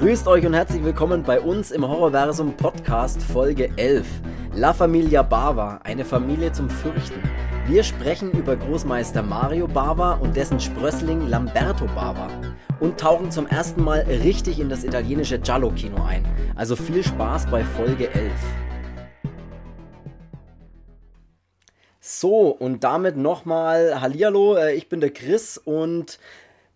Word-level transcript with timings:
Grüßt 0.00 0.28
euch 0.28 0.46
und 0.46 0.54
herzlich 0.54 0.84
willkommen 0.84 1.24
bei 1.24 1.40
uns 1.40 1.72
im 1.72 1.86
Horrorversum 1.86 2.56
Podcast 2.56 3.20
Folge 3.20 3.68
11. 3.76 4.06
La 4.54 4.72
Familia 4.72 5.24
Bava, 5.24 5.80
eine 5.82 6.04
Familie 6.04 6.52
zum 6.52 6.70
Fürchten. 6.70 7.20
Wir 7.66 7.82
sprechen 7.82 8.30
über 8.30 8.54
Großmeister 8.54 9.24
Mario 9.24 9.66
Bava 9.66 10.12
und 10.12 10.36
dessen 10.36 10.60
Sprössling 10.60 11.28
Lamberto 11.28 11.86
Bava 11.86 12.28
und 12.78 13.00
tauchen 13.00 13.32
zum 13.32 13.48
ersten 13.48 13.82
Mal 13.82 14.02
richtig 14.02 14.60
in 14.60 14.68
das 14.68 14.84
italienische 14.84 15.40
Giallo-Kino 15.40 16.00
ein. 16.04 16.24
Also 16.54 16.76
viel 16.76 17.02
Spaß 17.02 17.46
bei 17.46 17.64
Folge 17.64 18.08
11. 18.14 18.32
So, 21.98 22.50
und 22.50 22.84
damit 22.84 23.16
nochmal 23.16 24.00
Hallihallo, 24.00 24.54
äh, 24.54 24.74
ich 24.74 24.88
bin 24.88 25.00
der 25.00 25.10
Chris 25.10 25.58
und 25.58 26.20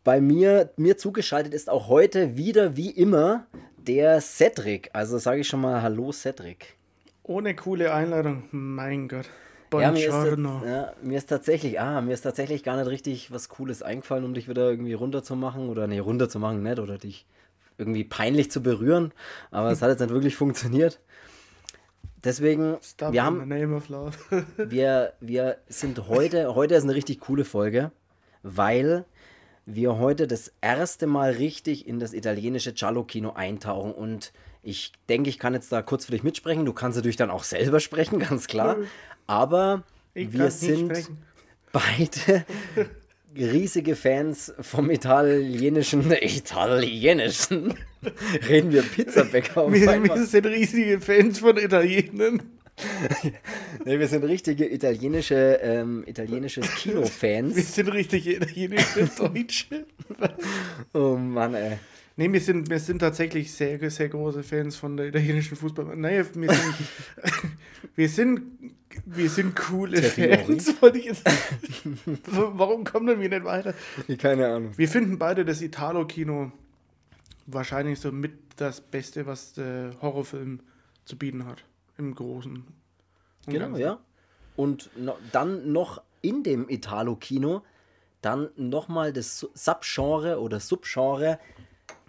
bei 0.05 0.21
mir, 0.21 0.71
mir 0.77 0.97
zugeschaltet 0.97 1.55
ist 1.55 1.71
auch 1.71 1.89
heute 1.89 2.37
wieder 2.37 2.77
wie 2.77 2.91
immer 2.91 3.47
der 3.77 4.21
Cedric. 4.21 4.91
Also 4.93 5.19
sage 5.19 5.41
ich 5.41 5.49
schon 5.49 5.61
mal 5.61 5.83
Hallo 5.83 6.13
Cedric. 6.13 6.77
Ohne 7.23 7.55
coole 7.55 7.93
Einladung, 7.95 8.45
mein 8.51 9.09
Gott. 9.09 9.29
Ja 9.73 9.91
mir, 9.91 10.07
ist, 10.07 10.39
ja, 10.67 10.93
mir 11.01 11.17
ist 11.17 11.27
tatsächlich, 11.27 11.81
ah, 11.81 12.03
mir 12.03 12.13
ist 12.13 12.21
tatsächlich 12.21 12.63
gar 12.63 12.77
nicht 12.77 12.89
richtig 12.89 13.33
was 13.33 13.49
Cooles 13.49 13.83
eingefallen, 13.83 14.25
um 14.25 14.35
dich 14.35 14.47
wieder 14.47 14.69
irgendwie 14.69 14.93
runterzumachen 14.93 15.71
oder 15.71 15.87
nee, 15.87 15.99
runterzumachen, 15.99 16.63
nicht, 16.63 16.79
oder 16.79 16.99
dich 16.99 17.25
irgendwie 17.79 18.05
peinlich 18.05 18.51
zu 18.51 18.63
berühren. 18.63 19.13
Aber 19.51 19.71
es 19.71 19.81
hat 19.81 19.89
jetzt 19.89 20.01
nicht 20.01 20.13
wirklich 20.13 20.37
funktioniert. 20.37 21.01
Deswegen, 22.23 22.77
Stop 22.83 23.15
wir 23.15 23.25
haben, 23.25 23.49
wir, 24.59 25.15
wir 25.21 25.57
sind 25.69 26.07
heute, 26.07 26.55
heute 26.55 26.75
ist 26.75 26.85
eine 26.85 26.95
richtig 26.95 27.21
coole 27.21 27.47
Folge, 27.47 27.93
weil 28.43 29.07
wir 29.67 29.99
heute 29.99 30.27
das 30.27 30.53
erste 30.61 31.07
Mal 31.07 31.33
richtig 31.33 31.87
in 31.87 31.99
das 31.99 32.13
italienische 32.13 32.73
Giallo-Kino 32.73 33.33
eintauchen. 33.33 33.93
Und 33.93 34.33
ich 34.63 34.93
denke, 35.09 35.31
ich 35.31 35.39
kann 35.39 35.55
jetzt 35.55 35.71
da 35.73 35.83
kurz 35.83 36.07
für 36.07 36.13
dich 36.13 36.23
mitsprechen. 36.23 36.65
Du 36.65 36.73
kannst 36.73 36.97
natürlich 36.97 37.17
dann 37.17 37.31
auch 37.31 37.45
selber 37.45 37.81
sprechen, 37.81 38.19
ganz 38.19 38.47
klar. 38.47 38.77
Aber 39.27 39.85
ich 40.15 40.33
wir 40.33 40.51
sind 40.51 41.11
beide 41.73 42.45
riesige 43.37 43.97
Fans 43.97 44.53
vom 44.61 44.91
italienischen, 44.91 46.11
italienischen, 46.21 47.75
reden 48.49 48.73
wir 48.73 48.83
Pizzabäcker. 48.83 49.73
Wir, 49.73 50.03
wir 50.03 50.27
sind 50.27 50.47
riesige 50.47 51.01
Fans 51.01 51.39
von 51.39 51.57
Italienern. 51.57 52.43
Nee, 53.85 53.99
wir 53.99 54.09
sind 54.09 54.25
richtige 54.25 54.73
italienische, 54.73 55.59
ähm, 55.63 56.05
italienisches 56.07 56.75
Kinofans. 56.77 57.57
Wir 57.57 57.63
sind 57.63 57.89
richtige 57.89 58.37
italienische 58.37 59.09
Deutsche. 59.17 59.87
oh 60.93 61.17
Mann, 61.17 61.55
ey. 61.55 61.79
Nee, 62.17 62.31
wir 62.31 62.41
sind, 62.41 62.69
wir 62.69 62.79
sind 62.79 62.99
tatsächlich 62.99 63.53
sehr, 63.53 63.91
sehr 63.91 64.09
große 64.09 64.43
Fans 64.43 64.77
von 64.77 64.97
der 64.97 65.07
italienischen 65.07 65.57
Fußball. 65.57 65.97
Naja, 65.97 66.25
wir 66.35 66.51
sind, 66.51 66.75
wir 67.97 68.09
sind, 68.09 68.43
wir 69.07 69.31
sind 69.31 69.57
coole 69.57 70.03
Fans, 70.03 70.81
wollte 70.83 70.99
ich 70.99 71.07
jetzt 71.07 71.25
Warum 72.27 72.85
kommen 72.85 73.19
wir 73.19 73.29
nicht 73.29 73.45
weiter? 73.45 73.75
Keine 74.19 74.49
Ahnung. 74.49 74.73
Wir 74.77 74.89
finden 74.89 75.19
beide 75.19 75.45
das 75.45 75.63
Italo-Kino 75.63 76.53
wahrscheinlich 77.47 77.99
so 77.99 78.13
mit 78.13 78.33
das 78.57 78.83
Beste, 78.83 79.27
was 79.27 79.55
der 79.55 79.93
Horrorfilm 80.03 80.61
zu 81.07 81.17
bieten 81.17 81.47
hat 81.47 81.65
im 81.99 82.15
Großen. 82.15 82.65
Genau, 83.47 83.67
Ganzen. 83.67 83.81
ja. 83.81 83.99
Und 84.57 84.91
no, 84.97 85.17
dann 85.33 85.73
noch 85.73 86.03
in 86.21 86.43
dem 86.43 86.69
Italo-Kino 86.69 87.63
dann 88.23 88.51
nochmal 88.57 89.13
das 89.13 89.41
Subgenre 89.53 90.41
oder 90.41 90.61
Subgenre 90.61 91.39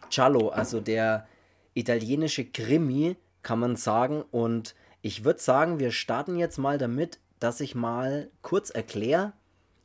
Giallo, 0.09 0.50
also 0.50 0.80
der 0.80 1.28
italienische 1.73 2.46
Krimi, 2.46 3.18
kann 3.41 3.59
man 3.59 3.75
sagen. 3.75 4.24
Und 4.31 4.75
ich 5.02 5.25
würde 5.25 5.40
sagen, 5.40 5.80
wir 5.80 5.91
starten 5.91 6.38
jetzt 6.38 6.57
mal 6.57 6.78
damit, 6.78 7.19
dass 7.40 7.59
ich 7.59 7.74
mal 7.75 8.30
kurz 8.41 8.69
erkläre, 8.69 9.34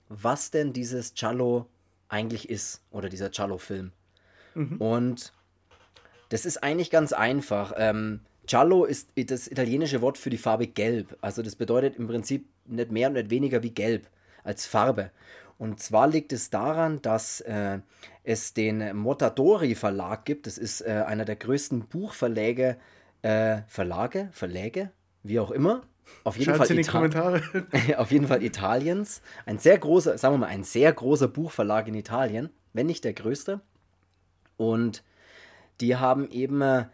was 0.09 0.51
denn 0.51 0.73
dieses 0.73 1.15
Giallo 1.15 1.67
eigentlich 2.09 2.49
ist 2.51 2.83
oder 2.91 3.09
dieser 3.09 3.31
Giallo-Film. 3.31 3.93
Mhm. 4.55 4.77
Und 4.77 5.33
das 6.29 6.45
ist 6.45 6.63
eigentlich 6.63 6.91
ganz 6.91 7.15
einfach. 7.15 7.73
Ähm, 7.77 8.21
Giallo 8.49 8.87
ist 8.87 9.11
das 9.15 9.47
italienische 9.47 10.01
Wort 10.01 10.17
für 10.17 10.31
die 10.31 10.39
Farbe 10.39 10.67
Gelb. 10.67 11.19
Also 11.21 11.43
das 11.43 11.55
bedeutet 11.55 11.97
im 11.97 12.09
Prinzip 12.09 12.49
nicht 12.65 12.91
mehr 12.91 13.09
und 13.09 13.15
nicht 13.15 13.31
weniger 13.31 13.63
wie 13.63 13.71
Gelb 13.71 14.09
als 14.43 14.67
Farbe. 14.67 15.11
Und 15.59 15.81
zwar 15.81 16.09
liegt 16.09 16.33
es 16.33 16.49
daran, 16.49 17.03
dass 17.03 17.41
äh, 17.43 17.81
es 18.25 18.55
den 18.55 18.97
Motadori 18.97 19.75
Verlag 19.75 20.25
gibt. 20.25 20.47
Das 20.47 20.57
ist 20.57 20.81
äh, 20.81 21.05
einer 21.07 21.27
der 21.27 21.37
größten 21.37 21.89
Buchverläge, 21.89 22.79
äh, 23.21 23.59
Verlage, 23.67 24.31
Verläge, 24.33 24.93
wie 25.23 25.41
auch 25.41 25.51
immer. 25.51 25.83
Auf 26.25 26.39
jeden, 26.39 26.55
Fall 26.55 26.71
in 26.71 26.79
die 26.79 26.85
Kommentare. 26.85 27.43
auf 27.99 28.11
jeden 28.11 28.29
Fall 28.29 28.43
Italiens. 28.43 29.21
Ein 29.45 29.59
sehr 29.59 29.77
großer, 29.77 30.17
sagen 30.17 30.35
wir 30.35 30.39
mal, 30.39 30.47
ein 30.47 30.65
sehr 30.65 30.91
großer 30.91 31.29
Buchverlag 31.29 31.87
in 31.87 31.95
Italien, 31.95 32.49
wenn 32.73 32.87
nicht 32.87 33.05
der 33.05 33.13
größte. 33.13 33.61
Und 34.57 35.03
die 35.83 35.97
haben 35.97 36.31
eben 36.31 36.63
äh, 36.63 36.87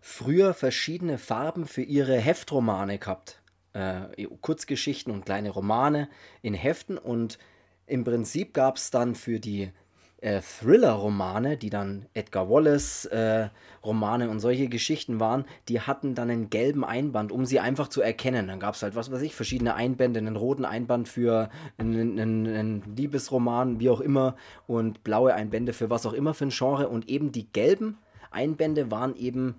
früher 0.00 0.54
verschiedene 0.54 1.18
Farben 1.18 1.66
für 1.66 1.82
ihre 1.82 2.16
Heftromane 2.16 2.98
gehabt. 2.98 3.40
Äh, 3.72 4.26
Kurzgeschichten 4.40 5.12
und 5.12 5.24
kleine 5.24 5.50
Romane 5.50 6.08
in 6.42 6.54
Heften 6.54 6.98
und 6.98 7.38
im 7.86 8.04
Prinzip 8.04 8.54
gab 8.54 8.76
es 8.76 8.90
dann 8.90 9.14
für 9.14 9.40
die 9.40 9.72
äh, 10.20 10.40
Thriller-Romane, 10.42 11.56
die 11.56 11.70
dann 11.70 12.06
Edgar 12.14 12.48
Wallace-Romane 12.50 14.24
äh, 14.24 14.28
und 14.28 14.40
solche 14.40 14.68
Geschichten 14.68 15.18
waren, 15.18 15.44
die 15.68 15.80
hatten 15.80 16.14
dann 16.14 16.30
einen 16.30 16.50
gelben 16.50 16.84
Einband, 16.84 17.32
um 17.32 17.46
sie 17.46 17.58
einfach 17.58 17.88
zu 17.88 18.02
erkennen. 18.02 18.48
Dann 18.48 18.60
gab 18.60 18.74
es 18.74 18.82
halt, 18.82 18.94
was 18.94 19.10
weiß 19.10 19.22
ich, 19.22 19.34
verschiedene 19.34 19.74
Einbände, 19.74 20.18
einen 20.18 20.36
roten 20.36 20.64
Einband 20.64 21.08
für 21.08 21.48
einen, 21.78 22.18
einen, 22.18 22.46
einen, 22.46 22.96
Liebesroman, 22.96 23.80
wie 23.80 23.90
auch 23.90 24.00
immer, 24.00 24.36
und 24.66 25.04
blaue 25.04 25.34
Einbände 25.34 25.72
für 25.72 25.90
was 25.90 26.06
auch 26.06 26.12
immer 26.12 26.34
für 26.34 26.46
ein 26.46 26.50
Genre. 26.50 26.88
Und 26.88 27.08
eben 27.08 27.32
die 27.32 27.50
gelben 27.50 27.98
Einbände 28.30 28.90
waren 28.90 29.16
eben 29.16 29.56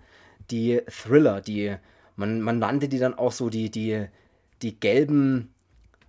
die 0.52 0.82
Thriller, 0.88 1.42
die, 1.42 1.76
man, 2.16 2.42
man 2.42 2.60
nannte 2.60 2.90
die 2.90 3.00
dann 3.00 3.14
auch 3.14 3.32
so 3.32 3.50
die, 3.50 3.70
die, 3.70 4.06
die 4.62 4.80
gelben, 4.80 5.54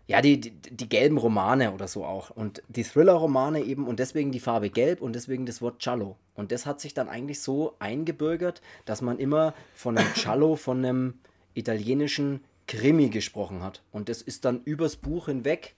ja, 0.06 0.20
die, 0.20 0.40
die, 0.40 0.52
die 0.52 0.88
gelben 0.88 1.18
Romane 1.18 1.72
oder 1.72 1.88
so 1.88 2.04
auch. 2.04 2.30
Und 2.30 2.62
die 2.68 2.84
Thriller-Romane 2.84 3.60
eben 3.62 3.86
und 3.86 3.98
deswegen 3.98 4.32
die 4.32 4.40
Farbe 4.40 4.70
gelb 4.70 5.00
und 5.00 5.14
deswegen 5.14 5.46
das 5.46 5.62
Wort 5.62 5.80
Cello. 5.80 6.16
Und 6.34 6.52
das 6.52 6.66
hat 6.66 6.80
sich 6.80 6.94
dann 6.94 7.08
eigentlich 7.08 7.40
so 7.40 7.74
eingebürgert, 7.78 8.62
dass 8.84 9.02
man 9.02 9.18
immer 9.18 9.54
von 9.74 9.96
einem 9.96 10.12
Cello, 10.14 10.56
von 10.56 10.78
einem 10.78 11.14
italienischen 11.54 12.40
Krimi 12.66 13.10
gesprochen 13.10 13.62
hat. 13.62 13.82
Und 13.92 14.08
das 14.08 14.22
ist 14.22 14.44
dann 14.44 14.62
übers 14.64 14.96
Buch 14.96 15.26
hinweg 15.26 15.74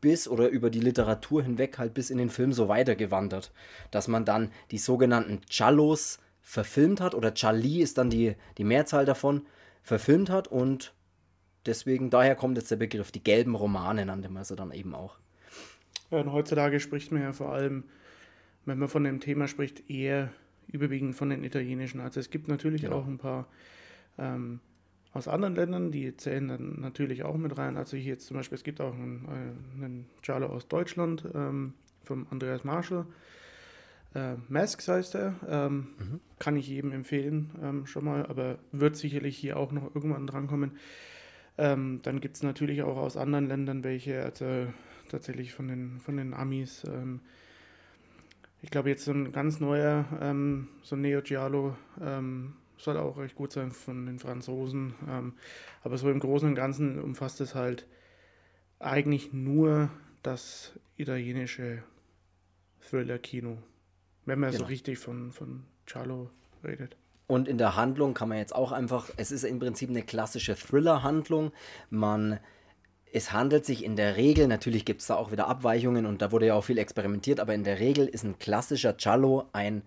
bis 0.00 0.28
oder 0.28 0.48
über 0.48 0.70
die 0.70 0.80
Literatur 0.80 1.42
hinweg 1.42 1.78
halt 1.78 1.94
bis 1.94 2.10
in 2.10 2.18
den 2.18 2.30
Film 2.30 2.52
so 2.52 2.68
weitergewandert, 2.68 3.52
dass 3.90 4.08
man 4.08 4.24
dann 4.24 4.50
die 4.70 4.78
sogenannten 4.78 5.40
Giallos 5.48 6.18
verfilmt 6.42 7.00
hat, 7.00 7.14
oder 7.14 7.34
Charlie 7.34 7.82
ist 7.82 7.98
dann 7.98 8.10
die, 8.10 8.34
die 8.58 8.64
Mehrzahl 8.64 9.04
davon, 9.04 9.42
verfilmt 9.82 10.30
hat 10.30 10.48
und 10.48 10.94
deswegen, 11.66 12.10
daher 12.10 12.34
kommt 12.34 12.58
jetzt 12.58 12.70
der 12.70 12.76
Begriff, 12.76 13.10
die 13.12 13.22
gelben 13.22 13.54
Romane 13.54 14.04
nannte 14.06 14.28
man 14.28 14.44
sie 14.44 14.56
dann 14.56 14.72
eben 14.72 14.94
auch. 14.94 15.18
Ja, 16.10 16.18
und 16.18 16.32
heutzutage 16.32 16.80
spricht 16.80 17.12
man 17.12 17.22
ja 17.22 17.32
vor 17.32 17.52
allem, 17.52 17.84
wenn 18.64 18.78
man 18.78 18.88
von 18.88 19.04
dem 19.04 19.20
Thema 19.20 19.48
spricht, 19.48 19.88
eher 19.88 20.30
überwiegend 20.68 21.14
von 21.14 21.30
den 21.30 21.44
italienischen. 21.44 22.00
Also 22.00 22.20
es 22.20 22.30
gibt 22.30 22.48
natürlich 22.48 22.82
genau. 22.82 22.98
auch 22.98 23.06
ein 23.06 23.18
paar 23.18 23.46
ähm, 24.18 24.60
aus 25.12 25.28
anderen 25.28 25.56
Ländern, 25.56 25.90
die 25.90 26.16
zählen 26.16 26.48
dann 26.48 26.80
natürlich 26.80 27.24
auch 27.24 27.36
mit 27.36 27.56
rein. 27.58 27.76
Also 27.76 27.96
hier 27.96 28.12
jetzt 28.12 28.26
zum 28.26 28.36
Beispiel, 28.36 28.56
es 28.56 28.64
gibt 28.64 28.80
auch 28.80 28.94
einen, 28.94 29.24
äh, 29.26 29.84
einen 29.84 30.06
Giallo 30.22 30.46
aus 30.46 30.68
Deutschland 30.68 31.24
ähm, 31.34 31.74
vom 32.04 32.26
Andreas 32.30 32.64
Marschall. 32.64 33.06
Äh, 34.14 34.34
Masks 34.48 34.88
heißt 34.88 35.14
er. 35.14 35.34
Ähm, 35.48 35.88
mhm. 35.98 36.20
Kann 36.38 36.56
ich 36.56 36.68
jedem 36.68 36.92
empfehlen, 36.92 37.50
ähm, 37.62 37.86
schon 37.86 38.04
mal, 38.04 38.26
aber 38.26 38.58
wird 38.72 38.96
sicherlich 38.96 39.36
hier 39.36 39.56
auch 39.56 39.72
noch 39.72 39.94
irgendwann 39.94 40.26
drankommen. 40.26 40.72
Ähm, 41.58 42.00
dann 42.02 42.20
gibt 42.20 42.36
es 42.36 42.42
natürlich 42.42 42.82
auch 42.82 42.96
aus 42.96 43.16
anderen 43.16 43.46
Ländern 43.46 43.84
welche, 43.84 44.22
also 44.22 44.66
tatsächlich 45.10 45.52
von 45.52 45.68
den, 45.68 46.00
von 46.00 46.16
den 46.16 46.34
Amis. 46.34 46.84
Ähm, 46.84 47.20
ich 48.62 48.70
glaube, 48.70 48.90
jetzt 48.90 49.04
so 49.04 49.12
ein 49.12 49.32
ganz 49.32 49.60
neuer, 49.60 50.06
ähm, 50.20 50.68
so 50.82 50.96
ein 50.96 51.02
Neo 51.02 51.22
Giallo, 51.22 51.76
ähm, 52.00 52.54
soll 52.76 52.96
auch 52.96 53.18
recht 53.18 53.34
gut 53.34 53.52
sein 53.52 53.72
von 53.72 54.06
den 54.06 54.18
Franzosen. 54.18 54.94
Ähm, 55.08 55.34
aber 55.82 55.98
so 55.98 56.10
im 56.10 56.20
Großen 56.20 56.48
und 56.48 56.54
Ganzen 56.54 56.98
umfasst 56.98 57.40
es 57.40 57.54
halt 57.54 57.86
eigentlich 58.78 59.32
nur 59.32 59.90
das 60.22 60.78
italienische 60.96 61.82
Thriller-Kino. 62.88 63.58
Wenn 64.26 64.38
man 64.38 64.50
genau. 64.50 64.64
so 64.64 64.68
richtig 64.68 64.98
von, 64.98 65.32
von 65.32 65.64
Charlo 65.86 66.30
redet. 66.64 66.96
Und 67.26 67.46
in 67.46 67.58
der 67.58 67.76
Handlung 67.76 68.14
kann 68.14 68.28
man 68.28 68.38
jetzt 68.38 68.54
auch 68.54 68.72
einfach, 68.72 69.08
es 69.16 69.30
ist 69.30 69.44
im 69.44 69.60
Prinzip 69.60 69.88
eine 69.88 70.02
klassische 70.02 70.56
Thriller-Handlung. 70.56 71.52
Man, 71.88 72.40
es 73.12 73.32
handelt 73.32 73.64
sich 73.64 73.84
in 73.84 73.96
der 73.96 74.16
Regel, 74.16 74.48
natürlich 74.48 74.84
gibt 74.84 75.00
es 75.00 75.06
da 75.06 75.14
auch 75.14 75.30
wieder 75.30 75.46
Abweichungen 75.46 76.06
und 76.06 76.22
da 76.22 76.32
wurde 76.32 76.46
ja 76.46 76.54
auch 76.54 76.64
viel 76.64 76.78
experimentiert, 76.78 77.38
aber 77.38 77.54
in 77.54 77.64
der 77.64 77.78
Regel 77.78 78.06
ist 78.06 78.24
ein 78.24 78.38
klassischer 78.38 78.96
Cello 78.96 79.48
ein 79.52 79.82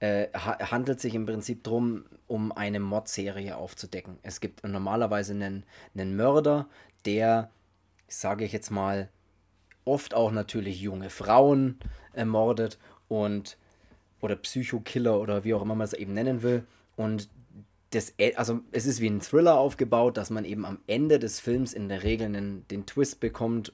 äh, 0.00 0.28
ha 0.32 0.70
handelt 0.70 1.00
sich 1.00 1.14
im 1.14 1.26
Prinzip 1.26 1.64
darum, 1.64 2.04
um 2.26 2.52
eine 2.52 2.80
Mordserie 2.80 3.56
aufzudecken. 3.56 4.18
Es 4.22 4.40
gibt 4.40 4.64
normalerweise 4.64 5.32
einen, 5.32 5.64
einen 5.94 6.16
Mörder, 6.16 6.68
der, 7.04 7.50
sage 8.06 8.44
ich 8.44 8.52
jetzt 8.52 8.70
mal, 8.70 9.08
oft 9.84 10.14
auch 10.14 10.30
natürlich 10.30 10.80
junge 10.80 11.10
Frauen 11.10 11.78
ermordet 12.12 12.78
und 13.08 13.56
oder 14.20 14.36
Psychokiller 14.36 15.20
oder 15.20 15.44
wie 15.44 15.54
auch 15.54 15.62
immer 15.62 15.74
man 15.74 15.84
es 15.84 15.92
eben 15.92 16.14
nennen 16.14 16.42
will. 16.42 16.64
Und 16.96 17.28
das, 17.90 18.14
also 18.36 18.60
es 18.72 18.86
ist 18.86 19.00
wie 19.00 19.08
ein 19.08 19.20
Thriller 19.20 19.58
aufgebaut, 19.58 20.16
dass 20.16 20.30
man 20.30 20.44
eben 20.44 20.64
am 20.64 20.78
Ende 20.86 21.18
des 21.18 21.40
Films 21.40 21.72
in 21.72 21.88
der 21.88 22.02
Regel 22.02 22.26
einen, 22.26 22.66
den 22.68 22.84
Twist 22.86 23.20
bekommt, 23.20 23.72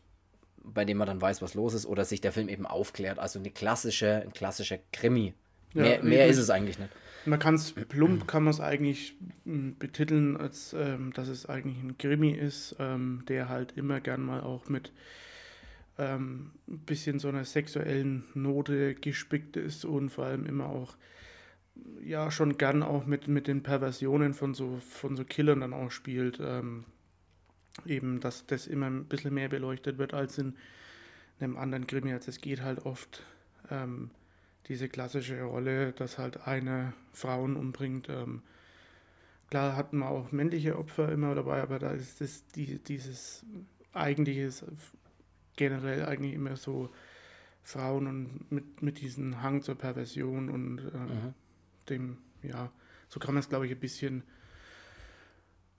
bei 0.62 0.84
dem 0.84 0.98
man 0.98 1.06
dann 1.06 1.20
weiß, 1.20 1.42
was 1.42 1.54
los 1.54 1.74
ist, 1.74 1.86
oder 1.86 2.04
sich 2.04 2.20
der 2.20 2.32
Film 2.32 2.48
eben 2.48 2.66
aufklärt. 2.66 3.18
Also 3.18 3.38
eine 3.38 3.50
klassische, 3.50 4.22
ein 4.22 4.32
klassischer 4.32 4.78
Krimi. 4.92 5.34
Ja, 5.74 5.82
mehr, 5.82 6.02
mehr 6.02 6.26
ist 6.28 6.38
es 6.38 6.50
eigentlich 6.50 6.78
nicht. 6.78 6.90
Man 7.26 7.38
kann 7.38 7.54
es 7.54 7.72
plump, 7.72 8.28
kann 8.28 8.44
man 8.44 8.52
es 8.52 8.60
eigentlich 8.60 9.16
hm, 9.44 9.76
betiteln, 9.78 10.36
als 10.36 10.74
ähm, 10.78 11.12
dass 11.14 11.28
es 11.28 11.46
eigentlich 11.46 11.82
ein 11.82 11.98
Krimi 11.98 12.32
ist, 12.32 12.76
ähm, 12.78 13.24
der 13.28 13.48
halt 13.48 13.72
immer 13.76 14.00
gern 14.00 14.22
mal 14.22 14.42
auch 14.42 14.68
mit 14.68 14.92
ähm, 15.98 16.50
ein 16.68 16.78
bisschen 16.80 17.18
so 17.18 17.28
einer 17.28 17.44
sexuellen 17.44 18.24
Note 18.34 18.94
gespickt 18.94 19.56
ist 19.56 19.84
und 19.84 20.10
vor 20.10 20.26
allem 20.26 20.46
immer 20.46 20.66
auch 20.66 20.96
ja 22.02 22.30
schon 22.30 22.56
gern 22.56 22.82
auch 22.82 23.06
mit, 23.06 23.28
mit 23.28 23.48
den 23.48 23.62
Perversionen 23.62 24.34
von 24.34 24.54
so, 24.54 24.78
von 24.90 25.16
so 25.16 25.24
Killern 25.24 25.60
dann 25.60 25.72
auch 25.72 25.90
spielt. 25.90 26.38
Ähm, 26.40 26.84
eben, 27.86 28.20
dass 28.20 28.46
das 28.46 28.66
immer 28.66 28.86
ein 28.86 29.06
bisschen 29.06 29.34
mehr 29.34 29.48
beleuchtet 29.48 29.98
wird 29.98 30.14
als 30.14 30.38
in 30.38 30.54
einem 31.40 31.56
anderen 31.56 31.86
Krimi. 31.86 32.12
Also 32.12 32.30
es 32.30 32.40
geht 32.40 32.62
halt 32.62 32.86
oft 32.86 33.22
ähm, 33.70 34.10
diese 34.68 34.88
klassische 34.88 35.42
Rolle, 35.42 35.92
dass 35.92 36.18
halt 36.18 36.46
eine 36.46 36.94
Frauen 37.12 37.56
umbringt. 37.56 38.08
Ähm, 38.08 38.42
klar 39.50 39.76
hatten 39.76 39.98
wir 39.98 40.08
auch 40.08 40.32
männliche 40.32 40.78
Opfer 40.78 41.10
immer 41.10 41.34
dabei, 41.34 41.62
aber 41.62 41.78
da 41.78 41.90
ist 41.90 42.20
das 42.20 42.46
die, 42.48 42.78
dieses 42.78 43.44
eigentliche 43.92 44.50
generell 45.56 46.04
eigentlich 46.06 46.34
immer 46.34 46.56
so 46.56 46.90
Frauen 47.62 48.06
und 48.06 48.52
mit, 48.52 48.82
mit 48.82 49.00
diesem 49.00 49.42
Hang 49.42 49.62
zur 49.62 49.74
Perversion 49.76 50.50
und 50.50 50.80
ähm, 50.94 51.34
dem, 51.88 52.18
ja, 52.42 52.70
so 53.08 53.18
kann 53.20 53.34
man 53.34 53.40
es, 53.40 53.48
glaube 53.48 53.66
ich, 53.66 53.72
ein 53.72 53.80
bisschen, 53.80 54.22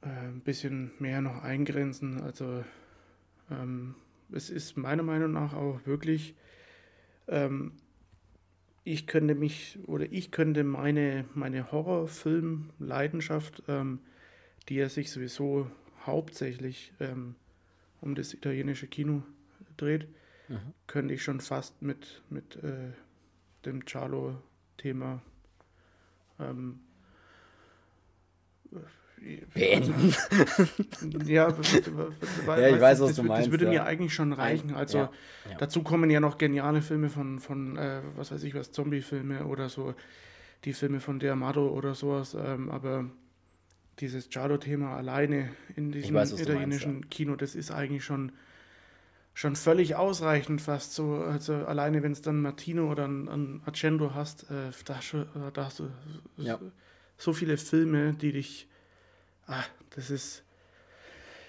äh, 0.02 0.08
ein 0.08 0.42
bisschen 0.42 0.92
mehr 1.00 1.22
noch 1.22 1.44
eingrenzen. 1.44 2.22
Also 2.22 2.64
ähm, 3.52 3.96
es 4.32 4.50
ist 4.50 4.78
meiner 4.78 5.04
Meinung 5.04 5.32
nach 5.32 5.54
auch 5.54 5.80
wirklich, 5.86 6.36
ähm, 7.28 7.74
ich 8.84 9.06
könnte 9.08 9.36
mich 9.36 9.80
oder 9.86 10.12
ich 10.12 10.32
könnte 10.32 10.64
meine, 10.64 11.26
meine 11.34 11.72
Horrorfilm-Leidenschaft, 11.72 13.64
ähm, 13.68 14.00
die 14.70 14.76
ja 14.76 14.90
sich 14.90 15.12
sowieso 15.12 15.70
hauptsächlich 16.06 16.94
ähm, 17.00 17.36
um 18.02 18.16
das 18.16 18.34
italienische 18.34 18.88
Kino 18.88 19.24
dreht, 19.78 20.08
mhm. 20.48 20.74
könnte 20.88 21.14
ich 21.14 21.24
schon 21.24 21.40
fast 21.42 21.82
mit, 21.82 22.22
mit 22.30 22.56
äh, 22.64 22.92
dem 23.66 23.86
Charlo-Thema 23.86 25.22
ähm, 26.40 26.80
beenden. 29.54 30.14
ja, 31.26 31.48
ja, 32.48 32.68
ich 32.70 32.82
weiß, 32.82 33.00
was 33.00 33.08
das, 33.08 33.16
du 33.16 33.24
meinst. 33.24 33.48
Das 33.48 33.52
würde 33.52 33.66
ja. 33.66 33.72
mir 33.72 33.84
eigentlich 33.86 34.14
schon 34.14 34.34
reichen. 34.34 34.74
Also 34.74 34.98
ja, 35.00 35.12
ja. 35.50 35.58
dazu 35.58 35.84
kommen 35.84 36.10
ja 36.10 36.20
noch 36.20 36.38
geniale 36.38 36.82
Filme 36.82 37.10
von, 37.10 37.40
von 37.40 37.78
äh, 37.78 38.02
was 38.16 38.32
weiß 38.32 38.44
ich 38.44 38.54
was, 38.56 38.72
Zombie-Filme 38.72 39.46
oder 39.46 39.70
so, 39.70 39.96
die 40.64 40.74
Filme 40.74 41.00
von 41.00 41.20
Der 41.20 41.34
Amado 41.34 41.70
oder 41.70 41.96
sowas. 41.96 42.36
Ähm, 42.40 42.70
aber 42.70 43.10
dieses 44.00 44.30
Giallo-Thema 44.30 44.96
alleine 44.96 45.50
in 45.76 45.92
diesem 45.92 46.16
weiß, 46.16 46.40
italienischen 46.40 46.94
meinst, 46.94 47.12
Kino, 47.12 47.36
das 47.36 47.56
ist 47.56 47.72
eigentlich 47.72 48.04
schon 48.04 48.32
schon 49.36 49.56
völlig 49.56 49.96
ausreichend 49.96 50.62
fast 50.62 50.96
so. 50.96 51.18
Also 51.18 51.54
alleine 51.54 52.02
wenn 52.02 52.14
es 52.14 52.24
dann 52.24 52.42
Martino 52.42 52.90
oder 52.90 53.08
ein, 53.08 53.28
ein 53.28 53.62
Accendo 53.66 54.16
hast, 54.16 54.50
äh, 54.50 54.72
da, 54.86 54.96
äh, 54.96 55.52
da, 55.54 55.66
hast 55.66 55.80
du 55.80 55.92
ja. 56.38 56.60
so 57.18 57.34
viele 57.34 57.58
Filme, 57.58 58.14
die 58.14 58.32
dich. 58.32 58.68
Ah, 59.46 59.64
das 59.92 60.10
ist. 60.10 60.44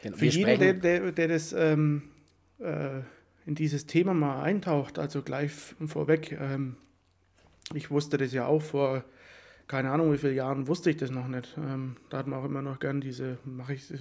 Genau. 0.03 0.19
Für 0.19 0.27
jeden, 0.27 0.61
der, 0.61 0.75
der, 0.75 1.13
der 1.13 1.29
das 1.29 1.55
ähm, 1.55 2.11
äh, 2.59 3.01
in 3.47 3.55
dieses 3.55 3.87
Thema 3.87 4.13
mal 4.13 4.43
eintaucht, 4.43 4.99
also 4.99 5.23
gleich 5.23 5.53
vorweg, 5.87 6.33
ähm, 6.33 6.77
ich 7.73 7.91
wusste 7.91 8.19
das 8.19 8.33
ja 8.33 8.47
auch 8.47 8.63
vor 8.63 9.05
keine 9.69 9.91
Ahnung 9.91 10.13
wie 10.13 10.19
vielen 10.19 10.37
Jahren, 10.37 10.69
wusste 10.69 10.91
ich 10.91 10.97
das 10.97 11.11
noch 11.11 11.27
nicht. 11.27 11.57
Ähm, 11.57 11.97
da 12.09 12.19
hat 12.19 12.27
man 12.27 12.39
auch 12.39 12.45
immer 12.45 12.63
noch 12.63 12.79
gern 12.79 13.01
diese, 13.01 13.39
mache 13.45 13.75
ich 13.75 13.93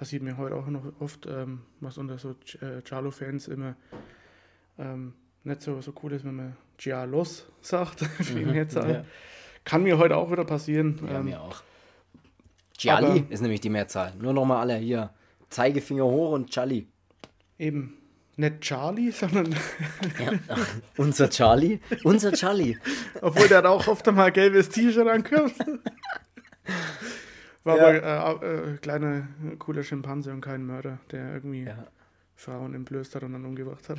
passiert 0.00 0.22
mir 0.22 0.38
heute 0.38 0.56
auch 0.56 0.66
noch 0.66 0.82
oft, 0.98 1.26
ähm, 1.26 1.60
was 1.80 1.98
unter 1.98 2.16
so 2.16 2.30
äh, 2.30 2.80
Charlo-Fans 2.82 3.48
immer 3.48 3.76
ähm, 4.78 5.12
nicht 5.44 5.60
so, 5.60 5.78
so 5.82 5.92
cool 6.02 6.12
ist, 6.12 6.24
wenn 6.24 6.36
man 6.36 6.56
Gialos 6.78 7.46
sagt, 7.60 8.00
wie 8.34 8.46
mhm, 8.46 8.52
Mehrzahl. 8.52 8.90
Ja. 8.90 9.04
Kann 9.62 9.82
mir 9.82 9.98
heute 9.98 10.16
auch 10.16 10.32
wieder 10.32 10.46
passieren. 10.46 10.98
Ja, 11.06 11.18
ähm, 11.18 11.26
mir 11.26 11.42
auch. 11.42 11.62
Gialli 12.78 13.26
ist 13.28 13.42
nämlich 13.42 13.60
die 13.60 13.68
Mehrzahl. 13.68 14.14
Nur 14.18 14.32
nochmal 14.32 14.62
alle 14.62 14.76
hier. 14.76 15.10
Zeigefinger 15.50 16.04
hoch 16.04 16.32
und 16.32 16.48
Charlie. 16.48 16.86
Eben. 17.58 17.98
Nicht 18.36 18.62
Charlie, 18.62 19.10
sondern. 19.10 19.54
ja. 20.18 20.32
Unser 20.96 21.28
Charlie. 21.28 21.78
Unser 22.04 22.32
Charlie. 22.32 22.78
Obwohl 23.20 23.48
der 23.48 23.58
hat 23.58 23.66
auch 23.66 23.86
oft 23.86 24.08
einmal 24.08 24.32
gelbes 24.32 24.70
T-Shirt 24.70 25.06
ankommt. 25.06 25.56
War 27.64 27.76
ja. 27.76 28.22
aber 28.22 28.42
äh, 28.42 28.72
äh, 28.72 28.76
kleiner, 28.78 29.28
cooler 29.58 29.82
Schimpanse 29.82 30.32
und 30.32 30.40
kein 30.40 30.64
Mörder, 30.64 30.98
der 31.10 31.34
irgendwie 31.34 31.64
ja. 31.64 31.86
Frauen 32.34 32.74
entblößt 32.74 33.14
hat 33.14 33.22
und 33.22 33.32
dann 33.32 33.44
umgebracht 33.44 33.88
hat. 33.88 33.98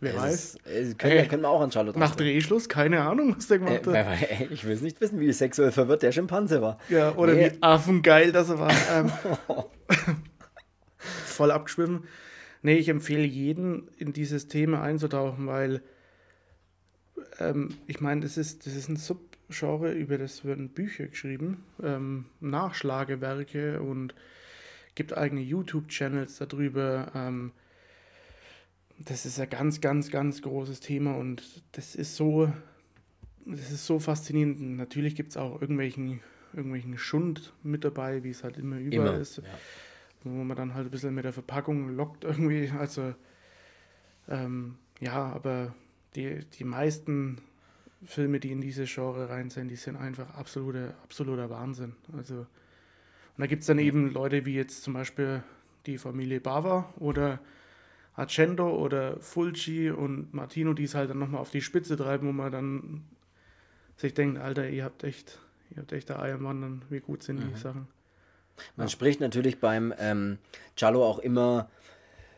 Wer 0.00 0.14
es 0.14 0.20
weiß. 0.20 0.58
Ist, 0.64 0.98
können, 0.98 1.16
äh, 1.16 1.26
können, 1.26 1.42
wir 1.42 1.48
auch 1.48 1.60
an 1.60 1.72
Charlotte 1.72 1.98
Nach 1.98 2.14
Drehschluss, 2.14 2.68
keine 2.68 3.00
Ahnung, 3.00 3.34
was 3.36 3.48
der 3.48 3.58
gemacht 3.58 3.86
äh, 3.86 4.04
hat. 4.04 4.30
Ey, 4.30 4.48
ich 4.50 4.64
will 4.64 4.72
es 4.72 4.82
nicht 4.82 5.00
wissen, 5.00 5.18
wie 5.18 5.32
sexuell 5.32 5.72
verwirrt 5.72 6.02
der 6.02 6.12
Schimpanse 6.12 6.62
war. 6.62 6.78
Ja, 6.88 7.14
oder 7.16 7.34
nee. 7.34 7.52
wie 7.52 7.62
affengeil 7.62 8.30
das 8.30 8.50
er 8.50 8.58
war. 8.58 8.72
Ähm, 8.92 9.10
voll 10.98 11.50
abgeschwimmen. 11.50 12.04
Nee, 12.62 12.76
ich 12.76 12.88
empfehle 12.88 13.24
jeden, 13.24 13.88
in 13.96 14.12
dieses 14.12 14.48
Thema 14.48 14.82
einzutauchen, 14.82 15.46
weil 15.46 15.82
ähm, 17.38 17.74
ich 17.86 18.00
meine, 18.00 18.20
das 18.20 18.36
ist, 18.36 18.66
das 18.66 18.74
ist 18.74 18.88
ein 18.88 18.96
Sub 18.96 19.20
Genre, 19.50 19.92
über 19.92 20.18
das 20.18 20.44
werden 20.44 20.68
Bücher 20.68 21.06
geschrieben, 21.06 21.64
ähm, 21.82 22.26
Nachschlagewerke 22.40 23.80
und 23.80 24.14
gibt 24.94 25.16
eigene 25.16 25.40
YouTube-Channels 25.40 26.38
darüber. 26.38 27.10
Ähm, 27.14 27.52
das 28.98 29.24
ist 29.24 29.38
ein 29.40 29.48
ganz, 29.48 29.80
ganz, 29.80 30.10
ganz 30.10 30.42
großes 30.42 30.80
Thema 30.80 31.16
und 31.16 31.62
das 31.72 31.94
ist 31.94 32.16
so, 32.16 32.52
das 33.46 33.70
ist 33.70 33.86
so 33.86 33.98
faszinierend. 33.98 34.60
Natürlich 34.76 35.14
gibt 35.14 35.30
es 35.30 35.36
auch 35.36 35.60
irgendwelchen, 35.60 36.20
irgendwelchen 36.52 36.98
Schund 36.98 37.52
mit 37.62 37.84
dabei, 37.84 38.24
wie 38.24 38.30
es 38.30 38.42
halt 38.42 38.58
immer 38.58 38.78
überall 38.78 39.08
immer, 39.08 39.18
ist. 39.18 39.38
Ja. 39.38 39.44
Wo 40.24 40.30
man 40.30 40.56
dann 40.56 40.74
halt 40.74 40.88
ein 40.88 40.90
bisschen 40.90 41.14
mit 41.14 41.24
der 41.24 41.32
Verpackung 41.32 41.90
lockt 41.90 42.24
irgendwie. 42.24 42.70
Also 42.78 43.14
ähm, 44.28 44.76
ja, 45.00 45.32
aber 45.32 45.74
die, 46.16 46.40
die 46.58 46.64
meisten 46.64 47.40
Filme, 48.04 48.40
die 48.40 48.52
in 48.52 48.60
diese 48.60 48.84
Genre 48.84 49.28
rein 49.28 49.50
sind, 49.50 49.68
die 49.68 49.76
sind 49.76 49.96
einfach 49.96 50.34
absoluter, 50.34 50.94
absoluter 51.02 51.50
Wahnsinn. 51.50 51.94
Also, 52.16 52.34
und 52.34 52.46
da 53.38 53.46
gibt 53.46 53.62
es 53.62 53.66
dann 53.66 53.78
eben 53.78 54.12
Leute 54.12 54.44
wie 54.46 54.54
jetzt 54.54 54.82
zum 54.82 54.94
Beispiel 54.94 55.42
die 55.86 55.98
Familie 55.98 56.40
Bava 56.40 56.92
oder 56.98 57.40
Accendo 58.14 58.76
oder 58.76 59.18
Fulci 59.20 59.90
und 59.90 60.34
Martino, 60.34 60.74
die 60.74 60.84
es 60.84 60.94
halt 60.94 61.10
dann 61.10 61.18
nochmal 61.18 61.40
auf 61.40 61.50
die 61.50 61.62
Spitze 61.62 61.96
treiben, 61.96 62.26
wo 62.28 62.32
man 62.32 62.52
dann 62.52 63.04
sich 63.96 64.14
denkt, 64.14 64.38
Alter, 64.38 64.68
ihr 64.68 64.84
habt 64.84 65.04
echt, 65.04 65.38
ihr 65.70 65.78
habt 65.78 65.92
echt 65.92 66.08
der 66.08 66.20
Eiermann, 66.20 66.82
wie 66.90 67.00
gut 67.00 67.22
sind 67.22 67.38
mhm. 67.38 67.54
die 67.54 67.60
Sachen. 67.60 67.88
Man 68.76 68.86
ja. 68.86 68.90
spricht 68.90 69.20
natürlich 69.20 69.60
beim 69.60 69.94
ähm, 69.98 70.38
Giallo 70.74 71.04
auch 71.04 71.20
immer 71.20 71.70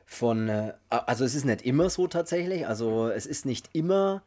von, 0.04 0.48
äh, 0.48 0.74
also 0.90 1.24
es 1.24 1.34
ist 1.34 1.44
nicht 1.44 1.62
immer 1.62 1.88
so 1.88 2.06
tatsächlich, 2.08 2.66
also 2.66 3.08
es 3.08 3.26
ist 3.26 3.46
nicht 3.46 3.70
immer 3.72 4.22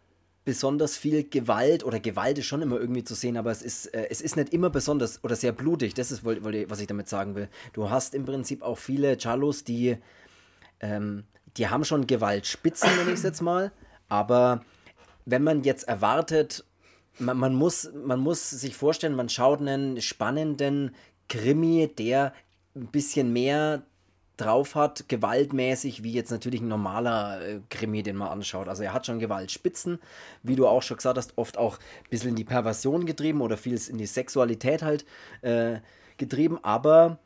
besonders 0.45 0.97
viel 0.97 1.23
Gewalt 1.23 1.85
oder 1.85 1.99
Gewalt 1.99 2.37
ist 2.37 2.45
schon 2.45 2.61
immer 2.61 2.79
irgendwie 2.79 3.03
zu 3.03 3.15
sehen, 3.15 3.37
aber 3.37 3.51
es 3.51 3.61
ist, 3.61 3.87
äh, 3.87 4.07
es 4.09 4.21
ist 4.21 4.35
nicht 4.35 4.53
immer 4.53 4.69
besonders 4.69 5.23
oder 5.23 5.35
sehr 5.35 5.51
blutig. 5.51 5.93
Das 5.93 6.11
ist, 6.11 6.25
was 6.25 6.79
ich 6.79 6.87
damit 6.87 7.07
sagen 7.07 7.35
will. 7.35 7.49
Du 7.73 7.89
hast 7.89 8.13
im 8.13 8.25
Prinzip 8.25 8.61
auch 8.61 8.77
viele 8.77 9.17
Chalos, 9.17 9.63
die, 9.63 9.97
ähm, 10.79 11.23
die 11.57 11.69
haben 11.69 11.85
schon 11.85 12.07
Gewaltspitzen, 12.07 12.95
nenne 12.97 13.11
ich 13.11 13.17
es 13.17 13.23
jetzt 13.23 13.41
mal, 13.41 13.71
aber 14.09 14.63
wenn 15.25 15.43
man 15.43 15.63
jetzt 15.63 15.87
erwartet, 15.87 16.65
man, 17.19 17.37
man, 17.37 17.53
muss, 17.53 17.91
man 17.93 18.19
muss 18.19 18.49
sich 18.49 18.75
vorstellen, 18.75 19.15
man 19.15 19.29
schaut 19.29 19.61
einen 19.61 20.01
spannenden 20.01 20.95
Krimi, 21.29 21.87
der 21.97 22.33
ein 22.75 22.87
bisschen 22.87 23.31
mehr 23.31 23.83
drauf 24.37 24.75
hat, 24.75 25.07
gewaltmäßig, 25.09 26.03
wie 26.03 26.11
jetzt 26.11 26.31
natürlich 26.31 26.61
ein 26.61 26.67
normaler 26.67 27.41
äh, 27.41 27.59
Krimi, 27.69 28.01
den 28.01 28.15
man 28.15 28.29
anschaut. 28.29 28.67
Also 28.67 28.83
er 28.83 28.93
hat 28.93 29.05
schon 29.05 29.19
Gewaltspitzen, 29.19 29.99
wie 30.41 30.55
du 30.55 30.67
auch 30.67 30.81
schon 30.81 30.97
gesagt 30.97 31.17
hast, 31.17 31.37
oft 31.37 31.57
auch 31.57 31.77
ein 31.77 32.09
bisschen 32.09 32.29
in 32.29 32.35
die 32.35 32.43
Perversion 32.43 33.05
getrieben 33.05 33.41
oder 33.41 33.57
vieles 33.57 33.89
in 33.89 33.97
die 33.97 34.07
Sexualität 34.07 34.81
halt 34.81 35.05
äh, 35.41 35.79
getrieben, 36.17 36.59
aber 36.63 37.19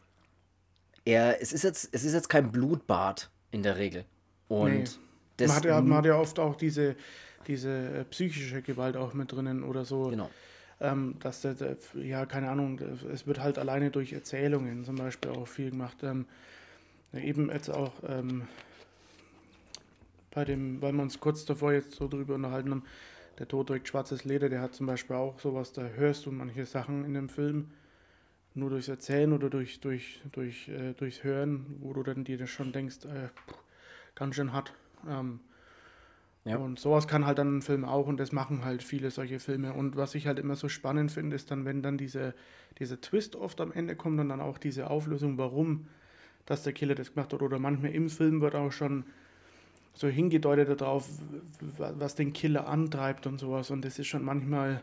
er, 1.05 1.41
es, 1.41 1.53
ist 1.53 1.63
jetzt, 1.63 1.89
es 1.93 2.03
ist 2.03 2.13
jetzt 2.13 2.29
kein 2.29 2.51
Blutbad 2.51 3.29
in 3.51 3.63
der 3.63 3.77
Regel. 3.77 4.03
Und 4.49 4.73
nee. 4.73 4.83
das, 5.37 5.47
man, 5.47 5.57
hat 5.57 5.65
ja, 5.65 5.81
man 5.81 5.97
hat 5.99 6.05
ja 6.05 6.15
oft 6.15 6.39
auch 6.39 6.55
diese, 6.55 6.95
diese 7.47 7.69
äh, 7.69 8.03
psychische 8.05 8.61
Gewalt 8.61 8.97
auch 8.97 9.13
mit 9.13 9.31
drinnen 9.31 9.63
oder 9.63 9.85
so. 9.85 10.09
Genau. 10.09 10.29
Ähm, 10.79 11.15
dass 11.21 11.41
der, 11.41 11.53
der, 11.53 11.77
ja, 11.95 12.25
keine 12.25 12.49
Ahnung, 12.49 12.79
es 13.11 13.25
wird 13.25 13.39
halt 13.39 13.57
alleine 13.57 13.89
durch 13.89 14.13
Erzählungen 14.13 14.83
zum 14.83 14.95
Beispiel 14.97 15.31
auch 15.31 15.47
viel 15.47 15.71
gemacht. 15.71 15.97
Ähm, 16.03 16.25
eben 17.13 17.49
jetzt 17.49 17.69
auch 17.69 17.93
ähm, 18.07 18.47
bei 20.31 20.45
dem, 20.45 20.81
weil 20.81 20.93
wir 20.93 21.01
uns 21.01 21.19
kurz 21.19 21.45
davor 21.45 21.73
jetzt 21.73 21.95
so 21.95 22.07
drüber 22.07 22.35
unterhalten 22.35 22.71
haben, 22.71 22.83
der 23.39 23.47
Tod 23.47 23.67
trägt 23.67 23.87
schwarzes 23.87 24.23
Leder, 24.25 24.49
der 24.49 24.61
hat 24.61 24.73
zum 24.73 24.87
Beispiel 24.87 25.15
auch 25.15 25.39
sowas, 25.39 25.73
da 25.73 25.83
hörst 25.83 26.25
du 26.25 26.31
manche 26.31 26.65
Sachen 26.65 27.05
in 27.05 27.13
dem 27.13 27.29
Film 27.29 27.71
nur 28.55 28.71
durchs 28.71 28.87
Erzählen 28.87 29.31
oder 29.33 29.49
durch, 29.49 29.79
durch, 29.79 30.21
durch, 30.31 30.67
äh, 30.69 30.93
durchs 30.93 31.23
Hören, 31.23 31.77
wo 31.79 31.93
du 31.93 32.03
dann 32.03 32.23
dir 32.23 32.37
das 32.37 32.49
schon 32.49 32.71
denkst, 32.71 33.05
äh, 33.05 33.29
ganz 34.15 34.35
schön 34.35 34.53
hart. 34.53 34.73
Ähm, 35.07 35.39
ja. 36.43 36.57
Und 36.57 36.79
sowas 36.79 37.07
kann 37.07 37.25
halt 37.25 37.37
dann 37.37 37.57
ein 37.57 37.61
Film 37.61 37.83
auch 37.85 38.07
und 38.07 38.17
das 38.17 38.31
machen 38.31 38.63
halt 38.63 38.81
viele 38.81 39.11
solche 39.11 39.39
Filme. 39.39 39.73
Und 39.73 39.95
was 39.95 40.15
ich 40.15 40.27
halt 40.27 40.39
immer 40.39 40.55
so 40.55 40.69
spannend 40.69 41.11
finde, 41.11 41.35
ist 41.35 41.51
dann, 41.51 41.65
wenn 41.65 41.83
dann 41.83 41.97
diese, 41.97 42.33
dieser 42.79 42.99
Twist 43.01 43.35
oft 43.35 43.59
am 43.59 43.71
Ende 43.71 43.95
kommt 43.95 44.19
und 44.19 44.29
dann 44.29 44.41
auch 44.41 44.57
diese 44.57 44.89
Auflösung, 44.89 45.37
warum 45.37 45.87
dass 46.47 46.63
der 46.63 46.73
Killer 46.73 46.95
das 46.95 47.13
gemacht 47.13 47.31
hat. 47.31 47.43
Oder 47.43 47.59
manchmal 47.59 47.91
im 47.91 48.09
Film 48.09 48.41
wird 48.41 48.55
auch 48.55 48.71
schon 48.71 49.05
so 49.93 50.07
hingedeutet 50.07 50.81
darauf, 50.81 51.07
was 51.77 52.15
den 52.15 52.33
Killer 52.33 52.67
antreibt 52.67 53.27
und 53.27 53.39
sowas. 53.39 53.69
Und 53.69 53.85
das 53.85 53.99
ist 53.99 54.07
schon 54.07 54.23
manchmal 54.23 54.81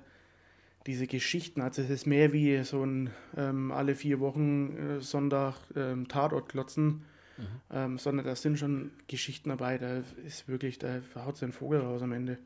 diese 0.87 1.07
Geschichten. 1.07 1.61
Also 1.61 1.83
es 1.83 1.91
ist 1.91 2.07
mehr 2.07 2.33
wie 2.33 2.63
so 2.63 2.85
ein 2.85 3.11
ähm, 3.37 3.73
alle 3.73 3.97
vier 3.97 4.21
Wochen 4.21 4.77
äh, 4.77 5.01
Sonntag 5.01 5.55
ähm, 5.75 6.07
Tatort 6.07 6.49
klotzen. 6.49 7.05
Mhm. 7.37 7.47
Ähm, 7.73 7.99
sondern 7.99 8.27
da 8.27 8.37
sind 8.37 8.59
schon 8.59 8.93
Geschichten 9.09 9.49
dabei, 9.49 9.77
da 9.79 10.03
ist 10.25 10.47
wirklich, 10.47 10.79
da 10.79 11.01
haut 11.17 11.37
sein 11.37 11.51
Vogel 11.51 11.81
raus 11.81 12.01
am 12.01 12.13
Ende. 12.13 12.39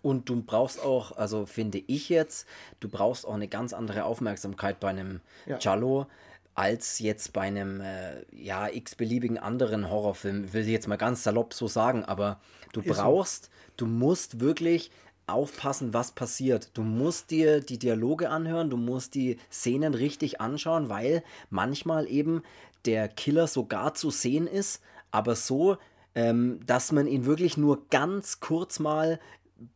Und 0.00 0.28
du 0.28 0.42
brauchst 0.42 0.82
auch, 0.82 1.16
also 1.16 1.46
finde 1.46 1.82
ich 1.86 2.08
jetzt, 2.08 2.48
du 2.80 2.88
brauchst 2.88 3.26
auch 3.26 3.34
eine 3.34 3.46
ganz 3.46 3.72
andere 3.72 4.04
Aufmerksamkeit 4.04 4.80
bei 4.80 4.88
einem 4.88 5.20
ja. 5.46 5.58
Giallo 5.58 6.06
als 6.54 6.98
jetzt 6.98 7.32
bei 7.32 7.42
einem 7.42 7.80
äh, 7.80 8.24
ja 8.32 8.68
x-beliebigen 8.68 9.38
anderen 9.38 9.90
Horrorfilm, 9.90 10.52
will 10.52 10.62
ich 10.62 10.68
jetzt 10.68 10.88
mal 10.88 10.96
ganz 10.96 11.22
salopp 11.22 11.54
so 11.54 11.66
sagen, 11.66 12.04
aber 12.04 12.40
du 12.72 12.80
Ist 12.80 12.96
brauchst, 12.96 13.44
so. 13.44 13.50
du 13.78 13.86
musst 13.86 14.40
wirklich 14.40 14.90
aufpassen, 15.26 15.94
was 15.94 16.12
passiert. 16.12 16.70
Du 16.74 16.82
musst 16.82 17.30
dir 17.30 17.60
die 17.60 17.78
Dialoge 17.78 18.28
anhören, 18.28 18.70
du 18.70 18.76
musst 18.76 19.14
die 19.14 19.38
Szenen 19.50 19.94
richtig 19.94 20.40
anschauen, 20.40 20.88
weil 20.88 21.22
manchmal 21.48 22.10
eben 22.10 22.42
der 22.84 23.08
Killer 23.08 23.46
sogar 23.46 23.94
zu 23.94 24.10
sehen 24.10 24.46
ist, 24.46 24.82
aber 25.10 25.36
so, 25.36 25.78
ähm, 26.14 26.60
dass 26.66 26.92
man 26.92 27.06
ihn 27.06 27.24
wirklich 27.24 27.56
nur 27.56 27.88
ganz 27.88 28.40
kurz 28.40 28.78
mal 28.78 29.20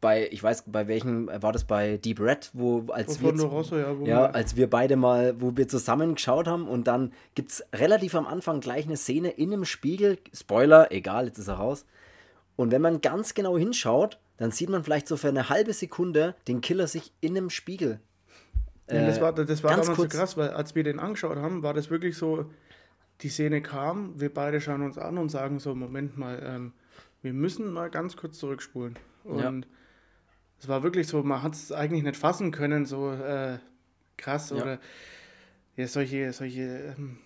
bei, 0.00 0.28
ich 0.30 0.42
weiß, 0.42 0.64
bei 0.66 0.88
welchem 0.88 1.28
war 1.28 1.52
das 1.52 1.64
bei 1.64 1.96
Deep 1.96 2.20
Red, 2.20 2.50
wo 2.52 2.86
als 2.92 3.20
wir, 3.20 3.32
Rosso, 3.44 3.76
ja, 3.76 3.92
ja, 4.04 4.26
als 4.26 4.56
wir 4.56 4.68
beide 4.68 4.96
mal, 4.96 5.40
wo 5.40 5.56
wir 5.56 5.68
zusammen 5.68 6.14
geschaut 6.14 6.48
haben 6.48 6.68
und 6.68 6.86
dann 6.86 7.12
gibt 7.34 7.52
es 7.52 7.64
relativ 7.74 8.14
am 8.14 8.26
Anfang 8.26 8.60
gleich 8.60 8.86
eine 8.86 8.96
Szene 8.96 9.30
in 9.30 9.52
einem 9.52 9.64
Spiegel, 9.64 10.18
Spoiler, 10.32 10.92
egal, 10.92 11.26
jetzt 11.26 11.38
ist 11.38 11.48
er 11.48 11.54
raus. 11.54 11.84
Und 12.56 12.72
wenn 12.72 12.82
man 12.82 13.00
ganz 13.00 13.34
genau 13.34 13.58
hinschaut, 13.58 14.18
dann 14.38 14.50
sieht 14.50 14.68
man 14.68 14.84
vielleicht 14.84 15.08
so 15.08 15.16
für 15.16 15.28
eine 15.28 15.48
halbe 15.48 15.72
Sekunde 15.72 16.34
den 16.48 16.60
Killer 16.60 16.86
sich 16.86 17.12
in 17.20 17.36
einem 17.36 17.50
Spiegel. 17.50 18.00
Äh, 18.86 19.00
ja, 19.00 19.06
das 19.06 19.20
war, 19.20 19.32
das 19.32 19.62
war 19.62 19.70
damals 19.70 19.88
kurz. 19.92 20.12
so 20.12 20.18
krass, 20.18 20.36
weil 20.36 20.50
als 20.50 20.74
wir 20.74 20.84
den 20.84 20.98
angeschaut 20.98 21.36
haben, 21.36 21.62
war 21.62 21.74
das 21.74 21.90
wirklich 21.90 22.16
so, 22.16 22.46
die 23.22 23.28
Szene 23.28 23.62
kam, 23.62 24.18
wir 24.20 24.32
beide 24.32 24.60
schauen 24.60 24.82
uns 24.82 24.98
an 24.98 25.18
und 25.18 25.30
sagen 25.30 25.58
so, 25.58 25.74
Moment 25.74 26.16
mal, 26.16 26.40
ähm, 26.44 26.72
wir 27.22 27.32
müssen 27.32 27.72
mal 27.72 27.90
ganz 27.90 28.16
kurz 28.16 28.38
zurückspulen. 28.38 28.96
Und 29.26 29.66
ja. 29.66 29.70
es 30.60 30.68
war 30.68 30.82
wirklich 30.82 31.06
so, 31.06 31.22
man 31.22 31.42
hat 31.42 31.54
es 31.54 31.72
eigentlich 31.72 32.02
nicht 32.02 32.16
fassen 32.16 32.50
können, 32.50 32.86
so 32.86 33.10
äh, 33.12 33.58
krass 34.16 34.50
ja. 34.50 34.56
oder 34.56 34.78
ja, 35.76 35.86
solche, 35.86 36.32
solche 36.32 36.94
ähm, 36.96 37.18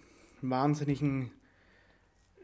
wahnsinnigen, 0.43 1.31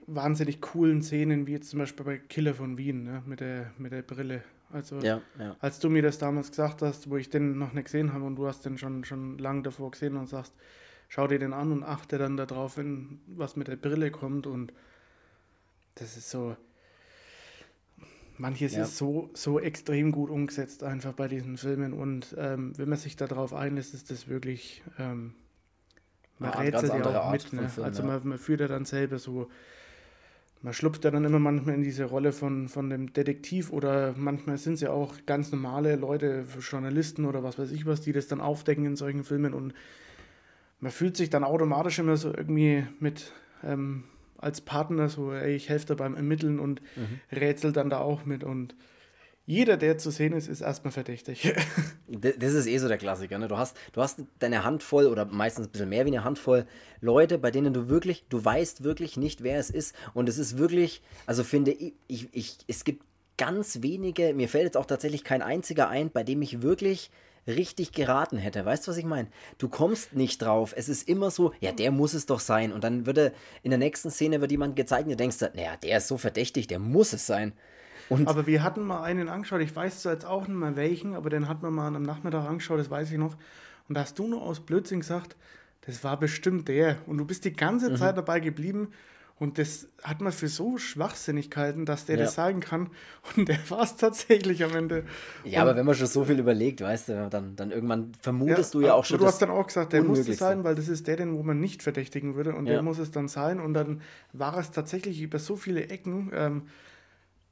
wahnsinnig 0.06 0.60
coolen 0.60 1.02
Szenen, 1.02 1.46
wie 1.46 1.52
jetzt 1.52 1.70
zum 1.70 1.80
Beispiel 1.80 2.04
bei 2.04 2.18
Killer 2.18 2.54
von 2.54 2.78
Wien, 2.78 3.04
ne, 3.04 3.22
mit, 3.26 3.40
der, 3.40 3.72
mit 3.78 3.92
der 3.92 4.02
Brille. 4.02 4.42
Also, 4.72 4.98
ja, 4.98 5.20
ja. 5.38 5.56
als 5.60 5.78
du 5.78 5.88
mir 5.88 6.02
das 6.02 6.18
damals 6.18 6.50
gesagt 6.50 6.82
hast, 6.82 7.08
wo 7.08 7.16
ich 7.16 7.30
den 7.30 7.58
noch 7.58 7.72
nicht 7.72 7.84
gesehen 7.84 8.12
habe 8.12 8.25
und 8.25 8.36
du 8.36 8.46
hast 8.46 8.64
den 8.64 8.78
schon, 8.78 9.04
schon 9.04 9.38
lange 9.38 9.62
davor 9.62 9.92
gesehen 9.92 10.16
und 10.16 10.28
sagst, 10.28 10.54
schau 11.08 11.26
dir 11.26 11.38
den 11.38 11.52
an 11.52 11.72
und 11.72 11.84
achte 11.84 12.18
dann 12.18 12.36
darauf, 12.36 12.76
wenn 12.76 13.20
was 13.26 13.56
mit 13.56 13.68
der 13.68 13.76
Brille 13.76 14.10
kommt 14.10 14.46
und 14.46 14.72
das 15.94 16.16
ist 16.16 16.30
so, 16.30 16.56
manches 18.38 18.75
ja. 18.75 18.83
ist 18.83 18.97
so, 18.97 19.31
so 19.35 19.59
extrem 19.61 20.12
gut 20.12 20.31
umgesetzt 20.31 20.83
einfach 20.83 21.12
bei 21.12 21.28
diesen 21.28 21.57
Filmen 21.57 21.93
und 21.93 22.35
ähm, 22.38 22.73
wenn 22.76 22.88
man 22.88 22.99
sich 22.99 23.16
darauf 23.16 23.55
einlässt, 23.55 23.95
ist 23.95 24.11
das 24.11 24.28
wirklich, 24.28 24.83
ähm, 24.99 25.35
man 26.38 26.52
ja, 26.52 26.59
rätselt 26.61 26.93
ja 26.93 27.21
auch 27.21 27.33
mit, 27.33 27.52
ne? 27.52 27.69
Film, 27.69 27.85
also 27.85 28.02
ja. 28.02 28.09
man, 28.09 28.28
man 28.28 28.38
führt 28.38 28.61
ja 28.61 28.69
dann 28.69 28.85
selber 28.85 29.19
so, 29.19 29.49
man 30.62 30.73
schlupft 30.73 31.05
ja 31.05 31.11
dann 31.11 31.25
immer 31.25 31.38
manchmal 31.38 31.75
in 31.75 31.83
diese 31.83 32.05
Rolle 32.05 32.33
von, 32.33 32.69
von 32.69 32.90
dem 32.90 33.12
Detektiv 33.12 33.73
oder 33.73 34.14
manchmal 34.16 34.59
sind 34.59 34.75
es 34.75 34.81
ja 34.81 34.90
auch 34.90 35.14
ganz 35.26 35.52
normale 35.52 35.97
Leute, 35.97 36.45
Journalisten 36.61 37.25
oder 37.25 37.43
was 37.43 37.59
weiß 37.59 37.71
ich 37.71 37.87
was, 37.87 38.00
die 38.00 38.12
das 38.12 38.26
dann 38.26 38.40
aufdecken 38.40 38.85
in 38.85 38.97
solchen 38.97 39.25
Filmen 39.25 39.55
und 39.55 39.75
man 40.81 40.93
fühlt 40.93 41.16
sich 41.16 41.31
dann 41.31 41.45
automatisch 41.45 41.99
immer 41.99 42.16
so 42.16 42.35
irgendwie 42.35 42.87
mit 43.00 43.33
ähm, 43.64 44.05
als 44.38 44.61
Partner 44.61 45.09
so, 45.09 45.33
ey, 45.33 45.55
ich 45.55 45.69
helfe 45.69 45.87
da 45.87 45.95
beim 45.95 46.14
Ermitteln 46.14 46.59
und 46.59 46.81
mhm. 46.97 47.21
rätsel 47.33 47.73
dann 47.73 47.90
da 47.90 47.99
auch 47.99 48.25
mit 48.25 48.45
und 48.45 48.75
jeder, 49.49 49.76
der 49.76 49.97
zu 49.97 50.11
sehen 50.11 50.33
ist, 50.33 50.49
ist 50.49 50.61
erstmal 50.61 50.90
verdächtig. 50.90 51.55
das 52.09 52.52
ist 52.52 52.66
eh 52.66 52.78
so 52.78 52.88
der 52.88 52.99
Klassiker. 52.99 53.38
Ne? 53.38 53.47
Du, 53.47 53.57
hast, 53.57 53.76
du 53.93 54.02
hast 54.02 54.25
deine 54.40 54.64
Handvoll 54.64 55.07
oder 55.07 55.25
meistens 55.25 55.69
ein 55.69 55.71
bisschen 55.71 55.88
mehr 55.88 56.05
wie 56.05 56.11
eine 56.11 56.25
Handvoll 56.25 56.66
Leute, 57.00 57.38
bei 57.38 57.52
denen 57.52 57.73
du 57.73 57.88
wirklich, 57.88 58.25
du 58.28 58.45
weißt 58.45 58.83
wirklich 58.83 59.16
nicht, 59.16 59.45
wer 59.45 59.61
es 59.61 59.71
ist. 59.71 59.95
Und 60.14 60.28
es 60.28 60.37
ist 60.37 60.59
wirklich, 60.59 61.00
also 61.26 61.45
finde 61.45 61.71
ich, 61.71 61.95
ich, 62.09 62.28
ich 62.33 62.59
es 62.66 62.83
gibt 62.83 63.05
ganz 63.38 63.83
wenige, 63.83 64.35
mir 64.35 64.49
fällt 64.49 64.64
jetzt 64.64 64.76
auch 64.76 64.87
tatsächlich 64.87 65.23
kein 65.23 65.43
einziger 65.43 65.88
ein, 65.88 66.11
bei 66.11 66.25
dem 66.25 66.43
ich 66.43 66.62
wirklich 66.62 67.11
richtig 67.47 67.93
geraten 67.93 68.38
hätte. 68.38 68.65
Weißt 68.65 68.87
du, 68.87 68.91
was 68.91 68.99
ich 68.99 69.05
meine? 69.05 69.29
Du 69.59 69.69
kommst 69.69 70.15
nicht 70.15 70.43
drauf. 70.43 70.75
Es 70.76 70.88
ist 70.88 71.09
immer 71.09 71.31
so, 71.31 71.53
ja, 71.61 71.73
der 71.73 71.91
muss 71.91 72.15
es 72.15 72.26
doch 72.26 72.41
sein. 72.41 72.73
Und 72.73 72.85
dann 72.85 73.07
würde 73.07 73.33
in 73.62 73.71
der 73.71 73.79
nächsten 73.79 74.11
Szene 74.11 74.41
wird 74.41 74.50
jemand 74.50 74.76
gezeigt 74.76 75.05
und 75.05 75.11
du 75.11 75.17
denkst, 75.17 75.38
naja, 75.55 75.76
der 75.83 75.99
ist 75.99 76.09
so 76.09 76.19
verdächtig, 76.19 76.67
der 76.67 76.79
muss 76.79 77.12
es 77.12 77.26
sein. 77.26 77.53
Und 78.09 78.29
aber 78.29 78.47
wir 78.47 78.62
hatten 78.62 78.83
mal 78.83 79.03
einen 79.03 79.29
angeschaut, 79.29 79.61
ich 79.61 79.75
weiß 79.75 80.03
zwar 80.03 80.12
jetzt 80.12 80.26
auch 80.26 80.47
nicht 80.47 80.57
mehr 80.57 80.76
welchen, 80.76 81.15
aber 81.15 81.29
den 81.29 81.49
hat 81.49 81.62
man 81.62 81.73
mal 81.73 81.95
am 81.95 82.03
Nachmittag 82.03 82.49
angeschaut, 82.49 82.79
das 82.79 82.91
weiß 82.91 83.11
ich 83.11 83.19
noch. 83.19 83.37
Und 83.88 83.97
da 83.97 84.03
hast 84.03 84.19
du 84.19 84.29
nur 84.29 84.43
aus 84.43 84.61
Blödsinn 84.61 85.00
gesagt, 85.00 85.37
das 85.83 86.05
war 86.05 86.19
bestimmt 86.19 86.69
der. 86.69 86.99
Und 87.07 87.19
du 87.19 87.25
bist 87.25 87.45
die 87.45 87.53
ganze 87.53 87.91
mhm. 87.91 87.97
Zeit 87.97 88.17
dabei 88.17 88.41
geblieben 88.41 88.93
und 89.38 89.59
das 89.59 89.88
hat 90.02 90.23
man 90.23 90.33
für 90.33 90.49
so 90.49 90.78
schwachsinnig 90.78 91.50
gehalten, 91.50 91.85
dass 91.85 92.07
der 92.07 92.16
ja. 92.16 92.25
das 92.25 92.35
sagen 92.35 92.61
kann. 92.61 92.88
Und 93.37 93.49
der 93.49 93.59
war 93.69 93.83
es 93.83 93.97
tatsächlich 93.97 94.64
am 94.64 94.75
Ende. 94.75 95.05
Ja, 95.45 95.62
und 95.62 95.69
aber 95.69 95.76
wenn 95.76 95.85
man 95.85 95.95
schon 95.95 96.07
so 96.07 96.25
viel 96.25 96.38
überlegt, 96.38 96.81
weißt 96.81 97.11
du, 97.11 97.28
dann, 97.28 97.55
dann 97.55 97.71
irgendwann 97.71 98.12
vermutest 98.21 98.73
ja, 98.73 98.81
du 98.81 98.87
ja 98.87 98.95
auch 98.95 99.05
schon. 99.05 99.19
Du 99.19 99.26
hast 99.26 99.43
dann 99.43 99.50
auch 99.50 99.66
gesagt, 99.66 99.93
der 99.93 100.02
muss 100.02 100.26
es 100.26 100.38
sein, 100.38 100.64
weil 100.64 100.75
das 100.75 100.88
ist 100.88 101.07
der, 101.07 101.16
den 101.16 101.37
wo 101.37 101.43
man 101.43 101.61
nicht 101.61 101.83
verdächtigen 101.83 102.35
würde. 102.35 102.55
Und 102.55 102.66
ja. 102.66 102.75
der 102.75 102.83
muss 102.83 102.99
es 102.99 103.11
dann 103.11 103.28
sein. 103.28 103.61
Und 103.61 103.75
dann 103.75 104.00
war 104.33 104.57
es 104.57 104.71
tatsächlich 104.71 105.21
über 105.21 105.38
so 105.38 105.57
viele 105.57 105.88
Ecken. 105.88 106.31
Ähm, 106.35 106.62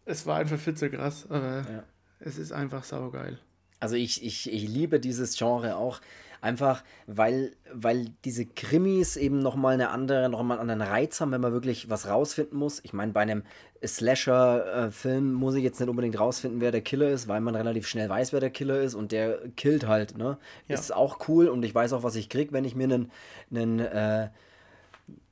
es 0.06 0.24
war 0.24 0.38
einfach 0.38 0.58
viel 0.58 0.74
zu 0.74 0.88
krass. 0.88 1.26
Aber 1.28 1.84
es 2.18 2.38
ist 2.38 2.52
einfach 2.52 2.84
saugeil. 2.84 3.38
Also 3.78 3.96
ich, 3.96 4.24
ich, 4.24 4.50
ich 4.50 4.66
liebe 4.66 5.00
dieses 5.00 5.36
Genre 5.36 5.76
auch. 5.76 6.00
Einfach, 6.44 6.84
weil, 7.06 7.52
weil 7.72 8.10
diese 8.26 8.44
Krimis 8.44 9.16
eben 9.16 9.38
nochmal 9.38 9.72
eine 9.72 9.88
andere, 9.88 10.28
nochmal 10.28 10.58
einen 10.58 10.68
anderen 10.68 10.92
Reiz 10.92 11.18
haben, 11.18 11.32
wenn 11.32 11.40
man 11.40 11.54
wirklich 11.54 11.88
was 11.88 12.06
rausfinden 12.06 12.58
muss. 12.58 12.80
Ich 12.84 12.92
meine, 12.92 13.12
bei 13.12 13.22
einem 13.22 13.44
Slasher-Film 13.82 15.32
muss 15.32 15.54
ich 15.54 15.64
jetzt 15.64 15.80
nicht 15.80 15.88
unbedingt 15.88 16.20
rausfinden, 16.20 16.60
wer 16.60 16.70
der 16.70 16.82
Killer 16.82 17.08
ist, 17.08 17.28
weil 17.28 17.40
man 17.40 17.54
relativ 17.54 17.86
schnell 17.86 18.10
weiß, 18.10 18.34
wer 18.34 18.40
der 18.40 18.50
Killer 18.50 18.78
ist 18.82 18.94
und 18.94 19.10
der 19.10 19.38
killt 19.56 19.86
halt, 19.88 20.18
ne? 20.18 20.36
Ja. 20.68 20.74
Ist 20.74 20.94
auch 20.94 21.28
cool 21.28 21.48
und 21.48 21.64
ich 21.64 21.74
weiß 21.74 21.94
auch, 21.94 22.02
was 22.02 22.14
ich 22.14 22.28
krieg, 22.28 22.52
wenn 22.52 22.66
ich 22.66 22.76
mir 22.76 22.84
einen, 22.84 23.10
einen 23.50 23.78
äh, 23.78 24.28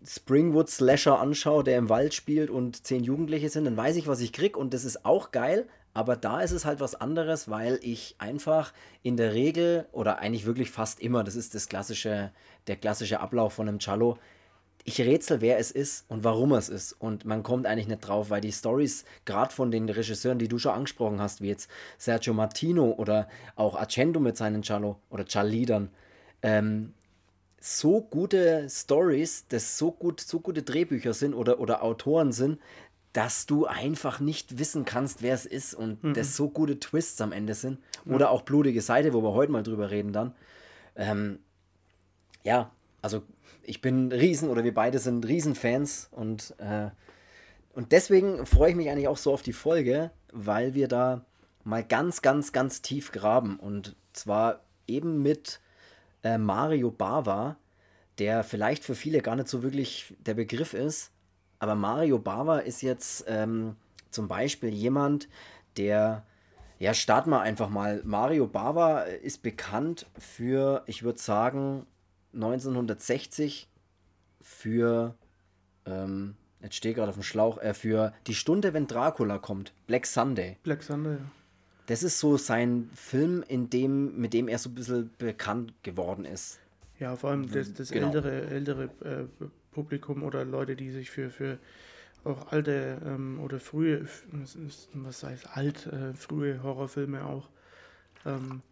Springwood 0.07 0.71
Slasher 0.71 1.21
anschaue, 1.21 1.62
der 1.62 1.76
im 1.76 1.90
Wald 1.90 2.14
spielt 2.14 2.49
und 2.49 2.87
zehn 2.87 3.04
Jugendliche 3.04 3.50
sind, 3.50 3.66
dann 3.66 3.76
weiß 3.76 3.97
ich, 3.97 4.07
was 4.07 4.23
ich 4.23 4.33
krieg 4.33 4.57
und 4.57 4.73
das 4.73 4.87
ist 4.87 5.04
auch 5.04 5.31
geil, 5.31 5.66
aber 5.94 6.16
da 6.16 6.40
ist 6.40 6.52
es 6.52 6.64
halt 6.64 6.80
was 6.80 6.94
anderes, 6.94 7.50
weil 7.50 7.78
ich 7.82 8.14
einfach 8.18 8.72
in 9.02 9.16
der 9.16 9.34
Regel 9.34 9.87
oder 9.92 10.18
eigentlich 10.18 10.46
wirklich 10.46 10.70
fast 10.70 11.00
immer, 11.00 11.22
das 11.25 11.37
ist 11.37 11.54
das 11.54 11.68
klassische, 11.68 12.30
der 12.66 12.76
klassische 12.76 13.20
Ablauf 13.20 13.54
von 13.54 13.68
einem 13.68 13.78
Cello, 13.78 14.18
ich 14.84 15.00
rätsel, 15.00 15.40
wer 15.40 15.58
es 15.58 15.70
ist 15.70 16.04
und 16.08 16.25
warum 16.25 16.52
es 16.52 16.68
ist. 16.68 16.92
Und 16.92 17.25
man 17.25 17.42
kommt 17.42 17.66
eigentlich 17.66 17.87
nicht 17.87 18.00
drauf, 18.00 18.30
weil 18.30 18.40
die 18.40 18.52
Stories, 18.52 19.04
gerade 19.25 19.54
von 19.54 19.70
den 19.70 19.88
Regisseuren, 19.88 20.38
die 20.38 20.49
du 20.49 20.58
schon 20.58 20.72
angesprochen 20.72 21.20
hast, 21.20 21.40
wie 21.40 21.49
jetzt 21.49 21.70
Sergio 21.99 22.34
Martino 22.34 22.90
oder 22.90 23.28
auch 23.54 23.76
Accendo 23.76 24.18
mit 24.18 24.37
seinen 24.37 24.62
Cello 24.62 24.99
oder 25.11 25.26
Cialidern, 25.26 25.90
ähm, 26.42 26.94
so 27.61 28.00
gute 28.00 28.68
Stories, 28.68 29.46
das 29.49 29.78
so 29.78 29.92
gut, 29.92 30.20
so 30.20 30.40
gute 30.40 30.62
Drehbücher 30.64 31.14
sind 31.14 31.34
oder, 31.34 31.61
oder 31.61 31.84
Autoren 31.84 32.32
sind, 32.32 32.58
dass 33.12 33.47
du 33.47 33.66
einfach 33.66 34.21
nicht 34.21 34.59
wissen 34.59 34.85
kannst, 34.85 35.23
wer 35.23 35.35
es 35.35 35.45
ist 35.45 35.75
und 35.75 36.02
mhm. 36.02 36.14
das 36.14 36.35
so 36.35 36.49
gute 36.49 36.81
Twists 36.81 37.21
am 37.21 37.33
Ende 37.33 37.54
sind. 37.54 37.78
Oder 38.07 38.31
auch 38.31 38.42
blutige 38.42 38.81
Seite, 38.81 39.12
wo 39.12 39.23
wir 39.23 39.33
heute 39.33 39.52
mal 39.52 39.62
drüber 39.62 39.90
reden 39.90 40.12
dann. 40.12 40.35
Ähm, 40.97 41.38
ja, 42.42 42.71
also 43.02 43.23
ich 43.62 43.81
bin 43.81 44.12
Riesen 44.12 44.49
oder 44.49 44.64
wir 44.64 44.75
beide 44.75 44.99
sind 44.99 45.26
Riesenfans 45.26 46.09
und, 46.11 46.54
äh, 46.59 46.90
und 47.75 47.92
deswegen 47.92 48.47
freue 48.47 48.71
ich 48.71 48.76
mich 48.76 48.90
eigentlich 48.90 49.09
auch 49.09 49.16
so 49.16 49.33
auf 49.33 49.42
die 49.42 49.52
Folge, 49.52 50.11
weil 50.33 50.75
wir 50.75 50.88
da 50.88 51.25
mal 51.64 51.85
ganz, 51.85 52.23
ganz, 52.23 52.52
ganz 52.52 52.83
tief 52.83 53.12
graben 53.12 53.59
und 53.59 53.95
zwar 54.12 54.64
eben 54.87 55.23
mit 55.23 55.61
äh, 56.25 56.38
Mario 56.38 56.90
Bava, 56.90 57.57
der 58.19 58.42
vielleicht 58.42 58.85
für 58.85 58.95
viele 58.95 59.21
gar 59.21 59.37
nicht 59.37 59.49
so 59.49 59.62
wirklich 59.62 60.14
der 60.19 60.35
Begriff 60.35 60.75
ist, 60.75 61.12
aber 61.62 61.76
Mario 61.76 62.19
Bava 62.19 62.59
ist 62.59 62.83
jetzt 62.83 63.25
ähm, 63.28 63.76
zum 64.11 64.26
Beispiel 64.26 64.71
jemand, 64.71 65.28
der 65.76 66.26
ja, 66.81 66.92
starten 66.92 67.31
wir 67.31 67.40
einfach 67.40 67.69
mal. 67.69 68.02
Mario 68.04 68.49
Bava 68.49 69.02
ist 69.02 69.45
bekannt 69.45 70.07
für, 70.19 70.83
ich 70.87 71.04
würde 71.04 71.21
sagen, 71.21 71.87
1960 72.35 73.69
für, 74.40 75.14
ähm, 75.87 76.35
jetzt 76.61 76.75
stehe 76.75 76.90
ich 76.90 76.97
gerade 76.97 77.11
auf 77.11 77.14
dem 77.14 77.23
Schlauch, 77.23 77.59
äh, 77.59 77.75
für 77.75 78.12
Die 78.26 78.35
Stunde, 78.35 78.75
wenn 78.75 78.88
Dracula 78.88 79.38
kommt, 79.38 79.73
Black 79.87 80.07
Sunday. 80.07 80.57
Black 80.64 80.83
Sunday, 80.83 81.12
ja. 81.12 81.31
Das 81.87 82.02
ist 82.02 82.19
so 82.19 82.38
sein 82.38 82.90
Film, 82.92 83.45
in 83.47 83.71
dem, 83.71 84.16
mit 84.16 84.33
dem 84.35 84.49
er 84.49 84.59
so 84.59 84.69
ein 84.69 84.75
bisschen 84.75 85.11
bekannt 85.16 85.75
geworden 85.85 86.25
ist. 86.25 86.59
Ja, 86.99 87.14
vor 87.14 87.31
allem 87.31 87.49
das, 87.49 87.73
das 87.73 87.92
genau. 87.92 88.09
ältere, 88.09 88.47
ältere 88.49 88.85
äh, 89.04 89.45
Publikum 89.72 90.22
oder 90.22 90.44
Leute, 90.44 90.76
die 90.76 90.90
sich 90.90 91.10
für, 91.10 91.30
für 91.30 91.58
auch 92.24 92.52
alte 92.52 93.00
ähm, 93.04 93.40
oder 93.40 93.58
frühe, 93.58 94.06
was 94.92 95.22
heißt 95.24 95.56
alt, 95.56 95.86
äh, 95.86 96.14
frühe 96.14 96.62
Horrorfilme 96.62 97.26
auch 97.26 97.48
ähm, 98.24 98.62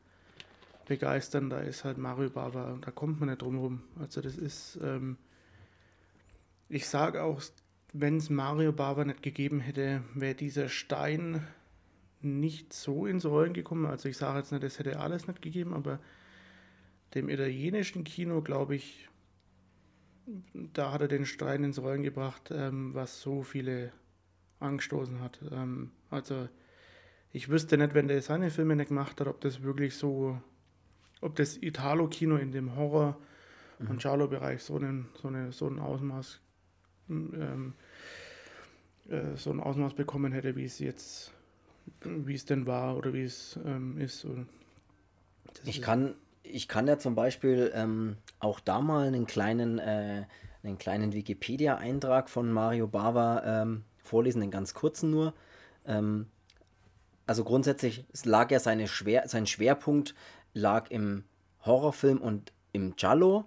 begeistern. 0.86 1.50
Da 1.50 1.60
ist 1.60 1.84
halt 1.84 1.98
Mario 1.98 2.30
Bava, 2.30 2.78
da 2.80 2.90
kommt 2.90 3.20
man 3.20 3.28
nicht 3.28 3.42
drum 3.42 3.58
rum. 3.58 3.82
Also 3.98 4.20
das 4.20 4.36
ist, 4.36 4.78
ähm, 4.82 5.16
ich 6.68 6.88
sage 6.88 7.22
auch, 7.22 7.42
wenn 7.92 8.18
es 8.18 8.30
Mario 8.30 8.72
Bava 8.72 9.04
nicht 9.04 9.22
gegeben 9.22 9.60
hätte, 9.60 10.02
wäre 10.14 10.34
dieser 10.34 10.68
Stein 10.68 11.46
nicht 12.22 12.72
so 12.72 13.06
ins 13.06 13.24
Rollen 13.24 13.52
gekommen. 13.52 13.86
Also 13.86 14.08
ich 14.08 14.16
sage 14.16 14.38
jetzt 14.38 14.52
nicht, 14.52 14.62
es 14.62 14.78
hätte 14.78 15.00
alles 15.00 15.26
nicht 15.26 15.42
gegeben, 15.42 15.74
aber 15.74 15.98
dem 17.14 17.28
italienischen 17.28 18.04
Kino, 18.04 18.42
glaube 18.42 18.76
ich, 18.76 19.08
da 20.54 20.92
hat 20.92 21.00
er 21.00 21.08
den 21.08 21.26
Stein 21.26 21.64
ins 21.64 21.80
Rollen 21.80 22.02
gebracht, 22.02 22.50
ähm, 22.52 22.94
was 22.94 23.20
so 23.20 23.42
viele 23.42 23.92
angestoßen 24.60 25.20
hat. 25.20 25.40
Ähm, 25.50 25.90
also 26.10 26.48
ich 27.32 27.48
wüsste 27.48 27.78
nicht, 27.78 27.94
wenn 27.94 28.08
der 28.08 28.22
seine 28.22 28.50
Filme 28.50 28.76
nicht 28.76 28.88
gemacht 28.88 29.20
hat, 29.20 29.28
ob 29.28 29.40
das 29.40 29.62
wirklich 29.62 29.96
so, 29.96 30.40
ob 31.20 31.36
das 31.36 31.56
Italo-Kino 31.56 32.36
in 32.36 32.52
dem 32.52 32.76
Horror- 32.76 33.18
mhm. 33.78 33.90
und 33.90 34.00
Giallo-Bereich 34.00 34.62
so, 34.62 34.78
so, 35.14 35.28
eine, 35.28 35.52
so 35.52 35.66
ein 35.66 35.78
Ausmaß 35.78 36.40
ähm, 37.10 37.74
äh, 39.08 39.36
so 39.36 39.50
ein 39.50 39.60
Ausmaß 39.60 39.94
bekommen 39.94 40.32
hätte, 40.32 40.56
wie 40.56 40.64
es 40.64 40.78
jetzt, 40.78 41.32
wie 42.04 42.34
es 42.34 42.44
denn 42.44 42.66
war 42.66 42.96
oder 42.96 43.12
wie 43.12 43.24
es 43.24 43.58
ähm, 43.64 43.98
ist. 43.98 44.26
ich 45.64 45.82
kann 45.82 46.14
ich 46.42 46.68
kann 46.68 46.86
ja 46.86 46.98
zum 46.98 47.14
Beispiel 47.14 47.72
ähm, 47.74 48.16
auch 48.38 48.60
da 48.60 48.80
mal 48.80 49.06
einen 49.06 49.26
kleinen, 49.26 49.78
äh, 49.78 50.24
einen 50.62 50.78
kleinen 50.78 51.12
Wikipedia-Eintrag 51.12 52.28
von 52.28 52.52
Mario 52.52 52.86
Bava 52.86 53.62
ähm, 53.62 53.84
vorlesen, 54.02 54.42
einen 54.42 54.50
ganz 54.50 54.74
kurzen 54.74 55.10
nur. 55.10 55.34
Ähm, 55.86 56.26
also 57.26 57.44
grundsätzlich 57.44 58.04
lag 58.24 58.50
ja 58.50 58.58
seine 58.58 58.88
Schwer, 58.88 59.28
sein 59.28 59.46
Schwerpunkt 59.46 60.14
lag 60.52 60.90
im 60.90 61.24
Horrorfilm 61.64 62.18
und 62.18 62.52
im 62.72 62.96
Giallo. 62.96 63.44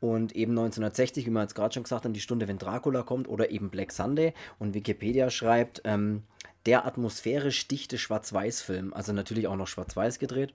Und 0.00 0.36
eben 0.36 0.52
1960, 0.52 1.26
wie 1.26 1.30
wir 1.30 1.40
jetzt 1.40 1.54
gerade 1.54 1.72
schon 1.72 1.84
gesagt 1.84 2.04
haben, 2.04 2.12
die 2.12 2.20
Stunde, 2.20 2.48
wenn 2.48 2.58
Dracula 2.58 3.02
kommt, 3.02 3.28
oder 3.28 3.50
eben 3.50 3.70
Black 3.70 3.92
Sunday. 3.92 4.34
Und 4.58 4.74
Wikipedia 4.74 5.30
schreibt, 5.30 5.82
ähm, 5.84 6.24
der 6.66 6.84
atmosphärisch 6.84 7.66
dichte 7.68 7.96
Schwarz-Weiß-Film, 7.96 8.92
also 8.92 9.12
natürlich 9.12 9.46
auch 9.46 9.56
noch 9.56 9.68
Schwarz-Weiß 9.68 10.18
gedreht. 10.18 10.52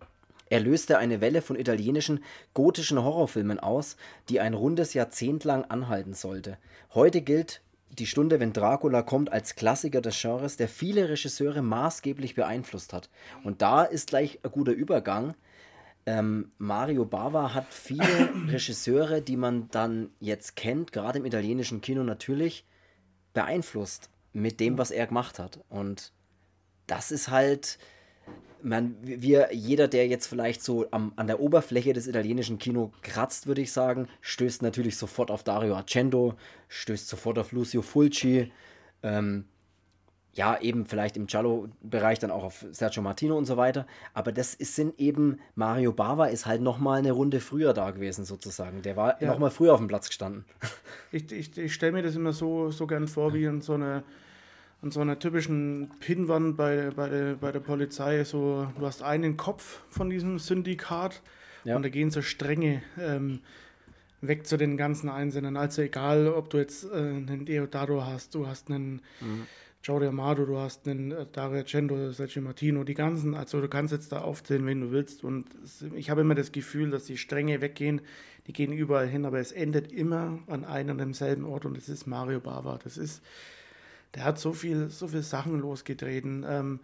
Er 0.51 0.59
löste 0.59 0.97
eine 0.97 1.21
Welle 1.21 1.41
von 1.41 1.55
italienischen 1.55 2.21
gotischen 2.53 3.01
Horrorfilmen 3.01 3.57
aus, 3.57 3.95
die 4.27 4.41
ein 4.41 4.53
rundes 4.53 4.93
Jahrzehnt 4.93 5.45
lang 5.45 5.63
anhalten 5.63 6.13
sollte. 6.13 6.57
Heute 6.93 7.21
gilt 7.21 7.61
die 7.89 8.05
Stunde, 8.05 8.41
wenn 8.41 8.51
Dracula 8.51 9.01
kommt, 9.01 9.31
als 9.31 9.55
Klassiker 9.55 10.01
des 10.01 10.21
Genres, 10.21 10.57
der 10.57 10.67
viele 10.67 11.07
Regisseure 11.07 11.61
maßgeblich 11.61 12.35
beeinflusst 12.35 12.91
hat. 12.91 13.09
Und 13.45 13.61
da 13.61 13.83
ist 13.83 14.09
gleich 14.09 14.39
ein 14.43 14.51
guter 14.51 14.73
Übergang. 14.73 15.35
Ähm, 16.05 16.51
Mario 16.57 17.05
Bava 17.05 17.53
hat 17.53 17.67
viele 17.73 18.03
Regisseure, 18.49 19.21
die 19.21 19.37
man 19.37 19.69
dann 19.69 20.09
jetzt 20.19 20.57
kennt, 20.57 20.91
gerade 20.91 21.19
im 21.19 21.25
italienischen 21.25 21.79
Kino 21.79 22.03
natürlich, 22.03 22.65
beeinflusst 23.33 24.09
mit 24.33 24.59
dem, 24.59 24.77
was 24.77 24.91
er 24.91 25.07
gemacht 25.07 25.39
hat. 25.39 25.61
Und 25.69 26.11
das 26.87 27.09
ist 27.09 27.29
halt, 27.29 27.77
man, 28.63 28.95
wir, 29.02 29.50
jeder, 29.54 29.88
der 29.88 30.08
jetzt 30.08 30.28
vielleicht 30.28 30.63
so 30.63 30.86
am, 30.91 31.13
an 31.15 31.28
der 31.28 31.39
Oberfläche 31.39 31.93
des 31.93 32.08
italienischen 32.08 32.60
Kino 32.60 32.91
kratzt, 33.02 33.47
würde 33.47 33.62
ich 33.62 33.71
sagen, 33.71 34.08
stößt 34.21 34.62
natürlich 34.62 34.97
sofort 34.97 35.32
auf 35.32 35.43
Dario 35.43 35.76
Argento, 35.76 36.36
stößt 36.67 37.08
sofort 37.08 37.39
auf 37.39 37.52
Lucio 37.52 37.82
Fulci, 37.82 38.52
ähm, 39.04 39.45
ja, 40.34 40.60
eben 40.62 40.86
vielleicht 40.86 41.17
im 41.17 41.28
Giallo-Bereich 41.28 42.19
dann 42.19 42.32
auch 42.32 42.43
auf 42.43 42.65
Sergio 42.71 43.04
Martino 43.04 43.38
und 43.38 43.45
so 43.45 43.58
weiter. 43.58 43.86
Aber 44.13 44.32
das 44.32 44.54
ist, 44.54 44.76
sind 44.76 44.97
eben, 44.97 45.39
Mario 45.56 45.91
Bava 45.91 46.28
ist 46.28 46.45
halt 46.45 46.62
nochmal 46.62 47.00
eine 47.00 47.12
Runde 47.12 47.41
früher 47.41 47.74
da 47.74 47.91
gewesen, 47.91 48.24
sozusagen. 48.24 48.82
Der 48.82 48.95
war 48.95 49.21
ja. 49.21 49.28
nochmal 49.28 49.52
früher 49.52 49.74
auf 49.74 49.80
dem 49.80 49.88
Platz 49.88 50.08
gestanden. 50.08 50.45
Ich, 51.13 51.30
ich, 51.30 51.58
ich 51.58 51.74
stelle 51.74 51.91
mir 51.91 52.04
das 52.04 52.15
immer 52.15 52.32
so, 52.32 52.71
so 52.71 52.88
gern 52.88 53.10
vor, 53.10 53.34
wie 53.34 53.43
in 53.43 53.60
so 53.60 53.74
einer 53.74 54.04
an 54.82 54.91
so 54.91 55.00
einer 55.00 55.20
typischen 55.20 55.91
Pinnwand 56.00 56.58
bei, 56.58 56.89
bei, 56.96 57.10
der, 57.10 57.36
bei 57.36 57.52
der 57.52 57.60
Polizei 57.60 58.24
so, 58.24 58.67
du 58.78 58.86
hast 58.86 59.04
einen 59.04 59.38
Kopf 59.38 59.82
von 59.89 60.10
diesem 60.10 60.39
Syndikat 60.39 61.22
ja. 61.63 61.76
und 61.76 61.84
da 61.84 61.89
gehen 61.89 62.10
so 62.10 62.22
Stränge 62.22 62.82
ähm, 63.00 63.41
weg 64.22 64.48
zu 64.48 64.58
den 64.58 64.78
ganzen 64.78 65.10
Einsendern. 65.10 65.56
Also 65.56 65.84
egal, 65.84 66.28
ob 66.28 66.50
du 66.50 66.58
jetzt 66.58 66.86
äh, 66.86 66.96
einen 66.96 67.46
Deodato 67.46 68.06
hast, 68.06 68.34
du 68.34 68.48
hast 68.48 68.70
einen 68.70 69.02
mhm. 69.20 69.46
Joe 69.84 70.08
Amado, 70.08 70.46
du 70.46 70.58
hast 70.58 70.88
einen 70.88 71.12
äh, 71.12 71.26
Dario 71.32 71.63
Cendo, 71.63 72.12
Sergio 72.12 72.41
Martino, 72.41 72.84
die 72.84 72.96
ganzen, 72.96 73.36
also 73.36 73.62
du 73.62 73.67
kannst 73.67 73.94
jetzt 73.94 74.12
da 74.12 74.22
aufzählen, 74.22 74.65
wen 74.65 74.82
du 74.82 74.91
willst. 74.91 75.24
Und 75.24 75.46
ich 75.96 76.10
habe 76.10 76.22
immer 76.22 76.36
das 76.36 76.52
Gefühl, 76.52 76.89
dass 76.89 77.06
die 77.06 77.17
Stränge 77.17 77.62
weggehen, 77.62 78.02
die 78.48 78.54
gehen 78.54 78.74
überall 78.74 79.08
hin, 79.08 79.26
aber 79.26 79.39
es 79.39 79.52
endet 79.52 79.91
immer 79.91 80.39
an 80.48 80.65
einem 80.65 80.91
und 80.91 80.98
demselben 80.98 81.46
Ort 81.46 81.65
und 81.65 81.78
das 81.78 81.89
ist 81.89 82.08
Mario 82.08 82.39
Bava. 82.39 82.80
Das 82.84 82.98
ist 82.98 83.22
der 84.15 84.24
hat 84.24 84.39
so 84.39 84.54
viel, 84.54 84.89
so 84.89 85.08
viel 85.08 85.24
Sachen 85.24 85.60
losgetreten. 85.60 86.45
Ähm, 86.47 86.80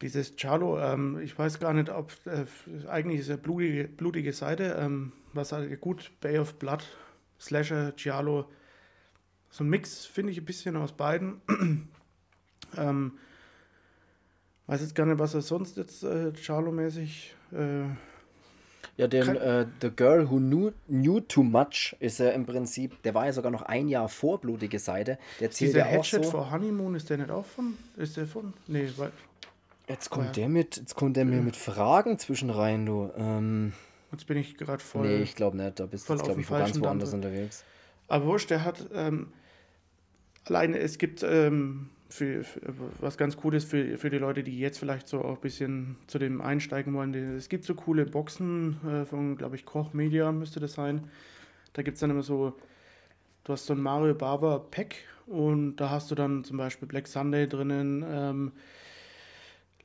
dieses 0.00 0.36
Charlo, 0.36 0.78
ähm, 0.80 1.20
ich 1.20 1.38
weiß 1.38 1.60
gar 1.60 1.72
nicht, 1.72 1.88
ob 1.88 2.12
äh, 2.26 2.44
eigentlich 2.88 3.20
ist 3.20 3.28
er 3.28 3.36
blutige, 3.36 3.88
blutige 3.88 4.32
Seite, 4.32 4.76
ähm, 4.78 5.12
was 5.32 5.52
halt 5.52 5.80
gut, 5.80 6.10
Bay 6.20 6.38
of 6.38 6.54
Blood, 6.54 6.84
Slasher, 7.40 7.92
Giallo, 7.92 8.46
so 9.50 9.62
ein 9.62 9.70
Mix 9.70 10.04
finde 10.04 10.32
ich 10.32 10.38
ein 10.38 10.44
bisschen 10.44 10.76
aus 10.76 10.92
beiden. 10.92 11.40
ähm, 12.76 13.12
weiß 14.66 14.80
jetzt 14.80 14.94
gar 14.94 15.06
nicht, 15.06 15.20
was 15.20 15.34
er 15.34 15.42
sonst 15.42 15.76
jetzt 15.76 16.02
äh, 16.02 16.32
Charlo-mäßig 16.32 17.34
äh, 17.52 17.84
ja, 18.96 19.08
den 19.08 19.36
äh, 19.36 19.66
The 19.82 19.90
Girl 19.90 20.30
Who 20.30 20.36
Knew, 20.36 20.72
Knew 20.86 21.20
Too 21.20 21.42
Much 21.42 21.96
ist 21.98 22.20
er 22.20 22.32
im 22.32 22.46
Prinzip, 22.46 23.02
der 23.02 23.14
war 23.14 23.26
ja 23.26 23.32
sogar 23.32 23.50
noch 23.50 23.62
ein 23.62 23.88
Jahr 23.88 24.08
vor 24.08 24.40
Blutige 24.40 24.78
Seite. 24.78 25.18
Der 25.40 25.50
zählt 25.50 25.70
Dieser 25.70 25.80
ja 25.80 25.86
auch 25.86 25.90
Headshot 25.92 26.24
so. 26.24 26.30
for 26.30 26.50
Honeymoon, 26.52 26.94
ist 26.94 27.10
der 27.10 27.18
nicht 27.18 27.30
auch 27.30 27.44
von? 27.44 27.76
Ist 27.96 28.16
der 28.16 28.26
von? 28.26 28.52
Nee, 28.66 28.88
weil. 28.96 29.10
Jetzt 29.88 30.10
kommt 30.10 30.26
ja. 30.26 30.32
der 30.32 30.48
mit, 30.48 30.76
jetzt 30.76 30.94
kommt 30.94 31.16
der 31.16 31.24
mir 31.24 31.42
mit 31.42 31.56
Fragen 31.56 32.18
zwischen 32.18 32.50
rein, 32.50 32.86
du. 32.86 33.10
Ähm, 33.16 33.72
jetzt 34.12 34.26
bin 34.26 34.38
ich 34.38 34.56
gerade 34.56 34.82
voll. 34.82 35.06
Nee, 35.06 35.22
ich 35.22 35.34
glaube 35.34 35.56
nicht. 35.56 35.78
Da 35.78 35.86
bist 35.86 36.08
du, 36.08 36.16
glaube 36.16 36.40
ich, 36.40 36.48
ganz 36.48 36.80
woanders 36.80 37.12
unterwegs. 37.12 37.64
Aber 38.08 38.26
wurscht, 38.26 38.50
der 38.50 38.64
hat 38.64 38.86
ähm, 38.94 39.32
alleine, 40.44 40.78
es 40.78 40.98
gibt 40.98 41.22
ähm, 41.22 41.90
für, 42.14 42.44
was 43.00 43.16
ganz 43.16 43.36
cool 43.42 43.54
ist 43.54 43.68
für, 43.68 43.98
für 43.98 44.10
die 44.10 44.18
Leute, 44.18 44.42
die 44.42 44.58
jetzt 44.58 44.78
vielleicht 44.78 45.08
so 45.08 45.22
auch 45.22 45.36
ein 45.36 45.40
bisschen 45.40 45.96
zu 46.06 46.18
dem 46.18 46.40
einsteigen 46.40 46.94
wollen. 46.94 47.14
Es 47.36 47.48
gibt 47.48 47.64
so 47.64 47.74
coole 47.74 48.06
Boxen 48.06 48.78
äh, 48.86 49.04
von, 49.04 49.36
glaube 49.36 49.56
ich, 49.56 49.64
Koch 49.64 49.92
Media 49.92 50.30
müsste 50.32 50.60
das 50.60 50.74
sein. 50.74 51.08
Da 51.72 51.82
gibt 51.82 51.96
es 51.96 52.00
dann 52.00 52.10
immer 52.10 52.22
so 52.22 52.54
du 53.44 53.52
hast 53.52 53.66
so 53.66 53.74
ein 53.74 53.80
Mario 53.80 54.14
Bava 54.14 54.58
Pack 54.58 54.96
und 55.26 55.76
da 55.76 55.90
hast 55.90 56.10
du 56.10 56.14
dann 56.14 56.44
zum 56.44 56.56
Beispiel 56.56 56.88
Black 56.88 57.06
Sunday 57.06 57.46
drinnen, 57.46 58.04
ähm, 58.08 58.52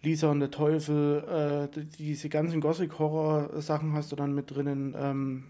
Lisa 0.02 0.32
und 0.32 0.40
der 0.40 0.50
Teufel, 0.50 1.70
äh, 1.76 1.82
diese 1.98 2.30
ganzen 2.30 2.62
Gothic-Horror-Sachen 2.62 3.94
hast 3.94 4.14
du 4.14 4.16
dann 4.16 4.34
mit 4.34 4.50
drinnen. 4.50 4.96
Ähm, 4.98 5.44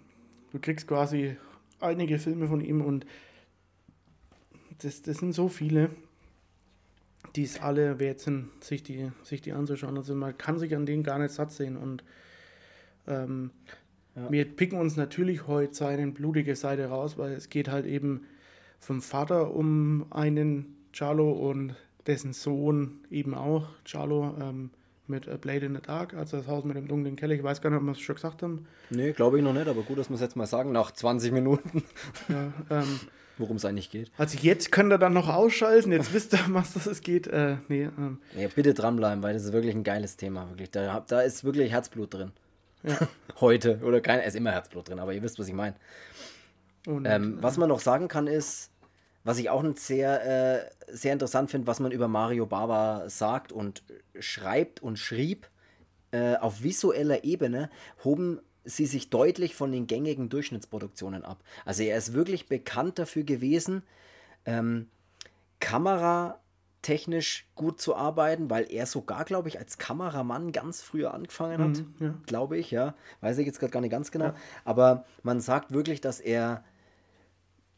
du 0.51 0.59
kriegst 0.59 0.87
quasi 0.87 1.37
einige 1.79 2.17
Filme 2.17 2.47
von 2.47 2.59
ihm 2.59 2.81
und 2.81 3.05
das, 4.81 5.03
das 5.03 5.17
sind 5.17 5.33
so 5.33 5.49
viele, 5.49 5.91
die 7.35 7.43
es 7.43 7.61
alle 7.61 7.99
wert 7.99 8.19
sind, 8.19 8.49
sich 8.63 8.83
die, 8.83 9.11
sich 9.23 9.41
die 9.41 9.53
anzuschauen. 9.53 9.97
Also 9.97 10.15
man 10.15 10.37
kann 10.37 10.59
sich 10.59 10.75
an 10.75 10.85
denen 10.85 11.03
gar 11.03 11.19
nicht 11.19 11.33
satt 11.33 11.51
sehen 11.51 11.77
und 11.77 12.03
ähm, 13.07 13.51
ja. 14.15 14.31
wir 14.31 14.45
picken 14.45 14.79
uns 14.79 14.95
natürlich 14.95 15.47
heute 15.47 15.73
seine 15.73 16.07
blutige 16.07 16.55
Seite 16.55 16.87
raus, 16.87 17.17
weil 17.17 17.33
es 17.33 17.49
geht 17.49 17.69
halt 17.69 17.85
eben 17.85 18.21
vom 18.79 19.01
Vater 19.01 19.53
um 19.53 20.05
einen 20.11 20.77
Charlo 20.91 21.31
und 21.31 21.75
dessen 22.07 22.33
Sohn 22.33 22.99
eben 23.11 23.33
auch, 23.33 23.67
Charlo, 23.85 24.35
ähm, 24.39 24.71
mit 25.09 25.27
A 25.27 25.37
Blade 25.37 25.65
in 25.65 25.75
the 25.75 25.81
Dark, 25.81 26.13
also 26.13 26.37
das 26.37 26.47
Haus 26.47 26.63
mit 26.63 26.77
dem 26.77 26.87
dunklen 26.87 27.15
Keller. 27.15 27.33
Ich 27.33 27.43
weiß 27.43 27.61
gar 27.61 27.71
nicht, 27.71 27.79
ob 27.79 27.85
wir 27.85 27.91
es 27.93 27.99
schon 27.99 28.15
gesagt 28.15 28.43
haben. 28.43 28.67
Nee, 28.91 29.11
glaube 29.11 29.37
ich 29.37 29.43
noch 29.43 29.53
nicht, 29.53 29.67
aber 29.67 29.81
gut, 29.81 29.97
dass 29.97 30.09
wir 30.09 30.15
es 30.15 30.21
jetzt 30.21 30.35
mal 30.35 30.45
sagen, 30.45 30.71
nach 30.71 30.91
20 30.91 31.31
Minuten. 31.31 31.83
Ja, 32.29 32.53
ähm, 32.69 32.99
Worum 33.39 33.55
es 33.55 33.63
eigentlich 33.63 33.89
geht. 33.89 34.11
Also 34.17 34.37
jetzt 34.37 34.71
könnt 34.71 34.91
ihr 34.91 34.97
dann 34.97 35.13
noch 35.13 35.29
ausschalten, 35.29 35.93
jetzt 35.93 36.13
wisst 36.13 36.33
ihr, 36.33 36.39
was 36.49 36.73
das 36.73 36.85
es 36.85 37.01
geht. 37.01 37.25
Äh, 37.27 37.55
nee, 37.69 37.83
ähm. 37.83 38.19
ja, 38.37 38.49
bitte 38.53 38.73
dranbleiben, 38.73 39.23
weil 39.23 39.33
das 39.33 39.45
ist 39.45 39.53
wirklich 39.53 39.73
ein 39.73 39.85
geiles 39.85 40.17
Thema. 40.17 40.49
Wirklich. 40.49 40.71
Da, 40.71 40.99
da 41.07 41.21
ist 41.21 41.45
wirklich 41.45 41.71
Herzblut 41.71 42.13
drin. 42.13 42.33
Ja. 42.83 42.97
Heute. 43.39 43.79
Oder 43.81 44.01
kein, 44.01 44.19
ist 44.19 44.35
immer 44.35 44.51
Herzblut 44.51 44.89
drin, 44.89 44.99
aber 44.99 45.13
ihr 45.13 45.23
wisst, 45.23 45.39
was 45.39 45.47
ich 45.47 45.53
meine. 45.53 45.75
Ähm, 46.85 47.37
was 47.41 47.57
man 47.57 47.69
noch 47.69 47.79
sagen 47.79 48.09
kann, 48.09 48.27
ist, 48.27 48.71
was 49.23 49.37
ich 49.37 49.49
auch 49.49 49.63
sehr, 49.75 50.65
äh, 50.65 50.69
sehr 50.87 51.13
interessant 51.13 51.49
finde, 51.49 51.67
was 51.67 51.79
man 51.79 51.91
über 51.93 52.09
Mario 52.09 52.45
Bava 52.45 53.09
sagt 53.09 53.53
und 53.53 53.83
schreibt 54.19 54.81
und 54.81 54.99
schrieb, 54.99 55.49
äh, 56.11 56.35
auf 56.35 56.61
visueller 56.63 57.23
Ebene 57.23 57.69
hoben 58.03 58.41
sie 58.63 58.85
sich 58.85 59.09
deutlich 59.09 59.55
von 59.55 59.71
den 59.71 59.87
gängigen 59.87 60.29
Durchschnittsproduktionen 60.29 61.23
ab. 61.23 61.43
Also 61.65 61.83
er 61.83 61.97
ist 61.97 62.13
wirklich 62.13 62.47
bekannt 62.47 62.99
dafür 62.99 63.23
gewesen, 63.23 63.83
ähm, 64.45 64.87
kameratechnisch 65.59 67.47
gut 67.55 67.81
zu 67.81 67.95
arbeiten, 67.95 68.49
weil 68.49 68.71
er 68.71 68.85
sogar, 68.85 69.25
glaube 69.25 69.49
ich, 69.49 69.59
als 69.59 69.77
Kameramann 69.77 70.51
ganz 70.51 70.81
früher 70.81 71.13
angefangen 71.13 71.59
hat, 71.59 71.77
mhm, 71.77 71.93
ja. 71.99 72.15
glaube 72.25 72.57
ich, 72.57 72.71
ja. 72.71 72.95
Weiß 73.21 73.37
ich 73.37 73.45
jetzt 73.45 73.59
gerade 73.59 73.71
gar 73.71 73.81
nicht 73.81 73.91
ganz 73.91 74.11
genau. 74.11 74.25
Ja. 74.25 74.35
Aber 74.65 75.05
man 75.23 75.39
sagt 75.39 75.71
wirklich, 75.71 76.01
dass 76.01 76.19
er 76.19 76.63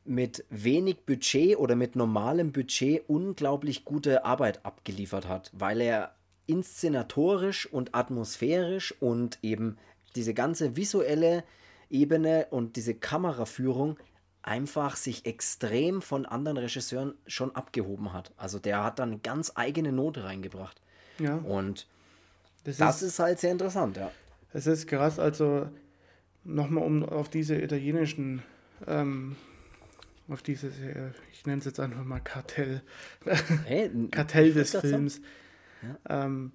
mit 0.04 0.46
wenig 0.50 1.06
Budget 1.06 1.58
oder 1.58 1.76
mit 1.76 1.96
normalem 1.96 2.52
Budget 2.52 3.08
unglaublich 3.08 3.86
gute 3.86 4.26
Arbeit 4.26 4.66
abgeliefert 4.66 5.28
hat, 5.28 5.52
weil 5.54 5.80
er 5.80 6.16
inszenatorisch 6.48 7.72
und 7.72 7.94
atmosphärisch 7.94 8.94
und 9.00 9.40
eben 9.42 9.78
diese 10.16 10.34
ganze 10.34 10.76
visuelle 10.76 11.44
Ebene 11.90 12.48
und 12.52 12.76
diese 12.76 12.94
Kameraführung 12.96 13.98
einfach 14.44 14.96
sich 14.96 15.26
extrem 15.26 16.02
von 16.02 16.26
anderen 16.26 16.58
Regisseuren 16.58 17.14
schon 17.28 17.56
abgehoben 17.56 18.14
hat. 18.14 18.32
Also 18.38 18.60
der 18.60 18.84
hat 18.84 19.00
dann 19.00 19.10
eine 19.10 19.20
ganz 19.20 19.52
eigene 19.56 19.92
Note 19.92 20.24
reingebracht. 20.24 20.82
Ja. 21.20 21.36
Und 21.36 21.88
das, 22.64 22.78
das 22.78 23.02
ist, 23.02 23.10
ist, 23.10 23.20
halt 23.20 23.40
sehr 23.40 23.52
interessant, 23.52 23.98
ja. 23.98 24.12
Es 24.54 24.68
ist 24.68 24.88
krass, 24.88 25.20
also 25.20 25.70
nochmal 26.44 26.84
um 26.84 27.08
auf 27.08 27.30
diese 27.30 27.56
italienischen 27.56 28.42
ähm, 28.88 29.36
auf 30.32 30.42
dieses, 30.42 30.80
äh, 30.80 31.12
ich 31.32 31.46
nenne 31.46 31.60
es 31.60 31.66
jetzt 31.66 31.80
einfach 31.80 32.04
mal 32.04 32.20
Kartell, 32.20 32.82
hey, 33.66 33.92
Kartell 34.12 34.54
des 34.54 34.76
Films. 34.76 35.22
Ja. 35.82 36.26
Ähm, 36.26 36.52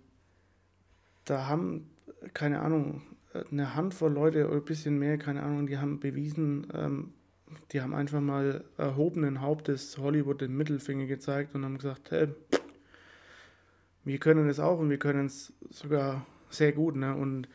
da 1.24 1.46
haben, 1.46 1.90
keine 2.32 2.60
Ahnung, 2.60 3.02
eine 3.50 3.74
Handvoll 3.74 4.12
Leute 4.12 4.46
oder 4.46 4.56
ein 4.56 4.64
bisschen 4.64 4.98
mehr, 4.98 5.18
keine 5.18 5.42
Ahnung, 5.42 5.66
die 5.66 5.78
haben 5.78 6.00
bewiesen, 6.00 6.66
ähm, 6.74 7.12
die 7.72 7.80
haben 7.80 7.94
einfach 7.94 8.20
mal 8.20 8.64
erhobenen 8.76 9.40
Hauptes 9.40 9.98
Hollywood 9.98 10.40
den 10.40 10.56
Mittelfinger 10.56 11.06
gezeigt 11.06 11.54
und 11.54 11.64
haben 11.64 11.78
gesagt, 11.78 12.10
hey, 12.10 12.28
wir 14.04 14.18
können 14.18 14.48
es 14.48 14.60
auch 14.60 14.78
und 14.78 14.90
wir 14.90 14.98
können 14.98 15.26
es 15.26 15.52
sogar 15.70 16.26
sehr 16.50 16.72
gut. 16.72 16.96
Ne? 16.96 17.14
Und 17.14 17.48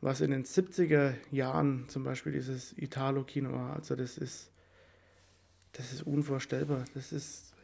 was 0.00 0.20
in 0.20 0.30
den 0.30 0.44
70er 0.44 1.14
Jahren 1.30 1.88
zum 1.88 2.04
Beispiel 2.04 2.32
dieses 2.32 2.76
Italo-Kino 2.76 3.52
war, 3.52 3.76
also 3.76 3.94
das 3.94 4.18
ist 4.18 4.52
das 5.72 5.92
ist 5.92 6.02
unvorstellbar. 6.02 6.84
Das 6.94 7.12
ist. 7.12 7.54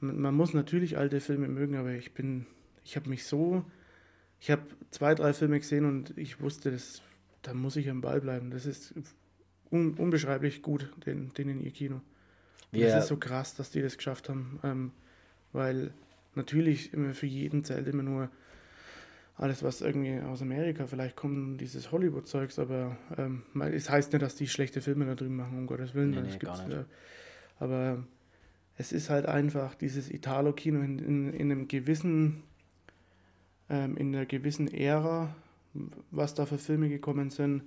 Man 0.00 0.34
muss 0.34 0.54
natürlich 0.54 0.96
alte 0.96 1.20
Filme 1.20 1.48
mögen, 1.48 1.76
aber 1.76 1.92
ich 1.92 2.14
bin. 2.14 2.46
Ich 2.84 2.96
habe 2.96 3.08
mich 3.08 3.24
so. 3.24 3.64
Ich 4.40 4.50
habe 4.50 4.62
zwei, 4.90 5.14
drei 5.14 5.32
Filme 5.32 5.58
gesehen 5.58 5.84
und 5.84 6.16
ich 6.16 6.40
wusste, 6.40 6.70
das, 6.70 7.02
da 7.42 7.54
muss 7.54 7.76
ich 7.76 7.90
am 7.90 8.00
Ball 8.00 8.20
bleiben. 8.20 8.50
Das 8.50 8.66
ist 8.66 8.94
un, 9.70 9.94
unbeschreiblich 9.94 10.62
gut, 10.62 10.90
den, 11.06 11.32
den 11.34 11.48
in 11.48 11.60
ihr 11.60 11.70
Kino. 11.70 12.00
Yeah. 12.72 12.94
Das 12.94 13.04
ist 13.04 13.08
so 13.08 13.16
krass, 13.16 13.54
dass 13.54 13.70
die 13.70 13.82
das 13.82 13.96
geschafft 13.96 14.28
haben. 14.28 14.60
Ähm, 14.62 14.92
weil 15.52 15.92
natürlich 16.34 16.92
immer 16.94 17.14
für 17.14 17.26
jeden 17.26 17.64
zählt 17.64 17.86
immer 17.88 18.02
nur 18.02 18.30
alles, 19.36 19.62
was 19.62 19.80
irgendwie 19.80 20.20
aus 20.20 20.42
Amerika 20.42 20.86
vielleicht 20.86 21.16
kommt, 21.16 21.60
dieses 21.60 21.92
Hollywood-Zeugs, 21.92 22.58
aber 22.58 22.98
ähm, 23.16 23.42
es 23.72 23.88
heißt 23.88 24.12
nicht, 24.12 24.22
dass 24.22 24.36
die 24.36 24.48
schlechte 24.48 24.82
Filme 24.82 25.06
da 25.06 25.14
drüben 25.14 25.36
machen, 25.36 25.56
um 25.56 25.66
Gottes 25.66 25.94
Willen. 25.94 26.10
Nee, 26.10 26.20
nee, 26.20 26.26
nicht. 26.26 26.42
Äh, 26.42 26.84
aber 27.58 28.04
es 28.76 28.92
ist 28.92 29.08
halt 29.08 29.24
einfach 29.26 29.74
dieses 29.74 30.10
Italo-Kino 30.10 30.80
in, 30.80 30.98
in, 30.98 31.32
in, 31.32 31.50
einem 31.50 31.68
gewissen, 31.68 32.42
ähm, 33.70 33.96
in 33.96 34.14
einer 34.14 34.26
gewissen 34.26 34.68
Ära, 34.68 35.34
was 36.10 36.34
da 36.34 36.44
für 36.44 36.58
Filme 36.58 36.88
gekommen 36.88 37.30
sind, 37.30 37.62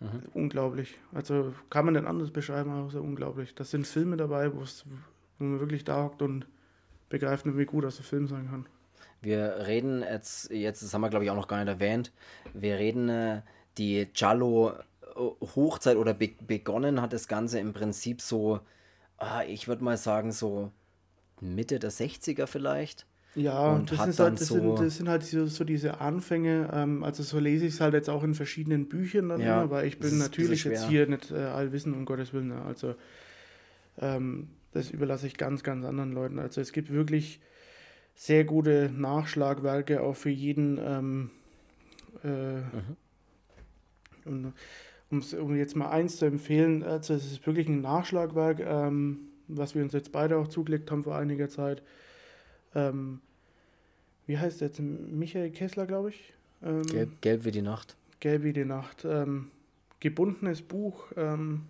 mhm. 0.00 0.22
unglaublich. 0.32 0.98
Also 1.12 1.52
kann 1.68 1.84
man 1.84 1.94
nicht 1.94 2.06
anders 2.06 2.30
beschreiben, 2.30 2.70
außer 2.70 3.02
unglaublich. 3.02 3.54
Das 3.54 3.70
sind 3.70 3.86
Filme 3.86 4.16
dabei, 4.16 4.52
wo 4.54 4.64
man 5.38 5.60
wirklich 5.60 5.84
da 5.84 6.04
hockt 6.04 6.22
und 6.22 6.46
begreift, 7.08 7.44
wie 7.44 7.64
gut 7.64 7.84
das 7.84 7.98
ein 7.98 8.04
Film 8.04 8.28
sein 8.28 8.48
kann. 8.48 8.66
Wir 9.20 9.66
reden 9.66 10.02
jetzt, 10.02 10.50
jetzt 10.50 10.82
das 10.82 10.94
haben 10.94 11.02
wir 11.02 11.10
glaube 11.10 11.24
ich 11.24 11.30
auch 11.30 11.36
noch 11.36 11.48
gar 11.48 11.58
nicht 11.58 11.68
erwähnt, 11.68 12.12
wir 12.54 12.78
reden 12.78 13.08
äh, 13.08 13.42
die 13.78 14.06
Giallo 14.12 14.70
äh, 14.70 15.46
Hochzeit 15.54 15.96
oder 15.96 16.14
be 16.14 16.30
begonnen 16.46 17.00
hat 17.00 17.12
das 17.12 17.28
Ganze 17.28 17.60
im 17.60 17.72
Prinzip 17.72 18.20
so, 18.20 18.60
ah, 19.18 19.42
ich 19.44 19.68
würde 19.68 19.84
mal 19.84 19.96
sagen 19.96 20.32
so 20.32 20.72
Mitte 21.40 21.78
der 21.78 21.92
60er 21.92 22.46
vielleicht. 22.46 23.06
Ja, 23.34 23.72
und 23.72 23.90
das, 23.90 24.06
ist 24.08 24.20
halt, 24.20 24.40
das, 24.40 24.48
so 24.48 24.54
sind, 24.54 24.78
das 24.78 24.96
sind 24.98 25.08
halt 25.08 25.24
so, 25.24 25.46
so 25.46 25.64
diese 25.64 26.00
Anfänge, 26.00 26.68
ähm, 26.72 27.02
also 27.02 27.22
so 27.22 27.38
lese 27.38 27.64
ich 27.64 27.74
es 27.74 27.80
halt 27.80 27.94
jetzt 27.94 28.10
auch 28.10 28.24
in 28.24 28.34
verschiedenen 28.34 28.88
Büchern 28.88 29.30
dann 29.30 29.40
ja, 29.40 29.70
weil 29.70 29.86
ich 29.86 29.98
bin 29.98 30.18
natürlich 30.18 30.64
jetzt 30.64 30.88
hier 30.88 31.06
nicht 31.06 31.30
äh, 31.30 31.36
allwissend, 31.36 31.96
um 31.96 32.04
Gottes 32.04 32.34
Willen. 32.34 32.48
Ne? 32.48 32.62
Also 32.62 32.94
ähm, 33.98 34.48
das 34.72 34.90
überlasse 34.90 35.26
ich 35.26 35.38
ganz, 35.38 35.62
ganz 35.62 35.84
anderen 35.86 36.12
Leuten. 36.12 36.38
Also 36.38 36.60
es 36.60 36.72
gibt 36.72 36.92
wirklich 36.92 37.40
sehr 38.14 38.44
gute 38.44 38.90
Nachschlagwerke 38.94 40.02
auch 40.02 40.16
für 40.16 40.30
jeden. 40.30 40.78
Ähm, 40.82 41.30
äh, 42.24 42.60
mhm. 44.26 44.52
und, 45.10 45.34
um 45.34 45.56
jetzt 45.56 45.76
mal 45.76 45.90
eins 45.90 46.16
zu 46.16 46.26
empfehlen, 46.26 46.82
also 46.82 47.14
es 47.14 47.32
ist 47.32 47.46
wirklich 47.46 47.68
ein 47.68 47.80
Nachschlagwerk, 47.80 48.60
ähm, 48.60 49.28
was 49.48 49.74
wir 49.74 49.82
uns 49.82 49.92
jetzt 49.92 50.12
beide 50.12 50.36
auch 50.36 50.48
zugelegt 50.48 50.90
haben 50.90 51.04
vor 51.04 51.16
einiger 51.16 51.48
Zeit. 51.48 51.82
Ähm, 52.74 53.20
wie 54.26 54.38
heißt 54.38 54.60
der 54.60 54.68
jetzt? 54.68 54.80
Michael 54.80 55.50
Kessler, 55.50 55.86
glaube 55.86 56.10
ich. 56.10 56.32
Ähm, 56.62 56.82
Gelb, 56.84 57.20
Gelb, 57.20 57.44
wie 57.44 57.50
die 57.50 57.62
Nacht. 57.62 57.96
Gelb 58.20 58.44
wie 58.44 58.52
die 58.52 58.64
Nacht. 58.64 59.04
Ähm, 59.04 59.50
gebundenes 60.00 60.62
Buch, 60.62 61.06
ähm, 61.16 61.62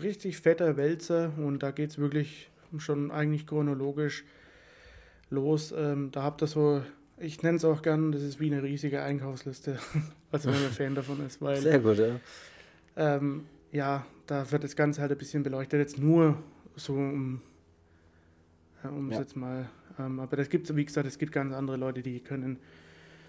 richtig 0.00 0.38
fetter 0.38 0.76
Wälzer 0.76 1.32
und 1.36 1.62
da 1.62 1.70
geht 1.70 1.90
es 1.90 1.98
wirklich 1.98 2.50
schon 2.78 3.10
eigentlich 3.10 3.46
chronologisch 3.46 4.24
los. 5.30 5.74
Ähm, 5.76 6.10
da 6.10 6.22
habt 6.22 6.42
ihr 6.42 6.46
so, 6.46 6.82
ich 7.18 7.42
nenne 7.42 7.56
es 7.56 7.64
auch 7.64 7.82
gern, 7.82 8.12
das 8.12 8.22
ist 8.22 8.40
wie 8.40 8.52
eine 8.52 8.62
riesige 8.62 9.02
Einkaufsliste, 9.02 9.78
also 10.32 10.50
wenn 10.50 10.62
man 10.62 10.70
Fan 10.70 10.94
davon 10.94 11.24
ist. 11.26 11.42
Weil, 11.42 11.56
Sehr 11.60 11.80
gut, 11.80 11.98
ja. 11.98 12.20
Ähm, 12.96 13.44
ja, 13.72 14.06
da 14.26 14.50
wird 14.50 14.64
das 14.64 14.74
Ganze 14.74 15.00
halt 15.00 15.12
ein 15.12 15.18
bisschen 15.18 15.42
beleuchtet, 15.42 15.80
jetzt 15.80 15.98
nur 15.98 16.42
so 16.76 16.94
um, 16.94 17.42
um 18.84 19.10
ja. 19.10 19.16
es 19.16 19.20
jetzt 19.20 19.36
mal, 19.36 19.68
ähm, 19.98 20.20
aber 20.20 20.36
das 20.36 20.48
gibt 20.48 20.74
wie 20.74 20.84
gesagt, 20.84 21.06
es 21.06 21.18
gibt 21.18 21.32
ganz 21.32 21.52
andere 21.52 21.76
Leute, 21.76 22.02
die 22.02 22.20
können, 22.20 22.58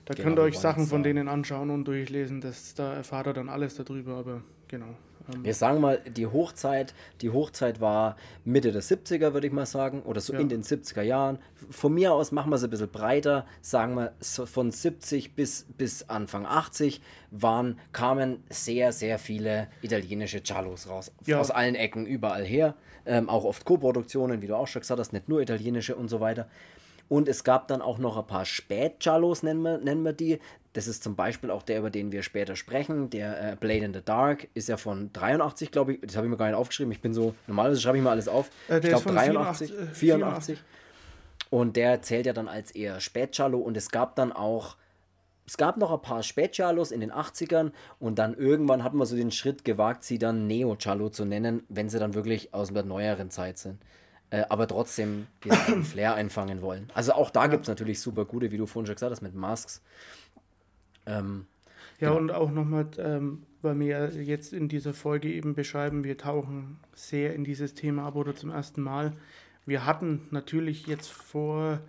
da 0.05 0.13
genau, 0.13 0.27
könnt 0.27 0.39
ihr 0.39 0.43
euch 0.43 0.59
Sachen 0.59 0.87
von 0.87 1.03
denen 1.03 1.27
anschauen 1.27 1.69
und 1.69 1.85
durchlesen, 1.85 2.41
das, 2.41 2.73
da 2.75 2.93
erfahrt 2.93 3.27
ihr 3.27 3.33
dann 3.33 3.49
alles 3.49 3.75
darüber, 3.75 4.15
aber 4.15 4.41
genau. 4.67 4.95
Ähm, 5.33 5.43
Wir 5.43 5.53
sagen 5.53 5.81
mal, 5.81 5.99
die 5.99 6.27
Hochzeit, 6.27 6.93
die 7.21 7.29
Hochzeit 7.29 7.81
war 7.81 8.15
Mitte 8.45 8.71
der 8.71 8.81
70er, 8.81 9.33
würde 9.33 9.47
ich 9.47 9.53
mal 9.53 9.65
sagen, 9.65 10.01
oder 10.03 10.21
so 10.21 10.33
ja. 10.33 10.39
in 10.39 10.49
den 10.49 10.63
70er 10.63 11.01
Jahren. 11.01 11.39
Von 11.69 11.93
mir 11.93 12.13
aus 12.13 12.31
machen 12.31 12.51
wir 12.51 12.55
es 12.55 12.63
ein 12.63 12.69
bisschen 12.69 12.89
breiter, 12.89 13.45
sagen 13.61 13.95
wir 13.95 14.13
so 14.19 14.45
von 14.45 14.71
70 14.71 15.35
bis, 15.35 15.65
bis 15.77 16.09
Anfang 16.09 16.45
80 16.45 17.01
waren, 17.31 17.79
kamen 17.91 18.43
sehr, 18.49 18.91
sehr 18.91 19.19
viele 19.19 19.67
italienische 19.81 20.41
Giallos 20.41 20.89
raus. 20.89 21.11
Ja. 21.25 21.39
Aus 21.39 21.51
allen 21.51 21.75
Ecken, 21.75 22.05
überall 22.05 22.43
her. 22.43 22.75
Ähm, 23.09 23.27
auch 23.27 23.43
oft 23.43 23.65
Co-Produktionen, 23.65 24.41
wie 24.41 24.47
du 24.47 24.55
auch 24.55 24.67
schon 24.67 24.81
gesagt 24.81 24.99
hast, 24.99 25.13
nicht 25.13 25.27
nur 25.27 25.41
italienische 25.41 25.95
und 25.95 26.09
so 26.09 26.19
weiter. 26.19 26.47
Und 27.07 27.27
es 27.27 27.43
gab 27.43 27.67
dann 27.67 27.81
auch 27.81 27.97
noch 27.97 28.17
ein 28.17 28.27
paar 28.27 28.45
Spät-Jallos, 28.45 29.41
nennen 29.41 29.63
wir, 29.63 29.79
nennen 29.79 30.03
wir 30.03 30.13
die. 30.13 30.39
Das 30.73 30.87
ist 30.87 31.03
zum 31.03 31.15
Beispiel 31.15 31.49
auch 31.49 31.63
der, 31.63 31.79
über 31.79 31.89
den 31.89 32.11
wir 32.11 32.21
später 32.21 32.55
sprechen. 32.55 33.09
Der 33.09 33.53
äh, 33.53 33.55
Blade 33.55 33.85
in 33.85 33.93
the 33.95 34.01
Dark 34.05 34.47
ist 34.53 34.69
ja 34.69 34.77
von 34.77 35.11
83, 35.11 35.71
glaube 35.71 35.93
ich. 35.93 36.01
Das 36.01 36.15
habe 36.15 36.27
ich 36.27 36.31
mir 36.31 36.37
gar 36.37 36.45
nicht 36.45 36.55
aufgeschrieben. 36.55 36.91
Ich 36.91 37.01
bin 37.01 37.15
so, 37.15 37.33
normalerweise 37.47 37.81
schreibe 37.81 37.97
ich 37.97 38.03
mal 38.03 38.11
alles 38.11 38.27
auf. 38.27 38.51
Äh, 38.69 38.77
ich 38.77 38.89
glaube 38.89 39.09
83, 39.09 39.71
84. 39.71 39.93
84. 39.93 40.63
Und 41.49 41.75
der 41.75 42.03
zählt 42.03 42.27
ja 42.27 42.33
dann 42.33 42.47
als 42.47 42.69
eher 42.69 42.99
Spätjallo. 42.99 43.57
Und 43.57 43.75
es 43.75 43.89
gab 43.89 44.15
dann 44.15 44.31
auch, 44.31 44.77
es 45.49 45.57
gab 45.57 45.77
noch 45.77 45.91
ein 45.91 46.01
paar 46.03 46.21
Spätjallos 46.21 46.91
in 46.91 46.99
den 46.99 47.11
80ern. 47.11 47.71
Und 47.99 48.19
dann 48.19 48.35
irgendwann 48.35 48.83
hat 48.83 48.93
man 48.93 49.07
so 49.07 49.15
den 49.15 49.31
Schritt 49.31 49.65
gewagt, 49.65 50.03
sie 50.03 50.19
dann 50.19 50.45
Neo-Jallo 50.45 51.09
zu 51.09 51.25
nennen, 51.25 51.63
wenn 51.69 51.89
sie 51.89 51.97
dann 51.97 52.13
wirklich 52.13 52.53
aus 52.53 52.71
der 52.71 52.83
neueren 52.83 53.31
Zeit 53.31 53.57
sind 53.57 53.81
äh, 54.31 54.43
aber 54.49 54.67
trotzdem 54.67 55.25
diesen 55.43 55.83
Flair 55.83 56.13
einfangen 56.13 56.61
wollen. 56.61 56.87
Also 56.93 57.13
auch 57.13 57.31
da 57.31 57.45
ja. 57.45 57.47
gibt 57.47 57.63
es 57.63 57.67
natürlich 57.67 57.99
super 57.99 58.25
gute, 58.25 58.51
wie 58.51 58.57
du 58.57 58.67
vorhin 58.67 58.85
schon 58.85 58.93
gesagt 58.93 59.11
hast, 59.11 59.21
mit 59.21 59.33
Masks. 59.33 59.81
Ähm, 61.07 61.47
ja, 61.99 62.09
genau. 62.09 62.19
und 62.19 62.31
auch 62.31 62.51
nochmal, 62.51 62.85
ähm, 62.99 63.41
weil 63.63 63.79
wir 63.79 64.09
jetzt 64.21 64.53
in 64.53 64.69
dieser 64.69 64.93
Folge 64.93 65.33
eben 65.33 65.55
beschreiben, 65.55 66.03
wir 66.03 66.17
tauchen 66.17 66.77
sehr 66.93 67.33
in 67.33 67.43
dieses 67.43 67.73
Thema 67.73 68.05
ab 68.05 68.15
oder 68.15 68.35
zum 68.35 68.51
ersten 68.51 68.81
Mal. 68.81 69.13
Wir 69.65 69.85
hatten 69.85 70.27
natürlich 70.29 70.85
jetzt 70.85 71.11
vor, 71.11 71.79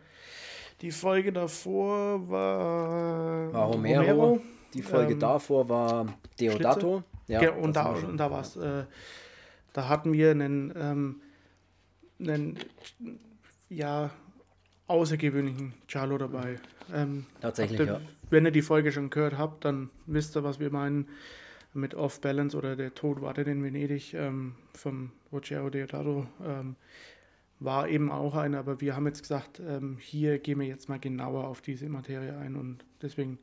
die 0.80 0.90
Folge 0.90 1.32
davor 1.32 2.28
war, 2.28 3.52
war 3.52 3.66
Romero. 3.66 4.02
Romero. 4.02 4.40
Die 4.74 4.82
Folge 4.82 5.14
ähm, 5.14 5.20
davor 5.20 5.68
war 5.68 6.06
Deodato. 6.38 7.02
Ja, 7.26 7.52
und, 7.52 7.76
da, 7.76 7.90
und 7.90 8.16
da 8.16 8.30
war 8.30 8.40
es, 8.40 8.56
äh, 8.56 8.84
da 9.72 9.88
hatten 9.88 10.12
wir 10.12 10.30
einen 10.30 10.72
ähm, 10.76 11.20
einen 12.20 12.58
ja, 13.68 14.10
außergewöhnlichen 14.86 15.72
Charlo 15.86 16.18
dabei. 16.18 16.58
Ähm, 16.92 17.26
Tatsächlich, 17.40 17.80
ihr, 17.80 17.86
ja. 17.86 18.00
Wenn 18.30 18.44
ihr 18.44 18.50
die 18.50 18.62
Folge 18.62 18.92
schon 18.92 19.10
gehört 19.10 19.38
habt, 19.38 19.64
dann 19.64 19.90
wisst 20.06 20.36
ihr, 20.36 20.44
was 20.44 20.60
wir 20.60 20.70
meinen 20.70 21.08
mit 21.72 21.94
Off 21.94 22.20
Balance 22.20 22.56
oder 22.56 22.76
Der 22.76 22.94
Tod 22.94 23.20
wartet 23.22 23.46
in 23.46 23.62
Venedig 23.62 24.14
ähm, 24.14 24.54
vom 24.74 25.12
Rogero 25.32 25.70
Deodato. 25.70 26.26
Ähm, 26.44 26.76
war 27.60 27.88
eben 27.88 28.10
auch 28.10 28.34
einer, 28.34 28.58
aber 28.58 28.80
wir 28.80 28.96
haben 28.96 29.06
jetzt 29.06 29.22
gesagt, 29.22 29.60
ähm, 29.60 29.98
hier 30.00 30.38
gehen 30.38 30.58
wir 30.58 30.66
jetzt 30.66 30.88
mal 30.88 30.98
genauer 30.98 31.46
auf 31.46 31.60
diese 31.60 31.88
Materie 31.88 32.36
ein 32.36 32.56
und 32.56 32.84
deswegen, 33.02 33.38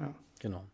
ja. 0.00 0.14
Genau. 0.40 0.64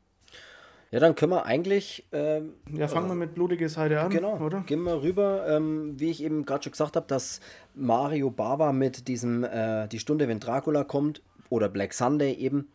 Ja, 0.92 1.00
dann 1.00 1.16
können 1.16 1.32
wir 1.32 1.44
eigentlich. 1.44 2.06
Ähm, 2.12 2.54
ja, 2.72 2.86
fangen 2.86 3.08
wir 3.08 3.16
mit 3.16 3.34
blutige 3.34 3.68
Seite 3.68 4.00
an, 4.00 4.10
genau, 4.10 4.38
oder? 4.38 4.60
Gehen 4.60 4.84
wir 4.84 5.02
rüber, 5.02 5.44
ähm, 5.48 5.98
wie 5.98 6.10
ich 6.10 6.22
eben 6.22 6.44
gerade 6.44 6.62
schon 6.62 6.72
gesagt 6.72 6.94
habe, 6.94 7.06
dass 7.08 7.40
Mario 7.74 8.30
Bava 8.30 8.72
mit 8.72 9.08
diesem 9.08 9.42
äh, 9.42 9.88
Die 9.88 9.98
Stunde, 9.98 10.28
wenn 10.28 10.38
Dracula 10.38 10.84
kommt, 10.84 11.22
oder 11.50 11.68
Black 11.68 11.92
Sunday 11.92 12.32
eben 12.34 12.68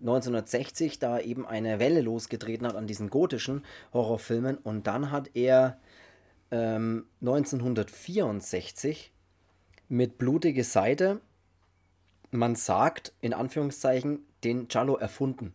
1960 0.00 0.98
da 0.98 1.20
eben 1.20 1.46
eine 1.46 1.78
Welle 1.78 2.00
losgetreten 2.00 2.66
hat 2.66 2.76
an 2.76 2.86
diesen 2.86 3.10
gotischen 3.10 3.62
Horrorfilmen 3.92 4.56
und 4.56 4.86
dann 4.86 5.10
hat 5.10 5.30
er 5.34 5.78
ähm, 6.50 7.06
1964 7.20 9.12
mit 9.88 10.18
Blutige 10.18 10.64
Seite, 10.64 11.20
man 12.30 12.54
sagt 12.54 13.12
in 13.20 13.34
Anführungszeichen, 13.34 14.20
den 14.44 14.68
Giallo 14.68 14.96
erfunden. 14.96 15.52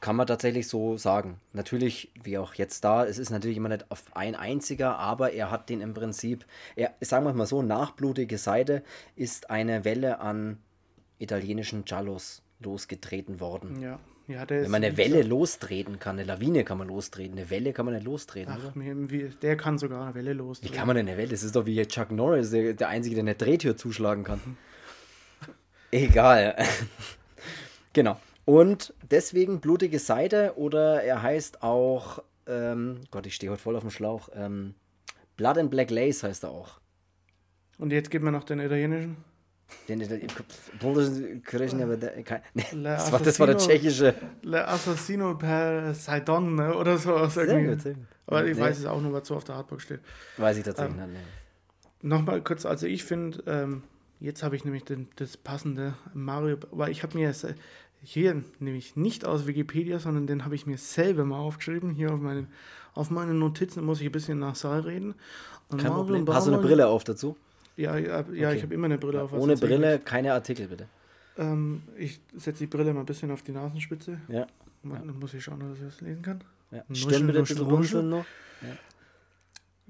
Kann 0.00 0.16
man 0.16 0.26
tatsächlich 0.26 0.66
so 0.66 0.96
sagen. 0.96 1.40
Natürlich, 1.52 2.10
wie 2.22 2.38
auch 2.38 2.54
jetzt 2.54 2.84
da, 2.84 3.04
es 3.04 3.18
ist 3.18 3.30
natürlich 3.30 3.58
immer 3.58 3.68
nicht 3.68 3.90
auf 3.90 4.04
ein 4.16 4.34
einziger, 4.34 4.98
aber 4.98 5.32
er 5.32 5.50
hat 5.50 5.68
den 5.68 5.82
im 5.82 5.92
Prinzip, 5.92 6.46
er, 6.74 6.94
sagen 7.00 7.26
wir 7.26 7.34
mal 7.34 7.46
so, 7.46 7.60
nachblutige 7.60 8.38
Seite 8.38 8.82
ist 9.14 9.50
eine 9.50 9.84
Welle 9.84 10.20
an 10.20 10.58
italienischen 11.18 11.84
Giallos 11.84 12.42
losgetreten 12.60 13.40
worden. 13.40 13.82
Ja. 13.82 14.00
Ja, 14.30 14.48
Wenn 14.48 14.70
man 14.70 14.84
eine 14.84 14.96
Welle 14.96 15.22
lostreten 15.22 15.98
kann, 15.98 16.16
eine 16.16 16.24
Lawine 16.24 16.62
kann 16.62 16.78
man 16.78 16.86
lostreten, 16.86 17.36
eine 17.36 17.50
Welle 17.50 17.72
kann 17.72 17.84
man 17.84 17.94
nicht 17.94 18.04
lostreten. 18.04 18.54
Ach, 18.56 18.72
wie, 18.74 19.28
der 19.42 19.56
kann 19.56 19.76
sogar 19.76 20.04
eine 20.04 20.14
Welle 20.14 20.34
lostreten. 20.34 20.72
Wie 20.72 20.78
kann 20.78 20.86
man 20.86 20.94
denn 20.94 21.08
eine 21.08 21.16
Welle? 21.16 21.30
Das 21.30 21.42
ist 21.42 21.56
doch 21.56 21.66
wie 21.66 21.84
Chuck 21.84 22.12
Norris, 22.12 22.50
der, 22.50 22.74
der 22.74 22.88
Einzige, 22.88 23.16
der 23.16 23.24
eine 23.24 23.34
Drehtür 23.34 23.76
zuschlagen 23.76 24.22
kann. 24.22 24.40
Egal. 25.90 26.56
genau. 27.92 28.20
Und 28.44 28.94
deswegen 29.10 29.60
blutige 29.60 29.98
Seite 29.98 30.52
oder 30.56 31.02
er 31.02 31.22
heißt 31.22 31.64
auch, 31.64 32.22
ähm, 32.46 33.00
Gott, 33.10 33.26
ich 33.26 33.34
stehe 33.34 33.50
heute 33.50 33.62
voll 33.62 33.74
auf 33.74 33.82
dem 33.82 33.90
Schlauch, 33.90 34.28
ähm, 34.34 34.74
Blood 35.36 35.58
and 35.58 35.70
Black 35.72 35.90
Lace 35.90 36.22
heißt 36.22 36.44
er 36.44 36.50
auch. 36.50 36.80
Und 37.78 37.92
jetzt 37.92 38.10
geben 38.10 38.26
wir 38.26 38.30
noch 38.30 38.44
den 38.44 38.60
italienischen. 38.60 39.16
Den, 39.88 39.98
den, 39.98 40.28
das, 42.82 43.12
war, 43.12 43.20
das 43.20 43.40
war 43.40 43.46
der 43.46 43.58
tschechische. 43.58 44.14
Le 44.42 44.66
Assassino 44.66 45.36
per 45.36 45.94
Saidon 45.94 46.54
ne? 46.54 46.74
oder 46.74 46.96
so. 46.96 47.26
Sehr 47.26 47.46
gut, 47.46 47.82
sehr 47.82 47.94
gut. 47.94 48.04
Aber 48.26 48.46
ich 48.46 48.58
weiß 48.58 48.78
es 48.78 48.86
auch 48.86 49.00
nur, 49.00 49.12
was 49.12 49.26
so 49.26 49.34
auf 49.34 49.44
der 49.44 49.56
Hardbox 49.56 49.82
steht. 49.82 50.00
Weiß 50.36 50.56
ich 50.56 50.64
tatsächlich 50.64 50.96
ähm, 50.96 51.12
nicht. 51.12 51.22
Nochmal 52.02 52.40
kurz, 52.42 52.64
also 52.64 52.86
ich 52.86 53.04
finde, 53.04 53.42
ähm, 53.46 53.82
jetzt 54.20 54.42
habe 54.42 54.56
ich 54.56 54.64
nämlich 54.64 54.84
den, 54.84 55.08
das 55.16 55.36
passende 55.36 55.94
Mario, 56.14 56.56
weil 56.70 56.90
ich 56.90 57.02
habe 57.02 57.18
mir 57.18 57.34
hier 58.02 58.42
nämlich 58.58 58.96
nicht 58.96 59.24
aus 59.24 59.46
Wikipedia, 59.46 59.98
sondern 59.98 60.26
den 60.26 60.44
habe 60.44 60.54
ich 60.54 60.66
mir 60.66 60.78
selber 60.78 61.24
mal 61.24 61.38
aufgeschrieben. 61.38 61.90
Hier 61.90 62.12
auf 62.12 62.20
meinen, 62.20 62.48
auf 62.94 63.10
meinen 63.10 63.38
Notizen 63.38 63.84
muss 63.84 64.00
ich 64.00 64.06
ein 64.06 64.12
bisschen 64.12 64.38
nach 64.38 64.54
Saal 64.54 64.80
reden. 64.80 65.14
Und 65.68 65.82
Kein 65.82 65.92
Problem. 65.92 66.26
Hast 66.28 66.46
du 66.46 66.52
eine 66.52 66.62
Brille 66.62 66.86
auf 66.86 67.04
dazu? 67.04 67.36
Ja, 67.80 67.96
ja, 67.96 68.20
okay. 68.20 68.56
ich 68.56 68.62
habe 68.62 68.74
immer 68.74 68.86
eine 68.86 68.98
Brille 68.98 69.22
auf. 69.22 69.32
Ohne 69.32 69.56
Brille 69.56 69.98
keine 69.98 70.32
Artikel, 70.32 70.68
bitte. 70.68 70.86
Ähm, 71.38 71.82
ich 71.96 72.20
setze 72.36 72.64
die 72.64 72.66
Brille 72.66 72.92
mal 72.92 73.00
ein 73.00 73.06
bisschen 73.06 73.30
auf 73.30 73.42
die 73.42 73.52
Nasenspitze. 73.52 74.20
Ja. 74.28 74.46
Dann 74.82 75.06
ja. 75.06 75.12
muss 75.12 75.32
ich 75.32 75.42
schauen, 75.42 75.60
dass 75.60 75.78
ich 75.78 75.84
das 75.84 76.00
lesen 76.00 76.22
kann. 76.22 76.44
Ja. 76.70 76.84
Stimmt 76.92 77.28
bitte 77.28 77.38
ein 77.38 77.44
bisschen 77.44 77.66
runzeln 77.66 78.10
noch. 78.10 78.24
Ja. 78.60 78.76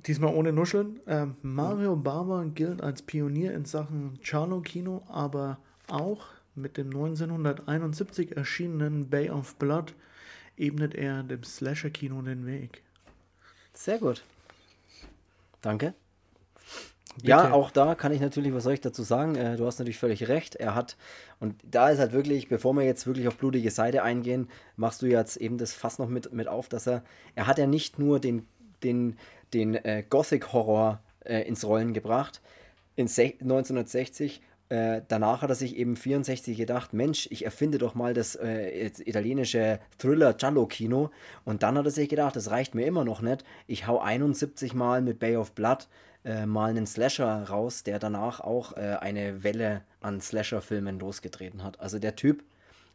Diesmal 0.06 0.34
ohne 0.34 0.52
Nuscheln. 0.52 1.00
Ähm, 1.06 1.36
Mario 1.42 1.96
Barber 1.96 2.46
gilt 2.46 2.80
als 2.80 3.02
Pionier 3.02 3.52
in 3.54 3.64
Sachen 3.64 4.18
Charlo-Kino, 4.22 5.02
aber 5.08 5.58
auch 5.88 6.26
mit 6.54 6.76
dem 6.76 6.88
1971 6.88 8.36
erschienenen 8.36 9.10
Bay 9.10 9.30
of 9.30 9.56
Blood 9.56 9.94
ebnet 10.56 10.94
er 10.94 11.22
dem 11.22 11.42
Slasher-Kino 11.42 12.22
den 12.22 12.46
Weg. 12.46 12.82
Sehr 13.74 13.98
gut. 13.98 14.22
Danke. 15.60 15.94
Bitte. 17.16 17.28
Ja, 17.28 17.52
auch 17.52 17.70
da 17.70 17.94
kann 17.94 18.12
ich 18.12 18.20
natürlich, 18.20 18.54
was 18.54 18.64
soll 18.64 18.74
ich 18.74 18.80
dazu 18.80 19.02
sagen? 19.02 19.34
Äh, 19.34 19.56
du 19.56 19.66
hast 19.66 19.78
natürlich 19.78 19.98
völlig 19.98 20.28
recht. 20.28 20.56
Er 20.56 20.74
hat, 20.74 20.96
und 21.40 21.56
da 21.68 21.90
ist 21.90 21.98
halt 21.98 22.12
wirklich, 22.12 22.48
bevor 22.48 22.72
wir 22.74 22.82
jetzt 22.84 23.06
wirklich 23.06 23.28
auf 23.28 23.36
blutige 23.36 23.70
Seite 23.70 24.02
eingehen, 24.02 24.48
machst 24.76 25.02
du 25.02 25.06
jetzt 25.06 25.36
eben 25.36 25.58
das 25.58 25.72
Fass 25.72 25.98
noch 25.98 26.08
mit, 26.08 26.32
mit 26.32 26.48
auf, 26.48 26.68
dass 26.68 26.86
er, 26.86 27.02
er 27.34 27.46
hat 27.46 27.58
ja 27.58 27.66
nicht 27.66 27.98
nur 27.98 28.20
den, 28.20 28.46
den, 28.82 29.16
den 29.52 29.74
äh, 29.74 30.04
Gothic-Horror 30.08 31.00
äh, 31.24 31.42
ins 31.42 31.64
Rollen 31.64 31.92
gebracht 31.92 32.40
in 33.00 33.06
1960, 33.06 34.42
äh, 34.68 35.02
danach 35.08 35.42
hat 35.42 35.50
er 35.50 35.56
sich 35.56 35.76
eben 35.76 35.96
64 35.96 36.56
gedacht, 36.56 36.92
Mensch, 36.92 37.26
ich 37.30 37.44
erfinde 37.44 37.78
doch 37.78 37.94
mal 37.94 38.14
das 38.14 38.36
äh, 38.36 38.86
italienische 39.04 39.80
Thriller 39.98 40.34
Giallo 40.34 40.66
Kino 40.66 41.10
und 41.44 41.62
dann 41.62 41.76
hat 41.76 41.86
er 41.86 41.90
sich 41.90 42.08
gedacht, 42.08 42.36
das 42.36 42.50
reicht 42.50 42.74
mir 42.74 42.86
immer 42.86 43.04
noch 43.04 43.20
nicht. 43.20 43.44
Ich 43.66 43.86
hau 43.86 43.98
71 43.98 44.74
mal 44.74 45.02
mit 45.02 45.18
Bay 45.18 45.36
of 45.36 45.52
Blood 45.52 45.88
äh, 46.24 46.46
mal 46.46 46.70
einen 46.70 46.86
Slasher 46.86 47.44
raus, 47.48 47.82
der 47.82 47.98
danach 47.98 48.40
auch 48.40 48.76
äh, 48.76 48.96
eine 49.00 49.42
Welle 49.42 49.82
an 50.00 50.20
Slasher 50.20 50.60
Filmen 50.60 50.98
losgetreten 50.98 51.62
hat. 51.62 51.80
Also 51.80 51.98
der 51.98 52.16
Typ 52.16 52.44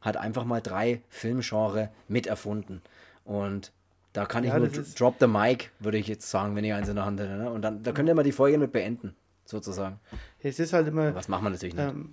hat 0.01 0.17
einfach 0.17 0.45
mal 0.45 0.61
drei 0.61 1.01
Filmgenre 1.09 1.89
miterfunden 2.07 2.81
und 3.23 3.71
da 4.13 4.25
kann 4.25 4.45
ja, 4.45 4.55
ich 4.55 4.73
nur 4.73 4.85
drop 4.95 5.15
the 5.19 5.27
mic, 5.27 5.71
würde 5.79 5.97
ich 5.97 6.07
jetzt 6.07 6.29
sagen, 6.29 6.55
wenn 6.55 6.63
ich 6.63 6.73
eins 6.73 6.87
in 6.87 6.95
der 6.95 7.05
Hand 7.05 7.19
hätte. 7.19 7.35
Ne? 7.35 7.49
Und 7.49 7.63
dann 7.63 7.83
da 7.83 7.91
könnt 7.91 8.07
ihr 8.07 8.15
mal 8.15 8.23
die 8.23 8.31
Folge 8.31 8.57
mit 8.57 8.71
beenden 8.71 9.13
sozusagen. 9.43 9.99
Es 10.39 10.59
ist 10.59 10.71
halt 10.71 10.87
immer. 10.87 11.13
Was 11.13 11.27
macht 11.27 11.43
man 11.43 11.51
natürlich 11.51 11.75
nicht? 11.75 11.85
Ähm, 11.85 12.11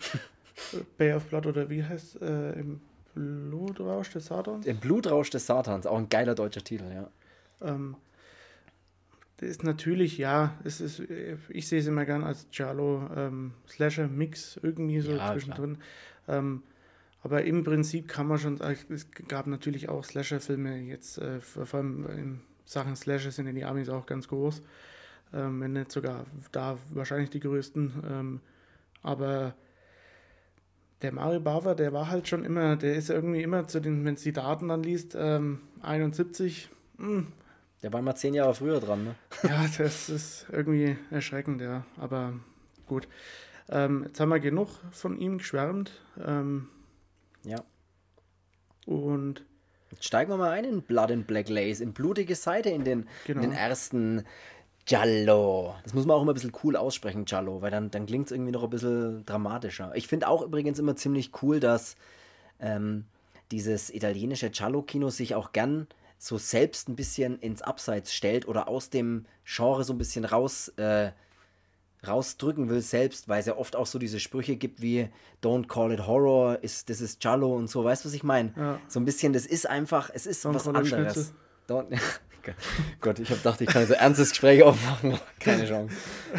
Bay 0.99 1.13
of 1.13 1.25
Blood 1.27 1.47
oder 1.47 1.71
wie 1.71 1.85
heißt 1.85 2.21
äh, 2.21 2.53
im 2.53 2.81
Blutrausch 3.15 4.11
des 4.11 4.27
Satans? 4.27 4.67
Im 4.67 4.79
Blutrausch 4.79 5.31
des 5.31 5.47
Satans, 5.47 5.87
auch 5.87 5.99
ein 5.99 6.09
geiler 6.09 6.35
deutscher 6.35 6.65
Titel, 6.65 6.91
ja. 6.93 7.09
Ähm, 7.61 7.97
ist 9.43 9.65
natürlich, 9.65 10.19
ja, 10.19 10.59
es 10.65 10.81
ist, 10.81 11.03
ich 11.49 11.69
sehe 11.69 11.81
es 11.81 11.87
immer 11.87 12.05
gern 12.05 12.25
als 12.25 12.47
Giallo 12.51 13.09
ähm, 13.15 13.53
Slasher 13.69 14.09
Mix 14.09 14.59
irgendwie 14.63 15.01
so 15.01 15.13
ja, 15.13 15.33
zwischendrin. 15.33 15.79
Ähm, 16.29 16.63
aber 17.23 17.45
im 17.45 17.63
Prinzip 17.63 18.09
kann 18.09 18.27
man 18.27 18.39
schon 18.39 18.57
sagen, 18.57 18.77
es 18.89 19.11
gab 19.29 19.47
natürlich 19.47 19.89
auch 19.89 20.05
Slasher-Filme 20.05 20.81
jetzt, 20.81 21.19
äh, 21.19 21.41
vor 21.41 21.67
allem 21.75 22.07
im 22.07 22.41
Sachen 22.65 22.97
Slasher 22.97 23.31
sind 23.31 23.47
in 23.47 23.55
die 23.55 23.65
Amis 23.65 23.89
auch 23.89 24.07
ganz 24.07 24.29
groß. 24.29 24.63
Ähm, 25.35 25.61
wenn 25.61 25.73
nicht 25.73 25.93
sogar 25.93 26.27
da 26.51 26.79
wahrscheinlich 26.91 27.31
die 27.31 27.41
größten. 27.41 27.93
Ähm, 28.11 28.41
aber 29.03 29.55
der 31.01 31.13
Mario 31.13 31.41
Bava, 31.41 31.75
der 31.75 31.93
war 31.93 32.09
halt 32.11 32.29
schon 32.29 32.45
immer, 32.45 32.77
der 32.77 32.95
ist 32.95 33.11
irgendwie 33.11 33.43
immer 33.43 33.67
zu 33.67 33.81
den, 33.81 34.05
wenn 34.05 34.15
es 34.15 34.23
die 34.23 34.33
Daten 34.33 34.69
dann 34.69 34.83
liest, 34.83 35.17
ähm, 35.19 35.61
71. 35.83 36.71
Mh. 36.99 37.25
Der 37.83 37.93
war 37.93 38.03
mal 38.03 38.15
zehn 38.15 38.35
Jahre 38.35 38.55
früher 38.55 38.81
dran, 38.81 39.05
ne? 39.05 39.15
Ja, 39.49 39.65
das 39.79 40.09
ist 40.09 40.47
irgendwie 40.51 40.97
erschreckend, 41.11 41.61
ja. 41.61 41.85
Aber 41.99 42.35
gut. 42.87 43.09
Ähm, 43.69 44.05
jetzt 44.07 44.21
haben 44.21 44.29
wir 44.29 44.41
genug 44.41 44.69
von 44.93 45.19
ihm 45.19 45.39
geschwärmt. 45.39 46.01
Ähm, 46.25 46.69
ja. 47.45 47.63
Und 48.87 49.45
Jetzt 49.93 50.07
steigen 50.07 50.31
wir 50.31 50.39
mal 50.39 50.51
ein 50.51 50.65
in 50.65 50.83
Blood 50.83 51.11
and 51.13 51.27
Black 51.27 51.49
Lace, 51.49 51.81
in 51.81 51.93
blutige 51.93 52.35
Seite, 52.35 52.71
in 52.71 52.85
den, 52.85 53.07
genau. 53.27 53.43
in 53.43 53.51
den 53.51 53.57
ersten 53.57 54.25
Giallo. 54.87 55.75
Das 55.85 55.93
muss 55.93 56.07
man 56.07 56.17
auch 56.17 56.23
immer 56.23 56.33
ein 56.33 56.35
bisschen 56.35 56.53
cool 56.65 56.77
aussprechen, 56.77 57.27
Giallo, 57.27 57.61
weil 57.61 57.71
dann, 57.71 57.91
dann 57.91 58.07
klingt 58.07 58.27
es 58.27 58.33
irgendwie 58.33 58.53
noch 58.53 58.65
ein 58.65 58.71
bisschen 58.71 59.25
dramatischer. 59.27 59.93
Ich 59.95 60.09
finde 60.09 60.29
auch 60.29 60.43
übrigens 60.43 60.79
immer 60.79 60.97
ziemlich 60.97 61.31
cool, 61.43 61.61
dass 61.61 61.97
ähm, 62.59 63.05
dieses 63.51 63.93
italienische 63.93 64.49
Giallo-Kino 64.49 65.11
sich 65.11 65.35
auch 65.35 65.53
gern 65.53 65.87
so 66.23 66.39
selbst 66.39 66.89
ein 66.89 66.95
bisschen 66.95 67.37
ins 67.41 67.63
Abseits 67.63 68.15
stellt 68.15 68.47
oder 68.47 68.69
aus 68.69 68.91
dem 68.91 69.27
Genre 69.45 69.83
so 69.83 69.93
ein 69.93 69.99
bisschen 69.99 70.25
raus 70.25 70.69
äh, 70.77 71.11
rausdrücken 72.07 72.69
will 72.69 72.81
selbst, 72.81 73.29
weil 73.29 73.41
es 73.41 73.47
ja 73.47 73.57
oft 73.57 73.75
auch 73.75 73.87
so 73.87 73.99
diese 73.99 74.21
Sprüche 74.21 74.55
gibt 74.55 74.81
wie 74.83 75.09
Don't 75.43 75.67
call 75.67 75.91
it 75.91 76.07
Horror, 76.07 76.63
ist, 76.63 76.89
das 76.91 77.01
ist 77.01 77.25
Jallo 77.25 77.57
und 77.57 77.69
so, 77.69 77.83
weißt 77.83 78.05
du, 78.05 78.09
was 78.09 78.15
ich 78.15 78.23
meine? 78.23 78.53
Ja. 78.57 78.81
So 78.87 79.01
ein 79.01 79.05
bisschen, 79.05 79.33
das 79.33 79.47
ist 79.47 79.69
einfach, 79.69 80.11
es 80.15 80.27
ist 80.27 80.47
Don't 80.47 80.55
was 80.55 80.69
anderes. 80.69 81.33
Gott, 83.01 83.19
ich 83.19 83.29
habe 83.29 83.39
gedacht, 83.39 83.61
ich 83.61 83.69
kann 83.69 83.85
so 83.87 83.95
ernstes 83.95 84.31
Gespräch 84.31 84.63
aufmachen. 84.63 85.19
Keine 85.41 85.67
Chance. 85.67 85.97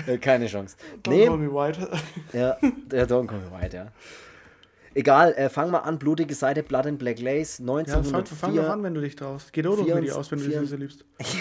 Äh, 0.07 0.17
keine 0.17 0.47
Chance. 0.47 0.77
Don't 1.03 1.09
nee. 1.09 1.25
call 1.25 1.37
me 1.37 1.53
white. 1.53 1.89
ja, 2.31 2.57
ja, 2.91 3.03
don't 3.03 3.27
call 3.27 3.39
me 3.39 3.51
white, 3.51 3.75
ja. 3.75 3.91
Egal, 4.95 5.33
äh, 5.33 5.49
fang 5.49 5.71
mal 5.71 5.79
an, 5.79 5.97
blutige 5.97 6.35
Seite, 6.35 6.63
Blood 6.63 6.87
and 6.87 6.99
Black 6.99 7.19
Lace, 7.19 7.59
1904. 7.59 8.11
Ja, 8.11 8.25
fang, 8.25 8.25
fang 8.25 8.55
doch 8.55 8.69
an, 8.69 8.83
wenn 8.83 8.93
du 8.93 9.01
dich 9.01 9.15
traust. 9.15 9.51
Geh 9.51 9.61
doch 9.61 9.77
mit 9.77 9.87
dir 9.87 10.15
aus, 10.15 10.31
wenn 10.31 10.39
du 10.39 10.47
die 10.47 10.65
so 10.65 10.75
liebst. 10.75 11.05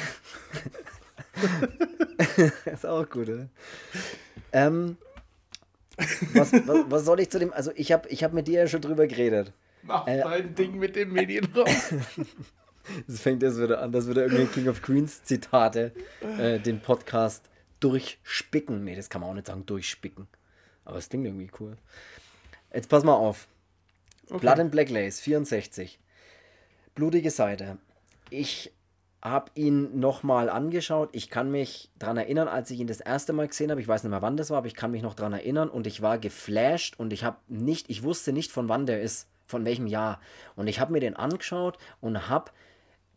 ist 2.67 2.87
auch 2.87 3.09
gut, 3.09 3.29
oder? 3.29 3.49
Ähm, 4.53 4.97
was, 6.35 6.53
was, 6.53 6.85
was, 6.89 7.05
soll 7.05 7.21
ich 7.21 7.31
zu 7.31 7.39
dem? 7.39 7.53
Also, 7.53 7.73
ich 7.75 7.93
habe 7.93 8.09
ich 8.09 8.25
hab 8.25 8.33
mit 8.33 8.49
dir 8.49 8.61
ja 8.61 8.67
schon 8.67 8.81
drüber 8.81 9.07
geredet. 9.07 9.53
Mach 9.83 10.07
äh, 10.07 10.21
dein 10.21 10.55
Ding 10.55 10.79
mit 10.79 10.97
dem 10.97 11.13
Medienraum. 11.13 11.67
das 13.07 13.21
fängt 13.21 13.43
jetzt 13.43 13.61
wieder 13.61 13.81
an, 13.81 13.93
dass 13.93 14.07
wir 14.07 14.15
da 14.15 14.23
irgendwie 14.23 14.47
King 14.47 14.69
of 14.69 14.83
Queens 14.83 15.25
Zitate 15.25 15.93
äh, 16.39 16.59
den 16.59 16.81
Podcast 16.81 17.49
durchspicken. 17.81 18.85
Nee, 18.85 18.97
das 18.97 19.11
kann 19.11 19.21
man 19.21 19.31
auch 19.31 19.35
nicht 19.35 19.47
sagen, 19.47 19.67
durchspicken. 19.67 20.29
Aber 20.85 20.99
es 20.99 21.09
klingt 21.09 21.27
irgendwie 21.27 21.51
cool. 21.61 21.77
Jetzt 22.73 22.89
pass 22.89 23.05
mal 23.05 23.15
auf. 23.15 23.49
Okay. 24.29 24.39
Blood 24.39 24.61
and 24.61 24.71
Black 24.71 24.91
Lace, 24.91 25.21
64. 25.21 25.99
Blutige 26.95 27.31
Seite. 27.31 27.79
Ich 28.31 28.73
habe 29.23 29.51
ihn 29.55 30.01
nochmal 30.01 30.49
angeschaut. 30.49 31.11
Ich 31.13 31.31
kann 31.31 31.51
mich 31.51 31.91
daran 31.99 32.17
erinnern, 32.17 32.49
als 32.49 32.71
ich 32.71 32.81
ihn 32.81 32.87
das 32.87 33.01
erste 33.01 33.33
Mal 33.33 33.47
gesehen 33.47 33.71
habe. 33.71 33.81
Ich 33.81 33.89
weiß 33.89 34.03
nicht 34.03 34.11
mehr, 34.11 34.23
wann 34.23 34.37
das 34.37 34.51
war, 34.51 34.59
aber 34.59 34.67
ich 34.67 34.75
kann 34.75 34.91
mich 34.91 35.03
noch 35.03 35.15
daran 35.15 35.33
erinnern 35.33 35.69
und 35.69 35.87
ich 35.87 36.03
war 36.03 36.19
geflasht 36.19 36.99
und 36.99 37.13
ich 37.13 37.23
habe 37.23 37.37
nicht, 37.47 37.89
ich 37.89 38.03
wusste 38.03 38.33
nicht, 38.33 38.51
von 38.51 38.69
wann 38.69 38.87
der 38.87 39.01
ist, 39.01 39.29
von 39.47 39.65
welchem 39.65 39.87
Jahr. 39.87 40.21
Und 40.57 40.67
ich 40.67 40.81
habe 40.81 40.93
mir 40.93 41.01
den 41.01 41.15
angeschaut 41.15 41.79
und 42.01 42.29
habe 42.29 42.51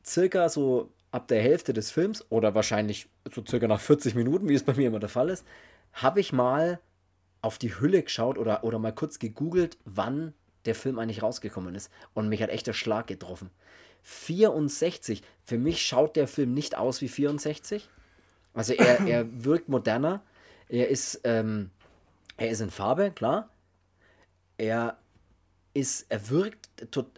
circa 0.05 0.49
so 0.49 0.91
ab 1.11 1.27
der 1.27 1.41
Hälfte 1.41 1.73
des 1.73 1.89
Films 1.89 2.25
oder 2.29 2.53
wahrscheinlich 2.53 3.07
so 3.33 3.43
circa 3.47 3.67
nach 3.67 3.79
40 3.79 4.13
Minuten, 4.15 4.47
wie 4.47 4.53
es 4.53 4.63
bei 4.63 4.73
mir 4.73 4.87
immer 4.87 4.99
der 4.99 5.09
Fall 5.09 5.29
ist, 5.29 5.45
habe 5.93 6.19
ich 6.19 6.33
mal 6.33 6.79
auf 7.45 7.59
die 7.59 7.79
Hülle 7.79 8.01
geschaut 8.01 8.39
oder, 8.39 8.63
oder 8.63 8.79
mal 8.79 8.91
kurz 8.91 9.19
gegoogelt, 9.19 9.77
wann 9.85 10.33
der 10.65 10.73
Film 10.73 10.97
eigentlich 10.97 11.21
rausgekommen 11.21 11.75
ist. 11.75 11.91
Und 12.15 12.27
mich 12.27 12.41
hat 12.41 12.49
echt 12.49 12.65
der 12.65 12.73
Schlag 12.73 13.05
getroffen. 13.05 13.51
64. 14.01 15.21
Für 15.43 15.59
mich 15.59 15.85
schaut 15.85 16.15
der 16.15 16.27
Film 16.27 16.55
nicht 16.55 16.75
aus 16.75 17.01
wie 17.01 17.07
64. 17.07 17.87
Also 18.55 18.73
er, 18.73 18.99
er 19.07 19.45
wirkt 19.45 19.69
moderner. 19.69 20.23
Er 20.69 20.89
ist, 20.89 21.21
ähm, 21.23 21.69
er 22.37 22.49
ist 22.49 22.61
in 22.61 22.71
Farbe, 22.71 23.11
klar. 23.11 23.51
Er 24.57 24.97
ist, 25.75 26.07
er 26.09 26.31
wirkt, 26.31 26.67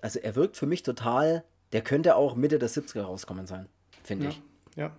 also 0.01 0.19
er 0.19 0.35
wirkt 0.35 0.57
für 0.57 0.65
mich 0.65 0.83
total, 0.83 1.45
der 1.71 1.81
könnte 1.83 2.17
auch 2.17 2.35
Mitte 2.35 2.59
der 2.59 2.69
70er 2.69 3.03
rauskommen 3.03 3.47
sein, 3.47 3.69
finde 4.03 4.25
ja, 4.25 4.29
ich. 4.31 4.41
Ja. 4.75 4.97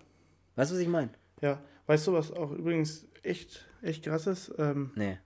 Weißt 0.56 0.70
du, 0.70 0.76
was 0.76 0.82
ich 0.82 0.88
meine? 0.88 1.10
Ja. 1.42 1.60
Weißt 1.86 2.06
du, 2.06 2.14
was 2.14 2.32
auch 2.32 2.50
übrigens 2.52 3.06
echt, 3.22 3.67
echt 3.82 4.04
krass 4.04 4.26
ist? 4.26 4.52
Ähm, 4.58 4.90
nee. 4.94 5.18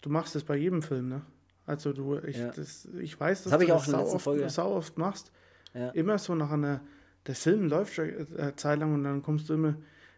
Du 0.00 0.10
machst 0.10 0.34
das 0.34 0.44
bei 0.44 0.56
jedem 0.56 0.82
Film, 0.82 1.08
ne? 1.08 1.22
Also 1.66 1.92
du, 1.92 2.18
ich, 2.18 2.36
ja. 2.36 2.50
das, 2.50 2.88
ich 3.00 3.18
weiß, 3.18 3.44
dass 3.44 3.52
das 3.52 3.60
du 3.60 3.66
ich 3.66 3.72
auch 3.72 3.84
das 3.84 3.92
sau 3.92 4.14
oft, 4.14 4.24
Folge. 4.24 4.50
sau 4.50 4.74
oft 4.74 4.98
machst. 4.98 5.30
Ja. 5.74 5.90
Immer 5.90 6.18
so 6.18 6.34
nach 6.34 6.50
einer, 6.50 6.80
der 7.26 7.34
Film 7.34 7.68
läuft 7.68 7.94
schon 7.94 8.08
äh, 8.08 8.56
Zeit 8.56 8.80
lang 8.80 8.94
und 8.94 9.04
dann 9.04 9.22
kommst 9.22 9.48
du 9.48 9.54
immer, 9.54 9.76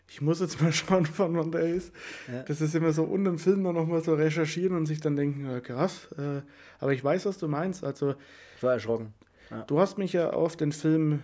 ich 0.09 0.23
muss 0.23 0.41
jetzt 0.41 0.63
mal 0.63 0.73
schauen, 0.73 1.05
von 1.05 1.37
wann 1.37 1.53
der 1.53 1.75
ist. 1.75 1.93
Ja. 2.33 2.43
Das 2.45 2.61
ist 2.61 2.75
immer 2.75 2.93
so 2.93 3.05
unten 3.05 3.27
im 3.27 3.39
Film 3.39 3.65
dann 3.65 3.75
nochmal 3.75 4.03
so 4.03 4.15
recherchieren 4.15 4.77
und 4.77 4.87
sich 4.87 5.01
dann 5.01 5.17
denken, 5.17 5.45
ja, 5.45 5.61
krass. 5.61 6.09
Äh, 6.17 6.43
aber 6.79 6.93
ich 6.93 7.03
weiß, 7.05 7.27
was 7.27 7.39
du 7.39 7.49
meinst. 7.49 7.85
Also, 7.85 8.15
ich 8.57 8.63
war 8.63 8.73
erschrocken. 8.73 9.13
Ja. 9.51 9.63
Du 9.65 9.79
hast 9.79 9.99
mich 9.99 10.15
ja 10.15 10.31
auf 10.31 10.57
den 10.57 10.73
Film 10.73 11.21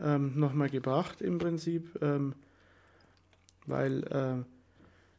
ähm, 0.00 0.38
nochmal 0.38 0.68
gebracht 0.68 1.20
im 1.22 1.38
Prinzip, 1.38 1.98
ähm, 2.02 2.34
weil 3.66 4.04
äh, 4.04 4.44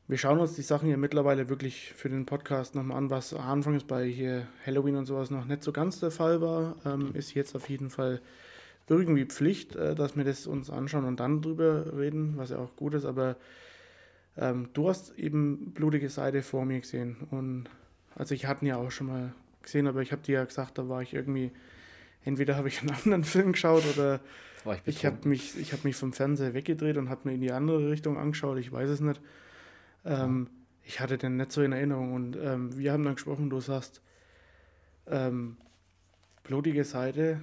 wir 0.07 0.17
schauen 0.17 0.39
uns 0.39 0.55
die 0.55 0.61
Sachen 0.61 0.89
ja 0.89 0.95
mittlerweile 0.95 1.49
wirklich 1.49 1.91
für 1.93 2.09
den 2.09 2.25
Podcast 2.25 2.75
nochmal 2.75 2.97
an, 2.97 3.09
was 3.09 3.33
anfangs 3.33 3.83
bei 3.83 4.05
hier 4.05 4.47
Halloween 4.65 4.95
und 4.95 5.05
sowas 5.05 5.31
noch 5.31 5.45
nicht 5.45 5.63
so 5.63 5.73
ganz 5.73 5.99
der 5.99 6.11
Fall 6.11 6.41
war, 6.41 6.77
ähm, 6.85 7.11
ist 7.13 7.33
jetzt 7.33 7.55
auf 7.55 7.67
jeden 7.69 7.89
Fall 7.89 8.21
irgendwie 8.87 9.25
Pflicht, 9.25 9.75
äh, 9.75 9.95
dass 9.95 10.15
wir 10.15 10.23
das 10.23 10.47
uns 10.47 10.69
anschauen 10.69 11.03
und 11.03 11.19
dann 11.19 11.41
drüber 11.41 11.97
reden, 11.97 12.37
was 12.37 12.51
ja 12.51 12.57
auch 12.57 12.73
gut 12.77 12.93
ist, 12.93 13.03
aber 13.03 13.35
ähm, 14.37 14.69
du 14.73 14.87
hast 14.87 15.17
eben 15.19 15.73
blutige 15.73 16.09
Seite 16.09 16.41
vor 16.41 16.63
mir 16.63 16.79
gesehen 16.79 17.17
und 17.31 17.65
also 18.15 18.33
ich 18.33 18.45
hatte 18.45 18.63
ihn 18.63 18.69
ja 18.69 18.77
auch 18.77 18.91
schon 18.91 19.07
mal 19.07 19.33
gesehen, 19.61 19.87
aber 19.87 20.01
ich 20.01 20.13
habe 20.13 20.21
dir 20.21 20.35
ja 20.35 20.45
gesagt, 20.45 20.77
da 20.77 20.87
war 20.87 21.01
ich 21.01 21.13
irgendwie, 21.13 21.51
entweder 22.23 22.55
habe 22.55 22.69
ich 22.69 22.79
einen 22.79 22.91
anderen 23.03 23.25
Film 23.25 23.51
geschaut 23.51 23.83
oder 23.93 24.21
ich, 24.85 24.97
ich 24.97 25.05
habe 25.05 25.27
mich, 25.27 25.53
hab 25.73 25.83
mich 25.83 25.97
vom 25.97 26.13
Fernseher 26.13 26.53
weggedreht 26.53 26.95
und 26.95 27.09
habe 27.09 27.27
mir 27.27 27.35
in 27.35 27.41
die 27.41 27.51
andere 27.51 27.91
Richtung 27.91 28.17
angeschaut, 28.17 28.57
ich 28.57 28.71
weiß 28.71 28.89
es 28.89 29.01
nicht. 29.01 29.19
Ähm, 30.07 30.49
ich 30.83 30.99
hatte 30.99 31.17
den 31.17 31.37
nicht 31.37 31.51
so 31.51 31.61
in 31.61 31.73
Erinnerung 31.73 32.13
und 32.13 32.37
ähm, 32.37 32.77
wir 32.77 32.93
haben 32.93 33.03
dann 33.03 33.15
gesprochen, 33.15 33.49
du 33.49 33.59
sagst, 33.59 34.01
ähm, 35.07 35.57
blutige 36.43 36.83
Seite, 36.83 37.41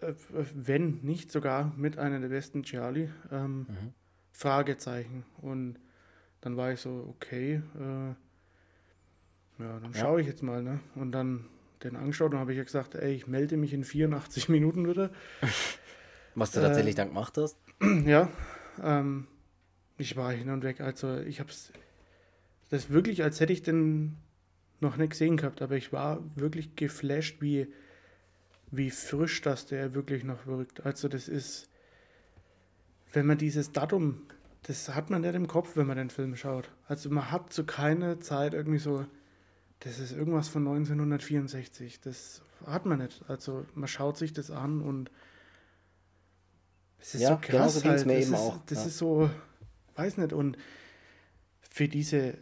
äh, 0.00 0.12
wenn 0.54 1.00
nicht 1.02 1.32
sogar 1.32 1.72
mit 1.76 1.98
einer 1.98 2.20
der 2.20 2.28
besten 2.28 2.62
Charlie, 2.62 3.08
ähm, 3.30 3.60
mhm. 3.60 3.94
Fragezeichen. 4.32 5.24
Und 5.38 5.78
dann 6.42 6.56
war 6.56 6.72
ich 6.72 6.80
so, 6.80 7.14
okay, 7.16 7.62
äh, 7.78 8.14
ja, 9.62 9.80
dann 9.80 9.94
schaue 9.94 10.20
ich 10.20 10.26
jetzt 10.26 10.42
mal, 10.42 10.62
ne? 10.62 10.80
Und 10.94 11.12
dann 11.12 11.46
den 11.82 11.96
angeschaut 11.96 12.32
und 12.32 12.40
habe 12.40 12.52
ich 12.52 12.58
ja 12.58 12.64
gesagt, 12.64 12.94
ey, 12.94 13.14
ich 13.14 13.26
melde 13.26 13.56
mich 13.56 13.72
in 13.72 13.84
84 13.84 14.48
Minuten 14.48 14.86
wieder. 14.88 15.10
Was 16.34 16.50
du 16.50 16.60
tatsächlich 16.60 16.94
äh, 16.94 16.96
dann 16.96 17.08
gemacht 17.08 17.38
hast? 17.38 17.56
Ja, 18.06 18.28
ähm, 18.82 19.26
ich 19.98 20.16
war 20.16 20.32
hin 20.32 20.50
und 20.50 20.62
weg. 20.62 20.80
Also 20.80 21.18
ich 21.18 21.40
habe 21.40 21.50
es, 21.50 21.72
das 22.70 22.84
ist 22.84 22.90
wirklich, 22.90 23.22
als 23.22 23.40
hätte 23.40 23.52
ich 23.52 23.62
den 23.62 24.16
noch 24.80 24.96
nicht 24.96 25.10
gesehen 25.10 25.36
gehabt, 25.36 25.62
aber 25.62 25.76
ich 25.76 25.92
war 25.92 26.22
wirklich 26.34 26.76
geflasht, 26.76 27.40
wie, 27.40 27.72
wie 28.70 28.90
frisch 28.90 29.40
das 29.40 29.66
der 29.66 29.94
wirklich 29.94 30.24
noch 30.24 30.46
wirkt. 30.46 30.84
Also 30.84 31.08
das 31.08 31.28
ist, 31.28 31.70
wenn 33.12 33.26
man 33.26 33.38
dieses 33.38 33.72
Datum, 33.72 34.22
das 34.64 34.94
hat 34.94 35.10
man 35.10 35.22
nicht 35.22 35.34
im 35.34 35.46
Kopf, 35.46 35.76
wenn 35.76 35.86
man 35.86 35.96
den 35.96 36.10
Film 36.10 36.36
schaut. 36.36 36.70
Also 36.88 37.08
man 37.08 37.30
hat 37.30 37.52
zu 37.52 37.64
keiner 37.64 38.20
Zeit 38.20 38.52
irgendwie 38.52 38.78
so, 38.78 39.06
das 39.80 39.98
ist 39.98 40.12
irgendwas 40.12 40.48
von 40.48 40.66
1964. 40.66 42.00
Das 42.00 42.42
hat 42.66 42.86
man 42.86 42.98
nicht. 42.98 43.24
Also 43.28 43.64
man 43.74 43.88
schaut 43.88 44.16
sich 44.18 44.32
das 44.32 44.50
an 44.50 44.80
und 44.80 45.10
es 46.98 47.14
ist 47.14 47.22
ja, 47.22 47.30
so 47.30 47.36
krass. 47.36 47.46
Genau 47.50 47.68
so 47.68 47.84
halt. 47.84 48.06
mir 48.06 48.14
das 48.14 48.24
eben 48.26 48.34
ist, 48.34 48.40
auch. 48.40 48.58
Das 48.66 48.78
ja. 48.78 48.86
ist 48.86 48.98
so, 48.98 49.30
weiß 49.96 50.18
nicht, 50.18 50.32
und 50.32 50.56
für 51.70 51.88
diese, 51.88 52.38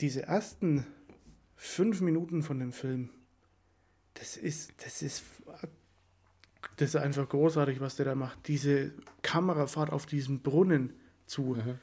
diese 0.00 0.24
ersten 0.24 0.86
fünf 1.56 2.00
Minuten 2.00 2.42
von 2.42 2.58
dem 2.58 2.72
Film, 2.72 3.10
das 4.14 4.36
ist, 4.36 4.72
das 4.84 5.02
ist, 5.02 5.24
das 6.76 6.90
ist 6.90 6.96
einfach 6.96 7.28
großartig, 7.28 7.80
was 7.80 7.96
der 7.96 8.06
da 8.06 8.14
macht. 8.14 8.48
Diese 8.48 8.92
Kamerafahrt 9.22 9.92
auf 9.92 10.06
diesen 10.06 10.40
Brunnen 10.40 10.92
zu, 11.26 11.56
mhm. 11.56 11.78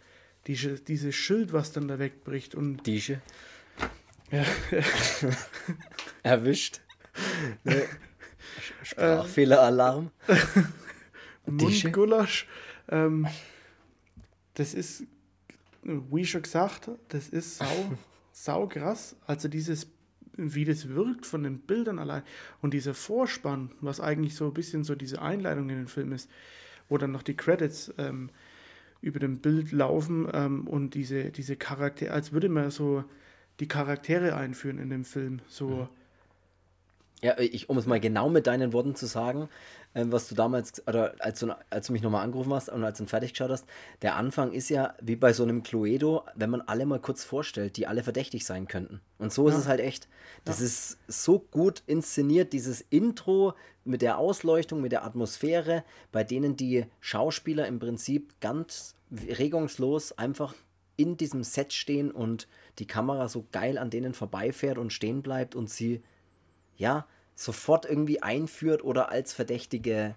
diese, 0.47 0.76
dieses 0.76 1.15
Schild, 1.15 1.53
was 1.53 1.72
dann 1.72 1.88
da 1.88 1.99
wegbricht 1.99 2.55
und. 2.55 2.86
Diese. 2.86 3.22
Ja. 4.32 4.45
Erwischt. 6.24 6.82
Ne. 7.63 7.86
Sprachfehleralarm. 8.84 10.11
Mundgulasch. 11.45 12.47
Ähm, 12.89 13.28
das 14.54 14.74
ist, 14.74 15.04
wie 15.84 16.26
schon 16.26 16.41
gesagt, 16.41 16.89
das 17.10 17.30
ist 17.30 17.58
sau, 17.58 17.91
sau 18.32 18.68
krass. 18.68 19.16
Also 19.26 19.47
dieses, 19.47 19.88
wie 20.34 20.66
das 20.66 20.89
wirkt 20.89 21.26
von 21.26 21.43
den 21.43 21.60
Bildern 21.60 21.99
allein 21.99 22.24
und 22.62 22.74
dieser 22.74 22.93
Vorspann, 22.93 23.72
was 23.82 23.99
eigentlich 23.99 24.36
so 24.36 24.47
ein 24.47 24.54
bisschen 24.54 24.84
so 24.84 24.95
diese 24.95 25.22
Einleitung 25.22 25.70
in 25.70 25.78
den 25.78 25.88
Film 25.88 26.12
ist, 26.12 26.30
wo 26.89 26.97
dann 26.97 27.12
noch 27.12 27.24
die 27.24 27.36
Credits 27.36 27.93
ähm, 27.97 28.30
über 29.02 29.20
dem 29.20 29.39
Bild 29.39 29.72
laufen 29.72 30.28
ähm, 30.34 30.68
und 30.68 30.93
diese, 30.93 31.32
diese 31.32 31.56
Charaktere, 31.56 32.14
als 32.14 32.32
würde 32.32 32.49
man 32.49 32.70
so 32.70 33.04
die 33.60 33.68
Charaktere 33.68 34.36
einführen 34.36 34.78
in 34.78 34.89
dem 34.89 35.06
Film. 35.06 35.39
So. 35.47 35.70
Mhm. 35.70 35.88
Ja, 37.24 37.38
ich, 37.38 37.69
um 37.69 37.78
es 37.78 37.86
mal 37.86 37.99
genau 37.99 38.30
mit 38.30 38.47
deinen 38.47 38.74
Worten 38.74 38.95
zu 38.95 39.05
sagen, 39.05 39.47
äh, 39.93 40.05
was 40.07 40.28
du 40.28 40.34
damals, 40.34 40.86
oder 40.88 41.13
als 41.19 41.39
du, 41.39 41.55
als 41.69 41.88
du 41.88 41.93
mich 41.93 42.01
nochmal 42.01 42.24
angerufen 42.24 42.53
hast 42.53 42.69
und 42.69 42.84
als 42.84 42.97
du 42.97 43.05
fertig 43.05 43.34
geschaut 43.34 43.51
hast, 43.51 43.65
der 44.01 44.15
Anfang 44.15 44.51
ist 44.53 44.69
ja 44.69 44.95
wie 45.01 45.15
bei 45.15 45.32
so 45.32 45.43
einem 45.43 45.61
Cluedo, 45.61 46.24
wenn 46.34 46.49
man 46.49 46.61
alle 46.61 46.86
mal 46.88 46.99
kurz 46.99 47.24
vorstellt, 47.24 47.78
die 47.78 47.86
alle 47.86 48.03
verdächtig 48.03 48.43
sein 48.45 48.67
könnten. 48.67 49.01
Und 49.19 49.32
so 49.32 49.47
ist 49.47 49.55
es 49.55 49.67
halt 49.67 49.82
echt. 49.82 50.07
Das 50.45 50.59
ja. 50.59 50.65
ist 50.65 50.97
so 51.07 51.39
gut 51.39 51.84
inszeniert, 51.86 52.53
dieses 52.53 52.82
Intro 52.82 53.53
mit 53.84 54.01
der 54.01 54.17
Ausleuchtung, 54.17 54.82
mit 54.82 54.91
der 54.91 55.05
Atmosphäre, 55.05 55.84
bei 56.11 56.24
denen 56.24 56.55
die 56.55 56.86
Schauspieler 57.01 57.67
im 57.67 57.78
Prinzip 57.80 58.34
ganz 58.39 58.95
regungslos 59.11 60.11
einfach 60.17 60.55
in 60.95 61.17
diesem 61.17 61.43
Set 61.43 61.74
stehen 61.74 62.11
und 62.11 62.47
die 62.80 62.88
Kamera 62.88 63.28
so 63.28 63.45
geil 63.51 63.78
an 63.78 63.89
denen 63.89 64.13
vorbeifährt 64.13 64.78
und 64.78 64.93
stehen 64.93 65.22
bleibt 65.22 65.55
und 65.55 65.69
sie, 65.69 66.01
ja, 66.82 67.05
sofort 67.36 67.86
irgendwie 67.86 68.21
einführt 68.21 68.84
oder 68.84 69.09
als 69.09 69.32
Verdächtige. 69.32 70.15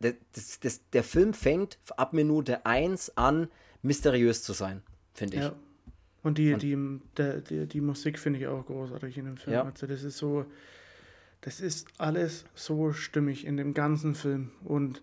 Das, 0.00 0.14
das, 0.32 0.60
das, 0.60 0.90
der 0.90 1.04
Film 1.04 1.34
fängt 1.34 1.78
ab 1.96 2.12
Minute 2.12 2.64
1 2.64 3.16
an, 3.16 3.48
mysteriös 3.82 4.42
zu 4.42 4.52
sein, 4.52 4.82
finde 5.12 5.36
ich. 5.36 5.42
Ja. 5.42 5.52
Und 6.22 6.38
die, 6.38 6.52
und, 6.54 6.62
die, 6.62 7.00
der, 7.16 7.40
die, 7.40 7.66
die 7.66 7.80
Musik 7.80 8.18
finde 8.18 8.38
ich 8.38 8.46
auch 8.46 8.64
großartig 8.66 9.18
in 9.18 9.24
dem 9.26 9.36
Film. 9.36 9.54
Ja. 9.54 9.64
Also 9.64 9.86
das 9.86 10.02
ist 10.04 10.18
so, 10.18 10.46
das 11.40 11.60
ist 11.60 11.88
alles 11.98 12.44
so 12.54 12.92
stimmig 12.92 13.44
in 13.44 13.56
dem 13.56 13.74
ganzen 13.74 14.14
Film. 14.14 14.52
Und 14.64 15.02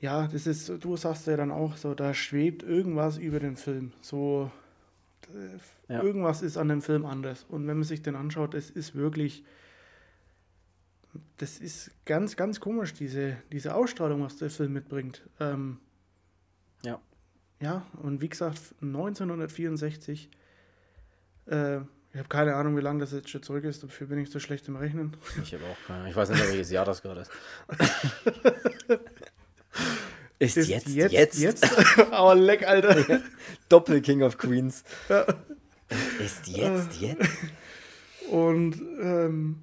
ja, 0.00 0.28
das 0.28 0.46
ist, 0.46 0.68
du 0.68 0.96
sagst 0.96 1.26
ja 1.26 1.36
dann 1.36 1.50
auch 1.50 1.76
so, 1.76 1.94
da 1.94 2.14
schwebt 2.14 2.62
irgendwas 2.62 3.18
über 3.18 3.40
den 3.40 3.56
Film. 3.56 3.92
So, 4.00 4.50
ja. 5.88 6.02
irgendwas 6.02 6.42
ist 6.42 6.56
an 6.56 6.68
dem 6.68 6.82
Film 6.82 7.06
anders. 7.06 7.44
Und 7.48 7.66
wenn 7.66 7.76
man 7.76 7.84
sich 7.84 8.02
den 8.02 8.16
anschaut, 8.16 8.54
es 8.54 8.70
ist 8.70 8.94
wirklich, 8.94 9.44
das 11.38 11.58
ist 11.58 11.90
ganz, 12.04 12.36
ganz 12.36 12.60
komisch, 12.60 12.94
diese, 12.94 13.36
diese 13.52 13.74
Ausstrahlung, 13.74 14.22
was 14.22 14.36
der 14.36 14.50
Film 14.50 14.72
mitbringt. 14.72 15.22
Ähm, 15.40 15.78
ja. 16.84 17.00
Ja, 17.60 17.86
und 18.02 18.20
wie 18.20 18.28
gesagt, 18.28 18.60
1964, 18.82 20.30
äh, 21.46 21.76
ich 22.16 22.18
habe 22.18 22.28
keine 22.28 22.54
Ahnung, 22.54 22.76
wie 22.76 22.80
lange 22.80 23.00
das 23.00 23.12
jetzt 23.12 23.28
schon 23.28 23.42
zurück 23.42 23.64
ist, 23.64 23.82
dafür 23.82 24.06
bin 24.06 24.18
ich 24.18 24.30
so 24.30 24.38
schlecht 24.38 24.68
im 24.68 24.76
Rechnen. 24.76 25.16
Ich 25.42 25.52
habe 25.54 25.64
auch 25.64 25.86
keine 25.86 25.98
Ahnung. 26.00 26.10
Ich 26.10 26.16
weiß 26.16 26.30
nicht, 26.30 26.48
welches 26.48 26.70
Jahr 26.70 26.84
das 26.84 27.02
gerade 27.02 27.22
ist. 27.22 27.30
Ist, 30.38 30.56
ist 30.56 30.68
jetzt, 30.68 30.88
jetzt, 30.88 31.12
jetzt? 31.12 31.38
jetzt? 31.38 31.98
Aber 32.12 32.34
leck, 32.34 32.66
Alter. 32.66 33.22
Doppel 33.68 34.02
King 34.02 34.22
of 34.22 34.36
Queens. 34.36 34.84
Ja. 35.08 35.24
Ist 36.18 36.46
jetzt, 36.48 37.00
jetzt. 37.00 37.28
Und 38.30 38.80
ähm, 39.00 39.62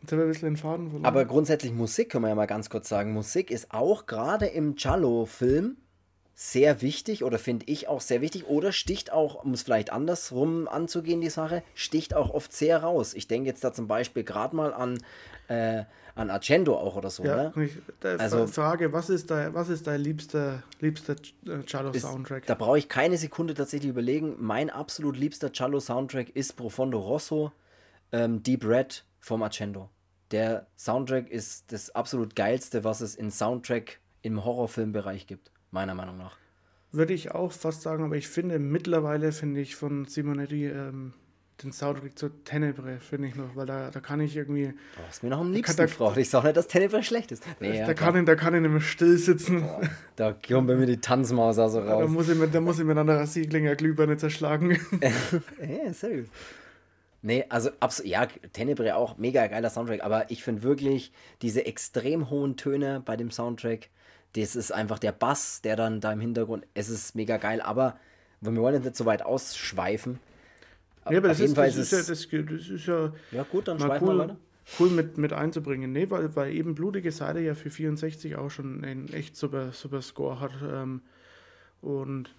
jetzt 0.00 0.12
haben 0.12 0.18
wir 0.18 0.24
ein 0.24 0.28
bisschen 0.28 0.48
den 0.48 0.56
Faden 0.56 0.90
verloren. 0.90 1.06
Aber 1.06 1.24
grundsätzlich 1.24 1.72
Musik 1.72 2.10
können 2.10 2.24
wir 2.24 2.28
ja 2.28 2.34
mal 2.34 2.46
ganz 2.46 2.70
kurz 2.70 2.88
sagen. 2.88 3.12
Musik 3.12 3.50
ist 3.50 3.72
auch 3.72 4.06
gerade 4.06 4.46
im 4.46 4.74
Giallo-Film 4.74 5.76
sehr 6.34 6.82
wichtig 6.82 7.24
oder 7.24 7.38
finde 7.38 7.66
ich 7.68 7.88
auch 7.88 8.00
sehr 8.00 8.20
wichtig 8.20 8.46
oder 8.46 8.72
sticht 8.72 9.12
auch, 9.12 9.44
um 9.44 9.52
es 9.52 9.62
vielleicht 9.62 9.92
andersrum 9.92 10.66
anzugehen, 10.68 11.20
die 11.20 11.30
Sache, 11.30 11.62
sticht 11.74 12.14
auch 12.14 12.30
oft 12.30 12.52
sehr 12.52 12.82
raus. 12.82 13.14
Ich 13.14 13.28
denke 13.28 13.48
jetzt 13.48 13.62
da 13.64 13.72
zum 13.72 13.86
Beispiel 13.86 14.24
gerade 14.24 14.56
mal 14.56 14.72
an 14.72 14.98
äh, 15.48 15.84
an 16.14 16.30
Argento 16.30 16.76
auch 16.76 16.96
oder 16.96 17.10
so, 17.10 17.24
ja, 17.24 17.52
ne? 17.54 17.70
also 18.18 18.46
Frage, 18.46 18.92
was 18.92 19.08
ist 19.08 19.30
dein, 19.30 19.54
was 19.54 19.68
ist 19.68 19.86
dein 19.86 20.00
liebster, 20.00 20.62
liebster 20.80 21.16
Cello-Soundtrack? 21.16 22.46
Da 22.46 22.54
brauche 22.54 22.78
ich 22.78 22.88
keine 22.88 23.16
Sekunde 23.16 23.54
tatsächlich 23.54 23.90
überlegen. 23.90 24.36
Mein 24.38 24.68
absolut 24.68 25.16
liebster 25.16 25.52
Cello-Soundtrack 25.52 26.30
ist 26.30 26.56
Profondo 26.56 26.98
Rosso, 26.98 27.52
ähm, 28.12 28.42
Deep 28.42 28.64
Red 28.64 29.04
vom 29.20 29.42
Argento. 29.42 29.88
Der 30.32 30.66
Soundtrack 30.76 31.30
ist 31.30 31.72
das 31.72 31.94
absolut 31.94 32.36
geilste, 32.36 32.84
was 32.84 33.00
es 33.00 33.14
in 33.14 33.30
Soundtrack 33.30 34.00
im 34.22 34.44
Horrorfilmbereich 34.44 35.26
gibt, 35.26 35.50
meiner 35.72 35.94
Meinung 35.94 36.16
nach. 36.18 36.36
Würde 36.92 37.14
ich 37.14 37.30
auch 37.32 37.52
fast 37.52 37.82
sagen, 37.82 38.04
aber 38.04 38.16
ich 38.16 38.28
finde 38.28 38.58
mittlerweile, 38.58 39.32
finde 39.32 39.60
ich 39.60 39.76
von 39.76 40.04
Simonetti 40.04 40.66
ähm, 40.66 41.14
den 41.62 41.72
Soundtrack 41.72 42.18
zu 42.18 42.28
Tenebre, 42.44 42.98
finde 42.98 43.28
ich 43.28 43.34
noch, 43.34 43.54
weil 43.54 43.66
da, 43.66 43.90
da 43.90 44.00
kann 44.00 44.20
ich 44.20 44.36
irgendwie. 44.36 44.66
Du 44.66 45.02
hast 45.08 45.22
mir 45.22 45.30
noch 45.30 45.40
am 45.40 45.52
liebsten 45.52 45.76
gefragt. 45.76 46.16
Ich 46.16 46.28
sage 46.28 46.48
nicht, 46.48 46.56
dass 46.56 46.66
Tenebre 46.66 47.02
schlecht 47.02 47.32
ist. 47.32 47.44
Nee, 47.60 47.78
da, 47.78 47.88
ja, 47.88 47.94
kann 47.94 48.16
ich, 48.16 48.24
da 48.24 48.34
kann 48.34 48.54
ich 48.54 48.60
nicht 48.60 48.70
mehr 48.70 48.80
still 48.80 49.16
sitzen. 49.16 49.62
Boah, 49.62 49.80
da 50.16 50.32
kommt 50.32 50.66
bei 50.66 50.74
mir 50.74 50.86
die 50.86 51.00
Tanzmaus 51.00 51.58
also 51.58 51.80
raus. 51.80 52.00
Da 52.00 52.06
muss 52.06 52.28
ich 52.28 52.36
mit, 52.36 52.54
da 52.54 52.60
muss 52.60 52.78
ich 52.78 52.84
mit 52.84 52.98
einer 52.98 53.16
Rasierklinge 53.16 53.74
Glühbirne 53.76 54.16
zerschlagen. 54.16 54.70
ja, 55.00 56.08
gut. 56.08 56.28
Nee, 57.24 57.44
also 57.48 57.70
absolut, 57.78 58.10
ja, 58.10 58.26
Tenebre 58.52 58.96
auch 58.96 59.16
mega 59.16 59.46
geiler 59.46 59.70
Soundtrack, 59.70 60.02
aber 60.02 60.30
ich 60.30 60.42
finde 60.42 60.64
wirklich 60.64 61.12
diese 61.40 61.64
extrem 61.64 62.30
hohen 62.30 62.56
Töne 62.56 63.00
bei 63.04 63.16
dem 63.16 63.30
Soundtrack, 63.30 63.90
das 64.34 64.56
ist 64.56 64.72
einfach 64.72 64.98
der 64.98 65.12
Bass, 65.12 65.60
der 65.62 65.76
dann 65.76 66.00
da 66.00 66.12
im 66.12 66.20
Hintergrund, 66.20 66.66
es 66.74 66.88
ist 66.88 67.14
mega 67.14 67.36
geil, 67.36 67.60
aber 67.60 67.98
wir 68.40 68.54
wollen 68.56 68.74
jetzt 68.74 68.84
nicht 68.84 68.96
so 68.96 69.06
weit 69.06 69.22
ausschweifen. 69.22 70.18
Ja, 71.10 71.18
aber 71.18 71.28
das 71.28 71.40
ist, 71.40 71.56
das, 71.56 71.76
ist 71.76 71.92
ja, 71.92 71.98
das, 71.98 72.06
das, 72.06 72.68
ist 72.68 72.86
ja. 72.86 73.12
Ja, 73.32 73.42
gut, 73.44 73.68
dann 73.68 73.78
schreiben 73.78 74.06
cool, 74.06 74.14
wir 74.14 74.22
weiter. 74.24 74.36
Cool 74.78 74.90
mit, 74.90 75.18
mit 75.18 75.32
einzubringen. 75.32 75.92
Nee, 75.92 76.08
weil, 76.10 76.34
weil 76.36 76.54
eben 76.54 76.74
Blutige 76.74 77.10
Seite 77.10 77.40
ja 77.40 77.54
für 77.54 77.70
64 77.70 78.36
auch 78.36 78.50
schon 78.50 78.84
einen 78.84 79.12
echt 79.12 79.36
super, 79.36 79.72
super 79.72 80.00
Score 80.02 80.40
hat. 80.40 80.52
Ähm, 80.62 81.02
und 81.80 82.32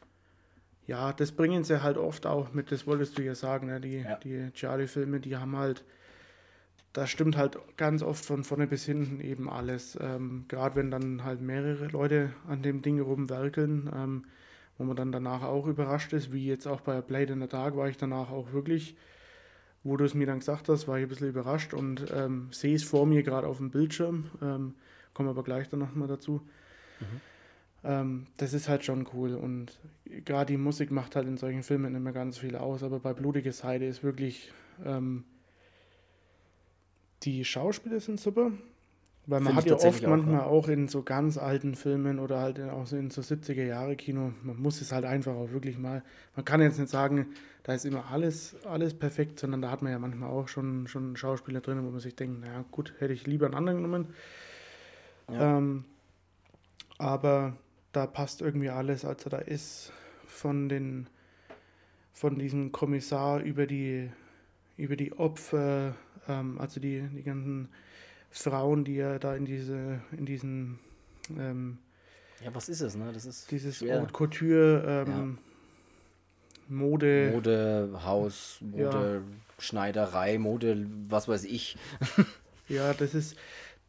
ja, 0.88 1.12
das 1.12 1.34
bringen 1.34 1.64
sie 1.64 1.84
halt 1.84 1.98
oft 1.98 2.26
auch 2.26 2.54
mit, 2.54 2.72
das 2.72 2.88
wolltest 2.88 3.18
du 3.18 3.24
ja 3.24 3.36
sagen, 3.36 3.68
ne? 3.68 3.82
die, 3.82 4.00
ja. 4.00 4.16
die 4.18 4.52
Charlie-Filme, 4.54 5.20
die 5.20 5.36
haben 5.36 5.58
halt, 5.58 5.84
da 6.94 7.08
stimmt 7.08 7.36
halt 7.38 7.58
ganz 7.76 8.04
oft 8.04 8.24
von 8.24 8.44
vorne 8.44 8.68
bis 8.68 8.86
hinten 8.86 9.20
eben 9.20 9.50
alles. 9.50 9.98
Ähm, 10.00 10.46
Gerade 10.48 10.76
wenn 10.76 10.92
dann 10.92 11.24
halt 11.24 11.42
mehrere 11.42 11.88
Leute 11.88 12.32
an 12.48 12.62
dem 12.62 12.82
Ding 12.82 13.00
rumwerkeln. 13.00 13.90
Ähm, 13.94 14.24
wo 14.78 14.84
man 14.84 14.96
dann 14.96 15.12
danach 15.12 15.44
auch 15.44 15.68
überrascht 15.68 16.14
ist, 16.14 16.32
wie 16.32 16.46
jetzt 16.46 16.68
auch 16.68 16.82
bei 16.82 17.02
Blade 17.02 17.34
in 17.34 17.42
the 17.42 17.48
Dark 17.48 17.76
war 17.76 17.88
ich 17.88 17.98
danach 17.98 18.32
auch 18.32 18.54
wirklich, 18.54 18.96
wo 19.84 19.98
du 19.98 20.06
es 20.06 20.14
mir 20.14 20.26
dann 20.26 20.40
gesagt 20.40 20.70
hast, 20.70 20.88
war 20.88 20.98
ich 20.98 21.04
ein 21.04 21.10
bisschen 21.10 21.30
überrascht 21.30 21.74
und 21.74 22.06
ähm, 22.14 22.48
sehe 22.52 22.76
es 22.76 22.84
vor 22.84 23.06
mir 23.06 23.24
gerade 23.24 23.48
auf 23.48 23.58
dem 23.58 23.70
Bildschirm, 23.70 24.26
ähm, 24.42 24.74
komme 25.14 25.30
aber 25.30 25.44
gleich 25.44 25.70
dann 25.70 25.80
nochmal 25.80 26.08
dazu. 26.08 26.42
Mhm. 27.00 27.22
Ähm, 27.84 28.28
das 28.38 28.54
ist 28.54 28.70
halt 28.70 28.86
schon 28.86 29.08
cool 29.14 29.36
und 29.36 29.80
gerade 30.26 30.54
die 30.54 30.58
Musik 30.58 30.90
macht 30.90 31.16
halt 31.16 31.28
in 31.28 31.38
solchen 31.38 31.64
Filmen 31.64 31.96
immer 31.96 32.14
ganz 32.14 32.38
viel 32.38 32.56
aus, 32.56 32.82
aber 32.82 33.00
bei 33.00 33.14
Blutiges 33.14 33.64
Heide 33.64 33.86
ist 33.86 34.04
wirklich, 34.04 34.52
ähm, 34.86 35.26
die 37.24 37.46
Schauspieler 37.46 38.00
sind 38.00 38.20
super, 38.20 38.52
weil 39.26 39.40
man 39.40 39.56
hat 39.56 39.66
ja 39.66 39.76
oft 39.76 40.06
manchmal 40.06 40.40
ja. 40.40 40.46
auch 40.46 40.68
in 40.68 40.88
so 40.88 41.02
ganz 41.04 41.38
alten 41.38 41.76
Filmen 41.76 42.20
oder 42.20 42.40
halt 42.40 42.60
auch 42.60 42.86
so 42.86 42.98
in 42.98 43.10
so 43.10 43.22
70er 43.22 43.64
Jahre 43.64 43.96
Kino, 43.96 44.34
man 44.44 44.62
muss 44.62 44.82
es 44.82 44.92
halt 44.92 45.06
einfach 45.06 45.34
auch 45.34 45.52
wirklich 45.52 45.78
mal, 45.78 46.04
man 46.36 46.44
kann 46.44 46.62
jetzt 46.62 46.78
nicht 46.78 46.90
sagen, 46.90 47.28
da 47.64 47.74
ist 47.74 47.86
immer 47.86 48.12
alles, 48.12 48.56
alles 48.66 48.94
perfekt, 48.94 49.40
sondern 49.40 49.62
da 49.62 49.72
hat 49.72 49.82
man 49.82 49.92
ja 49.94 50.00
manchmal 50.00 50.30
auch 50.30 50.50
schon, 50.50 50.88
schon 50.88 51.16
Schauspieler 51.16 51.62
drin, 51.62 51.86
wo 51.86 51.92
man 51.92 52.02
sich 52.02 52.16
denkt, 52.16 52.42
naja 52.42 52.66
gut, 52.72 52.94
hätte 53.00 53.14
ich 53.14 53.26
lieber 53.26 53.46
einen 53.46 53.56
anderen 53.56 53.82
genommen. 53.82 54.08
Ja. 55.32 55.58
Ähm, 55.58 55.86
aber 56.98 57.56
da 57.94 58.08
passt 58.08 58.42
irgendwie 58.42 58.70
alles, 58.70 59.06
also 59.06 59.30
da 59.30 59.38
ist 59.38 59.94
von 60.26 60.68
den 60.68 61.08
von 62.12 62.38
diesem 62.38 62.72
Kommissar 62.72 63.42
über 63.42 63.66
die 63.66 64.10
über 64.78 64.96
die 64.96 65.14
Opfer, 65.14 65.96
ähm, 66.28 66.60
also 66.60 66.80
die, 66.80 67.02
die 67.16 67.24
ganzen 67.24 67.70
Frauen, 68.32 68.84
die 68.84 68.96
ja 68.96 69.20
da 69.20 69.36
in 69.36 69.46
diese, 69.46 70.02
in 70.18 70.26
diesen 70.26 70.80
ähm, 71.38 71.78
ja, 72.44 72.54
was 72.54 72.68
ist 72.68 72.82
es, 72.82 72.96
ne? 72.96 73.12
Das 73.14 73.26
ist 73.26 73.50
dieses 73.52 73.82
Haute 73.82 74.12
Couture, 74.12 75.06
ähm, 75.08 75.38
ja. 76.68 76.76
Mode. 76.76 77.32
Mode, 77.34 77.90
Haus, 78.04 78.58
Mode, 78.62 79.22
ja. 79.26 79.38
Schneiderei, 79.60 80.38
Mode, 80.38 80.86
was 81.08 81.28
weiß 81.28 81.46
ich. 81.46 81.78
ja, 82.68 82.94
das 82.94 83.14
ist, 83.14 83.38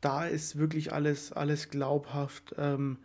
da 0.00 0.26
ist 0.26 0.56
wirklich 0.58 0.92
alles, 0.92 1.32
alles 1.32 1.70
glaubhaft. 1.70 2.54
Ähm, 2.58 2.98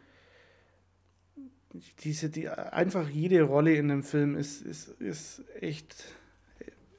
diese, 2.03 2.29
die, 2.29 2.49
einfach 2.49 3.09
jede 3.09 3.43
Rolle 3.43 3.75
in 3.75 3.87
dem 3.87 4.03
Film 4.03 4.35
ist, 4.35 4.61
ist, 4.61 4.87
ist 4.99 5.43
echt, 5.59 5.95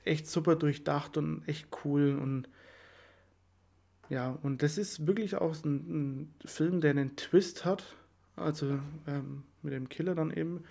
echt 0.05 0.27
super 0.27 0.57
durchdacht 0.57 1.17
und 1.17 1.47
echt 1.47 1.69
cool 1.85 2.19
und 2.21 2.49
ja, 4.11 4.37
und 4.43 4.63
das 4.63 4.77
ist 4.77 5.07
wirklich 5.07 5.37
auch 5.37 5.55
ein, 5.65 5.75
ein 5.75 6.35
Film, 6.45 6.81
der 6.81 6.91
einen 6.91 7.15
Twist 7.15 7.65
hat. 7.65 7.97
also 8.35 8.81
ähm, 9.07 9.45
mit 9.63 9.73
dem 9.73 9.89
Killer 9.89 10.17
dann 10.17 10.33
eben, 10.33 10.65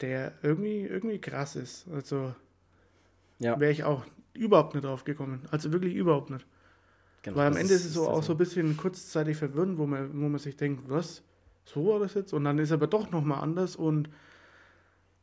der 0.00 0.32
irgendwie, 0.42 0.80
irgendwie 0.80 1.20
krass 1.20 1.54
ist. 1.54 1.86
Also 1.92 2.34
ja. 3.38 3.58
wäre 3.60 3.70
ich 3.70 3.84
auch 3.84 4.04
überhaupt 4.32 4.74
nicht 4.74 4.84
drauf 4.84 5.04
gekommen. 5.04 5.42
Also 5.52 5.72
wirklich 5.72 5.94
überhaupt 5.94 6.30
nicht. 6.30 6.44
Genau, 7.22 7.36
Weil 7.36 7.46
am 7.46 7.56
Ende 7.56 7.72
ist 7.74 7.84
es 7.84 7.94
so 7.94 8.08
auch 8.08 8.22
so 8.22 8.32
ein 8.32 8.38
bisschen 8.38 8.76
kurzzeitig 8.76 9.36
verwirrend, 9.36 9.78
wo 9.78 9.86
man, 9.86 10.10
wo 10.20 10.28
man 10.28 10.38
sich 10.38 10.56
denkt, 10.56 10.88
was, 10.88 11.22
so 11.64 11.86
war 11.86 12.00
das 12.00 12.14
jetzt? 12.14 12.32
Und 12.32 12.44
dann 12.44 12.58
ist 12.58 12.72
aber 12.72 12.88
doch 12.88 13.10
nochmal 13.12 13.40
anders 13.40 13.76
und 13.76 14.10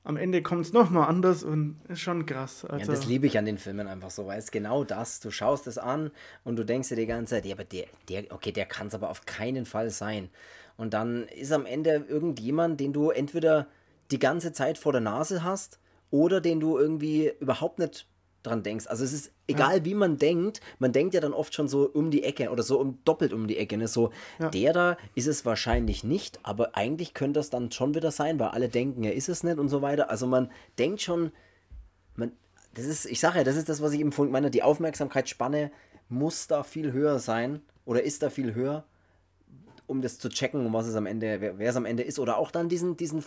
am 0.03 0.17
Ende 0.17 0.41
kommt 0.41 0.65
es 0.65 0.73
nochmal 0.73 1.07
anders 1.07 1.43
und 1.43 1.79
ist 1.87 1.99
schon 1.99 2.25
krass. 2.25 2.65
Also 2.65 2.91
ja, 2.91 2.97
das 2.97 3.05
liebe 3.05 3.27
ich 3.27 3.37
an 3.37 3.45
den 3.45 3.57
Filmen 3.57 3.87
einfach 3.87 4.09
so, 4.09 4.25
weil 4.25 4.39
es 4.39 4.51
genau 4.51 4.83
das, 4.83 5.19
du 5.19 5.29
schaust 5.29 5.67
es 5.67 5.77
an 5.77 6.11
und 6.43 6.55
du 6.55 6.65
denkst 6.65 6.89
dir 6.89 6.95
die 6.95 7.05
ganze 7.05 7.35
Zeit, 7.35 7.45
ja, 7.45 7.53
aber 7.53 7.65
der, 7.65 7.85
der, 8.09 8.25
okay, 8.31 8.51
der 8.51 8.65
kann 8.65 8.87
es 8.87 8.95
aber 8.95 9.09
auf 9.09 9.25
keinen 9.25 9.65
Fall 9.65 9.91
sein. 9.91 10.29
Und 10.77 10.93
dann 10.93 11.27
ist 11.27 11.51
am 11.51 11.65
Ende 11.65 12.05
irgendjemand, 12.07 12.79
den 12.79 12.93
du 12.93 13.11
entweder 13.11 13.67
die 14.09 14.19
ganze 14.19 14.53
Zeit 14.53 14.77
vor 14.77 14.91
der 14.91 15.01
Nase 15.01 15.43
hast 15.43 15.79
oder 16.09 16.41
den 16.41 16.59
du 16.59 16.77
irgendwie 16.77 17.31
überhaupt 17.39 17.77
nicht 17.77 18.07
dran 18.43 18.63
denkst. 18.63 18.87
Also 18.87 19.03
es 19.03 19.13
ist 19.13 19.31
egal, 19.47 19.77
ja. 19.77 19.85
wie 19.85 19.93
man 19.93 20.17
denkt, 20.17 20.61
man 20.79 20.91
denkt 20.91 21.13
ja 21.13 21.21
dann 21.21 21.33
oft 21.33 21.53
schon 21.53 21.67
so 21.67 21.89
um 21.89 22.11
die 22.11 22.23
Ecke 22.23 22.49
oder 22.49 22.63
so 22.63 22.79
um, 22.79 22.99
doppelt 23.05 23.33
um 23.33 23.47
die 23.47 23.57
Ecke. 23.57 23.77
Ne? 23.77 23.87
So, 23.87 24.11
ja. 24.39 24.49
der 24.49 24.73
da 24.73 24.97
ist 25.15 25.27
es 25.27 25.45
wahrscheinlich 25.45 26.03
nicht, 26.03 26.39
aber 26.43 26.75
eigentlich 26.75 27.13
könnte 27.13 27.39
das 27.39 27.49
dann 27.49 27.71
schon 27.71 27.95
wieder 27.95 28.11
sein, 28.11 28.39
weil 28.39 28.49
alle 28.49 28.69
denken, 28.69 29.03
er 29.03 29.13
ist 29.13 29.29
es 29.29 29.43
nicht 29.43 29.59
und 29.59 29.69
so 29.69 29.81
weiter. 29.81 30.09
Also 30.09 30.27
man 30.27 30.49
denkt 30.79 31.01
schon, 31.01 31.31
man, 32.15 32.31
das 32.73 32.85
ist, 32.85 33.05
ich 33.05 33.19
sage 33.19 33.39
ja, 33.39 33.43
das 33.43 33.57
ist 33.57 33.69
das, 33.69 33.81
was 33.81 33.93
ich 33.93 33.99
eben 33.99 34.11
vorhin 34.11 34.31
meine, 34.31 34.51
die 34.51 34.63
Aufmerksamkeitsspanne 34.63 35.71
muss 36.09 36.47
da 36.47 36.63
viel 36.63 36.91
höher 36.91 37.19
sein 37.19 37.61
oder 37.85 38.03
ist 38.03 38.23
da 38.23 38.29
viel 38.29 38.53
höher, 38.53 38.85
um 39.87 40.01
das 40.01 40.17
zu 40.19 40.29
checken, 40.29 40.65
um 40.65 40.73
was 40.73 40.87
es 40.87 40.95
am 40.95 41.05
Ende, 41.05 41.41
wer, 41.41 41.57
wer 41.59 41.69
es 41.69 41.75
am 41.75 41.85
Ende 41.85 42.03
ist. 42.03 42.19
Oder 42.19 42.37
auch 42.37 42.51
dann 42.51 42.69
diesen, 42.69 42.97
diesen, 42.97 43.23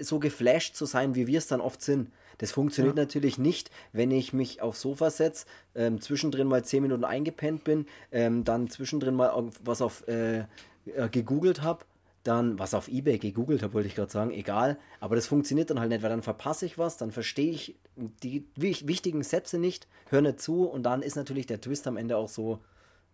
so 0.00 0.18
geflasht 0.18 0.76
zu 0.76 0.86
sein, 0.86 1.14
wie 1.14 1.26
wir 1.26 1.38
es 1.38 1.46
dann 1.46 1.60
oft 1.60 1.82
sind. 1.82 2.10
Das 2.38 2.52
funktioniert 2.52 2.96
ja. 2.96 3.02
natürlich 3.02 3.38
nicht, 3.38 3.70
wenn 3.92 4.10
ich 4.10 4.32
mich 4.32 4.62
aufs 4.62 4.80
Sofa 4.80 5.10
setze, 5.10 5.46
ähm, 5.74 6.00
zwischendrin 6.00 6.46
mal 6.46 6.64
10 6.64 6.82
Minuten 6.82 7.04
eingepennt 7.04 7.64
bin, 7.64 7.86
ähm, 8.12 8.44
dann 8.44 8.68
zwischendrin 8.68 9.14
mal 9.14 9.50
was 9.64 9.80
auf 9.80 10.06
äh, 10.08 10.40
äh, 10.40 11.08
gegoogelt 11.10 11.62
habe, 11.62 11.84
dann 12.22 12.58
was 12.58 12.74
auf 12.74 12.88
Ebay 12.88 13.18
gegoogelt 13.18 13.62
habe, 13.62 13.74
wollte 13.74 13.88
ich 13.88 13.94
gerade 13.94 14.10
sagen, 14.10 14.30
egal. 14.32 14.78
Aber 15.00 15.16
das 15.16 15.26
funktioniert 15.26 15.70
dann 15.70 15.80
halt 15.80 15.90
nicht, 15.90 16.02
weil 16.02 16.10
dann 16.10 16.22
verpasse 16.22 16.66
ich 16.66 16.78
was, 16.78 16.96
dann 16.96 17.12
verstehe 17.12 17.50
ich 17.50 17.76
die 17.96 18.44
wichtigen 18.56 19.22
Sätze 19.22 19.58
nicht, 19.58 19.86
höre 20.10 20.22
nicht 20.22 20.40
zu 20.40 20.64
und 20.64 20.82
dann 20.82 21.02
ist 21.02 21.16
natürlich 21.16 21.46
der 21.46 21.60
Twist 21.60 21.86
am 21.86 21.96
Ende 21.96 22.16
auch 22.16 22.28
so, 22.28 22.58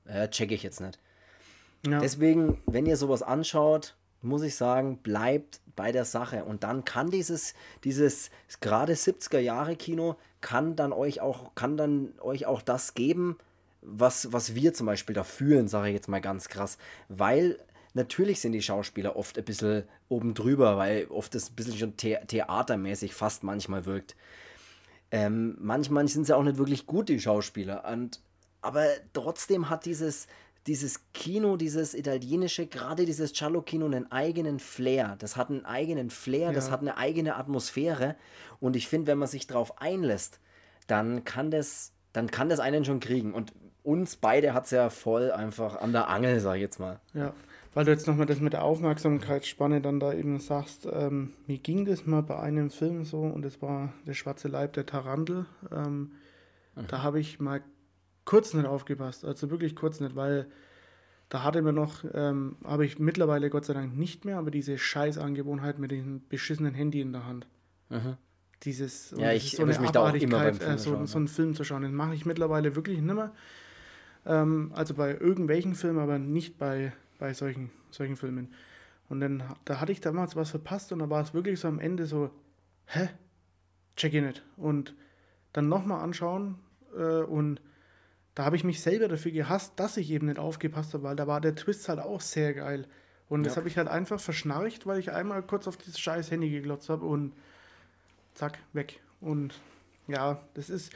äh, 0.07 0.29
check 0.29 0.51
ich 0.51 0.63
jetzt 0.63 0.81
nicht. 0.81 0.99
Ja. 1.87 2.01
Deswegen, 2.01 2.59
wenn 2.67 2.87
ihr 2.87 2.97
sowas 2.97 3.23
anschaut, 3.23 3.97
muss 4.23 4.43
ich 4.43 4.57
sagen, 4.57 4.99
bleibt 4.99 5.61
bei 5.77 5.93
der 5.93 6.05
Sache. 6.05 6.45
Und 6.45 6.65
dann 6.65 6.85
kann 6.85 7.11
dieses, 7.11 7.55
dieses 7.85 8.31
gerade 8.61 8.95
70er 8.95 9.39
Jahre 9.39 9.77
Kino, 9.77 10.17
kann 10.41 10.77
dann 10.77 10.93
euch 10.93 11.21
auch, 11.21 11.55
kann 11.55 11.77
dann 11.77 12.15
euch 12.21 12.47
auch 12.47 12.63
das 12.63 12.95
geben, 12.95 13.39
was, 13.81 14.33
was 14.33 14.55
wir 14.55 14.75
zum 14.75 14.87
Beispiel 14.87 15.15
da 15.15 15.25
fühlen, 15.25 15.69
sage 15.69 15.89
ich 15.89 15.95
jetzt 15.95 16.09
mal 16.09 16.21
ganz 16.21 16.49
krass. 16.49 16.79
Weil 17.09 17.59
natürlich 17.95 18.41
sind 18.41 18.53
die 18.53 18.63
Schauspieler 18.63 19.17
oft 19.17 19.39
ein 19.39 19.45
bisschen 19.45 19.85
oben 20.09 20.35
drüber, 20.35 20.77
weil 20.77 21.07
oft 21.07 21.35
das 21.35 21.51
ein 21.51 21.55
bisschen 21.55 21.77
schon 21.77 21.95
the 22.01 22.17
theatermäßig 22.27 23.15
fast 23.15 23.43
manchmal 23.43 23.87
wirkt. 23.87 24.17
Ähm, 25.11 25.57
manchmal 25.61 26.09
sind 26.09 26.27
sie 26.27 26.37
auch 26.37 26.43
nicht 26.43 26.59
wirklich 26.59 26.87
gut, 26.87 27.09
die 27.09 27.21
Schauspieler. 27.21 27.85
Und, 27.91 28.21
aber 28.63 28.87
trotzdem 29.13 29.69
hat 29.69 29.85
dieses, 29.85 30.27
dieses 30.67 31.01
Kino, 31.13 31.57
dieses 31.57 31.95
italienische, 31.95 32.67
gerade 32.67 33.05
dieses 33.05 33.33
Giallo-Kino, 33.33 33.87
einen 33.87 34.11
eigenen 34.13 34.59
Flair. 34.59 35.17
Das 35.19 35.37
hat 35.37 35.51
einen 35.51 35.65
eigenen 35.65 36.11
Flair, 36.11 36.49
ja. 36.49 36.53
das 36.53 36.71
hat 36.71 36.81
eine 36.81 36.97
eigene 36.97 37.37
Atmosphäre. 37.37 38.17
Und 38.61 38.77
ich 38.77 38.89
finde, 38.89 39.09
wenn 39.09 39.19
man 39.19 39.29
sich 39.29 39.47
darauf 39.47 39.81
einlässt, 39.81 40.39
dann 40.87 41.25
kann 41.25 41.51
das, 41.51 41.93
dann 42.13 42.31
kann 42.31 42.49
das 42.49 42.61
einen 42.61 42.85
schon 42.85 43.01
kriegen. 43.01 43.35
Und 43.35 43.53
uns 43.83 44.17
beide 44.17 44.55
hat 44.55 44.67
es 44.67 44.71
ja 44.71 44.91
voll 44.91 45.33
einfach 45.33 45.81
an 45.81 45.93
der 45.93 46.09
Angel, 46.09 46.39
sag 46.39 46.57
ich 46.57 46.63
jetzt 46.63 46.79
mal. 46.79 47.01
Ja, 47.15 47.35
weil 47.75 47.87
du 47.87 47.91
jetzt 47.91 48.07
nochmal 48.07 48.27
das 48.27 48.41
mit 48.41 48.53
der 48.53 48.65
Aufmerksamkeitsspanne 48.65 49.81
dann 49.81 49.99
da 49.99 50.13
eben 50.13 50.39
sagst, 50.41 50.87
ähm, 50.91 51.33
mir 51.47 51.59
ging 51.59 51.87
das 51.87 52.07
mal 52.07 52.23
bei 52.23 52.39
einem 52.39 52.71
Film 52.71 53.05
so 53.05 53.23
und 53.23 53.43
das 53.43 53.63
war 53.63 53.93
Der 54.07 54.15
schwarze 54.15 54.49
Leib 54.49 54.75
der 54.75 54.85
Tarantel. 54.85 55.47
Ähm, 55.75 56.13
mhm. 56.75 56.87
Da 56.89 57.03
habe 57.03 57.19
ich 57.19 57.41
mal 57.41 57.63
kurz 58.25 58.55
nicht 58.55 58.67
aufgepasst, 58.67 59.25
also 59.25 59.51
wirklich 59.51 59.75
kurz 59.77 60.01
nicht, 60.01 60.17
weil 60.17 60.47
da 61.29 61.43
hatte 61.43 61.63
man 61.63 61.75
noch, 61.75 62.05
ähm, 62.13 62.57
habe 62.63 62.85
ich 62.85 62.99
mittlerweile 62.99 63.49
Gott 63.49 63.65
sei 63.65 63.73
Dank 63.73 63.97
nicht 63.97 64.27
mehr, 64.27 64.37
aber 64.37 64.51
diese 64.51 64.77
Scheißangewohnheit 64.77 65.79
mit 65.79 65.91
dem 65.91 66.21
beschissenen 66.29 66.75
Handy 66.75 67.01
in 67.01 67.13
der 67.13 67.27
Hand. 67.27 67.47
Aha. 67.89 68.19
Dieses, 68.65 69.15
ja, 69.17 69.33
ich 69.33 69.57
so 69.57 69.65
mich 69.65 69.79
da 69.91 70.09
auch 70.09 70.15
immer 70.15 70.39
beim 70.39 70.55
Film 70.55 70.75
äh, 70.75 70.79
so, 70.79 70.91
schauen, 70.91 71.07
so 71.07 71.19
einen 71.19 71.29
Film 71.29 71.55
zu 71.55 71.65
schauen. 71.65 71.83
Das 71.83 71.91
mache 71.91 72.15
ich 72.15 72.27
mittlerweile 72.27 72.77
wirklich 72.77 73.01
nicht 73.01 73.15
mehr. 73.15 73.33
Ähm, 74.27 74.73
also 74.75 74.95
bei 74.95 75.17
irgendwelchen 75.17 75.75
Filmen, 75.75 75.99
aber 75.99 76.19
nicht 76.19 76.59
bei, 76.59 76.93
bei 77.19 77.33
solchen, 77.33 77.71
solchen 77.91 78.17
Filmen. 78.17 78.53
Und 79.09 79.21
dann, 79.21 79.43
da 79.65 79.81
hatte 79.81 79.93
ich 79.93 80.01
damals 80.01 80.37
was 80.37 80.51
verpasst 80.51 80.93
und 80.93 80.99
da 80.99 81.11
war 81.11 81.23
es 81.23 81.35
wirklich 81.35 81.59
so 81.61 81.69
am 81.69 81.81
Ende 81.81 82.07
so, 82.07 82.31
hä? 82.87 83.09
Check 83.97 84.15
ich 84.15 84.23
nicht. 84.23 84.43
Und 84.57 84.95
dann 85.53 85.69
nochmal 85.69 86.03
anschauen 86.03 86.57
äh, 86.97 87.23
und 87.23 87.61
da 88.35 88.45
habe 88.45 88.57
ich 88.57 88.65
mich 88.65 88.81
selber 88.81 89.09
dafür 89.09 89.33
gehasst, 89.33 89.75
dass 89.77 89.97
ich 89.97 90.11
eben 90.11 90.27
nicht 90.27 90.39
aufgepasst 90.39 90.95
habe, 90.95 91.05
weil 91.05 91.17
da 91.17 91.27
war 91.27 91.41
der 91.41 91.55
Twist 91.55 91.89
halt 91.89 91.99
auch 91.99 92.21
sehr 92.21 92.55
geil. 92.55 92.87
Und 93.29 93.41
ja. 93.41 93.45
das 93.45 93.57
habe 93.57 93.69
ich 93.69 93.77
halt 93.77 93.89
einfach 93.89 94.21
verschnarcht, 94.21 94.87
weil 94.87 94.99
ich 94.99 95.13
einmal 95.13 95.43
kurz 95.43 95.67
auf 95.67 95.77
dieses 95.77 95.99
scheiß 95.99 96.31
Handy 96.31 96.51
geglotzt 96.51 96.89
habe 96.89 97.05
und 97.07 97.33
zack, 98.35 98.59
weg. 98.73 99.01
Und 99.21 99.61
ja, 100.09 100.43
das 100.55 100.71
ist, 100.71 100.93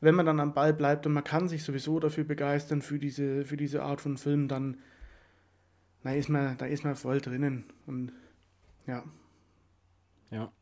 wenn 0.00 0.14
man 0.14 0.26
dann 0.26 0.40
am 0.40 0.54
Ball 0.54 0.72
bleibt 0.72 1.06
und 1.06 1.12
man 1.12 1.24
kann 1.24 1.48
sich 1.48 1.64
sowieso 1.64 1.98
dafür 1.98 2.24
begeistern, 2.24 2.82
für 2.82 2.98
diese, 2.98 3.44
für 3.44 3.56
diese 3.56 3.82
Art 3.82 4.00
von 4.00 4.16
Film, 4.16 4.48
dann 4.48 4.76
da 6.06 6.12
ist 6.12 6.28
man, 6.28 6.56
da 6.56 6.66
ist 6.66 6.84
man 6.84 6.94
voll 6.94 7.20
drinnen. 7.20 7.64
Und 7.86 8.12
ja. 8.86 9.02
Ja. 10.30 10.52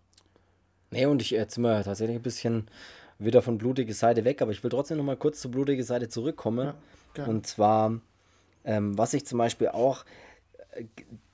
Nee, 0.90 1.06
und 1.06 1.20
ich 1.20 1.30
jetzt 1.30 1.54
sind 1.54 1.64
wir 1.64 1.82
tatsächlich 1.82 2.16
ein 2.16 2.22
bisschen 2.22 2.66
wieder 3.18 3.42
von 3.42 3.58
blutige 3.58 3.94
Seite 3.94 4.24
weg, 4.24 4.42
aber 4.42 4.52
ich 4.52 4.62
will 4.62 4.70
trotzdem 4.70 4.98
noch 4.98 5.04
mal 5.04 5.16
kurz 5.16 5.40
zur 5.40 5.50
blutige 5.50 5.84
Seite 5.84 6.08
zurückkommen. 6.08 6.74
Ja, 7.16 7.24
und 7.26 7.46
zwar, 7.46 8.00
ähm, 8.64 8.96
was 8.98 9.14
ich 9.14 9.26
zum 9.26 9.38
Beispiel 9.38 9.68
auch, 9.68 10.04
äh, 10.72 10.84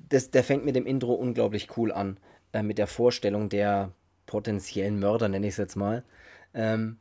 das, 0.08 0.30
der 0.30 0.44
fängt 0.44 0.64
mit 0.64 0.76
dem 0.76 0.86
Intro 0.86 1.14
unglaublich 1.14 1.76
cool 1.76 1.92
an, 1.92 2.18
äh, 2.52 2.62
mit 2.62 2.78
der 2.78 2.86
Vorstellung 2.86 3.48
der 3.48 3.92
potenziellen 4.26 4.98
Mörder, 4.98 5.28
nenne 5.28 5.46
ich 5.46 5.54
es 5.54 5.58
jetzt 5.58 5.76
mal. 5.76 6.04
Ähm, 6.54 6.98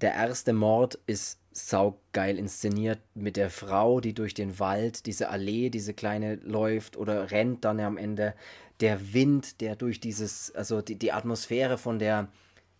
der 0.00 0.14
erste 0.14 0.52
Mord 0.52 0.98
ist 1.06 1.38
saugeil 1.52 2.38
inszeniert 2.38 3.00
mit 3.14 3.36
der 3.36 3.48
Frau, 3.48 4.00
die 4.00 4.12
durch 4.12 4.34
den 4.34 4.58
Wald, 4.58 5.06
diese 5.06 5.30
Allee, 5.30 5.70
diese 5.70 5.94
kleine 5.94 6.36
läuft 6.36 6.96
oder 6.96 7.30
rennt 7.30 7.64
dann 7.64 7.80
am 7.80 7.96
Ende. 7.96 8.34
Der 8.80 9.14
Wind, 9.14 9.62
der 9.62 9.74
durch 9.74 10.00
dieses, 10.00 10.54
also 10.54 10.82
die, 10.82 10.96
die 10.96 11.12
Atmosphäre 11.12 11.78
von 11.78 11.98
der, 11.98 12.28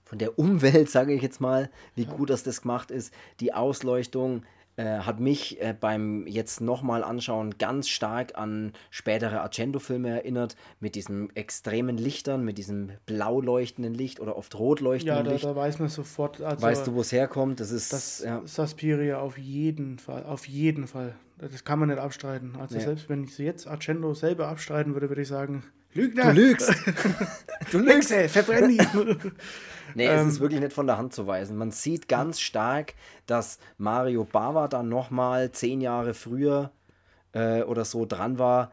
von 0.06 0.18
der 0.18 0.38
Umwelt, 0.38 0.88
sage 0.90 1.12
ich 1.12 1.20
jetzt 1.20 1.40
mal, 1.40 1.68
wie 1.94 2.06
gut 2.06 2.30
dass 2.30 2.42
das 2.42 2.62
gemacht 2.62 2.90
ist. 2.90 3.12
Die 3.40 3.52
Ausleuchtung 3.52 4.42
äh, 4.76 5.00
hat 5.00 5.20
mich 5.20 5.60
äh, 5.60 5.74
beim 5.78 6.26
jetzt 6.26 6.60
nochmal 6.60 7.02
anschauen 7.02 7.56
ganz 7.58 7.88
stark 7.88 8.36
an 8.36 8.72
spätere 8.90 9.40
Argento-Filme 9.40 10.10
erinnert, 10.10 10.54
mit 10.80 10.94
diesen 10.94 11.34
extremen 11.34 11.96
Lichtern, 11.96 12.44
mit 12.44 12.58
diesem 12.58 12.92
blau 13.06 13.40
leuchtenden 13.40 13.94
Licht 13.94 14.20
oder 14.20 14.36
oft 14.36 14.58
rot 14.58 14.80
leuchtenden 14.80 15.16
ja, 15.16 15.22
da, 15.22 15.32
Licht. 15.32 15.44
Ja, 15.44 15.54
da 15.54 15.56
weiß 15.56 15.78
man 15.78 15.88
sofort. 15.88 16.40
Also 16.40 16.62
weißt 16.62 16.86
du, 16.86 16.94
wo 16.94 17.00
es 17.00 17.10
herkommt? 17.10 17.60
Das 17.60 17.70
ist 17.70 17.92
das 17.92 18.22
ja. 18.22 18.42
Suspiria 18.44 19.18
auf 19.18 19.38
jeden 19.38 19.98
Fall, 19.98 20.24
auf 20.24 20.46
jeden 20.46 20.86
Fall. 20.86 21.14
Das 21.38 21.64
kann 21.64 21.78
man 21.78 21.88
nicht 21.88 21.98
abstreiten. 21.98 22.54
Also 22.58 22.76
nee. 22.76 22.82
selbst 22.82 23.08
wenn 23.08 23.24
ich 23.24 23.36
jetzt 23.38 23.66
Argento 23.66 24.14
selber 24.14 24.48
abstreiten 24.48 24.94
würde, 24.94 25.08
würde 25.08 25.22
ich 25.22 25.28
sagen, 25.28 25.64
Lügner! 25.96 26.34
Du 26.34 26.40
lügst! 26.40 26.74
du 27.72 27.78
lügst! 27.78 28.12
Verbrenn 28.12 28.68
die! 28.68 28.78
Nee, 29.94 30.08
es 30.08 30.20
ähm, 30.20 30.28
ist 30.28 30.40
wirklich 30.40 30.60
nicht 30.60 30.72
von 30.72 30.86
der 30.86 30.98
Hand 30.98 31.14
zu 31.14 31.26
weisen. 31.26 31.56
Man 31.56 31.70
sieht 31.70 32.06
ganz 32.08 32.40
stark, 32.40 32.94
dass 33.26 33.58
Mario 33.78 34.24
Bava 34.24 34.68
dann 34.68 34.88
nochmal 34.90 35.52
zehn 35.52 35.80
Jahre 35.80 36.12
früher 36.12 36.72
äh, 37.32 37.62
oder 37.62 37.84
so 37.86 38.04
dran 38.04 38.38
war 38.38 38.72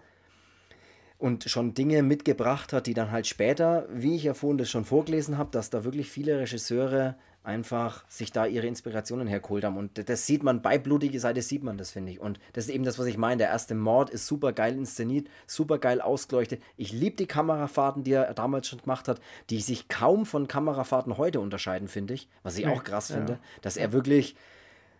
und 1.19 1.45
schon 1.45 1.75
Dinge 1.75 2.03
mitgebracht 2.03 2.73
hat, 2.73 2.87
die 2.87 2.93
dann 2.93 3.11
halt 3.11 3.27
später, 3.27 3.87
wie 3.89 4.15
ich 4.15 4.23
ja 4.23 4.33
vorhin 4.33 4.57
das 4.57 4.69
schon 4.69 4.83
vorgelesen 4.83 5.37
habe, 5.37 5.51
dass 5.51 5.69
da 5.69 5.85
wirklich 5.85 6.09
viele 6.09 6.39
Regisseure 6.39 7.15
einfach 7.43 8.07
sich 8.09 8.31
da 8.31 8.45
ihre 8.45 8.67
Inspirationen 8.67 9.27
hergeholt 9.27 9.63
haben. 9.63 9.77
Und 9.77 10.09
das 10.09 10.25
sieht 10.25 10.43
man 10.43 10.61
bei 10.61 10.77
Blutige 10.77 11.19
Seite, 11.19 11.41
sieht 11.41 11.63
man 11.63 11.77
das, 11.77 11.91
finde 11.91 12.11
ich. 12.11 12.19
Und 12.19 12.39
das 12.53 12.65
ist 12.65 12.71
eben 12.71 12.83
das, 12.83 12.99
was 12.99 13.05
ich 13.05 13.17
meine. 13.17 13.37
Der 13.37 13.49
erste 13.49 13.75
Mord 13.75 14.09
ist 14.09 14.27
super 14.27 14.53
geil 14.53 14.75
inszeniert, 14.75 15.27
super 15.45 15.77
geil 15.77 16.01
ausgeleuchtet. 16.01 16.61
Ich 16.77 16.91
liebe 16.91 17.17
die 17.17 17.27
Kamerafahrten, 17.27 18.03
die 18.03 18.13
er 18.13 18.33
damals 18.33 18.67
schon 18.67 18.81
gemacht 18.81 19.07
hat, 19.07 19.19
die 19.49 19.59
sich 19.59 19.87
kaum 19.87 20.25
von 20.25 20.47
Kamerafahrten 20.47 21.17
heute 21.17 21.39
unterscheiden, 21.39 21.87
finde 21.87 22.13
ich. 22.13 22.29
Was 22.43 22.57
ich 22.57 22.67
auch 22.67 22.83
krass 22.83 23.09
ja. 23.09 23.17
finde, 23.17 23.39
dass 23.61 23.77
er 23.77 23.91
wirklich. 23.91 24.35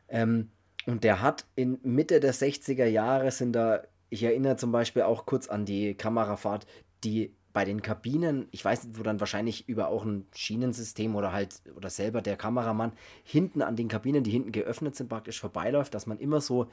Ähm, 0.10 0.50
und 0.86 1.06
der 1.06 1.22
hat 1.22 1.46
in 1.56 1.80
Mitte 1.84 2.20
der 2.20 2.34
60er 2.34 2.86
Jahre 2.86 3.32
sind 3.32 3.54
da 3.54 3.84
ich 4.14 4.22
erinnere 4.22 4.58
zum 4.58 4.72
Beispiel 4.72 5.02
auch 5.02 5.26
kurz 5.26 5.48
an 5.48 5.66
die 5.66 5.96
Kamerafahrt, 5.96 6.68
die 7.04 7.34
bei 7.54 7.66
den 7.66 7.84
Kabinen, 7.84 8.48
ich 8.52 8.66
weiß 8.66 8.84
nicht, 8.84 9.00
wo 9.00 9.04
dann 9.04 9.20
wahrscheinlich 9.20 9.70
über 9.70 9.88
auch 9.88 10.04
ein 10.04 10.26
Schienensystem 10.34 11.16
oder 11.16 11.32
halt 11.32 11.62
oder 11.76 11.92
selber 11.92 12.22
der 12.22 12.36
Kameramann 12.36 12.94
hinten 13.24 13.62
an 13.62 13.76
den 13.76 13.88
Kabinen, 13.88 14.24
die 14.24 14.32
hinten 14.32 14.52
geöffnet 14.52 14.96
sind, 14.96 15.08
praktisch 15.08 15.40
vorbeiläuft, 15.40 15.94
dass 15.94 16.08
man 16.08 16.18
immer 16.18 16.42
so 16.42 16.68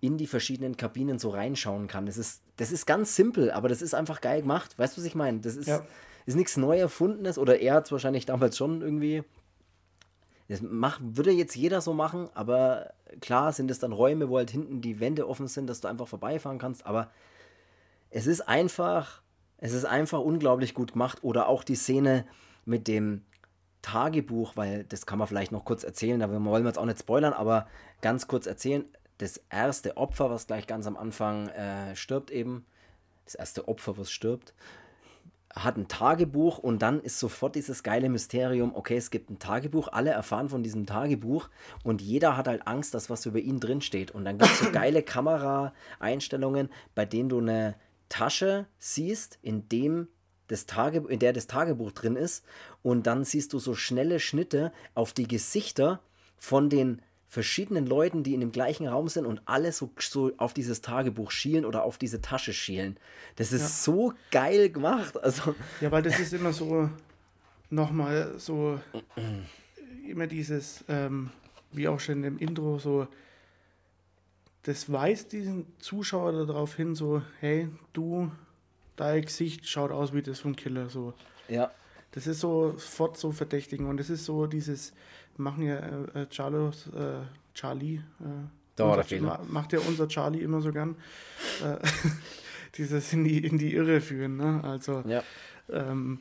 in 0.00 0.18
die 0.18 0.26
verschiedenen 0.26 0.76
Kabinen 0.76 1.18
so 1.18 1.30
reinschauen 1.30 1.88
kann. 1.88 2.04
Das 2.04 2.18
ist, 2.18 2.42
das 2.56 2.70
ist 2.70 2.84
ganz 2.84 3.16
simpel, 3.16 3.50
aber 3.50 3.70
das 3.70 3.80
ist 3.80 3.94
einfach 3.94 4.20
geil 4.20 4.42
gemacht. 4.42 4.78
Weißt 4.78 4.96
du, 4.96 5.00
was 5.00 5.06
ich 5.06 5.14
meine? 5.14 5.40
Das 5.40 5.56
ist, 5.56 5.68
ja. 5.68 5.86
ist 6.26 6.34
nichts 6.34 6.58
neu 6.58 6.78
erfundenes 6.78 7.38
oder 7.38 7.58
er 7.58 7.74
hat 7.74 7.86
es 7.86 7.92
wahrscheinlich 7.92 8.26
damals 8.26 8.58
schon 8.58 8.82
irgendwie. 8.82 9.24
Das 10.48 10.60
macht, 10.60 11.00
würde 11.02 11.30
jetzt 11.30 11.56
jeder 11.56 11.80
so 11.80 11.94
machen, 11.94 12.28
aber 12.34 12.92
klar 13.22 13.54
sind 13.54 13.70
es 13.70 13.78
dann 13.78 13.92
Räume, 13.92 14.28
wo 14.28 14.36
halt 14.36 14.50
hinten 14.50 14.82
die 14.82 15.00
Wände 15.00 15.26
offen 15.26 15.48
sind, 15.48 15.68
dass 15.68 15.80
du 15.80 15.88
einfach 15.88 16.06
vorbeifahren 16.06 16.58
kannst, 16.58 16.84
aber 16.84 17.10
es 18.10 18.26
ist 18.26 18.42
einfach, 18.42 19.22
es 19.64 19.72
ist 19.72 19.86
einfach 19.86 20.20
unglaublich 20.20 20.74
gut 20.74 20.92
gemacht. 20.92 21.20
Oder 21.22 21.48
auch 21.48 21.64
die 21.64 21.74
Szene 21.74 22.26
mit 22.66 22.86
dem 22.86 23.22
Tagebuch, 23.80 24.56
weil 24.56 24.84
das 24.84 25.06
kann 25.06 25.18
man 25.18 25.26
vielleicht 25.26 25.52
noch 25.52 25.64
kurz 25.64 25.84
erzählen, 25.84 26.20
da 26.20 26.30
wollen 26.30 26.44
wir 26.44 26.68
jetzt 26.68 26.78
auch 26.78 26.84
nicht 26.84 26.98
spoilern, 26.98 27.32
aber 27.32 27.66
ganz 28.02 28.28
kurz 28.28 28.46
erzählen 28.46 28.84
das 29.16 29.40
erste 29.48 29.96
Opfer, 29.96 30.28
was 30.28 30.46
gleich 30.46 30.66
ganz 30.66 30.86
am 30.86 30.98
Anfang 30.98 31.48
äh, 31.48 31.96
stirbt 31.96 32.30
eben, 32.30 32.66
das 33.24 33.36
erste 33.36 33.66
Opfer, 33.66 33.96
was 33.96 34.10
stirbt, 34.10 34.52
hat 35.54 35.78
ein 35.78 35.88
Tagebuch 35.88 36.58
und 36.58 36.82
dann 36.82 37.00
ist 37.00 37.18
sofort 37.18 37.54
dieses 37.54 37.82
geile 37.82 38.10
Mysterium, 38.10 38.74
okay, 38.74 38.98
es 38.98 39.10
gibt 39.10 39.30
ein 39.30 39.38
Tagebuch, 39.38 39.88
alle 39.88 40.10
erfahren 40.10 40.50
von 40.50 40.62
diesem 40.62 40.84
Tagebuch 40.84 41.48
und 41.84 42.02
jeder 42.02 42.36
hat 42.36 42.48
halt 42.48 42.66
Angst, 42.66 42.92
dass 42.92 43.08
was 43.08 43.24
über 43.24 43.38
ihn 43.38 43.60
drinsteht. 43.60 44.10
Und 44.10 44.26
dann 44.26 44.36
gibt 44.36 44.50
es 44.50 44.58
so 44.58 44.70
geile 44.72 45.02
Kameraeinstellungen, 45.02 46.68
bei 46.94 47.06
denen 47.06 47.30
du 47.30 47.38
eine 47.38 47.76
Tasche 48.08 48.66
siehst, 48.78 49.38
in 49.42 49.68
dem 49.68 50.08
das 50.46 50.66
Tage, 50.66 51.04
in 51.08 51.18
der 51.18 51.32
das 51.32 51.46
Tagebuch 51.46 51.92
drin 51.92 52.16
ist 52.16 52.44
und 52.82 53.06
dann 53.06 53.24
siehst 53.24 53.52
du 53.52 53.58
so 53.58 53.74
schnelle 53.74 54.20
Schnitte 54.20 54.72
auf 54.94 55.12
die 55.12 55.26
Gesichter 55.26 56.00
von 56.36 56.68
den 56.68 57.00
verschiedenen 57.26 57.86
Leuten, 57.86 58.22
die 58.22 58.34
in 58.34 58.40
dem 58.40 58.52
gleichen 58.52 58.86
Raum 58.86 59.08
sind 59.08 59.26
und 59.26 59.42
alle 59.46 59.72
so, 59.72 59.90
so 59.98 60.30
auf 60.36 60.54
dieses 60.54 60.82
Tagebuch 60.82 61.30
schielen 61.30 61.64
oder 61.64 61.82
auf 61.82 61.98
diese 61.98 62.20
Tasche 62.20 62.52
schielen. 62.52 62.96
Das 63.36 63.52
ist 63.52 63.62
ja. 63.62 63.68
so 63.68 64.12
geil 64.30 64.70
gemacht. 64.70 65.20
Also 65.22 65.54
ja, 65.80 65.90
weil 65.90 66.02
das 66.02 66.20
ist 66.20 66.32
immer 66.32 66.52
so 66.52 66.88
nochmal 67.70 68.34
so 68.38 68.78
immer 70.08 70.26
dieses, 70.26 70.84
ähm, 70.88 71.30
wie 71.72 71.88
auch 71.88 71.98
schon 71.98 72.22
im 72.22 72.38
Intro, 72.38 72.78
so 72.78 73.08
das 74.64 74.90
weist 74.90 75.32
diesen 75.32 75.66
Zuschauer 75.78 76.46
darauf 76.46 76.74
hin, 76.74 76.94
so, 76.94 77.22
hey, 77.40 77.68
du, 77.92 78.30
dein 78.96 79.22
Gesicht 79.22 79.68
schaut 79.68 79.90
aus 79.90 80.12
wie 80.12 80.22
das 80.22 80.40
vom 80.40 80.56
Killer. 80.56 80.88
So. 80.88 81.14
Ja. 81.48 81.70
Das 82.12 82.26
ist 82.26 82.40
so 82.40 82.72
sofort 82.72 83.16
so 83.16 83.32
verdächtigen 83.32 83.86
und 83.86 83.98
das 83.98 84.08
ist 84.10 84.24
so 84.24 84.46
dieses, 84.46 84.92
machen 85.36 85.64
ja 85.64 85.76
äh, 85.76 86.22
äh 86.22 86.26
Charlos, 86.30 86.88
äh, 86.88 87.20
Charlie. 87.54 87.96
Äh, 87.96 88.48
da 88.76 88.94
der 88.96 89.04
Fehler. 89.04 89.40
Macht 89.48 89.72
ja 89.72 89.80
unser 89.80 90.08
Charlie 90.08 90.40
immer 90.40 90.60
so 90.60 90.72
gern. 90.72 90.96
Äh, 91.62 91.76
dieses 92.76 93.12
in 93.12 93.24
die, 93.24 93.44
in 93.44 93.58
die 93.58 93.74
Irre 93.74 94.00
führen. 94.00 94.36
Ne? 94.36 94.60
Also, 94.64 95.04
ja. 95.06 95.22
ähm, 95.68 96.20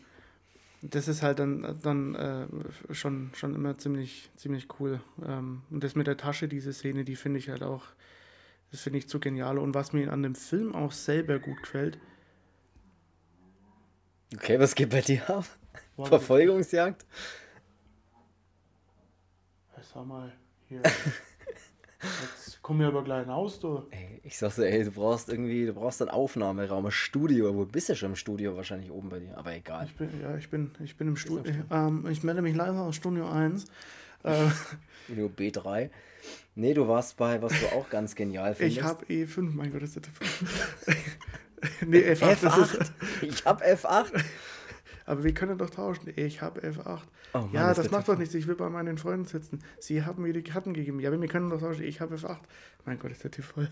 das 0.82 1.08
ist 1.08 1.24
halt 1.24 1.40
dann, 1.40 1.80
dann 1.82 2.16
äh, 2.16 2.46
schon, 2.94 3.32
schon 3.36 3.56
immer 3.56 3.78
ziemlich, 3.78 4.30
ziemlich 4.36 4.68
cool. 4.80 5.00
Ähm, 5.26 5.62
und 5.72 5.84
das 5.84 5.96
mit 5.96 6.08
der 6.08 6.18
Tasche, 6.18 6.48
diese 6.48 6.74
Szene, 6.74 7.06
die 7.06 7.16
finde 7.16 7.40
ich 7.40 7.50
halt 7.50 7.64
auch, 7.64 7.84
das 8.74 8.82
finde 8.82 8.98
ich 8.98 9.08
zu 9.08 9.20
genial. 9.20 9.60
Und 9.60 9.76
was 9.76 9.94
mir 9.94 10.12
an 10.12 10.24
dem 10.24 10.34
Film 10.34 10.74
auch 10.74 10.92
selber 10.92 11.38
gut 11.38 11.62
gefällt. 11.62 12.00
Okay, 14.34 14.60
was 14.60 14.74
geht 14.74 14.90
bei 14.90 15.02
dir 15.02 15.30
ab? 15.30 15.46
Verfolgungsjagd? 15.96 17.06
sag 19.94 20.08
mal, 20.08 20.32
hier. 20.68 20.82
Jetzt 22.02 22.60
komm 22.64 22.80
mir 22.80 22.88
aber 22.88 23.04
gleich 23.04 23.28
raus, 23.28 23.60
du. 23.60 23.84
Ey, 23.92 24.20
ich 24.24 24.40
sag 24.40 24.52
so, 24.52 24.64
ey, 24.64 24.84
du 24.84 24.92
brauchst 24.92 25.30
irgendwie, 25.30 25.68
du 25.68 25.74
brauchst 25.74 26.02
einen 26.02 26.10
Aufnahmeraum, 26.10 26.88
ein 26.88 26.92
Studio. 26.92 27.56
Wo 27.56 27.64
bist 27.66 27.90
du 27.90 27.96
schon 27.96 28.10
im 28.10 28.16
Studio? 28.16 28.56
Wahrscheinlich 28.58 28.90
oben 28.90 29.10
bei 29.10 29.20
dir, 29.20 29.38
aber 29.38 29.54
egal. 29.54 29.86
Ich 29.86 29.96
bin, 29.96 30.10
ja, 30.20 30.36
ich 30.36 30.50
bin, 30.50 30.72
ich 30.84 30.98
bin 30.98 31.10
im 31.10 31.16
Studio. 31.16 31.54
Ähm, 31.70 32.08
ich 32.10 32.24
melde 32.24 32.42
mich 32.42 32.56
live 32.56 32.76
aus 32.76 32.96
Studio 32.96 33.30
1. 33.30 33.66
Äh, 34.26 34.50
Studio 35.04 35.28
B3. 35.28 35.90
Nee, 36.56 36.74
du 36.74 36.88
warst 36.88 37.18
bei, 37.18 37.42
was 37.42 37.52
du 37.60 37.66
auch 37.76 37.90
ganz 37.90 38.16
genial 38.16 38.56
findest. 38.56 38.78
Ich 38.78 38.84
hab 38.84 39.04
E5, 39.10 39.52
mein 39.54 39.72
Gott, 39.72 39.82
ist 39.84 39.98
das 39.98 40.04
Nee, 41.86 42.00
F8. 42.12 42.36
F8. 42.44 42.92
ich 43.22 43.46
hab 43.46 43.64
F8. 43.64 44.24
Aber 45.06 45.24
wir 45.24 45.34
können 45.34 45.58
doch 45.58 45.70
tauschen. 45.70 46.12
Ich 46.16 46.42
habe 46.42 46.62
F8. 46.62 47.00
Oh 47.34 47.40
Mann, 47.40 47.50
ja, 47.52 47.74
das 47.74 47.92
macht 47.92 48.08
doch 48.08 48.18
nichts. 48.18 48.34
Ich 48.36 48.48
will 48.48 48.56
bei 48.56 48.70
meinen 48.70 48.98
Freunden 48.98 49.26
sitzen. 49.26 49.60
Sie 49.80 50.04
haben 50.04 50.24
mir 50.24 50.34
die 50.34 50.44
Karten 50.44 50.74
gegeben. 50.74 51.00
Ja, 51.00 51.12
wir 51.12 51.28
können 51.28 51.50
doch 51.50 51.60
tauschen. 51.60 51.84
Ich 51.84 52.00
habe 52.00 52.16
F8. 52.16 52.38
Mein 52.86 53.00
Gott, 53.00 53.12
ist 53.12 53.24
der 53.24 53.32
Tipp 53.32 53.46
voll. 53.46 53.70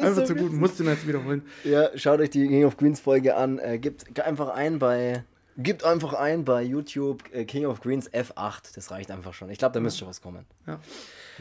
einfach 0.00 0.14
so 0.14 0.24
zu 0.24 0.34
gut. 0.34 0.52
Musst 0.52 0.80
du 0.80 0.84
mir 0.84 0.92
jetzt 0.92 1.06
wiederholen. 1.06 1.42
Ja, 1.64 1.90
schaut 1.96 2.20
euch 2.20 2.30
die 2.30 2.46
King 2.48 2.64
of 2.64 2.76
Queens 2.76 3.00
Folge 3.00 3.36
an. 3.36 3.58
Äh, 3.58 3.78
gebt 3.78 4.18
einfach 4.20 4.48
ein 4.48 4.78
bei. 4.78 5.24
Gibt 5.60 5.84
einfach 5.84 6.12
ein 6.14 6.44
bei 6.44 6.62
YouTube 6.62 7.24
äh, 7.34 7.44
King 7.44 7.66
of 7.66 7.80
Queens 7.80 8.08
F8. 8.12 8.76
Das 8.76 8.92
reicht 8.92 9.10
einfach 9.10 9.34
schon. 9.34 9.50
Ich 9.50 9.58
glaube, 9.58 9.74
da 9.74 9.80
müsste 9.80 9.98
schon 9.98 10.08
was 10.08 10.22
kommen. 10.22 10.46
Ja. 10.68 10.78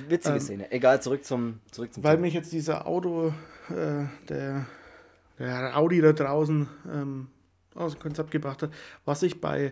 Witzige 0.10 0.38
ähm, 0.38 0.42
Szene. 0.42 0.72
Egal, 0.72 1.04
zurück 1.04 1.24
zum, 1.24 1.60
zurück 1.72 1.94
zum 1.94 2.04
Weil 2.04 2.16
Thema. 2.16 2.26
mich 2.26 2.34
jetzt 2.34 2.52
dieser 2.52 2.88
Auto, 2.88 3.32
äh, 3.70 4.06
der, 4.28 4.66
der 5.38 5.78
Audi 5.78 6.02
da 6.02 6.14
draußen 6.14 6.68
ähm, 6.92 7.28
aus 7.76 7.94
dem 7.94 8.02
Konzept 8.02 8.32
gebracht 8.32 8.64
hat. 8.64 8.72
Was 9.06 9.22
ich 9.22 9.40
bei 9.40 9.72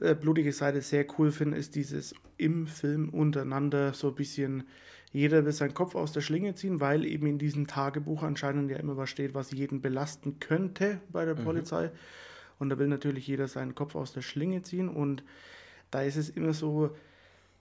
äh, 0.00 0.14
Blutige 0.14 0.52
Seite 0.54 0.80
sehr 0.80 1.04
cool 1.18 1.30
finde, 1.30 1.58
ist 1.58 1.74
dieses 1.74 2.14
im 2.38 2.66
Film 2.66 3.10
untereinander 3.10 3.92
so 3.92 4.08
ein 4.08 4.14
bisschen, 4.14 4.66
jeder 5.12 5.44
will 5.44 5.52
seinen 5.52 5.74
Kopf 5.74 5.94
aus 5.94 6.12
der 6.12 6.22
Schlinge 6.22 6.54
ziehen, 6.54 6.80
weil 6.80 7.04
eben 7.04 7.26
in 7.26 7.38
diesem 7.38 7.66
Tagebuch 7.66 8.22
anscheinend 8.22 8.70
ja 8.70 8.78
immer 8.78 8.96
was 8.96 9.10
steht, 9.10 9.34
was 9.34 9.50
jeden 9.50 9.82
belasten 9.82 10.40
könnte 10.40 11.02
bei 11.10 11.26
der 11.26 11.34
mhm. 11.34 11.44
Polizei. 11.44 11.90
Und 12.58 12.70
da 12.70 12.78
will 12.78 12.88
natürlich 12.88 13.26
jeder 13.26 13.48
seinen 13.48 13.74
Kopf 13.74 13.94
aus 13.94 14.12
der 14.12 14.22
Schlinge 14.22 14.62
ziehen 14.62 14.88
und 14.88 15.22
da 15.90 16.02
ist 16.02 16.16
es 16.16 16.28
immer 16.28 16.52
so, 16.52 16.94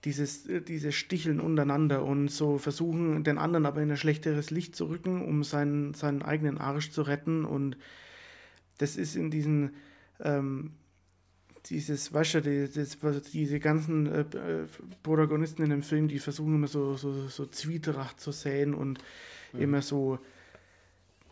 dieses, 0.04 0.48
äh, 0.48 0.62
diese 0.62 0.92
Sticheln 0.92 1.40
untereinander 1.40 2.04
und 2.04 2.30
so 2.30 2.58
versuchen, 2.58 3.24
den 3.24 3.38
anderen 3.38 3.66
aber 3.66 3.82
in 3.82 3.92
ein 3.92 3.98
schlechteres 3.98 4.52
Licht 4.52 4.76
zu 4.76 4.86
rücken, 4.86 5.24
um 5.24 5.44
seinen, 5.44 5.94
seinen 5.94 6.22
eigenen 6.22 6.58
Arsch 6.58 6.92
zu 6.92 7.02
retten 7.02 7.46
und 7.46 7.78
das 8.78 8.96
ist 8.96 9.16
in 9.16 9.32
diesen, 9.32 9.72
ähm, 10.20 10.72
dieses, 11.66 12.14
weißt 12.14 12.36
du, 12.36 13.22
diese 13.34 13.60
ganzen 13.60 14.06
äh, 14.08 14.22
äh, 14.22 14.66
Protagonisten 15.04 15.64
in 15.64 15.72
dem 15.72 15.82
Film, 15.82 16.08
die 16.08 16.20
versuchen 16.20 16.56
immer 16.56 16.68
so, 16.68 16.96
so, 16.96 17.28
so 17.28 17.46
Zwietracht 17.48 18.20
zu 18.20 18.32
säen 18.32 18.74
und 18.74 19.00
mhm. 19.54 19.62
immer 19.62 19.82
so 19.82 20.20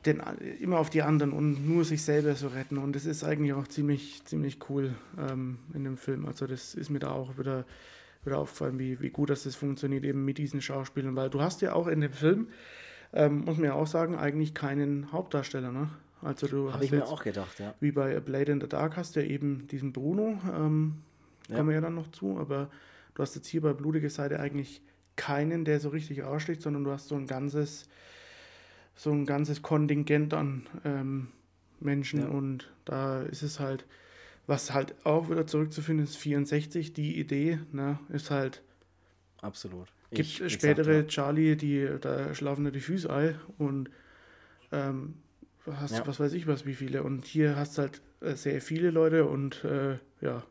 den, 0.05 0.21
immer 0.59 0.79
auf 0.79 0.89
die 0.89 1.01
anderen 1.01 1.31
und 1.31 1.67
nur 1.67 1.83
sich 1.85 2.03
selber 2.03 2.35
zu 2.35 2.47
retten. 2.47 2.77
Und 2.77 2.95
das 2.95 3.05
ist 3.05 3.23
eigentlich 3.23 3.53
auch 3.53 3.67
ziemlich, 3.67 4.23
ziemlich 4.25 4.59
cool 4.69 4.93
ähm, 5.17 5.59
in 5.73 5.83
dem 5.83 5.97
Film. 5.97 6.25
Also 6.25 6.47
das 6.47 6.75
ist 6.75 6.89
mir 6.89 6.99
da 6.99 7.11
auch 7.11 7.37
wieder, 7.37 7.65
wieder 8.23 8.37
aufgefallen, 8.37 8.79
wie, 8.79 8.99
wie 9.01 9.09
gut 9.09 9.29
das 9.29 9.55
funktioniert 9.55 10.03
eben 10.03 10.25
mit 10.25 10.37
diesen 10.37 10.61
Schauspielern. 10.61 11.15
Weil 11.15 11.29
du 11.29 11.41
hast 11.41 11.61
ja 11.61 11.73
auch 11.73 11.87
in 11.87 12.01
dem 12.01 12.13
Film, 12.13 12.47
ähm, 13.13 13.45
muss 13.45 13.57
man 13.57 13.65
ja 13.65 13.73
auch 13.73 13.87
sagen, 13.87 14.15
eigentlich 14.15 14.53
keinen 14.53 15.11
Hauptdarsteller, 15.11 15.71
ne? 15.71 15.89
Also 16.21 16.47
du 16.47 16.73
Habe 16.73 16.83
ich 16.83 16.91
mir 16.91 17.05
auch 17.05 17.23
gedacht, 17.23 17.59
ja. 17.59 17.75
Wie 17.79 17.91
bei 17.91 18.19
Blade 18.19 18.51
in 18.51 18.61
the 18.61 18.67
Dark 18.67 18.97
hast 18.97 19.15
du 19.15 19.23
ja 19.23 19.29
eben 19.29 19.67
diesen 19.67 19.93
Bruno, 19.93 20.39
ähm, 20.55 20.95
ja. 21.49 21.57
kommen 21.57 21.69
wir 21.69 21.75
ja 21.75 21.81
dann 21.81 21.93
noch 21.93 22.09
zu, 22.09 22.39
aber 22.39 22.69
du 23.13 23.21
hast 23.21 23.35
jetzt 23.35 23.47
hier 23.47 23.61
bei 23.61 23.73
Blutige 23.73 24.09
Seite 24.09 24.39
eigentlich 24.39 24.81
keinen, 25.15 25.65
der 25.65 25.79
so 25.79 25.89
richtig 25.89 26.23
aussticht, 26.23 26.61
sondern 26.61 26.83
du 26.83 26.91
hast 26.91 27.07
so 27.07 27.15
ein 27.15 27.27
ganzes, 27.27 27.87
so 28.95 29.11
ein 29.11 29.25
ganzes 29.25 29.61
Kontingent 29.61 30.33
an 30.33 30.65
ähm, 30.83 31.27
Menschen 31.79 32.21
ja. 32.21 32.27
und 32.27 32.71
da 32.85 33.21
ist 33.23 33.43
es 33.43 33.59
halt, 33.59 33.85
was 34.47 34.73
halt 34.73 34.95
auch 35.03 35.29
wieder 35.29 35.47
zurückzufinden 35.47 36.05
ist, 36.05 36.15
64, 36.15 36.93
die 36.93 37.19
Idee, 37.19 37.59
ne, 37.71 37.99
ist 38.09 38.31
halt 38.31 38.61
absolut. 39.41 39.87
Gibt 40.11 40.21
ich, 40.21 40.53
spätere 40.53 40.99
exakt, 40.99 41.11
ja. 41.11 41.23
Charlie, 41.23 41.55
die 41.55 41.89
da 41.99 42.33
schlafen 42.33 42.71
die 42.71 42.79
Füße 42.79 43.11
ein 43.11 43.35
und 43.57 43.89
ähm, 44.71 45.15
hast, 45.65 45.97
ja. 45.97 46.07
was 46.07 46.19
weiß 46.19 46.33
ich 46.33 46.47
was, 46.47 46.65
wie 46.65 46.75
viele. 46.75 47.03
Und 47.03 47.25
hier 47.25 47.55
hast 47.55 47.77
du 47.77 47.83
halt 47.83 48.01
äh, 48.21 48.35
sehr 48.35 48.61
viele 48.61 48.91
Leute 48.91 49.25
und 49.25 49.63
äh, 49.63 49.97
ja. 50.21 50.43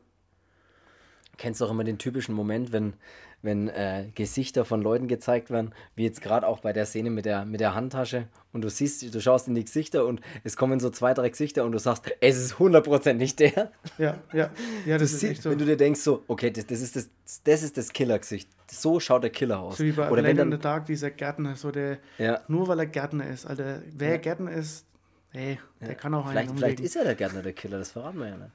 Kennst 1.37 1.61
du 1.61 1.65
auch 1.67 1.71
immer 1.71 1.85
den 1.85 1.99
typischen 1.99 2.35
Moment, 2.35 2.73
wenn, 2.73 2.95
wenn 3.43 3.69
äh, 3.69 4.07
Gesichter 4.15 4.65
von 4.65 4.81
Leuten 4.83 5.09
gezeigt 5.09 5.51
werden, 5.51 5.73
wie 5.97 6.05
jetzt 6.05 6.23
gerade 6.23 6.47
auch 6.47 6.61
bei 6.61 6.73
der 6.73 6.87
Szene 6.87 7.11
mit 7.11 7.25
der, 7.25 7.45
mit 7.45 7.61
der 7.61 7.75
Handtasche 7.75 8.27
und 8.53 8.63
du 8.63 8.71
siehst, 8.71 9.15
du 9.15 9.21
schaust 9.21 9.49
in 9.49 9.55
die 9.55 9.65
Gesichter 9.65 10.07
und 10.07 10.21
es 10.45 10.57
kommen 10.57 10.81
so 10.81 10.91
zwei, 10.91 11.13
drei 11.13 11.29
Gesichter 11.29 11.65
und 11.65 11.73
du 11.73 11.79
sagst, 11.79 12.11
es 12.21 12.37
ist 12.37 12.55
100% 12.55 13.15
nicht 13.15 13.41
der. 13.41 13.73
Ja, 13.99 14.19
ja, 14.33 14.51
ja, 14.87 14.99
das 14.99 14.99
du 14.99 15.05
ist 15.05 15.21
siehst, 15.21 15.33
echt 15.33 15.43
so. 15.43 15.51
Wenn 15.51 15.59
du 15.59 15.65
dir 15.67 15.77
denkst 15.77 16.01
so, 16.01 16.23
okay, 16.29 16.51
das, 16.51 16.67
das 16.67 16.81
ist 16.81 16.97
das, 16.97 17.11
das 17.45 17.63
ist 17.63 17.77
das 17.77 17.93
Killergesicht. 17.93 18.49
so 18.71 19.01
schaut 19.01 19.23
der 19.25 19.31
Killer 19.31 19.59
aus. 19.59 19.77
So 19.79 19.85
wie 19.85 19.93
bei 19.93 20.11
Oder 20.11 20.23
Blade 20.23 20.25
wenn 20.25 20.31
in 20.31 20.51
dann, 20.51 20.53
the 20.53 20.59
Dark, 20.63 20.87
dieser 20.87 21.11
Gärtner, 21.11 21.57
so 21.57 21.71
der, 21.71 21.99
ja, 22.19 22.41
nur 22.49 22.69
weil 22.69 22.79
er 22.79 22.87
Gärtner 22.87 23.29
ist, 23.29 23.45
Alter, 23.47 23.83
wer 23.93 24.11
Ja. 24.13 24.17
Gärtner 24.19 24.53
ist, 24.53 24.87
ey, 25.33 25.59
der 25.81 25.89
ja. 25.89 25.95
kann 25.95 26.15
auch 26.15 26.27
einen 26.27 26.33
vielleicht, 26.33 26.51
vielleicht 26.51 26.79
umlegen. 26.79 26.85
ist 26.85 26.97
er 26.97 27.05
der 27.05 27.15
Gärtner 27.17 27.43
der 27.43 27.53
Killer, 27.53 27.79
das 27.79 27.91
verraten 27.91 28.19
wir 28.21 28.29
ja 28.29 28.37
nicht. 28.37 28.51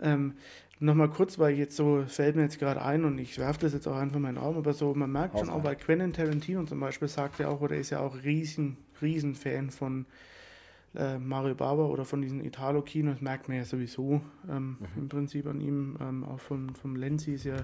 Ähm, 0.00 0.34
Nochmal 0.80 1.08
kurz, 1.10 1.38
weil 1.38 1.56
jetzt 1.56 1.74
so 1.76 2.04
fällt 2.06 2.36
mir 2.36 2.42
jetzt 2.42 2.58
gerade 2.60 2.80
ein 2.82 3.04
und 3.04 3.18
ich 3.18 3.36
werfe 3.38 3.60
das 3.60 3.72
jetzt 3.72 3.88
auch 3.88 3.96
einfach 3.96 4.16
in 4.16 4.22
meinen 4.22 4.38
Raum, 4.38 4.56
aber 4.56 4.72
so, 4.72 4.94
man 4.94 5.10
merkt 5.10 5.38
schon 5.38 5.50
auch, 5.50 5.64
weil 5.64 5.74
Quentin 5.76 6.12
Tarantino 6.12 6.62
zum 6.64 6.78
Beispiel 6.78 7.08
sagt 7.08 7.40
ja 7.40 7.48
auch, 7.48 7.60
oder 7.60 7.76
ist 7.76 7.90
ja 7.90 7.98
auch 8.00 8.22
riesen, 8.22 8.76
riesen 9.02 9.34
Fan 9.34 9.70
von 9.70 10.06
äh, 10.94 11.18
Mario 11.18 11.54
Bava 11.56 11.84
oder 11.86 12.04
von 12.04 12.22
diesen 12.22 12.44
Italo-Kinos, 12.44 13.20
merkt 13.20 13.48
man 13.48 13.56
ja 13.56 13.64
sowieso 13.64 14.20
ähm, 14.48 14.76
Mhm. 14.80 14.86
im 14.96 15.08
Prinzip 15.08 15.46
an 15.46 15.60
ihm. 15.60 15.96
Ähm, 16.00 16.24
auch 16.24 16.40
von, 16.40 16.74
vom 16.76 16.94
Lenzi 16.96 17.34
ist 17.34 17.44
ja, 17.44 17.56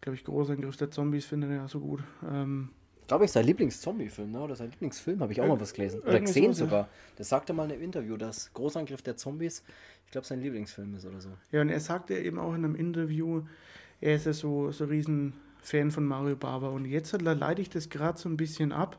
glaube 0.00 0.14
ich, 0.16 0.24
Großangriff 0.24 0.76
der 0.76 0.90
Zombies, 0.90 1.26
findet 1.26 1.50
er 1.50 1.56
ja 1.56 1.68
so 1.68 1.80
gut. 1.80 2.02
Ähm, 2.32 2.70
Glaube 3.10 3.24
ich, 3.24 3.32
sein 3.32 3.44
Lieblings-Zombie-Film, 3.44 4.30
ne? 4.30 4.40
oder 4.40 4.54
sein 4.54 4.70
Lieblingsfilm, 4.70 5.18
habe 5.18 5.32
ich 5.32 5.40
auch 5.40 5.48
mal 5.48 5.58
was 5.58 5.74
gelesen. 5.74 5.98
Oder 6.02 6.20
gesehen 6.20 6.54
sogar. 6.54 6.88
Das 7.16 7.28
sagte 7.28 7.52
mal 7.52 7.64
in 7.64 7.72
einem 7.72 7.82
Interview, 7.82 8.16
dass 8.16 8.54
Großangriff 8.54 9.02
der 9.02 9.16
Zombies, 9.16 9.64
ich 10.06 10.12
glaube, 10.12 10.28
sein 10.28 10.40
Lieblingsfilm 10.40 10.94
ist 10.94 11.04
oder 11.04 11.20
so. 11.20 11.30
Ja, 11.50 11.60
und 11.60 11.70
er 11.70 11.80
sagte 11.80 12.16
eben 12.16 12.38
auch 12.38 12.54
in 12.54 12.64
einem 12.64 12.76
Interview, 12.76 13.42
er 14.00 14.14
ist 14.14 14.26
ja 14.26 14.32
so, 14.32 14.70
so 14.70 14.84
riesen 14.84 15.32
Fan 15.60 15.90
von 15.90 16.04
Mario 16.04 16.36
Bava. 16.36 16.68
Und 16.68 16.84
jetzt 16.84 17.20
leite 17.20 17.60
ich 17.60 17.68
das 17.68 17.88
gerade 17.88 18.16
so 18.16 18.28
ein 18.28 18.36
bisschen 18.36 18.70
ab. 18.70 18.96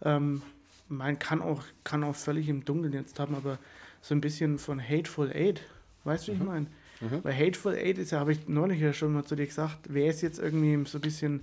Ähm, 0.00 0.40
man 0.88 1.18
kann 1.18 1.42
auch, 1.42 1.64
kann 1.84 2.02
auch 2.02 2.14
völlig 2.14 2.48
im 2.48 2.64
Dunkeln 2.64 2.94
jetzt 2.94 3.20
haben, 3.20 3.34
aber 3.34 3.58
so 4.00 4.14
ein 4.14 4.22
bisschen 4.22 4.56
von 4.56 4.80
Hateful 4.80 5.30
Eight. 5.30 5.60
Weißt 6.04 6.28
du, 6.28 6.32
wie 6.32 6.36
ich 6.36 6.42
meine? 6.42 6.68
Mhm. 7.02 7.22
Weil 7.22 7.36
Hateful 7.36 7.74
Eight 7.74 7.98
ist 7.98 8.12
ja, 8.12 8.20
habe 8.20 8.32
ich 8.32 8.48
neulich 8.48 8.80
ja 8.80 8.94
schon 8.94 9.12
mal 9.12 9.24
zu 9.26 9.36
dir 9.36 9.44
gesagt, 9.44 9.92
wäre 9.92 10.08
es 10.08 10.22
jetzt 10.22 10.38
irgendwie 10.38 10.82
so 10.88 10.96
ein 10.96 11.02
bisschen 11.02 11.42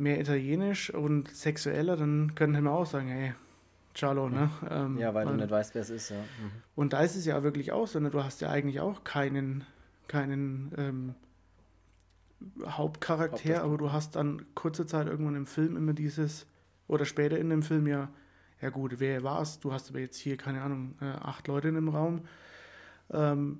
mehr 0.00 0.20
italienisch 0.20 0.92
und 0.92 1.28
sexueller, 1.28 1.96
dann 1.96 2.34
könnten 2.34 2.62
wir 2.62 2.72
auch 2.72 2.86
sagen, 2.86 3.08
hey, 3.08 3.34
Ciao, 3.92 4.28
ne? 4.28 4.48
Ähm, 4.70 4.98
Ja, 4.98 5.12
weil 5.14 5.24
du 5.24 5.32
weil- 5.32 5.36
nicht 5.38 5.50
weißt, 5.50 5.74
wer 5.74 5.82
es 5.82 5.90
ist, 5.90 6.10
ja. 6.10 6.16
Mhm. 6.16 6.50
und 6.76 6.92
da 6.92 7.00
ist 7.02 7.16
es 7.16 7.26
ja 7.26 7.42
wirklich 7.42 7.72
auch 7.72 7.86
so, 7.86 7.98
ne? 7.98 8.10
du 8.10 8.22
hast 8.22 8.40
ja 8.40 8.48
eigentlich 8.48 8.80
auch 8.80 9.02
keinen, 9.02 9.64
keinen 10.06 10.72
ähm, 10.78 11.14
Hauptcharakter, 12.66 13.62
aber 13.62 13.76
du 13.78 13.92
hast 13.92 14.16
dann 14.16 14.46
kurze 14.54 14.86
Zeit 14.86 15.06
irgendwann 15.06 15.34
im 15.34 15.46
Film 15.46 15.76
immer 15.76 15.92
dieses, 15.92 16.46
oder 16.88 17.04
später 17.04 17.38
in 17.38 17.50
dem 17.50 17.62
Film 17.62 17.86
ja, 17.86 18.08
ja 18.60 18.70
gut, 18.70 19.00
wer 19.00 19.22
war's? 19.22 19.60
Du 19.60 19.72
hast 19.72 19.90
aber 19.90 20.00
jetzt 20.00 20.16
hier, 20.16 20.36
keine 20.36 20.62
Ahnung, 20.62 20.94
äh, 21.00 21.06
acht 21.06 21.48
Leute 21.48 21.68
in 21.68 21.74
dem 21.74 21.88
Raum. 21.88 22.22
Ähm, 23.10 23.58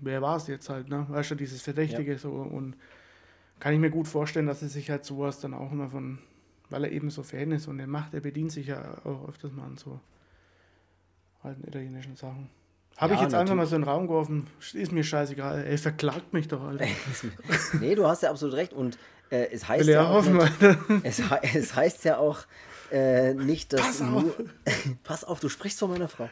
wer 0.00 0.22
war 0.22 0.36
es 0.36 0.46
jetzt 0.46 0.68
halt, 0.70 0.88
ne? 0.88 1.06
Weißt 1.08 1.30
du, 1.30 1.34
dieses 1.34 1.62
Verdächtige 1.62 2.16
so 2.18 2.30
und 2.32 2.76
kann 3.60 3.72
ich 3.74 3.80
mir 3.80 3.90
gut 3.90 4.08
vorstellen, 4.08 4.46
dass 4.46 4.62
er 4.62 4.68
sich 4.68 4.90
halt 4.90 5.04
sowas 5.04 5.40
dann 5.40 5.54
auch 5.54 5.72
immer 5.72 5.88
von, 5.88 6.18
weil 6.70 6.84
er 6.84 6.92
eben 6.92 7.10
so 7.10 7.22
Fan 7.22 7.52
ist 7.52 7.66
und 7.68 7.78
er 7.80 7.86
macht, 7.86 8.14
er 8.14 8.20
bedient 8.20 8.52
sich 8.52 8.66
ja 8.68 8.98
auch 9.04 9.28
öfters 9.28 9.52
mal 9.52 9.64
an 9.64 9.76
so 9.76 10.00
alten 11.42 11.66
italienischen 11.66 12.16
Sachen. 12.16 12.50
Habe 12.96 13.14
ich 13.14 13.20
Ja, 13.20 13.26
jetzt 13.26 13.34
einfach 13.34 13.54
mal 13.54 13.62
natürlich. 13.64 13.70
so 13.70 13.76
in 13.76 13.82
den 13.82 13.88
Raum 13.88 14.06
geworfen, 14.08 14.46
ist 14.72 14.90
mir 14.92 15.04
scheißegal, 15.04 15.64
ey, 15.64 15.78
verklagt 15.78 16.32
mich 16.32 16.48
doch, 16.48 16.62
Alter. 16.62 16.86
nee, 17.80 17.94
du 17.94 18.06
hast 18.06 18.22
ja 18.24 18.30
absolut 18.30 18.56
recht. 18.56 18.72
Und 18.72 18.98
äh, 19.30 19.46
es 19.52 19.68
heißt 19.68 19.88
ja 19.88 20.08
hoffen, 20.08 20.36
nicht, 20.36 20.52
es, 21.04 21.22
es 21.54 21.74
heißt 21.76 22.04
ja 22.04 22.18
auch 22.18 22.40
äh, 22.90 23.34
nicht, 23.34 23.72
dass 23.72 23.82
Pass 23.82 24.02
auf. 24.02 24.08
nur. 24.08 24.34
Pass 25.04 25.22
auf, 25.24 25.38
du 25.38 25.48
sprichst 25.48 25.78
von 25.78 25.90
meiner 25.90 26.08
Frau. 26.08 26.28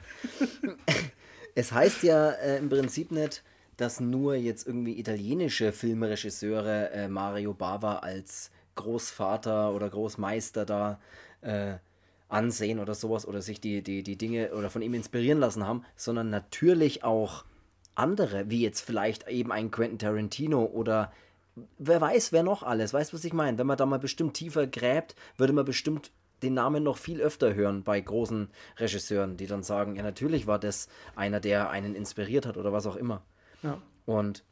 es 1.55 1.71
heißt 1.71 2.03
ja 2.03 2.31
äh, 2.31 2.59
im 2.59 2.69
Prinzip 2.69 3.13
nicht, 3.13 3.45
dass 3.77 4.01
nur 4.01 4.35
jetzt 4.35 4.67
irgendwie 4.67 4.99
italienische 4.99 5.73
Filmregisseure 5.73 6.91
äh, 6.91 7.09
Mario 7.09 7.55
Bava 7.55 7.97
als 7.97 8.51
Großvater 8.75 9.73
oder 9.73 9.89
Großmeister 9.89 10.65
da 10.65 11.01
äh, 11.41 11.75
ansehen 12.29 12.79
oder 12.81 12.95
sowas 12.95 13.27
oder 13.27 13.43
sich 13.43 13.61
die, 13.61 13.83
die, 13.83 14.03
die 14.03 14.17
Dinge 14.17 14.53
oder 14.53 14.71
von 14.71 14.83
ihm 14.83 14.95
inspirieren 14.95 15.39
lassen 15.39 15.67
haben, 15.67 15.85
sondern 15.97 16.31
natürlich 16.31 17.05
auch 17.05 17.45
andere, 17.95 18.51
wie 18.51 18.63
jetzt 18.63 18.81
vielleicht 18.81 19.29
eben 19.29 19.53
ein 19.53 19.71
Quentin 19.71 19.99
Tarantino 19.99 20.65
oder 20.65 21.13
wer 21.79 22.01
weiß, 22.01 22.33
wer 22.33 22.43
noch 22.43 22.63
alles. 22.63 22.93
Weißt 22.93 23.13
du, 23.13 23.17
was 23.17 23.25
ich 23.25 23.33
meine? 23.33 23.59
Wenn 23.59 23.67
man 23.67 23.79
da 23.79 23.87
mal 23.87 23.99
bestimmt 23.99 24.35
tiefer 24.35 24.67
gräbt, 24.67 25.15
würde 25.37 25.53
man 25.53 25.65
bestimmt 25.65 26.11
den 26.43 26.55
Namen 26.55 26.83
noch 26.83 26.99
viel 26.99 27.21
öfter 27.21 27.55
hören 27.55 27.83
bei 27.83 27.99
großen 27.99 28.49
Regisseuren, 28.77 29.37
die 29.39 29.47
dann 29.47 29.63
sagen, 29.63 29.97
ja, 29.97 30.03
natürlich 30.03 30.47
war 30.47 30.59
das 30.59 30.89
einer, 31.15 31.41
der 31.41 31.71
einen 31.71 31.95
inspiriert 31.95 32.45
hat 32.45 32.59
oder 32.59 32.73
was 32.73 32.87
auch 32.87 32.97
immer. 32.97 33.23
Ja. 33.63 33.81
Und 34.05 34.45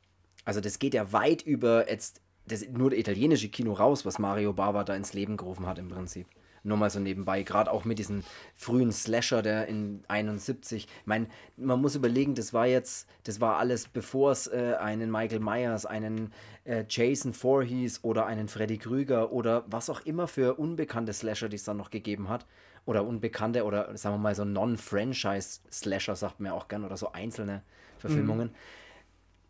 also 0.44 0.60
das 0.60 0.78
geht 0.78 0.94
ja 0.94 1.12
weit 1.12 1.42
über 1.42 1.90
jetzt 1.90 2.20
das, 2.46 2.66
nur 2.68 2.90
das 2.90 2.98
italienische 2.98 3.48
Kino 3.48 3.72
raus, 3.72 4.04
was 4.04 4.18
Mario 4.18 4.52
Bava 4.52 4.84
da 4.84 4.94
ins 4.94 5.14
Leben 5.14 5.36
gerufen 5.36 5.66
hat 5.66 5.78
im 5.78 5.88
Prinzip. 5.88 6.26
Nur 6.66 6.78
mal 6.78 6.88
so 6.88 6.98
nebenbei, 6.98 7.42
gerade 7.42 7.70
auch 7.70 7.84
mit 7.84 7.98
diesem 7.98 8.24
frühen 8.54 8.90
Slasher, 8.90 9.42
der 9.42 9.66
in 9.66 10.02
71, 10.08 10.84
ich 10.84 11.06
meine, 11.06 11.26
man 11.58 11.80
muss 11.80 11.94
überlegen, 11.94 12.34
das 12.34 12.54
war 12.54 12.66
jetzt, 12.66 13.06
das 13.24 13.38
war 13.38 13.58
alles, 13.58 13.88
bevor 13.88 14.32
es 14.32 14.46
äh, 14.46 14.76
einen 14.80 15.10
Michael 15.10 15.40
Myers, 15.40 15.84
einen 15.84 16.32
äh, 16.64 16.84
Jason 16.88 17.34
Voorhees 17.34 18.02
oder 18.02 18.24
einen 18.24 18.48
Freddy 18.48 18.78
Krüger 18.78 19.30
oder 19.30 19.64
was 19.66 19.90
auch 19.90 20.00
immer 20.06 20.26
für 20.26 20.54
unbekannte 20.54 21.12
Slasher, 21.12 21.50
die 21.50 21.56
es 21.56 21.64
dann 21.64 21.76
noch 21.76 21.90
gegeben 21.90 22.30
hat, 22.30 22.46
oder 22.86 23.06
unbekannte 23.06 23.64
oder 23.64 23.96
sagen 23.96 24.16
wir 24.16 24.20
mal 24.20 24.34
so 24.34 24.44
Non-Franchise-Slasher, 24.44 26.16
sagt 26.16 26.40
man 26.40 26.52
ja 26.52 26.52
auch 26.54 26.68
gern, 26.68 26.84
oder 26.84 26.96
so 26.96 27.12
einzelne 27.12 27.62
Verfilmungen 27.98 28.50
ich 28.50 28.83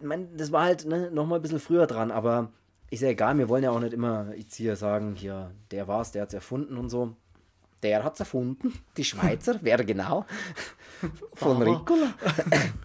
meine, 0.00 0.26
das 0.36 0.52
war 0.52 0.64
halt 0.64 0.84
ne, 0.86 1.10
nochmal 1.10 1.38
ein 1.38 1.42
bisschen 1.42 1.60
früher 1.60 1.86
dran, 1.86 2.10
aber 2.10 2.50
ist 2.90 3.00
ja 3.02 3.08
egal, 3.08 3.36
wir 3.38 3.48
wollen 3.48 3.64
ja 3.64 3.70
auch 3.70 3.80
nicht 3.80 3.92
immer 3.92 4.34
jetzt 4.34 4.54
hier 4.54 4.76
sagen, 4.76 5.14
hier, 5.14 5.50
der 5.70 5.88
war's, 5.88 6.12
der 6.12 6.22
hat's 6.22 6.34
erfunden 6.34 6.76
und 6.76 6.90
so. 6.90 7.16
Der 7.82 8.02
hat's 8.02 8.20
erfunden, 8.20 8.72
die 8.96 9.04
Schweizer, 9.04 9.58
wer 9.62 9.82
genau? 9.84 10.24
Von. 11.34 11.60
Ricola. 11.60 12.14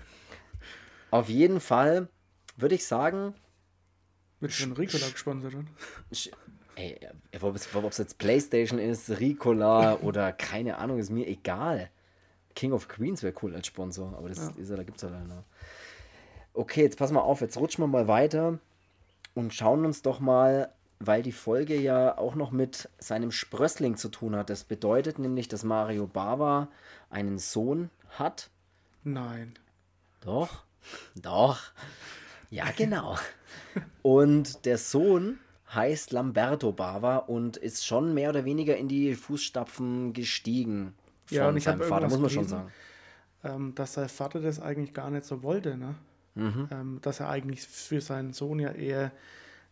Auf 1.11 1.29
jeden 1.29 1.59
Fall 1.59 2.09
würde 2.57 2.75
ich 2.75 2.85
sagen, 2.85 3.33
Wird 4.39 4.53
von 4.53 4.73
Ricola 4.73 5.07
gesponsert, 5.09 5.55
oder? 5.55 5.65
ey, 6.75 6.99
ob 7.41 7.55
es 7.55 7.97
jetzt 7.97 8.17
Playstation 8.17 8.79
ist, 8.79 9.09
Ricola 9.19 9.95
oder 10.01 10.33
keine 10.33 10.77
Ahnung, 10.77 10.99
ist 10.99 11.09
mir 11.09 11.27
egal. 11.27 11.89
King 12.55 12.73
of 12.73 12.87
Queens 12.87 13.23
wäre 13.23 13.33
cool 13.41 13.55
als 13.55 13.67
Sponsor, 13.67 14.17
aber 14.17 14.29
das 14.29 14.37
Ja. 14.39 14.61
ist 14.61 14.69
ja, 14.69 14.75
da 14.75 14.83
gibt's 14.83 15.01
ja 15.01 15.09
halt 15.09 15.27
noch. 15.27 15.43
Okay, 16.59 16.81
jetzt 16.81 16.97
pass 16.97 17.11
mal 17.13 17.21
auf, 17.21 17.39
jetzt 17.39 17.55
rutschen 17.55 17.83
wir 17.83 17.87
mal 17.87 18.09
weiter 18.09 18.59
und 19.33 19.53
schauen 19.53 19.85
uns 19.85 20.01
doch 20.01 20.19
mal, 20.19 20.73
weil 20.99 21.23
die 21.23 21.31
Folge 21.31 21.79
ja 21.79 22.17
auch 22.17 22.35
noch 22.35 22.51
mit 22.51 22.89
seinem 22.99 23.31
Sprössling 23.31 23.95
zu 23.95 24.09
tun 24.09 24.35
hat. 24.35 24.49
Das 24.49 24.65
bedeutet 24.65 25.19
nämlich, 25.19 25.47
dass 25.47 25.63
Mario 25.63 26.05
Bava 26.05 26.67
einen 27.09 27.37
Sohn 27.37 27.89
hat. 28.09 28.49
Nein. 29.05 29.53
Doch, 30.19 30.63
doch. 31.15 31.71
Ja, 32.49 32.65
genau. 32.75 33.15
Und 34.01 34.65
der 34.65 34.77
Sohn 34.77 35.39
heißt 35.73 36.11
Lamberto 36.11 36.73
Bava 36.73 37.17
und 37.17 37.55
ist 37.55 37.85
schon 37.85 38.13
mehr 38.13 38.31
oder 38.31 38.43
weniger 38.43 38.75
in 38.75 38.89
die 38.89 39.15
Fußstapfen 39.15 40.11
gestiegen 40.11 40.93
von 41.25 41.35
Ja, 41.37 41.47
und 41.47 41.55
ich 41.55 41.63
seinem 41.63 41.83
Vater, 41.83 42.09
muss 42.09 42.19
man 42.19 42.29
irgendwas 42.29 42.33
schon 42.33 42.47
gelesen. 42.47 42.49
sagen. 42.49 42.73
ähm, 43.43 43.75
dass 43.75 43.93
sein 43.93 44.09
Vater 44.09 44.41
das 44.41 44.59
eigentlich 44.59 44.93
gar 44.93 45.09
nicht 45.09 45.23
so 45.25 45.41
wollte, 45.41 45.77
ne? 45.77 45.95
Mhm. 46.35 46.67
Ähm, 46.71 46.99
dass 47.01 47.19
er 47.19 47.29
eigentlich 47.29 47.61
für 47.61 48.01
seinen 48.01 48.33
Sohn 48.33 48.59
ja 48.59 48.71
eher 48.71 49.11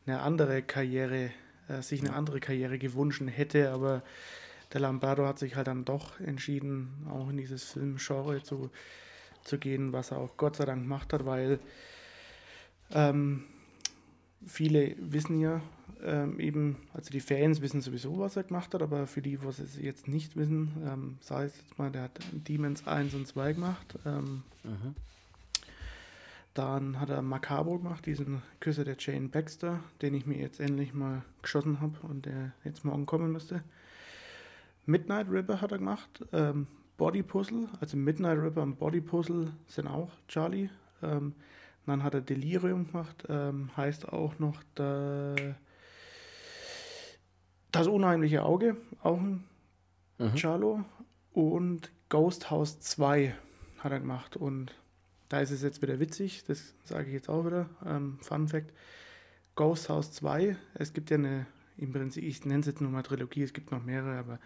eine 0.05 0.22
andere 0.22 0.62
Karriere, 0.62 1.32
äh, 1.68 1.82
sich 1.82 2.01
eine 2.01 2.14
andere 2.14 2.39
Karriere 2.39 2.78
gewünscht 2.78 3.22
hätte, 3.26 3.72
aber 3.72 4.01
der 4.74 4.82
Lombardo 4.82 5.26
hat 5.26 5.39
sich 5.39 5.55
halt 5.55 5.68
dann 5.68 5.86
doch 5.86 6.20
entschieden, 6.20 7.08
auch 7.10 7.30
in 7.30 7.38
dieses 7.38 7.64
Filmgenre 7.64 8.43
zu, 8.43 8.70
zu 9.43 9.58
gehen, 9.58 9.93
was 9.93 10.12
er 10.12 10.18
auch 10.18 10.36
Gott 10.38 10.58
sei 10.58 10.66
Dank 10.66 10.84
gemacht 10.84 11.14
hat, 11.14 11.26
weil 11.26 11.60
ähm, 12.91 13.43
viele 14.45 14.95
wissen 14.99 15.39
ja 15.39 15.62
ähm, 16.03 16.39
eben, 16.39 16.78
also 16.93 17.10
die 17.12 17.20
Fans 17.20 17.62
wissen 17.62 17.82
sowieso, 17.82 18.20
was 18.20 18.36
er 18.36 18.43
gemacht 18.43 18.74
hat, 18.74 18.82
aber 18.82 19.08
für 19.08 19.22
die, 19.22 19.43
was 19.43 19.60
es 19.60 19.78
jetzt 19.78 20.08
nicht 20.08 20.36
wissen, 20.36 20.72
ähm, 20.86 21.18
sei 21.22 21.45
es 21.45 21.58
jetzt 21.58 21.78
mal, 21.80 21.91
der 21.91 22.03
hat 22.03 22.20
Demons 22.32 22.86
1 22.86 23.14
und 23.14 23.28
2 23.28 23.53
gemacht. 23.53 23.97
Ähm, 24.05 24.43
Mhm. 24.64 24.95
Dann 26.58 26.99
hat 26.99 27.10
er 27.10 27.22
Macabro 27.22 27.78
gemacht, 27.78 28.05
diesen 28.05 28.41
Küsser 28.60 28.84
der 28.84 28.95
Jane 28.99 29.30
Baxter, 29.30 29.80
den 30.01 30.14
ich 30.14 30.26
mir 30.26 30.38
jetzt 30.38 30.60
endlich 30.60 30.93
mal 30.93 31.24
geschossen 31.41 31.80
habe 31.82 31.95
und 32.03 32.26
der 32.26 32.53
jetzt 32.64 32.84
morgen 32.86 33.05
kommen 33.05 33.32
müsste. 33.32 33.64
Midnight 34.86 35.30
Ripper 35.30 35.62
hat 35.62 35.72
er 35.72 35.78
gemacht. 35.80 36.26
Ähm, 36.32 36.68
Body 36.97 37.22
Puzzle, 37.22 37.68
also 37.80 37.97
Midnight 37.97 38.39
Ripper 38.39 38.64
und 38.64 38.80
Body 38.80 39.01
Puzzle 39.01 39.51
sind 39.68 39.88
auch 39.88 40.10
Charlie. 40.28 40.70
Ähm, 41.03 41.34
dann 41.86 42.03
hat 42.03 42.14
er 42.16 42.22
Delirium 42.22 42.88
gemacht, 42.88 43.24
ähm, 43.30 43.70
heißt 43.78 44.10
auch 44.10 44.39
noch 44.39 44.62
der, 44.76 45.36
Das 47.72 47.88
unheimliche 47.88 48.43
Auge, 48.43 48.78
auch 49.03 49.20
ein 49.20 49.43
Mhm. 50.18 50.36
Charlo. 50.36 50.84
Und 51.34 51.91
Ghost 52.10 52.49
House 52.49 52.80
2 52.80 53.36
hat 53.80 53.91
er 53.91 53.99
gemacht. 53.99 54.36
Und 54.36 54.74
da 55.30 55.41
ist 55.41 55.51
es 55.51 55.61
jetzt 55.61 55.82
wieder 55.82 55.99
witzig, 55.99 56.43
das 56.45 56.73
sage 56.84 57.07
ich 57.07 57.13
jetzt 57.13 57.30
auch 57.30 57.45
wieder. 57.45 57.69
Ähm, 57.86 58.17
Fun 58.21 58.47
Fact: 58.47 58.73
Ghost 59.55 59.89
House 59.89 60.11
2. 60.13 60.55
Es 60.75 60.93
gibt 60.93 61.09
ja 61.09 61.17
eine, 61.17 61.45
im 61.78 61.91
Prinzip, 61.91 62.23
ich 62.23 62.45
nenne 62.45 62.61
es 62.61 62.67
jetzt 62.67 62.82
nur 62.82 62.91
mal 62.91 63.03
Trilogie, 63.03 63.43
es 63.43 63.53
gibt 63.53 63.71
noch 63.71 63.84
mehrere, 63.84 64.17
aber 64.17 64.39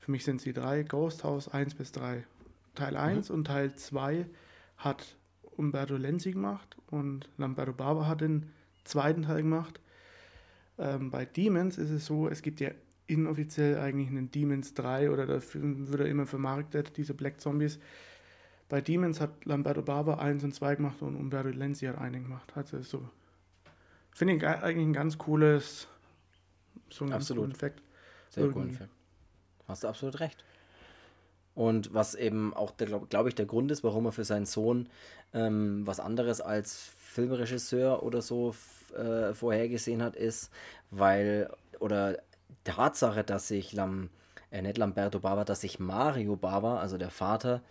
für 0.00 0.10
mich 0.10 0.24
sind 0.24 0.40
sie 0.40 0.52
drei. 0.52 0.82
Ghost 0.82 1.24
House 1.24 1.48
1 1.48 1.74
bis 1.74 1.92
3. 1.92 2.24
Teil 2.74 2.96
1 2.96 3.28
mhm. 3.28 3.34
und 3.34 3.44
Teil 3.44 3.74
2 3.74 4.26
hat 4.76 5.16
Umberto 5.56 5.96
Lenzi 5.96 6.32
gemacht 6.32 6.76
und 6.90 7.28
Lamberto 7.38 7.72
Barber 7.72 8.08
hat 8.08 8.20
den 8.20 8.50
zweiten 8.84 9.22
Teil 9.22 9.42
gemacht. 9.42 9.80
Ähm, 10.78 11.10
bei 11.10 11.24
Demons 11.24 11.78
ist 11.78 11.90
es 11.90 12.06
so, 12.06 12.28
es 12.28 12.42
gibt 12.42 12.60
ja 12.60 12.70
inoffiziell 13.06 13.78
eigentlich 13.78 14.08
einen 14.08 14.30
Demons 14.30 14.74
3 14.74 15.10
oder 15.10 15.26
da 15.26 15.40
wird 15.54 16.00
er 16.00 16.06
immer 16.06 16.26
vermarktet, 16.26 16.96
diese 16.96 17.14
Black 17.14 17.40
Zombies. 17.40 17.78
Bei 18.74 18.80
Demons 18.80 19.20
hat 19.20 19.44
Lamberto 19.44 19.82
Barber 19.82 20.18
1 20.18 20.42
und 20.42 20.52
2 20.52 20.74
gemacht 20.74 21.00
und 21.00 21.14
Umberto 21.14 21.48
Lenzi 21.48 21.86
hat 21.86 21.96
einen 21.96 22.24
gemacht. 22.24 22.52
Also 22.56 22.82
so. 22.82 23.08
Finde 24.10 24.34
ich 24.34 24.44
eigentlich 24.44 24.88
ein 24.88 24.92
ganz 24.92 25.16
cooles, 25.16 25.86
so 26.90 27.04
ein 27.04 27.12
absolut. 27.12 27.52
Effekt. 27.52 27.80
Sehr 28.30 28.48
cooler 28.48 28.70
Effekt. 28.70 28.90
Hast 29.68 29.84
du 29.84 29.86
absolut 29.86 30.18
recht. 30.18 30.44
Und 31.54 31.94
was 31.94 32.16
eben 32.16 32.52
auch, 32.52 32.76
glaube 32.76 33.06
glaub 33.06 33.28
ich, 33.28 33.36
der 33.36 33.46
Grund 33.46 33.70
ist, 33.70 33.84
warum 33.84 34.06
er 34.06 34.10
für 34.10 34.24
seinen 34.24 34.44
Sohn 34.44 34.88
ähm, 35.32 35.86
was 35.86 36.00
anderes 36.00 36.40
als 36.40 36.90
Filmregisseur 36.98 38.02
oder 38.02 38.22
so 38.22 38.56
äh, 38.96 39.34
vorhergesehen 39.34 40.02
hat, 40.02 40.16
ist, 40.16 40.50
weil, 40.90 41.48
oder 41.78 42.18
Tatsache, 42.64 43.22
dass 43.22 43.46
sich 43.46 43.72
Lam, 43.72 44.10
äh, 44.50 44.62
nicht 44.62 44.78
Lamberto 44.78 45.20
Bava, 45.20 45.44
dass 45.44 45.60
sich 45.60 45.78
Mario 45.78 46.34
Bava, 46.34 46.80
also 46.80 46.98
der 46.98 47.10
Vater, 47.10 47.62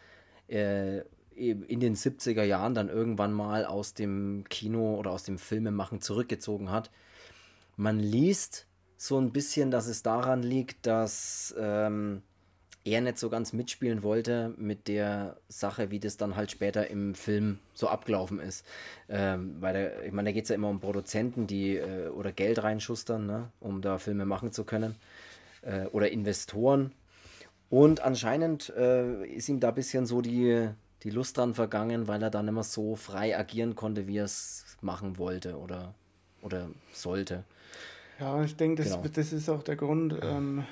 äh, 0.53 1.03
in 1.35 1.79
den 1.79 1.95
70er 1.95 2.43
Jahren 2.43 2.75
dann 2.75 2.89
irgendwann 2.89 3.33
mal 3.33 3.65
aus 3.65 3.95
dem 3.95 4.43
Kino 4.49 4.95
oder 4.95 5.11
aus 5.11 5.23
dem 5.23 5.39
Filmemachen 5.39 5.99
zurückgezogen 5.99 6.69
hat. 6.69 6.91
Man 7.75 7.99
liest 7.99 8.67
so 8.97 9.19
ein 9.19 9.31
bisschen, 9.31 9.71
dass 9.71 9.87
es 9.87 10.03
daran 10.03 10.43
liegt, 10.43 10.85
dass 10.85 11.55
ähm, 11.57 12.21
er 12.85 13.01
nicht 13.01 13.17
so 13.17 13.29
ganz 13.29 13.51
mitspielen 13.53 14.03
wollte 14.03 14.53
mit 14.57 14.87
der 14.87 15.37
Sache, 15.47 15.89
wie 15.89 15.99
das 15.99 16.17
dann 16.17 16.35
halt 16.35 16.51
später 16.51 16.89
im 16.89 17.15
Film 17.15 17.59
so 17.73 17.87
abgelaufen 17.87 18.39
ist. 18.39 18.65
Ähm, 19.09 19.55
weil 19.59 19.73
der, 19.73 20.05
ich 20.05 20.11
meine, 20.11 20.29
da 20.29 20.33
geht 20.33 20.43
es 20.43 20.49
ja 20.49 20.55
immer 20.55 20.69
um 20.69 20.79
Produzenten, 20.79 21.47
die 21.47 21.77
äh, 21.77 22.09
oder 22.09 22.31
Geld 22.31 22.61
reinschustern, 22.61 23.25
ne, 23.25 23.49
um 23.59 23.81
da 23.81 23.97
Filme 23.97 24.25
machen 24.25 24.51
zu 24.51 24.65
können. 24.65 24.95
Äh, 25.61 25.85
oder 25.87 26.11
Investoren. 26.11 26.91
Und 27.73 28.01
anscheinend 28.01 28.69
äh, 28.77 29.25
ist 29.25 29.49
ihm 29.49 29.59
da 29.59 29.69
ein 29.69 29.73
bisschen 29.73 30.05
so 30.05 30.21
die, 30.21 30.69
die 31.01 31.09
Lust 31.09 31.37
dran 31.37 31.55
vergangen, 31.55 32.07
weil 32.07 32.21
er 32.21 32.29
dann 32.29 32.47
immer 32.47 32.61
so 32.61 32.95
frei 32.95 33.35
agieren 33.35 33.73
konnte, 33.73 34.05
wie 34.05 34.17
er 34.17 34.25
es 34.25 34.77
machen 34.81 35.17
wollte 35.17 35.57
oder, 35.57 35.95
oder 36.43 36.69
sollte. 36.91 37.45
Ja, 38.19 38.43
ich 38.43 38.55
denke, 38.55 38.83
das, 38.83 38.93
genau. 38.93 39.07
das 39.11 39.33
ist 39.33 39.49
auch 39.49 39.63
der 39.63 39.75
Grund. 39.75 40.15
Ähm, 40.21 40.65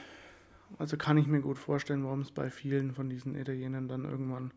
also 0.77 0.95
kann 0.95 1.17
ich 1.17 1.25
mir 1.25 1.41
gut 1.41 1.57
vorstellen, 1.57 2.03
warum 2.03 2.21
es 2.21 2.29
bei 2.29 2.51
vielen 2.51 2.93
von 2.93 3.09
diesen 3.09 3.33
Italienern 3.33 3.87
dann 3.87 4.05
irgendwann 4.05 4.51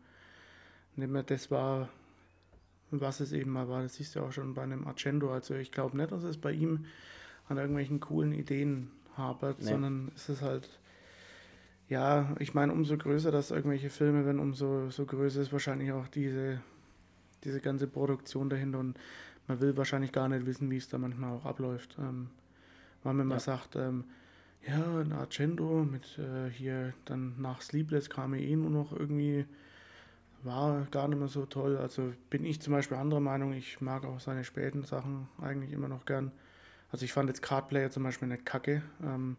nicht 0.97 1.09
mehr 1.09 1.23
das 1.23 1.49
war, 1.49 1.89
was 2.91 3.21
es 3.21 3.31
eben 3.31 3.49
mal 3.49 3.67
war. 3.69 3.81
Das 3.81 3.95
siehst 3.95 4.15
du 4.15 4.19
auch 4.19 4.31
schon 4.31 4.53
bei 4.53 4.61
einem 4.61 4.85
Accendo. 4.85 5.33
Also 5.33 5.55
ich 5.55 5.71
glaube 5.71 5.97
nicht, 5.97 6.11
dass 6.11 6.21
es 6.21 6.37
bei 6.37 6.51
ihm 6.51 6.85
an 7.49 7.57
irgendwelchen 7.57 7.99
coolen 8.01 8.33
Ideen 8.33 8.91
hapert, 9.17 9.61
nee. 9.61 9.71
sondern 9.71 10.11
es 10.15 10.29
ist 10.29 10.43
halt, 10.43 10.69
ja, 11.87 12.35
ich 12.39 12.53
meine, 12.53 12.73
umso 12.73 12.97
größer 12.97 13.31
das 13.31 13.51
irgendwelche 13.51 13.89
Filme 13.89 14.25
werden, 14.25 14.39
umso 14.39 14.89
so 14.89 15.05
größer 15.05 15.41
ist 15.41 15.51
wahrscheinlich 15.51 15.91
auch 15.91 16.07
diese, 16.07 16.61
diese 17.43 17.59
ganze 17.59 17.87
Produktion 17.87 18.49
dahinter 18.49 18.79
und 18.79 18.97
man 19.47 19.59
will 19.59 19.77
wahrscheinlich 19.77 20.11
gar 20.11 20.27
nicht 20.27 20.45
wissen, 20.45 20.71
wie 20.71 20.77
es 20.77 20.89
da 20.89 20.97
manchmal 20.97 21.37
auch 21.37 21.45
abläuft. 21.45 21.97
Ähm, 21.99 22.29
weil 23.03 23.13
man 23.13 23.27
ja. 23.27 23.35
mal 23.35 23.39
sagt, 23.39 23.75
ähm, 23.75 24.05
ja, 24.67 24.99
ein 24.99 25.11
Argento 25.13 25.85
mit 25.89 26.17
äh, 26.17 26.49
hier 26.49 26.93
dann 27.05 27.39
nach 27.39 27.61
Sleepless 27.61 28.09
kam 28.09 28.33
er 28.33 28.39
eh 28.39 28.55
nur 28.55 28.71
noch 28.71 28.91
irgendwie, 28.91 29.45
war 30.41 30.87
gar 30.89 31.07
nicht 31.07 31.19
mehr 31.19 31.27
so 31.27 31.45
toll. 31.45 31.77
Also 31.77 32.13
bin 32.31 32.43
ich 32.45 32.61
zum 32.61 32.73
Beispiel 32.73 32.97
anderer 32.97 33.19
Meinung, 33.19 33.53
ich 33.53 33.79
mag 33.79 34.05
auch 34.05 34.19
seine 34.19 34.43
späten 34.43 34.83
Sachen 34.83 35.27
eigentlich 35.39 35.71
immer 35.71 35.87
noch 35.87 36.05
gern. 36.05 36.31
Also 36.91 37.05
ich 37.05 37.13
fand 37.13 37.29
jetzt 37.29 37.43
Cardplayer 37.43 37.91
zum 37.91 38.03
Beispiel 38.03 38.27
nicht 38.27 38.45
kacke. 38.45 38.81
Ähm, 39.03 39.37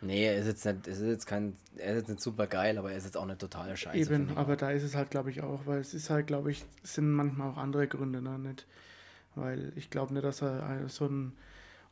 nee, 0.00 0.24
er 0.26 0.36
ist 0.36 0.46
jetzt 0.46 0.64
nicht, 0.64 0.86
ist 0.86 1.02
jetzt 1.02 1.26
kein, 1.26 1.56
er 1.76 1.92
ist 1.92 1.98
jetzt 2.00 2.08
nicht 2.08 2.20
super 2.20 2.46
geil, 2.46 2.78
aber 2.78 2.90
er 2.90 2.98
ist 2.98 3.04
jetzt 3.04 3.16
auch 3.16 3.26
nicht 3.26 3.40
total 3.40 3.76
scheiße. 3.76 3.98
Eben, 3.98 4.36
aber 4.36 4.56
da 4.56 4.70
ist 4.70 4.82
es 4.82 4.94
halt, 4.94 5.10
glaube 5.10 5.30
ich, 5.30 5.42
auch, 5.42 5.66
weil 5.66 5.80
es 5.80 5.94
ist 5.94 6.10
halt, 6.10 6.26
glaube 6.26 6.50
ich, 6.50 6.64
sind 6.82 7.10
manchmal 7.10 7.50
auch 7.50 7.56
andere 7.56 7.88
Gründe, 7.88 8.22
ne? 8.22 8.38
Nicht, 8.38 8.66
weil 9.34 9.72
ich 9.76 9.90
glaube 9.90 10.14
nicht, 10.14 10.24
dass 10.24 10.42
er 10.42 10.88
so 10.88 11.06
ein 11.06 11.32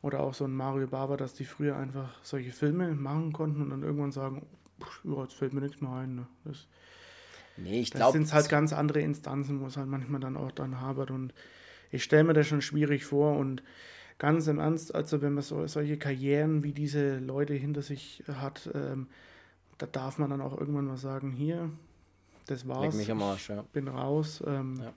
oder 0.01 0.19
auch 0.19 0.33
so 0.33 0.45
ein 0.45 0.55
Mario 0.55 0.87
Barber, 0.87 1.17
dass 1.17 1.33
die 1.33 1.45
früher 1.45 1.75
einfach 1.75 2.13
solche 2.23 2.51
Filme 2.51 2.93
machen 2.93 3.33
konnten 3.33 3.61
und 3.61 3.69
dann 3.71 3.83
irgendwann 3.83 4.11
sagen, 4.11 4.45
ja, 5.03 5.21
jetzt 5.23 5.33
fällt 5.33 5.53
mir 5.53 5.61
nichts 5.61 5.81
mehr 5.81 5.91
ein. 5.91 6.15
Ne? 6.15 6.27
Das, 6.45 6.67
nee, 7.57 7.81
ich 7.81 7.91
glaube. 7.91 8.05
Das 8.05 8.13
sind 8.13 8.33
halt 8.33 8.49
ganz 8.49 8.73
andere 8.73 9.01
Instanzen, 9.01 9.59
wo 9.59 9.67
es 9.67 9.77
halt 9.77 9.87
manchmal 9.87 10.21
dann 10.21 10.37
auch 10.37 10.51
dann 10.51 10.79
habert. 10.79 11.09
Und 11.11 11.33
ich 11.91 12.03
stelle 12.03 12.25
mir 12.25 12.33
das 12.33 12.47
schon 12.47 12.61
schwierig 12.61 13.05
vor 13.05 13.37
und 13.37 13.63
ganz 14.17 14.47
im 14.47 14.59
Ernst, 14.59 14.95
also 14.95 15.21
wenn 15.21 15.33
man 15.33 15.43
so, 15.43 15.67
solche 15.67 15.97
Karrieren 15.97 16.63
wie 16.63 16.73
diese 16.73 17.19
Leute 17.19 17.53
hinter 17.53 17.81
sich 17.81 18.23
hat, 18.27 18.69
ähm, 18.73 19.07
da 19.77 19.85
darf 19.85 20.17
man 20.17 20.29
dann 20.29 20.41
auch 20.41 20.57
irgendwann 20.57 20.85
mal 20.85 20.97
sagen, 20.97 21.31
hier, 21.31 21.69
das 22.47 22.67
war's. 22.67 22.93
Leg 22.93 22.95
mich 22.95 23.11
am 23.11 23.21
Arsch, 23.21 23.49
ja. 23.49 23.63
bin 23.73 23.87
raus. 23.87 24.43
Ähm, 24.45 24.79
ja. 24.81 24.93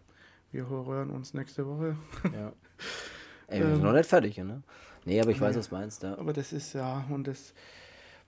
Wir 0.53 0.69
hören 0.69 1.11
uns 1.11 1.35
nächste 1.35 1.67
Woche. 1.67 1.97
Ja. 2.33 2.53
Ey, 3.49 3.61
wir 3.61 3.67
sind 3.67 3.77
ähm, 3.77 3.83
noch 3.83 3.93
nicht 3.93 4.09
fertig, 4.09 4.39
ne? 4.39 4.63
Nee, 5.05 5.21
aber 5.21 5.31
ich 5.31 5.41
weiß, 5.41 5.57
was 5.57 5.69
du 5.69 5.75
meinst, 5.75 6.03
ja. 6.03 6.17
Aber 6.19 6.33
das 6.33 6.53
ist 6.53 6.73
ja, 6.73 7.05
und 7.09 7.27
das 7.27 7.55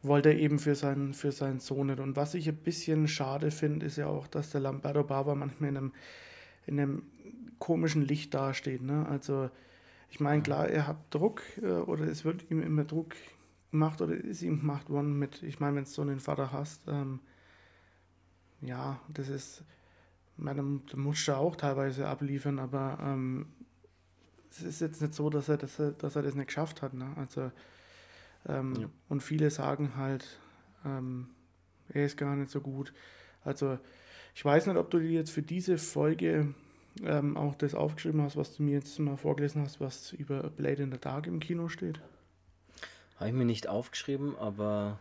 wollte 0.03 0.31
er 0.31 0.39
eben 0.39 0.59
für 0.59 0.75
seinen, 0.75 1.15
für 1.15 1.33
seinen 1.33 1.61
Sohn 1.61 1.89
nicht. 1.89 2.01
Und 2.01 2.17
was 2.17 2.35
ich 2.35 2.49
ein 2.49 2.57
bisschen 2.57 3.09
schade 3.09 3.51
finde, 3.51 3.87
ist 3.87 3.97
ja 3.97 4.07
auch, 4.07 4.27
dass 4.27 4.51
der 4.51 4.61
Lamberto 4.61 5.05
Barber 5.05 5.35
manchmal 5.35 5.71
in 5.71 5.77
einem, 5.77 5.93
in 6.67 6.81
einem 6.81 7.03
komischen 7.59 8.03
Licht 8.03 8.35
dasteht. 8.35 8.83
Ne? 8.83 9.07
Also, 9.09 9.51
ich 10.13 10.21
meine, 10.21 10.43
klar, 10.43 10.69
er 10.69 10.87
hat 10.87 10.99
Druck 11.09 11.41
äh, 11.63 11.69
oder 11.69 12.05
es 12.05 12.23
wird 12.23 12.51
ihm 12.51 12.61
immer 12.61 12.85
Druck 12.85 13.15
gemacht 13.71 14.03
oder 14.03 14.13
ist 14.13 14.43
ihm 14.43 14.61
gemacht 14.61 14.91
worden 14.91 15.19
mit, 15.19 15.43
ich 15.43 15.59
meine, 15.59 15.75
wenn 15.77 15.85
du 15.85 15.91
so 15.91 16.03
einen 16.03 16.21
Vater 16.21 16.53
hast, 16.53 16.83
ähm, 16.87 17.21
ja, 18.61 19.01
das 19.09 19.31
ist, 19.31 19.65
meine, 20.37 20.63
du 20.63 21.33
auch 21.35 21.57
teilweise 21.57 22.09
abliefern, 22.09 22.59
aber 22.59 22.99
ähm, 23.01 23.47
es 24.51 24.61
ist 24.61 24.83
jetzt 24.83 25.01
nicht 25.01 25.15
so, 25.15 25.31
dass 25.31 25.49
er, 25.49 25.57
dass 25.57 25.79
er, 25.79 25.93
dass 25.93 26.15
er 26.15 26.21
das 26.21 26.35
nicht 26.35 26.49
geschafft 26.49 26.83
hat. 26.83 26.93
Ne? 26.93 27.11
Also, 27.17 27.51
ähm, 28.47 28.75
ja. 28.79 28.91
Und 29.09 29.23
viele 29.23 29.51
sagen 29.51 29.97
halt, 29.97 30.39
ähm, 30.85 31.31
er 31.89 32.05
ist 32.05 32.19
gar 32.19 32.37
nicht 32.37 32.51
so 32.51 32.61
gut. 32.61 32.93
Also 33.45 33.79
ich 34.35 34.45
weiß 34.45 34.67
nicht, 34.67 34.77
ob 34.77 34.91
du 34.91 34.99
dir 34.99 35.11
jetzt 35.11 35.31
für 35.31 35.43
diese 35.43 35.79
Folge 35.79 36.53
ähm, 37.05 37.37
auch 37.37 37.55
das 37.55 37.75
aufgeschrieben 37.75 38.23
hast, 38.23 38.37
was 38.37 38.57
du 38.57 38.63
mir 38.63 38.73
jetzt 38.73 38.99
mal 38.99 39.17
vorgelesen 39.17 39.63
hast, 39.63 39.81
was 39.81 40.13
über 40.13 40.43
Blade 40.51 40.83
in 40.83 40.93
the 40.93 40.99
Dark 40.99 41.27
im 41.27 41.41
Kino 41.41 41.69
steht. 41.69 42.01
Habe 43.17 43.31
ich 43.31 43.35
mir 43.37 43.45
nicht 43.45 43.69
aufgeschrieben, 43.69 44.37
aber 44.37 44.99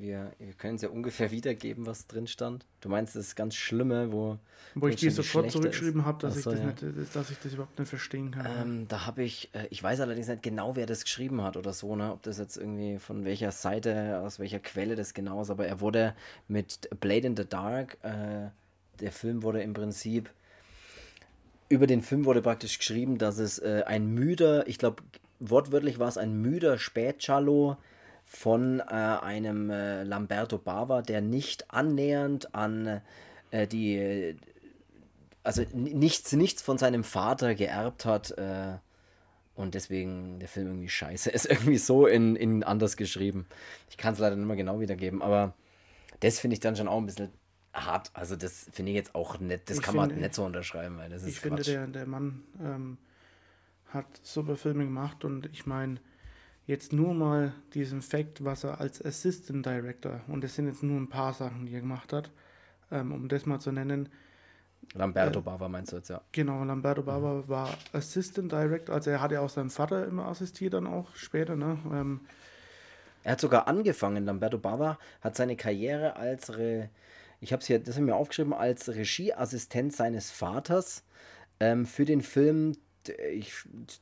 wir, 0.00 0.32
wir 0.38 0.52
können 0.52 0.76
es 0.76 0.82
ja 0.82 0.88
ungefähr 0.88 1.30
wiedergeben, 1.30 1.86
was 1.86 2.06
drin 2.06 2.26
stand. 2.26 2.66
Du 2.80 2.88
meinst 2.88 3.16
das 3.16 3.34
ganz 3.34 3.54
Schlimme, 3.54 4.12
wo. 4.12 4.38
Wo 4.74 4.88
ich 4.88 4.96
dir 4.96 5.10
sofort 5.10 5.50
zurückgeschrieben 5.50 6.04
habe, 6.04 6.18
dass, 6.20 6.42
so, 6.42 6.52
ich 6.52 6.60
das 6.60 6.82
ja. 6.82 6.90
dass 7.14 7.30
ich 7.30 7.38
das 7.38 7.54
überhaupt 7.54 7.78
nicht 7.78 7.88
verstehen 7.88 8.30
kann. 8.32 8.46
Ähm, 8.46 8.88
da 8.88 9.06
habe 9.06 9.22
ich, 9.22 9.48
äh, 9.54 9.66
ich 9.70 9.82
weiß 9.82 10.00
allerdings 10.00 10.28
nicht 10.28 10.42
genau, 10.42 10.76
wer 10.76 10.86
das 10.86 11.04
geschrieben 11.04 11.42
hat 11.42 11.56
oder 11.56 11.72
so, 11.72 11.96
ne? 11.96 12.12
Ob 12.12 12.22
das 12.22 12.38
jetzt 12.38 12.58
irgendwie 12.58 12.98
von 12.98 13.24
welcher 13.24 13.52
Seite, 13.52 14.20
aus 14.20 14.38
welcher 14.38 14.58
Quelle 14.58 14.96
das 14.96 15.14
genau 15.14 15.40
ist, 15.40 15.50
aber 15.50 15.66
er 15.66 15.80
wurde 15.80 16.14
mit 16.46 16.90
Blade 17.00 17.26
in 17.26 17.36
the 17.36 17.46
Dark, 17.46 17.96
äh, 18.02 18.50
der 19.00 19.12
Film 19.12 19.42
wurde 19.42 19.62
im 19.62 19.72
Prinzip. 19.72 20.30
Über 21.68 21.86
den 21.86 22.02
Film 22.02 22.24
wurde 22.24 22.42
praktisch 22.42 22.78
geschrieben, 22.78 23.18
dass 23.18 23.38
es 23.38 23.58
äh, 23.58 23.82
ein 23.86 24.06
müder, 24.06 24.66
ich 24.68 24.78
glaube, 24.78 25.02
wortwörtlich 25.40 25.98
war 25.98 26.08
es 26.08 26.18
ein 26.18 26.40
müder 26.40 26.78
Spätschallo 26.78 27.76
von 28.24 28.80
äh, 28.80 28.84
einem 28.84 29.70
äh, 29.70 30.02
Lamberto 30.02 30.58
Bava, 30.58 31.02
der 31.02 31.20
nicht 31.20 31.70
annähernd 31.72 32.54
an 32.54 33.00
äh, 33.50 33.66
die, 33.66 34.36
also 35.42 35.62
nichts, 35.72 36.32
nichts 36.32 36.62
von 36.62 36.78
seinem 36.78 37.04
Vater 37.04 37.54
geerbt 37.54 38.04
hat 38.04 38.32
äh, 38.32 38.74
und 39.54 39.74
deswegen 39.74 40.38
der 40.38 40.48
Film 40.48 40.66
irgendwie 40.66 40.88
scheiße 40.88 41.30
ist, 41.32 41.46
irgendwie 41.46 41.78
so 41.78 42.06
in, 42.06 42.36
in 42.36 42.62
anders 42.62 42.96
geschrieben. 42.96 43.46
Ich 43.90 43.96
kann 43.96 44.14
es 44.14 44.18
leider 44.18 44.36
nicht 44.36 44.46
mehr 44.46 44.56
genau 44.56 44.80
wiedergeben, 44.80 45.22
aber 45.22 45.54
das 46.20 46.38
finde 46.40 46.54
ich 46.54 46.60
dann 46.60 46.76
schon 46.76 46.88
auch 46.88 46.98
ein 46.98 47.06
bisschen 47.06 47.30
hart. 47.84 48.10
Also 48.14 48.36
das 48.36 48.68
finde 48.72 48.92
ich 48.92 48.96
jetzt 48.96 49.14
auch 49.14 49.38
nicht, 49.38 49.68
das 49.68 49.78
ich 49.78 49.82
kann 49.82 49.94
finde, 49.94 50.14
man 50.14 50.20
nicht 50.20 50.34
so 50.34 50.44
unterschreiben, 50.44 50.96
weil 50.98 51.10
das 51.10 51.22
ist 51.22 51.28
Ich 51.28 51.42
Quatsch. 51.42 51.64
finde, 51.64 51.64
der, 51.64 51.86
der 51.86 52.06
Mann 52.06 52.42
ähm, 52.62 52.98
hat 53.88 54.06
super 54.22 54.56
Filme 54.56 54.84
gemacht 54.84 55.24
und 55.24 55.46
ich 55.52 55.66
meine, 55.66 56.00
jetzt 56.66 56.92
nur 56.92 57.14
mal 57.14 57.52
diesen 57.74 58.02
Fact, 58.02 58.44
was 58.44 58.64
er 58.64 58.80
als 58.80 59.04
Assistant 59.04 59.64
Director, 59.64 60.20
und 60.28 60.42
das 60.42 60.54
sind 60.54 60.66
jetzt 60.66 60.82
nur 60.82 60.98
ein 60.98 61.08
paar 61.08 61.32
Sachen, 61.32 61.66
die 61.66 61.74
er 61.74 61.80
gemacht 61.80 62.12
hat, 62.12 62.30
ähm, 62.90 63.12
um 63.12 63.28
das 63.28 63.46
mal 63.46 63.60
zu 63.60 63.72
nennen, 63.72 64.08
Lamberto 64.94 65.40
äh, 65.40 65.42
Bava 65.42 65.68
meinst 65.68 65.92
du 65.92 65.96
jetzt, 65.96 66.10
ja. 66.10 66.20
Genau, 66.32 66.62
Lamberto 66.62 67.02
Bava 67.02 67.34
mhm. 67.34 67.48
war 67.48 67.76
Assistant 67.92 68.52
Director, 68.52 68.94
also 68.94 69.10
er 69.10 69.20
hat 69.20 69.32
ja 69.32 69.40
auch 69.40 69.48
seinen 69.48 69.70
Vater 69.70 70.06
immer 70.06 70.26
assistiert 70.26 70.74
dann 70.74 70.86
auch 70.86 71.14
später, 71.14 71.56
ne? 71.56 71.78
Ähm, 71.92 72.20
er 73.24 73.32
hat 73.32 73.40
sogar 73.40 73.66
angefangen, 73.66 74.24
Lamberto 74.24 74.58
Bava 74.58 74.98
hat 75.20 75.34
seine 75.34 75.56
Karriere 75.56 76.14
als, 76.14 76.56
Re 76.56 76.90
ich 77.40 77.52
habe 77.52 77.60
es 77.60 77.66
hier, 77.66 77.78
das 77.78 77.96
haben 77.96 78.06
wir 78.06 78.16
aufgeschrieben, 78.16 78.52
als 78.52 78.88
Regieassistent 78.88 79.94
seines 79.94 80.30
Vaters 80.30 81.04
ähm, 81.60 81.86
für 81.86 82.04
den 82.04 82.22
Film 82.22 82.72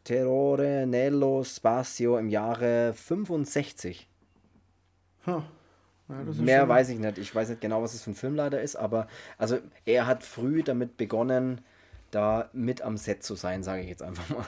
Terrore 0.04 0.86
Nello 0.86 1.44
Spazio 1.44 2.18
im 2.18 2.28
Jahre 2.28 2.94
65. 2.94 4.08
Huh. 5.26 5.42
Ja, 6.08 6.22
Mehr 6.38 6.68
weiß 6.68 6.90
ich 6.90 6.98
nicht. 6.98 7.18
Ich 7.18 7.34
weiß 7.34 7.48
nicht 7.48 7.60
genau, 7.60 7.82
was 7.82 7.94
es 7.94 8.02
für 8.02 8.10
ein 8.10 8.14
Film 8.14 8.34
leider 8.34 8.60
ist, 8.60 8.76
aber 8.76 9.08
also 9.38 9.58
er 9.86 10.06
hat 10.06 10.22
früh 10.22 10.62
damit 10.62 10.96
begonnen, 10.96 11.62
da 12.10 12.50
mit 12.52 12.82
am 12.82 12.96
Set 12.96 13.22
zu 13.22 13.34
sein, 13.34 13.62
sage 13.62 13.82
ich 13.82 13.88
jetzt 13.88 14.02
einfach 14.02 14.28
mal. 14.28 14.44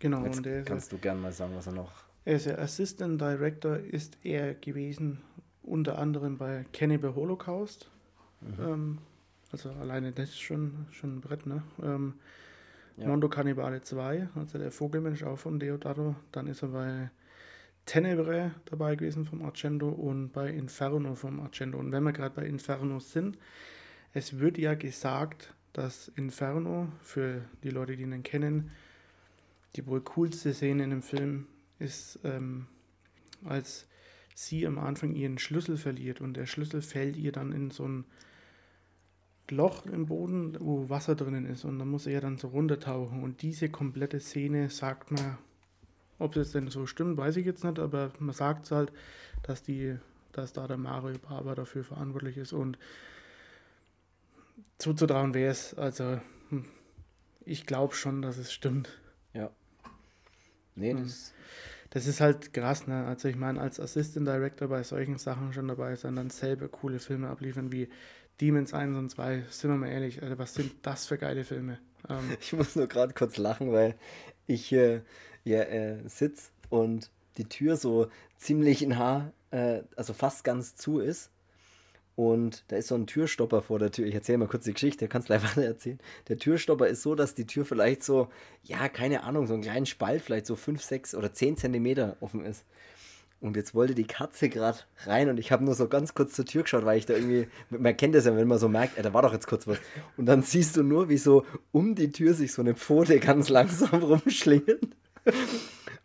Genau. 0.00 0.24
Jetzt 0.24 0.42
kannst 0.64 0.92
du 0.92 0.98
gerne 0.98 1.20
mal 1.20 1.32
sagen, 1.32 1.52
was 1.54 1.66
er 1.66 1.74
noch. 1.74 1.92
Er 2.24 2.36
ist 2.36 2.46
ja 2.46 2.56
Assistant 2.56 3.20
Director, 3.20 3.76
ist 3.76 4.18
er 4.22 4.54
gewesen, 4.54 5.20
unter 5.62 5.98
anderem 5.98 6.38
bei 6.38 6.64
Cannibal 6.72 7.14
Holocaust. 7.14 7.90
Mhm. 8.40 8.54
Ähm, 8.60 8.98
also 9.52 9.70
alleine 9.70 10.12
das 10.12 10.30
ist 10.30 10.40
schon, 10.40 10.86
schon 10.92 11.16
ein 11.16 11.20
Brett, 11.20 11.46
ne? 11.46 11.62
Ähm, 11.82 12.14
ja. 12.96 13.06
Mondo 13.06 13.28
Cannibale 13.28 13.82
2, 13.82 14.28
also 14.34 14.58
der 14.58 14.70
Vogelmensch 14.70 15.22
auch 15.22 15.38
von 15.38 15.58
Deodato. 15.58 16.16
Dann 16.32 16.46
ist 16.46 16.62
er 16.62 16.68
bei 16.68 17.10
Tenebre 17.86 18.52
dabei 18.66 18.94
gewesen 18.94 19.24
vom 19.24 19.42
Argento 19.42 19.88
und 19.88 20.30
bei 20.32 20.50
Inferno 20.50 21.14
vom 21.14 21.40
Argento. 21.40 21.78
Und 21.78 21.92
wenn 21.92 22.02
wir 22.02 22.12
gerade 22.12 22.34
bei 22.34 22.46
Inferno 22.46 23.00
sind, 23.00 23.38
es 24.12 24.38
wird 24.38 24.58
ja 24.58 24.74
gesagt, 24.74 25.54
dass 25.72 26.08
Inferno, 26.08 26.88
für 27.02 27.42
die 27.62 27.70
Leute, 27.70 27.96
die 27.96 28.02
ihn 28.02 28.22
kennen, 28.22 28.70
die 29.76 29.86
wohl 29.86 30.00
coolste 30.00 30.52
Szene 30.52 30.84
in 30.84 30.90
dem 30.90 31.02
Film 31.02 31.46
ist, 31.78 32.18
ähm, 32.24 32.66
als 33.44 33.86
sie 34.34 34.66
am 34.66 34.78
Anfang 34.78 35.14
ihren 35.14 35.38
Schlüssel 35.38 35.76
verliert 35.76 36.20
und 36.20 36.34
der 36.34 36.46
Schlüssel 36.46 36.82
fällt 36.82 37.16
ihr 37.16 37.32
dann 37.32 37.52
in 37.52 37.70
so 37.70 37.86
ein 37.86 38.04
Loch 39.50 39.86
im 39.86 40.06
Boden, 40.06 40.56
wo 40.60 40.88
Wasser 40.88 41.14
drinnen 41.14 41.46
ist 41.46 41.64
und 41.64 41.78
dann 41.78 41.88
muss 41.88 42.06
er 42.06 42.20
dann 42.20 42.38
so 42.38 42.48
runtertauchen 42.48 43.22
und 43.22 43.42
diese 43.42 43.68
komplette 43.68 44.20
Szene 44.20 44.70
sagt 44.70 45.10
man 45.10 45.38
ob 46.20 46.36
es 46.36 46.52
denn 46.52 46.68
so 46.68 46.86
stimmt, 46.86 47.16
weiß 47.16 47.36
ich 47.38 47.46
jetzt 47.46 47.64
nicht, 47.64 47.78
aber 47.78 48.12
man 48.18 48.34
sagt 48.34 48.66
es 48.66 48.70
halt, 48.70 48.92
dass 49.42 49.62
die, 49.62 49.96
dass 50.32 50.52
da 50.52 50.68
der 50.68 50.76
Mario 50.76 51.18
Barber 51.18 51.54
dafür 51.54 51.82
verantwortlich 51.82 52.36
ist 52.36 52.52
und 52.52 52.78
zuzutrauen 54.78 55.34
wäre 55.34 55.50
es. 55.50 55.74
Also 55.74 56.20
hm, 56.50 56.66
ich 57.44 57.66
glaube 57.66 57.94
schon, 57.94 58.20
dass 58.20 58.36
es 58.36 58.52
stimmt. 58.52 59.00
Ja. 59.32 59.50
Nee, 60.76 60.92
hm. 60.92 61.02
das. 61.02 61.32
Das 61.92 62.06
ist 62.06 62.20
halt 62.20 62.54
krass, 62.54 62.86
ne? 62.86 63.04
Also 63.06 63.26
ich 63.26 63.34
meine, 63.34 63.60
als 63.60 63.80
Assistant 63.80 64.28
Director 64.28 64.68
bei 64.68 64.84
solchen 64.84 65.18
Sachen 65.18 65.52
schon 65.52 65.66
dabei 65.66 65.96
sein, 65.96 66.14
dann 66.14 66.30
selber 66.30 66.68
coole 66.68 67.00
Filme 67.00 67.28
abliefern 67.28 67.72
wie 67.72 67.88
Demons 68.40 68.72
1 68.72 68.96
und 68.96 69.10
2, 69.10 69.44
sind 69.50 69.70
wir 69.70 69.76
mal 69.76 69.88
ehrlich, 69.88 70.22
Alter, 70.22 70.38
was 70.38 70.54
sind 70.54 70.72
das 70.82 71.06
für 71.06 71.18
geile 71.18 71.44
Filme? 71.44 71.78
Ähm, 72.08 72.36
ich 72.40 72.52
muss 72.52 72.76
nur 72.76 72.86
gerade 72.86 73.12
kurz 73.12 73.36
lachen, 73.36 73.72
weil 73.72 73.94
ich 74.46 74.72
äh, 74.72 75.02
ja, 75.44 75.60
äh, 75.62 75.98
sitze 76.08 76.50
und 76.70 77.10
die 77.36 77.44
Tür 77.44 77.76
so 77.76 78.08
ziemlich 78.36 78.86
nah, 78.86 79.32
äh, 79.50 79.82
also 79.96 80.12
fast 80.14 80.44
ganz 80.44 80.74
zu 80.76 81.00
ist. 81.00 81.30
Und 82.16 82.64
da 82.68 82.76
ist 82.76 82.88
so 82.88 82.96
ein 82.96 83.06
Türstopper 83.06 83.62
vor 83.62 83.78
der 83.78 83.92
Tür. 83.92 84.06
Ich 84.06 84.14
erzähle 84.14 84.38
mal 84.38 84.48
kurz 84.48 84.64
die 84.64 84.74
Geschichte, 84.74 85.08
kannst 85.08 85.30
du 85.30 85.34
weiter 85.42 85.62
erzählen. 85.62 85.98
Der 86.28 86.38
Türstopper 86.38 86.86
ist 86.86 87.02
so, 87.02 87.14
dass 87.14 87.34
die 87.34 87.46
Tür 87.46 87.64
vielleicht 87.64 88.02
so, 88.02 88.28
ja, 88.62 88.88
keine 88.88 89.22
Ahnung, 89.22 89.46
so 89.46 89.54
einen 89.54 89.62
kleinen 89.62 89.86
Spalt, 89.86 90.22
vielleicht 90.22 90.46
so 90.46 90.56
5, 90.56 90.82
6 90.82 91.14
oder 91.14 91.32
10 91.32 91.56
Zentimeter 91.56 92.16
offen 92.20 92.44
ist. 92.44 92.64
Und 93.40 93.56
jetzt 93.56 93.74
wollte 93.74 93.94
die 93.94 94.06
Katze 94.06 94.50
gerade 94.50 94.78
rein 95.06 95.30
und 95.30 95.38
ich 95.38 95.50
habe 95.50 95.64
nur 95.64 95.74
so 95.74 95.88
ganz 95.88 96.12
kurz 96.12 96.34
zur 96.34 96.44
Tür 96.44 96.62
geschaut, 96.62 96.84
weil 96.84 96.98
ich 96.98 97.06
da 97.06 97.14
irgendwie, 97.14 97.48
man 97.70 97.96
kennt 97.96 98.14
das 98.14 98.26
ja, 98.26 98.36
wenn 98.36 98.46
man 98.46 98.58
so 98.58 98.68
merkt, 98.68 98.98
ey, 98.98 99.02
da 99.02 99.14
war 99.14 99.22
doch 99.22 99.32
jetzt 99.32 99.46
kurz 99.46 99.66
was. 99.66 99.78
Und 100.18 100.26
dann 100.26 100.42
siehst 100.42 100.76
du 100.76 100.82
nur, 100.82 101.08
wie 101.08 101.16
so 101.16 101.46
um 101.72 101.94
die 101.94 102.10
Tür 102.12 102.34
sich 102.34 102.52
so 102.52 102.60
eine 102.60 102.74
Pfote 102.74 103.18
ganz 103.18 103.48
langsam 103.48 104.02
rumschlingelt. 104.02 104.88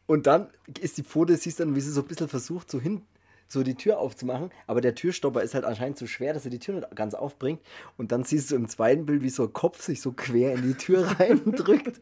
Und 0.06 0.28
dann 0.28 0.48
ist 0.80 0.98
die 0.98 1.04
Pfote, 1.04 1.36
siehst 1.36 1.60
du 1.60 1.66
dann, 1.66 1.76
wie 1.76 1.82
sie 1.82 1.92
so 1.92 2.02
ein 2.02 2.08
bisschen 2.08 2.30
versucht, 2.30 2.72
so 2.72 2.80
hin, 2.80 3.02
so 3.50 3.64
die 3.64 3.76
Tür 3.76 4.00
aufzumachen, 4.00 4.50
aber 4.66 4.82
der 4.82 4.96
Türstopper 4.96 5.44
ist 5.44 5.54
halt 5.54 5.66
anscheinend 5.66 5.98
zu 5.98 6.08
schwer, 6.08 6.34
dass 6.34 6.46
er 6.46 6.52
die 6.52 6.60
Tür 6.60 6.76
nicht 6.76 6.96
ganz 6.96 7.14
aufbringt. 7.14 7.60
Und 7.98 8.14
dann 8.14 8.24
siehst 8.24 8.52
du 8.52 8.56
im 8.56 8.70
zweiten 8.70 9.06
Bild, 9.06 9.24
wie 9.24 9.30
so 9.30 9.44
ein 9.44 9.54
Kopf 9.54 9.82
sich 9.82 10.02
so 10.02 10.14
quer 10.14 10.54
in 10.54 10.62
die 10.64 10.76
Tür 10.76 11.06
reindrückt 11.20 12.00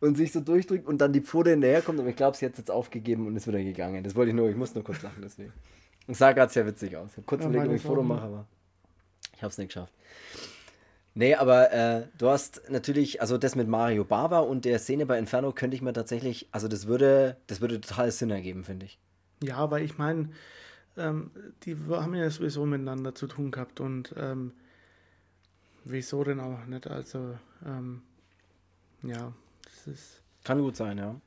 und 0.00 0.16
sich 0.16 0.32
so 0.32 0.40
durchdrückt 0.40 0.86
und 0.86 0.98
dann 0.98 1.12
die 1.12 1.20
Pfote 1.20 1.50
hinterher 1.50 1.82
kommt. 1.82 1.98
Und 1.98 2.08
ich 2.08 2.16
glaube, 2.16 2.36
sie 2.36 2.46
hat 2.46 2.52
es 2.52 2.58
jetzt 2.58 2.70
aufgegeben 2.70 3.26
und 3.26 3.36
ist 3.36 3.46
wieder 3.46 3.62
gegangen. 3.62 4.04
Das 4.04 4.14
wollte 4.14 4.30
ich 4.30 4.36
nur, 4.36 4.48
ich 4.48 4.56
muss 4.56 4.74
nur 4.74 4.84
kurz 4.84 5.02
lachen 5.02 5.22
deswegen. 5.22 5.52
Und 6.06 6.16
sah 6.16 6.32
gerade 6.32 6.52
sehr 6.52 6.66
witzig 6.66 6.96
aus. 6.96 7.10
Ich 7.10 7.16
habe 7.18 7.26
kurz 7.26 7.42
ja, 7.42 7.48
überlegt, 7.48 7.68
ob 7.68 7.74
ich 7.74 7.84
ein 7.84 7.86
Foto 7.86 8.02
mache, 8.02 8.22
aber 8.22 8.46
ich 9.34 9.42
habe 9.42 9.50
es 9.50 9.58
nicht 9.58 9.68
geschafft. 9.68 9.92
Nee, 11.14 11.34
aber 11.34 11.72
äh, 11.72 12.06
du 12.16 12.28
hast 12.28 12.70
natürlich, 12.70 13.20
also 13.20 13.38
das 13.38 13.56
mit 13.56 13.66
Mario 13.66 14.04
Bava 14.04 14.38
und 14.38 14.64
der 14.64 14.78
Szene 14.78 15.04
bei 15.04 15.18
Inferno 15.18 15.52
könnte 15.52 15.74
ich 15.74 15.82
mir 15.82 15.92
tatsächlich, 15.92 16.48
also 16.52 16.68
das 16.68 16.86
würde, 16.86 17.36
das 17.48 17.60
würde 17.60 17.80
total 17.80 18.12
Sinn 18.12 18.30
ergeben, 18.30 18.62
finde 18.62 18.86
ich. 18.86 19.00
Ja, 19.42 19.70
weil 19.70 19.82
ich 19.82 19.98
meine, 19.98 20.30
ähm, 20.96 21.30
die 21.64 21.76
haben 21.90 22.14
ja 22.14 22.30
sowieso 22.30 22.66
miteinander 22.66 23.14
zu 23.14 23.26
tun 23.26 23.50
gehabt 23.50 23.80
und 23.80 24.14
ähm, 24.16 24.52
wieso 25.84 26.22
denn 26.22 26.40
auch 26.40 26.66
nicht? 26.66 26.86
Also, 26.86 27.36
ähm, 27.66 28.02
ja, 29.02 29.32
ist. 29.88 30.22
Kann 30.44 30.60
gut 30.60 30.76
sein, 30.76 30.98
ja. 30.98 31.20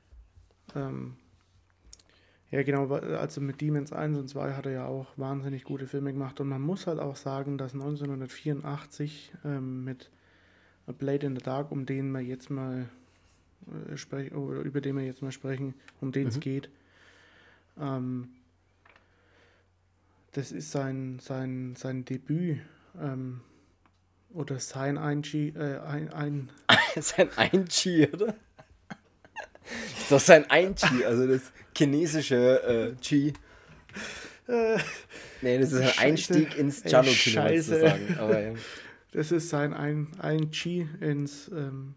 Ähm, 0.76 1.16
ja, 2.52 2.64
genau, 2.64 2.94
also 2.94 3.40
mit 3.40 3.62
Demons 3.62 3.94
1 3.94 4.18
und 4.18 4.28
2 4.28 4.54
hat 4.54 4.66
er 4.66 4.72
ja 4.74 4.86
auch 4.86 5.08
wahnsinnig 5.18 5.64
gute 5.64 5.88
Filme 5.88 6.12
gemacht 6.12 6.40
und 6.42 6.50
man 6.50 6.62
muss 6.62 6.86
halt 6.86 7.00
auch 7.00 7.16
sagen, 7.16 7.58
dass 7.58 7.74
1984 7.74 9.32
ähm, 9.46 9.86
mit 9.86 10.12
A 10.88 10.92
Blade 10.92 11.28
in 11.28 11.36
the 11.36 11.42
Dark, 11.42 11.72
um 11.72 11.86
den 11.86 12.12
wir 12.12 12.20
jetzt 12.20 12.50
mal 12.50 12.90
äh, 13.90 13.96
sprechen, 13.96 14.36
oder 14.36 14.62
über 14.62 14.82
den 14.82 14.98
wir 14.98 15.06
jetzt 15.06 15.22
mal 15.22 15.32
sprechen, 15.32 15.76
um 16.02 16.12
den 16.12 16.28
es 16.28 16.36
mhm. 16.36 16.42
geht, 16.42 16.70
ähm, 17.80 18.30
das 20.34 20.52
ist 20.52 20.72
sein, 20.72 21.20
sein, 21.20 21.76
sein 21.78 22.04
Debüt 22.04 22.60
ähm, 23.00 23.42
oder 24.34 24.60
sein 24.60 24.98
1G, 24.98 25.56
äh, 25.58 25.80
ein, 25.80 26.12
ein 26.12 26.50
sein 27.00 27.30
1G, 27.30 28.14
oder? 28.14 28.36
Das 30.02 30.04
ist 30.04 30.12
doch 30.12 30.20
sein 30.20 30.50
Ein-Chi, 30.50 31.06
also 31.06 31.28
das 31.28 31.52
chinesische 31.78 32.96
äh, 32.98 33.02
Chi. 33.02 33.34
Äh, 34.48 34.78
nee, 35.42 35.60
das 35.60 35.72
ist 35.72 35.82
ein 35.82 36.10
Einstieg 36.10 36.58
ins 36.58 36.84
Chalo-Kino, 36.84 37.48
sozusagen. 37.62 38.18
Aber, 38.18 38.42
ja. 38.42 38.54
Das 39.12 39.32
ist 39.32 39.50
sein 39.50 39.74
ein, 39.74 40.08
ein 40.20 40.52
ins, 41.00 41.50
ähm, 41.50 41.96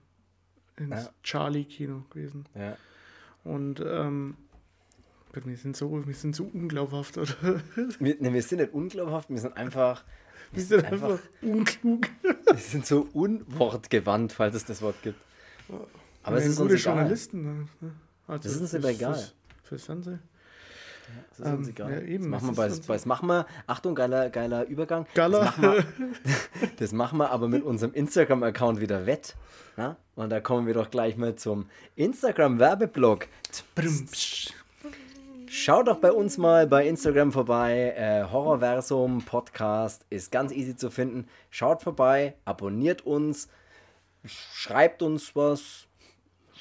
ins 0.77 0.91
ja. 0.91 1.11
Charlie-Kino 1.23 2.05
gewesen. 2.11 2.45
Ja. 2.55 2.77
Und 3.45 3.81
ähm, 3.81 4.37
wir 5.33 5.57
sind 5.57 5.77
so, 5.77 6.07
wir 6.07 6.15
sind 6.15 6.37
so 6.37 6.45
unglaubhaft, 6.53 7.19
oder? 7.19 7.35
Wir, 7.99 8.17
ne, 8.21 8.33
wir 8.33 8.43
sind 8.43 8.61
nicht 8.61 8.73
unglaubhaft, 8.73 9.31
wir 9.31 9.39
sind 9.39 9.57
einfach. 9.57 10.05
Wir, 10.53 10.59
wir 10.59 10.65
sind, 10.65 10.85
einfach, 10.85 11.11
einfach 11.11 11.29
unklug. 11.43 12.09
wir 12.23 12.57
sind 12.57 12.87
so 12.87 13.09
unwortgewandt, 13.13 14.33
falls 14.33 14.55
es 14.55 14.65
das 14.65 14.83
Wort 14.83 15.03
gibt. 15.03 15.19
Aber 16.25 16.37
es 16.39 16.47
ist 16.47 16.59
gute 16.59 16.75
Journalisten. 16.75 17.45
Ne? 17.45 17.93
Also 18.27 18.43
das 18.43 18.53
ist 18.53 18.61
uns 18.61 18.75
aber 18.75 18.91
egal. 18.91 19.15
Fürs, 19.15 19.35
fürs 19.63 19.85
Fernsehen. 19.85 20.21
Ja, 21.07 21.25
das 21.29 21.39
ist 21.39 21.47
uns 21.47 21.69
ähm, 21.69 21.75
egal. 21.75 21.91
Ja, 21.93 22.01
eben, 22.01 22.33
das 22.33 22.43
machen 22.43 22.57
wir 22.57 22.69
bei, 22.69 22.69
bei, 22.69 22.95
das 22.95 23.07
machen 23.07 23.29
wir, 23.29 23.47
Achtung, 23.67 23.95
geiler, 23.95 24.31
geiler 24.31 24.65
Übergang. 24.67 25.07
Geiler. 25.15 25.41
Das 25.41 25.57
machen, 25.59 25.63
wir, 25.63 26.71
das 26.79 26.93
machen 26.93 27.19
wir 27.19 27.31
aber 27.31 27.49
mit 27.49 27.63
unserem 27.63 27.93
Instagram-Account 27.93 28.81
wieder 28.81 29.07
wett. 29.07 29.37
Na? 29.77 29.97
Und 30.15 30.31
da 30.31 30.41
kommen 30.41 30.67
wir 30.67 30.75
doch 30.75 30.91
gleich 30.91 31.17
mal 31.17 31.35
zum 31.37 31.67
Instagram-Werbeblock. 31.97 33.27
Schaut 35.49 35.89
doch 35.89 35.99
bei 35.99 36.11
uns 36.11 36.39
mal 36.39 36.67
bei 36.67 36.87
Instagram 36.89 37.33
vorbei. 37.33 37.95
Äh, 37.97 38.25
Horrorversum 38.25 39.23
Podcast 39.23 40.05
ist 40.11 40.33
ganz 40.33 40.53
easy 40.53 40.77
zu 40.77 40.91
finden. 40.91 41.29
Schaut 41.51 41.83
vorbei, 41.83 42.35
abonniert 42.45 43.03
uns, 43.07 43.49
schreibt 44.25 45.03
uns 45.03 45.37
was, 45.37 45.87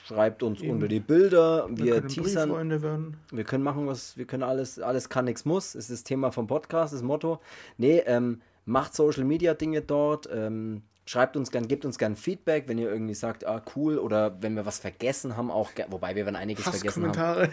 schreibt 0.04 0.44
uns 0.44 0.62
Eben. 0.62 0.74
unter 0.74 0.88
die 0.88 1.00
Bilder. 1.00 1.68
Wir, 1.70 1.86
wir 1.86 1.94
können 1.96 2.08
teasern. 2.10 3.18
Wir 3.32 3.44
können 3.44 3.64
machen, 3.64 3.88
was 3.88 4.18
wir 4.18 4.26
können 4.26 4.44
alles, 4.44 4.80
alles 4.80 5.10
kann, 5.10 5.26
nichts 5.26 5.46
muss. 5.46 5.76
Ist 5.76 5.90
das 5.90 6.04
Thema 6.04 6.32
vom 6.32 6.48
Podcast, 6.48 6.94
das 6.94 7.02
Motto. 7.02 7.40
Nee, 7.78 8.04
ähm, 8.06 8.42
macht 8.66 8.94
Social 8.94 9.24
Media 9.24 9.54
Dinge 9.54 9.82
dort. 9.82 10.28
Ähm, 10.32 10.84
schreibt 11.06 11.36
uns 11.38 11.52
gern, 11.52 11.68
gebt 11.68 11.86
uns 11.86 11.98
gern 11.98 12.16
Feedback, 12.16 12.68
wenn 12.68 12.78
ihr 12.78 12.90
irgendwie 12.90 13.14
sagt, 13.14 13.46
ah, 13.46 13.62
cool, 13.76 13.98
oder 13.98 14.42
wenn 14.42 14.56
wir 14.56 14.66
was 14.66 14.80
vergessen 14.80 15.36
haben, 15.36 15.52
auch 15.52 15.72
wobei 15.90 16.16
wir 16.16 16.26
werden 16.26 16.36
einiges 16.36 16.64
vergessen 16.68 17.18
haben. 17.18 17.50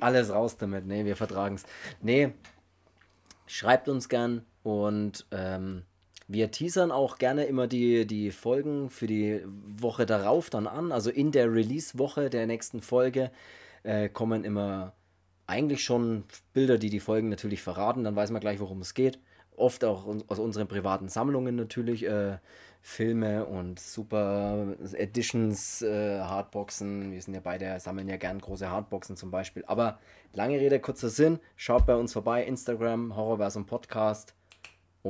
Alles 0.00 0.30
raus 0.30 0.56
damit, 0.56 0.86
nee, 0.86 1.04
wir 1.04 1.16
vertragen 1.16 1.54
es. 1.54 1.64
Nee, 2.02 2.32
schreibt 3.46 3.88
uns 3.88 4.08
gern 4.08 4.44
und 4.62 5.26
ähm, 5.30 5.82
wir 6.28 6.50
teasern 6.50 6.90
auch 6.90 7.18
gerne 7.18 7.44
immer 7.44 7.66
die, 7.66 8.06
die 8.06 8.30
Folgen 8.30 8.90
für 8.90 9.06
die 9.06 9.40
Woche 9.44 10.06
darauf 10.06 10.50
dann 10.50 10.66
an. 10.66 10.92
Also 10.92 11.10
in 11.10 11.32
der 11.32 11.52
Release-Woche 11.52 12.30
der 12.30 12.46
nächsten 12.46 12.80
Folge 12.80 13.30
äh, 13.84 14.08
kommen 14.08 14.44
immer 14.44 14.94
eigentlich 15.46 15.84
schon 15.84 16.24
Bilder, 16.52 16.78
die 16.78 16.90
die 16.90 17.00
Folgen 17.00 17.28
natürlich 17.28 17.62
verraten. 17.62 18.04
Dann 18.04 18.16
weiß 18.16 18.30
man 18.30 18.40
gleich, 18.40 18.58
worum 18.60 18.80
es 18.80 18.94
geht. 18.94 19.20
Oft 19.56 19.84
auch 19.84 20.06
aus 20.26 20.38
unseren 20.38 20.68
privaten 20.68 21.08
Sammlungen 21.08 21.54
natürlich. 21.54 22.04
Äh, 22.04 22.38
Filme 22.82 23.46
und 23.46 23.80
super 23.80 24.76
Editions, 24.92 25.82
äh, 25.82 26.20
Hardboxen. 26.20 27.10
Wir 27.10 27.20
sind 27.20 27.34
ja 27.34 27.40
beide, 27.42 27.80
sammeln 27.80 28.08
ja 28.08 28.16
gern 28.16 28.38
große 28.38 28.70
Hardboxen 28.70 29.16
zum 29.16 29.32
Beispiel. 29.32 29.64
Aber 29.66 29.98
lange 30.32 30.60
Rede, 30.60 30.78
kurzer 30.78 31.08
Sinn. 31.08 31.40
Schaut 31.56 31.84
bei 31.84 31.96
uns 31.96 32.12
vorbei, 32.12 32.44
Instagram, 32.44 33.16
Horrorversum 33.16 33.66
Podcast. 33.66 34.35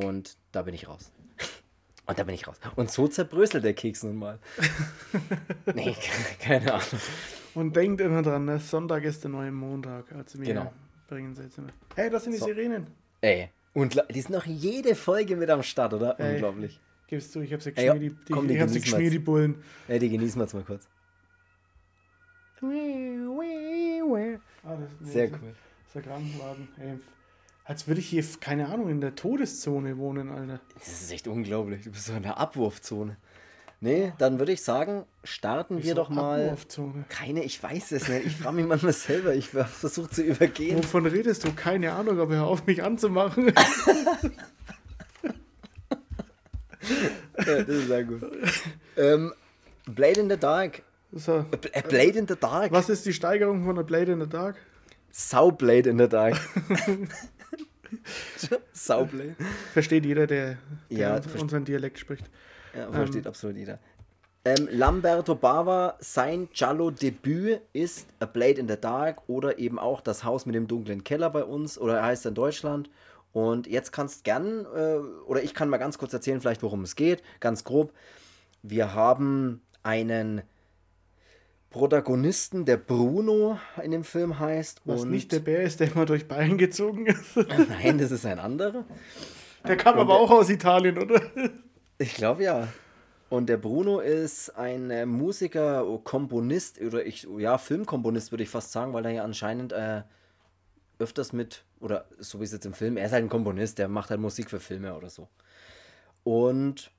Und 0.04 0.36
da 0.52 0.60
bin 0.62 0.74
ich 0.74 0.86
raus. 0.88 1.10
Und 2.06 2.18
da 2.18 2.24
bin 2.24 2.34
ich 2.34 2.46
raus. 2.46 2.60
Und 2.76 2.90
so 2.90 3.08
zerbröselt 3.08 3.64
der 3.64 3.72
Keks 3.72 4.02
nun 4.02 4.16
mal. 4.16 4.38
nee, 5.74 5.96
keine 6.40 6.74
Ahnung. 6.74 7.00
Und 7.54 7.74
denkt 7.74 8.02
immer 8.02 8.20
dran, 8.20 8.44
ne? 8.44 8.58
Sonntag 8.58 9.04
ist 9.04 9.24
der 9.24 9.30
neue 9.30 9.50
Montag. 9.50 10.12
Also 10.12 10.38
wir 10.38 10.46
genau. 10.46 10.72
bringen 11.08 11.34
sie 11.34 11.44
jetzt 11.44 11.56
immer. 11.56 11.70
Hey, 11.94 12.10
das 12.10 12.24
sind 12.24 12.32
die 12.32 12.38
so. 12.38 12.44
Sirenen. 12.44 12.88
Ey, 13.22 13.48
und 13.72 13.98
die 14.14 14.20
sind 14.20 14.32
noch 14.32 14.44
jede 14.44 14.94
Folge 14.94 15.34
mit 15.34 15.48
am 15.48 15.62
Start, 15.62 15.94
oder? 15.94 16.20
Ey. 16.20 16.34
Unglaublich. 16.34 16.78
Gibst 17.06 17.34
du, 17.34 17.40
ich 17.40 17.52
hab's 17.52 17.64
ja 17.64 17.70
geschmiert, 17.70 18.02
die, 18.02 18.10
die, 18.10 18.32
komm, 18.32 18.48
die, 18.48 18.54
ich 18.54 18.60
hab's 18.60 18.74
geschmiert, 18.74 19.12
die 19.12 19.18
Bullen. 19.18 19.62
Ja, 19.88 19.98
die 19.98 20.10
genießen 20.10 20.38
wir 20.38 20.44
jetzt 20.44 20.54
mal 20.54 20.64
kurz. 20.64 20.88
Ah, 24.62 24.76
Sehr 25.00 25.30
cool. 25.30 25.54
Das 25.54 25.86
ist 25.86 25.94
der 25.94 26.02
Krankenwagen. 26.02 26.68
Ey, 26.78 26.98
als 27.66 27.88
würde 27.88 28.00
ich 28.00 28.08
hier, 28.08 28.24
keine 28.40 28.68
Ahnung, 28.68 28.88
in 28.88 29.00
der 29.00 29.16
Todeszone 29.16 29.98
wohnen, 29.98 30.30
Alter. 30.30 30.60
Das 30.74 30.88
ist 30.88 31.10
echt 31.10 31.26
unglaublich. 31.26 31.82
Du 31.82 31.90
bist 31.90 32.06
so 32.06 32.12
in 32.12 32.22
der 32.22 32.38
Abwurfzone. 32.38 33.16
Nee, 33.80 34.12
dann 34.18 34.38
würde 34.38 34.52
ich 34.52 34.62
sagen, 34.62 35.04
starten 35.24 35.82
wir 35.82 35.96
doch 35.96 36.08
mal. 36.08 36.44
Abwurfzone? 36.44 37.04
Keine, 37.08 37.42
ich 37.42 37.60
weiß 37.60 37.90
es 37.92 38.08
nicht. 38.08 38.26
Ich 38.26 38.36
frage 38.36 38.56
mich 38.56 38.66
manchmal 38.66 38.92
selber. 38.92 39.34
Ich 39.34 39.48
versuche 39.48 40.08
zu 40.08 40.22
übergehen. 40.22 40.78
Wovon 40.78 41.06
redest 41.06 41.44
du? 41.44 41.52
Keine 41.52 41.92
Ahnung, 41.92 42.20
aber 42.20 42.36
hör 42.36 42.46
auf, 42.46 42.64
mich 42.66 42.84
anzumachen. 42.84 43.48
ja, 43.52 43.52
das 47.44 47.68
ist 47.68 47.88
sehr 47.88 48.04
gut. 48.04 48.22
Ähm, 48.96 49.34
Blade 49.86 50.20
in 50.20 50.30
the 50.30 50.36
Dark. 50.36 50.82
So. 51.12 51.44
Blade 51.88 52.18
in 52.18 52.28
the 52.28 52.36
Dark. 52.40 52.70
Was 52.70 52.88
ist 52.88 53.04
die 53.04 53.12
Steigerung 53.12 53.64
von 53.64 53.74
der 53.74 53.82
Blade 53.82 54.12
in 54.12 54.20
the 54.20 54.28
Dark? 54.28 54.56
Saublade 55.10 55.90
in 55.90 55.98
the 55.98 56.08
Dark. 56.08 56.38
Saublade. 58.72 59.36
Versteht 59.72 60.04
jeder, 60.04 60.26
der, 60.26 60.58
der 60.90 60.98
ja, 60.98 61.20
unseren 61.38 61.64
Dialekt 61.64 61.98
spricht. 61.98 62.30
Ja, 62.76 62.90
versteht 62.90 63.24
ähm, 63.24 63.30
absolut 63.30 63.56
jeder. 63.56 63.78
Ähm, 64.44 64.68
Lamberto 64.70 65.34
Bava, 65.34 65.96
sein 65.98 66.48
Giallo-Debüt 66.52 67.62
ist 67.72 68.06
A 68.20 68.26
Blade 68.26 68.60
in 68.60 68.68
the 68.68 68.76
Dark 68.80 69.28
oder 69.28 69.58
eben 69.58 69.78
auch 69.78 70.00
Das 70.00 70.22
Haus 70.22 70.46
mit 70.46 70.54
dem 70.54 70.68
dunklen 70.68 71.02
Keller 71.02 71.30
bei 71.30 71.42
uns 71.42 71.78
oder 71.78 71.96
er 71.96 72.04
heißt 72.04 72.26
in 72.26 72.34
Deutschland. 72.34 72.88
Und 73.32 73.66
jetzt 73.66 73.90
kannst 73.90 74.24
gern, 74.24 74.64
äh, 74.66 74.98
oder 75.26 75.42
ich 75.42 75.52
kann 75.52 75.68
mal 75.68 75.78
ganz 75.78 75.98
kurz 75.98 76.12
erzählen, 76.12 76.40
vielleicht 76.40 76.62
worum 76.62 76.84
es 76.84 76.94
geht, 76.94 77.22
ganz 77.40 77.64
grob. 77.64 77.92
Wir 78.62 78.94
haben 78.94 79.62
einen 79.82 80.42
Protagonisten, 81.70 82.64
der 82.64 82.76
Bruno 82.76 83.58
in 83.82 83.90
dem 83.90 84.04
Film 84.04 84.38
heißt. 84.38 84.82
Was 84.84 85.04
nicht 85.04 85.32
der 85.32 85.40
Bär 85.40 85.62
ist, 85.62 85.80
der 85.80 85.90
immer 85.90 86.06
durch 86.06 86.28
Bein 86.28 86.58
gezogen 86.58 87.06
ist. 87.06 87.36
Nein, 87.68 87.98
das 87.98 88.10
ist 88.10 88.24
ein 88.24 88.38
anderer. 88.38 88.84
Der 89.66 89.76
kam 89.76 89.94
und 89.94 90.00
aber 90.00 90.14
der, 90.14 90.22
auch 90.22 90.30
aus 90.30 90.48
Italien, 90.48 90.98
oder? 90.98 91.20
Ich 91.98 92.14
glaube 92.14 92.44
ja. 92.44 92.68
Und 93.28 93.48
der 93.48 93.56
Bruno 93.56 94.00
ist 94.00 94.50
ein 94.50 94.90
äh, 94.90 95.04
Musiker, 95.04 95.84
Komponist 96.04 96.80
oder 96.80 97.04
ich, 97.04 97.26
ja, 97.38 97.58
Filmkomponist 97.58 98.30
würde 98.30 98.44
ich 98.44 98.50
fast 98.50 98.70
sagen, 98.70 98.92
weil 98.92 99.04
er 99.04 99.10
ja 99.10 99.24
anscheinend 99.24 99.72
äh, 99.72 100.02
öfters 100.98 101.32
mit, 101.32 101.64
oder 101.80 102.06
so 102.18 102.40
wie 102.40 102.44
es 102.44 102.52
jetzt 102.52 102.66
im 102.66 102.74
Film, 102.74 102.96
er 102.96 103.06
ist 103.06 103.12
halt 103.12 103.24
ein 103.24 103.28
Komponist, 103.28 103.78
der 103.78 103.88
macht 103.88 104.10
halt 104.10 104.20
Musik 104.20 104.48
für 104.48 104.60
Filme 104.60 104.94
oder 104.94 105.10
so. 105.10 105.28
Und 106.22 106.90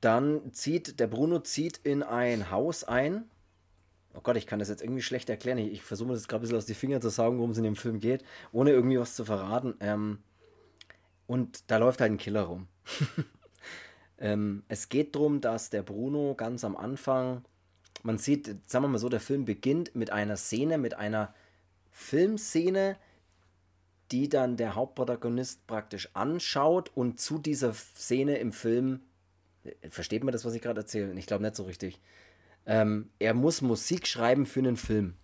dann 0.00 0.52
zieht, 0.52 1.00
der 1.00 1.06
Bruno 1.06 1.40
zieht 1.40 1.80
in 1.82 2.02
ein 2.02 2.50
Haus 2.50 2.84
ein. 2.84 3.24
Oh 4.14 4.20
Gott, 4.22 4.36
ich 4.36 4.46
kann 4.46 4.58
das 4.58 4.68
jetzt 4.68 4.82
irgendwie 4.82 5.02
schlecht 5.02 5.28
erklären. 5.30 5.58
Ich, 5.58 5.72
ich 5.72 5.82
versuche 5.82 6.08
mir 6.08 6.14
das 6.14 6.28
gerade 6.28 6.40
ein 6.40 6.42
bisschen 6.42 6.58
aus 6.58 6.66
die 6.66 6.74
Finger 6.74 7.00
zu 7.00 7.08
saugen, 7.08 7.38
worum 7.38 7.50
es 7.50 7.58
in 7.58 7.64
dem 7.64 7.76
Film 7.76 8.00
geht, 8.00 8.24
ohne 8.52 8.70
irgendwie 8.70 8.98
was 8.98 9.14
zu 9.14 9.24
verraten. 9.24 9.74
Ähm, 9.80 10.18
und 11.26 11.70
da 11.70 11.78
läuft 11.78 12.00
halt 12.00 12.12
ein 12.12 12.18
Killer 12.18 12.42
rum. 12.42 12.68
ähm, 14.18 14.64
es 14.68 14.88
geht 14.88 15.14
darum, 15.14 15.40
dass 15.40 15.70
der 15.70 15.82
Bruno 15.82 16.34
ganz 16.34 16.64
am 16.64 16.76
Anfang, 16.76 17.44
man 18.02 18.18
sieht, 18.18 18.46
sagen 18.66 18.84
wir 18.84 18.88
mal 18.88 18.98
so, 18.98 19.08
der 19.08 19.20
Film 19.20 19.44
beginnt 19.44 19.94
mit 19.94 20.10
einer 20.10 20.36
Szene, 20.36 20.78
mit 20.78 20.94
einer 20.94 21.34
Filmszene, 21.90 22.96
die 24.10 24.28
dann 24.28 24.56
der 24.56 24.74
Hauptprotagonist 24.74 25.66
praktisch 25.66 26.10
anschaut 26.12 26.90
und 26.94 27.18
zu 27.18 27.38
dieser 27.38 27.72
Szene 27.72 28.36
im 28.38 28.52
Film, 28.52 29.00
versteht 29.90 30.24
man 30.24 30.32
das, 30.32 30.44
was 30.44 30.54
ich 30.54 30.62
gerade 30.62 30.80
erzähle? 30.80 31.12
Ich 31.14 31.26
glaube 31.26 31.42
nicht 31.42 31.56
so 31.56 31.64
richtig. 31.64 32.00
Ähm, 32.66 33.10
er 33.18 33.34
muss 33.34 33.62
Musik 33.62 34.06
schreiben 34.06 34.46
für 34.46 34.60
einen 34.60 34.76
Film. 34.76 35.14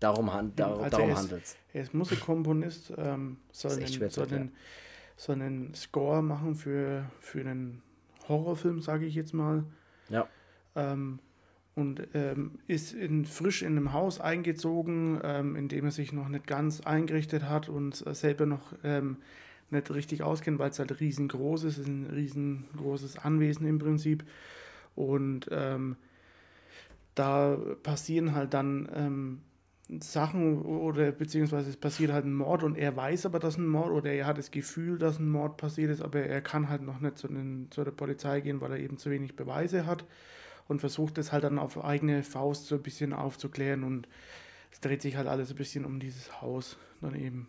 Darum, 0.00 0.32
han 0.32 0.54
dar 0.56 0.78
also 0.78 0.96
darum 0.96 1.16
handelt 1.16 1.44
es. 1.44 1.56
Er 1.72 1.82
ist 1.82 1.94
Musikkomponist, 1.94 2.92
ähm, 2.96 3.38
soll, 3.52 3.72
einen, 3.72 4.10
soll, 4.10 4.26
einen, 4.26 4.52
soll 5.16 5.36
einen 5.36 5.74
Score 5.74 6.22
machen 6.22 6.54
für, 6.54 7.10
für 7.20 7.40
einen 7.40 7.82
Horrorfilm, 8.28 8.80
sage 8.80 9.06
ich 9.06 9.14
jetzt 9.14 9.32
mal. 9.32 9.64
Ja. 10.08 10.26
Ähm, 10.74 11.20
und 11.74 12.06
ähm, 12.14 12.58
ist 12.66 12.92
in, 12.92 13.24
frisch 13.24 13.62
in 13.62 13.76
einem 13.76 13.92
Haus 13.92 14.20
eingezogen, 14.20 15.20
ähm, 15.22 15.56
in 15.56 15.68
dem 15.68 15.86
er 15.86 15.90
sich 15.90 16.12
noch 16.12 16.28
nicht 16.28 16.46
ganz 16.46 16.80
eingerichtet 16.82 17.44
hat 17.44 17.68
und 17.68 17.94
selber 18.14 18.44
noch 18.44 18.74
ähm, 18.84 19.18
nicht 19.72 19.90
richtig 19.90 20.22
auskennt, 20.22 20.58
weil 20.58 20.70
es 20.70 20.78
halt 20.78 21.00
riesengroß 21.00 21.64
ist. 21.64 21.74
Es 21.74 21.78
ist 21.80 21.88
ein 21.88 22.10
riesengroßes 22.10 23.18
Anwesen 23.18 23.66
im 23.66 23.78
Prinzip. 23.78 24.24
Und 24.94 25.48
ähm, 25.50 25.96
da 27.14 27.56
passieren 27.82 28.34
halt 28.34 28.54
dann 28.54 28.88
ähm, 28.94 29.40
Sachen 30.00 30.62
oder 30.62 31.12
beziehungsweise 31.12 31.68
es 31.68 31.76
passiert 31.76 32.12
halt 32.12 32.24
ein 32.24 32.34
Mord 32.34 32.62
und 32.62 32.76
er 32.76 32.96
weiß 32.96 33.26
aber, 33.26 33.38
dass 33.38 33.58
ein 33.58 33.66
Mord 33.66 33.90
oder 33.90 34.12
er 34.12 34.26
hat 34.26 34.38
das 34.38 34.50
Gefühl, 34.50 34.98
dass 34.98 35.18
ein 35.18 35.28
Mord 35.28 35.56
passiert 35.56 35.90
ist, 35.90 36.00
aber 36.00 36.20
er 36.20 36.40
kann 36.40 36.68
halt 36.68 36.82
noch 36.82 37.00
nicht 37.00 37.18
zu, 37.18 37.28
den, 37.28 37.68
zu 37.70 37.84
der 37.84 37.90
Polizei 37.90 38.40
gehen, 38.40 38.60
weil 38.60 38.72
er 38.72 38.78
eben 38.78 38.96
zu 38.96 39.10
wenig 39.10 39.36
Beweise 39.36 39.84
hat 39.84 40.06
und 40.68 40.80
versucht 40.80 41.18
es 41.18 41.32
halt 41.32 41.44
dann 41.44 41.58
auf 41.58 41.82
eigene 41.84 42.22
Faust 42.22 42.66
so 42.66 42.76
ein 42.76 42.82
bisschen 42.82 43.12
aufzuklären 43.12 43.82
und 43.84 44.08
es 44.70 44.80
dreht 44.80 45.02
sich 45.02 45.16
halt 45.16 45.28
alles 45.28 45.50
ein 45.50 45.56
bisschen 45.56 45.84
um 45.84 46.00
dieses 46.00 46.40
Haus 46.40 46.78
dann 47.02 47.14
eben. 47.14 47.48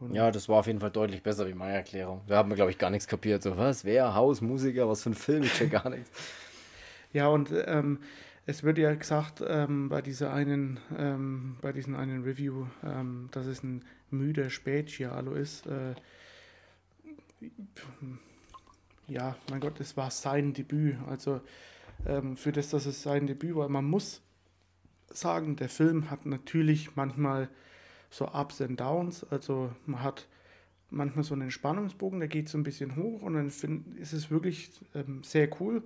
Und 0.00 0.14
ja, 0.14 0.30
das 0.30 0.48
war 0.48 0.58
auf 0.58 0.66
jeden 0.66 0.80
Fall 0.80 0.90
deutlich 0.90 1.22
besser 1.22 1.46
wie 1.46 1.54
meine 1.54 1.74
Erklärung. 1.74 2.22
Wir 2.26 2.36
haben, 2.36 2.54
glaube 2.54 2.70
ich, 2.70 2.78
gar 2.78 2.90
nichts 2.90 3.06
kapiert. 3.06 3.42
So, 3.42 3.56
was? 3.56 3.84
Wer? 3.84 4.14
Haus, 4.14 4.40
Musiker, 4.40 4.88
was 4.88 5.02
für 5.02 5.10
ein 5.10 5.14
Film? 5.14 5.42
Ich 5.44 5.54
check 5.54 5.70
gar 5.70 5.88
nichts. 5.88 6.10
ja, 7.12 7.28
und 7.28 7.50
ähm, 7.66 8.00
es 8.44 8.62
wird 8.62 8.78
ja 8.78 8.94
gesagt 8.94 9.42
ähm, 9.46 9.88
bei 9.88 10.02
dieser 10.02 10.32
einen, 10.32 10.78
ähm, 10.96 11.56
bei 11.62 11.72
diesem 11.72 11.96
einen 11.96 12.22
Review, 12.22 12.66
ähm, 12.84 13.28
dass 13.32 13.46
es 13.46 13.62
ein 13.62 13.84
müder 14.10 14.50
Spätgiallo 14.50 15.32
ist. 15.32 15.66
Äh, 15.66 15.94
ja, 19.08 19.36
mein 19.50 19.60
Gott, 19.60 19.80
es 19.80 19.96
war 19.96 20.10
sein 20.10 20.52
Debüt. 20.52 20.96
Also 21.08 21.40
ähm, 22.06 22.36
für 22.36 22.52
das, 22.52 22.70
dass 22.70 22.86
es 22.86 23.02
sein 23.02 23.26
Debüt 23.26 23.56
war. 23.56 23.68
Man 23.68 23.84
muss 23.84 24.22
sagen, 25.10 25.56
der 25.56 25.68
Film 25.68 26.10
hat 26.10 26.26
natürlich 26.26 26.96
manchmal 26.96 27.48
so 28.10 28.28
Ups 28.28 28.60
and 28.60 28.80
Downs. 28.80 29.24
Also 29.30 29.70
man 29.86 30.02
hat 30.02 30.26
manchmal 30.90 31.24
so 31.24 31.34
einen 31.34 31.50
Spannungsbogen, 31.50 32.20
der 32.20 32.28
geht 32.28 32.48
so 32.48 32.58
ein 32.58 32.62
bisschen 32.62 32.96
hoch 32.96 33.22
und 33.22 33.34
dann 33.34 33.50
find, 33.50 33.96
ist 33.98 34.12
es 34.12 34.30
wirklich 34.30 34.70
ähm, 34.94 35.22
sehr 35.22 35.48
cool. 35.60 35.82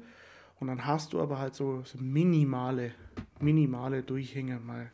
Und 0.58 0.66
dann 0.66 0.84
hast 0.84 1.14
du 1.14 1.20
aber 1.20 1.38
halt 1.38 1.54
so, 1.54 1.82
so, 1.84 1.98
minimale, 1.98 2.92
minimale 3.40 4.02
Durchhänge 4.02 4.60
mal 4.60 4.92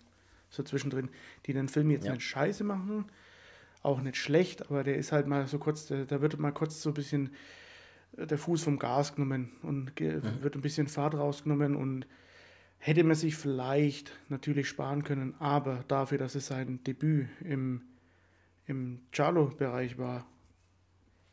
so 0.48 0.62
zwischendrin, 0.62 1.08
die 1.46 1.52
den 1.52 1.68
Film 1.68 1.90
jetzt 1.90 2.06
ja. 2.06 2.12
nicht 2.12 2.22
scheiße 2.22 2.62
machen, 2.62 3.06
auch 3.82 4.00
nicht 4.00 4.16
schlecht, 4.16 4.70
aber 4.70 4.84
der 4.84 4.96
ist 4.96 5.10
halt 5.10 5.26
mal 5.26 5.46
so 5.48 5.58
kurz, 5.58 5.86
da 5.86 6.20
wird 6.20 6.38
mal 6.38 6.52
kurz 6.52 6.80
so 6.80 6.90
ein 6.90 6.94
bisschen 6.94 7.30
der 8.12 8.38
Fuß 8.38 8.62
vom 8.62 8.78
Gas 8.78 9.14
genommen 9.14 9.52
und 9.62 10.00
mhm. 10.00 10.22
wird 10.42 10.54
ein 10.54 10.62
bisschen 10.62 10.86
Fahrt 10.86 11.14
rausgenommen 11.14 11.74
und 11.76 12.06
hätte 12.78 13.04
man 13.04 13.16
sich 13.16 13.36
vielleicht 13.36 14.12
natürlich 14.28 14.68
sparen 14.68 15.02
können, 15.04 15.34
aber 15.38 15.84
dafür, 15.88 16.18
dass 16.18 16.34
es 16.34 16.46
sein 16.46 16.82
Debüt 16.84 17.28
im, 17.40 17.82
im 18.66 19.00
Charlo-Bereich 19.12 19.98
war, 19.98 20.26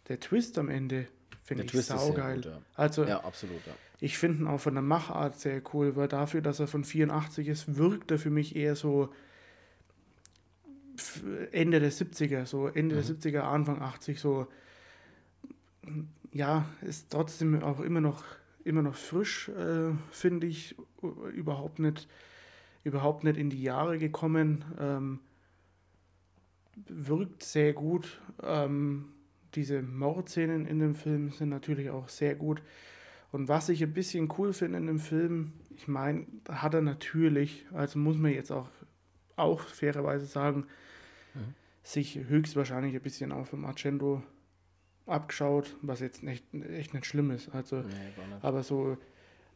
der 0.08 0.20
Twist 0.20 0.58
am 0.58 0.70
Ende 0.70 1.08
finde 1.44 1.64
ich 1.64 1.72
Twist 1.72 1.90
saugeil. 1.90 2.36
Gut, 2.36 2.46
ja. 2.46 2.62
Also, 2.76 3.04
ja, 3.04 3.24
absolut, 3.24 3.66
ja. 3.66 3.74
ich 4.00 4.18
finde 4.18 4.44
ihn 4.44 4.48
auch 4.48 4.60
von 4.60 4.74
der 4.74 4.84
Machart 4.84 5.40
sehr 5.40 5.62
cool, 5.74 5.96
weil 5.96 6.08
dafür, 6.08 6.42
dass 6.42 6.60
er 6.60 6.68
von 6.68 6.84
84 6.84 7.48
ist, 7.48 7.78
wirkt 7.78 8.12
er 8.12 8.20
für 8.20 8.30
mich 8.30 8.56
eher 8.56 8.76
so 8.76 9.14
Ende 11.52 11.80
der 11.80 11.92
70er, 11.92 12.46
so 12.46 12.68
Ende 12.68 12.96
mhm. 12.96 13.02
der 13.02 13.16
70er, 13.16 13.40
Anfang 13.42 13.82
80, 13.82 14.20
so 14.20 14.48
ja, 16.32 16.66
ist 16.82 17.12
trotzdem 17.12 17.62
auch 17.64 17.80
immer 17.80 18.02
noch, 18.02 18.24
immer 18.64 18.82
noch 18.82 18.96
frisch, 18.96 19.50
äh, 19.50 19.92
finde 20.12 20.48
ich. 20.48 20.76
Überhaupt 21.34 21.80
nicht, 21.80 22.08
überhaupt 22.84 23.24
nicht 23.24 23.38
in 23.38 23.50
die 23.50 23.62
Jahre 23.62 23.98
gekommen. 23.98 24.64
Ähm, 24.80 25.20
wirkt 26.88 27.44
sehr 27.44 27.74
gut. 27.74 28.22
Ähm, 28.42 29.10
diese 29.56 29.82
Mordszenen 29.82 30.66
in 30.66 30.80
dem 30.80 30.96
Film 30.96 31.32
sind 31.32 31.50
natürlich 31.50 31.90
auch 31.90 32.10
sehr 32.10 32.36
gut. 32.36 32.62
Und 33.32 33.48
was 33.48 33.70
ich 33.70 33.84
ein 33.84 33.94
bisschen 33.94 34.30
cool 34.38 34.54
finde 34.54 34.78
in 34.78 34.88
dem 34.88 35.00
Film, 35.00 35.54
ich 35.76 35.88
meine, 35.88 36.26
hat 36.50 36.74
er 36.74 36.82
natürlich, 36.82 37.66
also 37.72 38.00
muss 38.00 38.18
man 38.18 38.32
jetzt 38.32 38.52
auch, 38.52 38.70
auch 39.36 39.60
fairerweise 39.62 40.26
sagen, 40.26 40.66
mhm. 41.34 41.56
sich 41.82 42.16
höchstwahrscheinlich 42.16 42.96
ein 42.96 43.02
bisschen 43.02 43.32
auf 43.32 43.50
dem 43.50 43.66
Argento 43.66 44.22
abgeschaut, 45.06 45.76
was 45.82 46.00
jetzt 46.00 46.24
echt, 46.24 46.46
echt 46.54 46.94
nicht 46.94 47.06
schlimm 47.06 47.32
ist. 47.32 47.54
Also, 47.54 47.78
nee, 47.78 47.94
aber 48.42 48.64
so, 48.64 48.98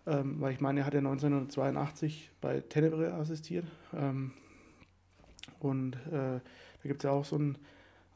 ähm, 0.06 0.40
weil 0.40 0.54
ich 0.54 0.60
meine, 0.60 0.82
er 0.82 0.86
hat 0.86 0.94
ja 0.94 1.00
1982 1.00 2.32
bei 2.42 2.62
Tenebre 2.62 3.14
assistiert. 3.14 3.66
Ähm, 3.94 4.32
und 5.60 5.96
äh, 6.08 6.40
da 6.40 6.84
gibt 6.84 7.04
es 7.04 7.08
ja 7.08 7.12
auch 7.12 7.26
so 7.26 7.36
einen 7.36 7.58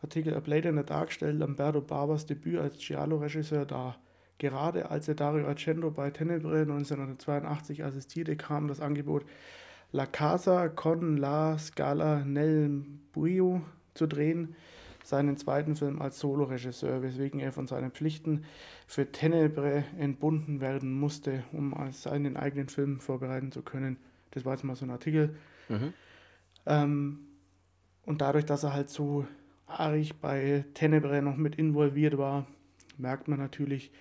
Artikel, 0.02 0.36
A 0.36 0.40
Blade 0.40 0.70
in 0.70 0.78
the 0.78 0.84
Dark 0.84 1.12
stellt 1.12 1.38
Lamberto 1.38 1.82
Barbas 1.82 2.26
Debüt 2.26 2.60
als 2.60 2.78
Giallo-Regisseur 2.78 3.66
dar. 3.66 3.98
Gerade 4.40 4.90
als 4.90 5.08
er 5.08 5.14
Dario 5.14 5.48
Argento 5.48 5.92
bei 5.92 6.10
Tenebre 6.10 6.62
1982 6.62 7.84
assistierte, 7.84 8.36
kam 8.36 8.68
das 8.68 8.82
Angebot 8.82 9.24
La 9.92 10.06
Casa 10.06 10.70
con 10.70 11.18
la 11.18 11.58
Scala 11.60 12.24
nel 12.26 12.84
Buio 13.12 13.62
zu 13.94 14.08
drehen, 14.08 14.56
seinen 15.04 15.38
zweiten 15.38 15.76
Film 15.76 16.02
als 16.02 16.20
Soloregisseur, 16.20 17.02
weswegen 17.02 17.40
er 17.40 17.52
von 17.52 17.68
seinen 17.68 17.92
Pflichten 17.92 18.46
für 18.88 19.12
Tenebre 19.12 19.84
entbunden 19.98 20.62
werden 20.62 20.94
musste, 20.94 21.44
um 21.52 21.76
seinen 21.92 22.38
eigenen 22.38 22.70
Film 22.70 23.00
vorbereiten 23.00 23.52
zu 23.52 23.62
können. 23.62 23.98
Das 24.32 24.46
war 24.46 24.54
jetzt 24.54 24.64
mal 24.64 24.76
so 24.76 24.86
ein 24.86 24.92
Artikel. 24.92 25.36
Mhm. 25.70 25.94
Ähm, 26.66 27.20
und 28.06 28.22
dadurch, 28.22 28.46
dass 28.46 28.64
er 28.64 28.74
halt 28.74 28.90
so 28.90 29.26
arg 29.68 30.22
bei 30.22 30.66
Tenebre 30.74 31.22
noch 31.22 31.38
mit 31.38 31.56
involviert 31.56 32.18
war, 32.18 32.48
merkt 32.98 33.28
man 33.28 33.40
natürlich 33.40 33.92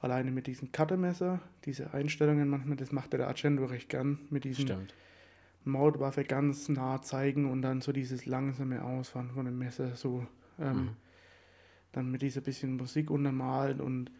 alleine 0.00 0.30
mit 0.30 0.46
diesem 0.46 0.72
Cuttermesser, 0.72 1.40
diese 1.64 1.92
Einstellungen 1.92 2.48
manchmal, 2.48 2.76
das 2.76 2.92
macht 2.92 3.12
der 3.12 3.26
Argento 3.26 3.64
recht 3.64 3.88
gern, 3.88 4.18
mit 4.30 4.44
diesem 4.44 4.64
Stimmt. 4.64 4.94
Mautwaffe 5.64 6.24
ganz 6.24 6.68
nah 6.68 7.02
zeigen 7.02 7.50
und 7.50 7.62
dann 7.62 7.80
so 7.80 7.92
dieses 7.92 8.26
langsame 8.26 8.84
Ausfahren 8.84 9.30
von 9.30 9.44
dem 9.44 9.58
Messer, 9.58 9.96
so 9.96 10.26
ähm, 10.58 10.76
mhm. 10.76 10.88
dann 11.92 12.10
mit 12.10 12.22
dieser 12.22 12.40
bisschen 12.40 12.76
Musik 12.76 13.10
untermalen 13.10 13.80
und 13.80 14.10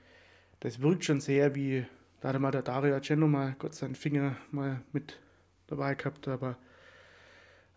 das 0.60 0.80
wirkt 0.80 1.04
schon 1.04 1.20
sehr 1.20 1.54
wie, 1.54 1.84
da 2.20 2.28
hatte 2.28 2.38
mal 2.38 2.50
der 2.50 2.62
Dario 2.62 2.94
Argento 2.94 3.26
mal 3.26 3.54
Gott 3.58 3.74
seinen 3.74 3.94
Finger 3.94 4.36
mal 4.50 4.82
mit 4.92 5.18
dabei 5.66 5.94
gehabt, 5.94 6.26
aber 6.28 6.56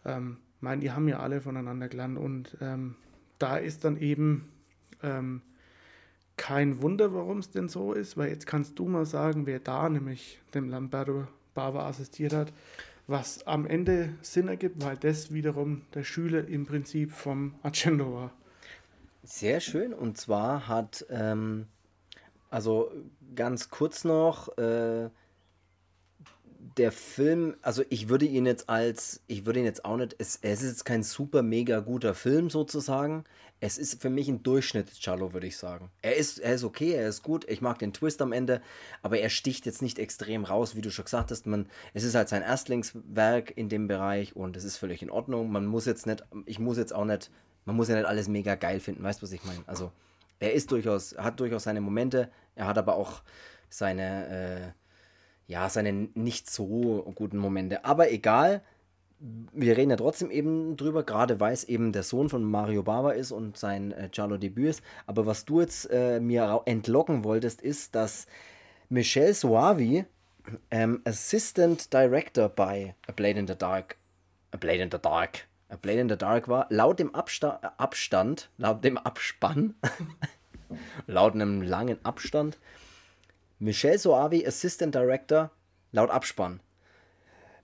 ähm, 0.06 0.38
meine, 0.62 0.82
die 0.82 0.92
haben 0.92 1.08
ja 1.08 1.20
alle 1.20 1.42
voneinander 1.42 1.90
gelernt 1.90 2.18
und 2.18 2.58
ähm, 2.62 2.96
da 3.40 3.58
ist 3.58 3.84
dann 3.84 3.98
eben 3.98 4.50
ähm, 5.04 5.42
kein 6.38 6.82
Wunder, 6.82 7.14
warum 7.14 7.40
es 7.40 7.52
denn 7.52 7.68
so 7.68 7.94
ist, 7.94 8.18
weil 8.18 8.30
jetzt 8.30 8.48
kannst 8.48 8.80
du 8.80 8.88
mal 8.88 9.06
sagen, 9.06 9.46
wer 9.46 9.60
da 9.60 9.90
nämlich 9.90 10.40
dem 10.54 10.70
Lamberto 10.70 11.28
Bava 11.54 11.88
assistiert 11.88 12.34
hat, 12.34 12.54
was 13.08 13.46
am 13.46 13.68
Ende 13.68 14.14
Sinn 14.22 14.48
ergibt, 14.48 14.84
weil 14.84 14.98
das 14.98 15.34
wiederum 15.34 15.82
der 15.94 16.04
Schüler 16.04 16.48
im 16.48 16.66
Prinzip 16.66 17.12
vom 17.12 17.56
Argento 17.62 18.14
war. 18.14 18.32
Sehr 19.24 19.60
schön, 19.60 19.94
und 19.94 20.18
zwar 20.18 20.68
hat, 20.68 21.06
ähm, 21.10 21.68
also 22.50 22.92
ganz 23.36 23.70
kurz 23.70 24.04
noch, 24.04 24.58
äh, 24.58 25.10
der 26.78 26.92
Film, 26.92 27.56
also 27.62 27.84
ich 27.90 28.10
würde 28.10 28.26
ihn 28.26 28.46
jetzt 28.46 28.70
als, 28.70 29.22
ich 29.28 29.46
würde 29.46 29.60
ihn 29.60 29.66
jetzt 29.66 29.86
auch 29.86 29.98
nicht, 29.98 30.16
es, 30.18 30.40
es 30.42 30.62
ist 30.62 30.70
jetzt 30.70 30.86
kein 30.86 31.04
super 31.04 31.44
mega 31.44 31.80
guter 31.80 32.14
Film 32.14 32.50
sozusagen. 32.50 33.26
Es 33.60 33.78
ist 33.78 34.02
für 34.02 34.10
mich 34.10 34.28
ein 34.28 34.42
Durchschnitts-Cello, 34.42 35.34
würde 35.34 35.48
ich 35.48 35.58
sagen. 35.58 35.92
Er 36.02 36.16
ist, 36.16 36.40
er 36.40 36.56
ist 36.56 36.64
okay, 36.64 36.94
er 36.94 37.08
ist 37.08 37.22
gut, 37.22 37.48
ich 37.48 37.62
mag 37.62 37.78
den 37.78 37.94
Twist 37.94 38.22
am 38.22 38.32
Ende, 38.32 38.62
aber 39.04 39.20
er 39.20 39.30
sticht 39.30 39.66
jetzt 39.66 39.82
nicht 39.84 40.00
extrem 40.00 40.46
raus, 40.46 40.76
wie 40.76 40.82
du 40.82 40.90
schon 40.90 41.06
gesagt 41.06 41.30
hast. 41.30 41.46
Man, 41.46 41.68
es 41.94 42.04
ist 42.04 42.16
halt 42.16 42.30
sein 42.30 42.42
Erstlingswerk 42.42 43.56
in 43.56 43.70
dem 43.70 43.88
Bereich 43.88 44.36
und 44.36 44.58
es 44.58 44.64
ist 44.64 44.78
völlig 44.78 45.04
in 45.04 45.12
Ordnung. 45.12 45.52
Man 45.52 45.68
muss 45.68 45.86
jetzt 45.86 46.08
nicht, 46.08 46.24
ich 46.46 46.58
muss 46.58 46.78
jetzt 46.78 46.94
auch 46.94 47.06
nicht, 47.06 47.30
man 47.66 47.76
muss 47.76 47.90
ja 47.90 47.96
nicht 47.96 48.08
alles 48.08 48.28
mega 48.28 48.56
geil 48.56 48.80
finden, 48.80 49.04
weißt 49.04 49.22
du, 49.22 49.24
was 49.24 49.32
ich 49.32 49.44
meine? 49.44 49.64
Also, 49.68 49.92
er 50.40 50.54
ist 50.54 50.72
durchaus, 50.72 51.16
hat 51.18 51.40
durchaus 51.40 51.64
seine 51.64 51.82
Momente, 51.82 52.30
er 52.56 52.68
hat 52.68 52.78
aber 52.78 52.96
auch 52.96 53.22
seine, 53.70 54.74
äh, 55.48 55.52
ja, 55.52 55.70
seine 55.70 55.94
nicht 55.94 56.50
so 56.50 57.12
guten 57.16 57.38
Momente. 57.38 57.86
Aber 57.86 58.12
egal, 58.12 58.62
wir 59.54 59.78
reden 59.78 59.92
ja 59.92 59.98
trotzdem 59.98 60.32
eben 60.32 60.76
drüber, 60.78 61.04
gerade 61.04 61.40
weil 61.40 61.54
es 61.54 61.64
eben 61.64 61.92
der 61.92 62.04
Sohn 62.04 62.30
von 62.30 62.44
Mario 62.44 62.82
Bava 62.82 63.12
ist 63.12 63.32
und 63.32 63.56
sein 63.56 63.92
äh, 63.92 64.10
Giallo-Debüt 64.12 64.70
ist. 64.70 64.84
Aber 65.06 65.28
was 65.28 65.46
du 65.46 65.62
jetzt 65.62 65.90
äh, 65.92 66.20
mir 66.20 66.64
entlocken 66.66 67.24
wolltest, 67.24 67.62
ist, 67.62 67.94
dass 67.94 68.26
Michelle 68.90 69.34
Soavi 69.34 70.06
ähm, 70.72 71.02
Assistant 71.06 71.94
Director 71.94 72.50
bei 72.50 72.96
A 73.08 73.12
Blade 73.12 73.40
in 73.40 73.48
the 73.48 73.56
Dark, 73.56 73.98
A 74.52 74.58
Blade 74.58 74.82
in 74.82 74.90
the 74.92 74.98
Dark, 75.00 75.48
A 75.72 75.78
Blade 75.78 76.02
in 76.02 76.10
the 76.10 76.18
Dark 76.18 76.50
war, 76.50 76.68
laut 76.70 77.00
dem 77.00 77.16
Absta 77.16 77.74
Abstand, 77.78 78.50
laut 78.58 78.84
dem 78.84 78.98
Abspann, 78.98 79.74
laut 81.08 81.34
einem 81.34 81.62
langen 81.62 82.04
Abstand 82.04 82.60
Michelle 83.60 84.00
Soavi, 84.00 84.46
Assistant 84.46 84.96
Director, 84.96 85.52
laut 85.92 86.10
Abspann. 86.10 86.62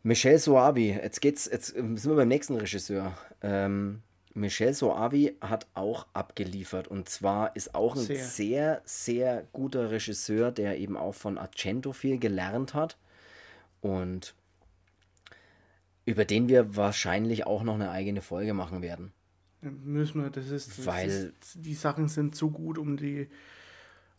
Michelle 0.04 0.38
Soavi, 0.38 0.92
jetzt 0.92 1.22
geht's, 1.22 1.50
jetzt 1.52 1.70
sind 1.70 2.06
wir 2.06 2.16
beim 2.16 2.28
nächsten 2.28 2.56
Regisseur. 2.56 3.18
Ähm, 3.42 4.04
Michelle 4.36 4.76
Soavi 4.76 5.36
hat 5.42 5.66
auch 5.74 6.06
abgeliefert 6.14 6.88
und 6.88 7.10
zwar 7.10 7.56
ist 7.56 7.74
auch 7.74 7.96
ein 7.96 8.04
sehr. 8.04 8.24
sehr, 8.24 8.82
sehr 8.86 9.48
guter 9.52 9.90
Regisseur, 9.90 10.52
der 10.52 10.78
eben 10.78 10.96
auch 10.96 11.16
von 11.16 11.40
Argento 11.40 11.92
viel 11.94 12.20
gelernt 12.20 12.76
hat 12.76 12.96
und 13.82 14.36
über 16.08 16.24
den 16.24 16.48
wir 16.48 16.78
wahrscheinlich 16.78 17.46
auch 17.46 17.64
noch 17.64 17.76
eine 17.76 17.92
eigene 17.92 18.22
Folge 18.22 18.54
machen 18.54 18.82
werden. 18.82 19.12
Ja, 19.62 19.70
müssen 19.70 20.24
wir, 20.24 20.30
das 20.30 20.50
ist, 20.50 20.80
das 20.80 20.86
Weil 20.86 21.10
ist, 21.10 21.58
die 21.66 21.74
Sachen 21.74 22.08
sind 22.08 22.34
zu 22.34 22.50
gut, 22.50 22.78
um 22.78 22.96
die 22.96 23.28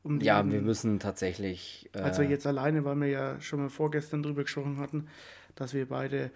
um 0.03 0.21
ja, 0.21 0.49
wir 0.49 0.61
müssen 0.61 1.01
tatsächlich. 1.01 1.91
Äh, 1.95 2.01
also 2.01 2.23
jetzt 2.23 2.47
alleine, 2.47 2.85
weil 2.85 2.97
wir 2.97 3.09
ja 3.09 3.41
schon 3.41 3.61
mal 3.61 3.71
vorgestern 3.71 4.23
drüber 4.23 4.43
gesprochen 4.43 4.79
hatten, 4.79 5.09
dass 5.55 5.75
wir 5.75 5.89
beide 5.89 6.31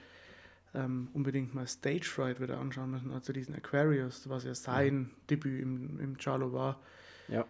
ähm, 0.74 1.08
unbedingt 1.12 1.54
mal 1.54 1.66
Stage 1.66 2.06
Fright 2.06 2.40
wieder 2.40 2.58
anschauen 2.58 2.90
müssen, 2.90 3.12
also 3.12 3.32
diesen 3.32 3.54
Aquarius, 3.54 4.28
was 4.28 4.44
ja 4.44 4.54
sein 4.54 4.94
mhm. 4.94 5.10
Debüt 5.30 5.62
im, 5.62 6.00
im 6.00 6.16
Charlo 6.16 6.52
war. 6.52 6.80
Ja. 7.28 7.46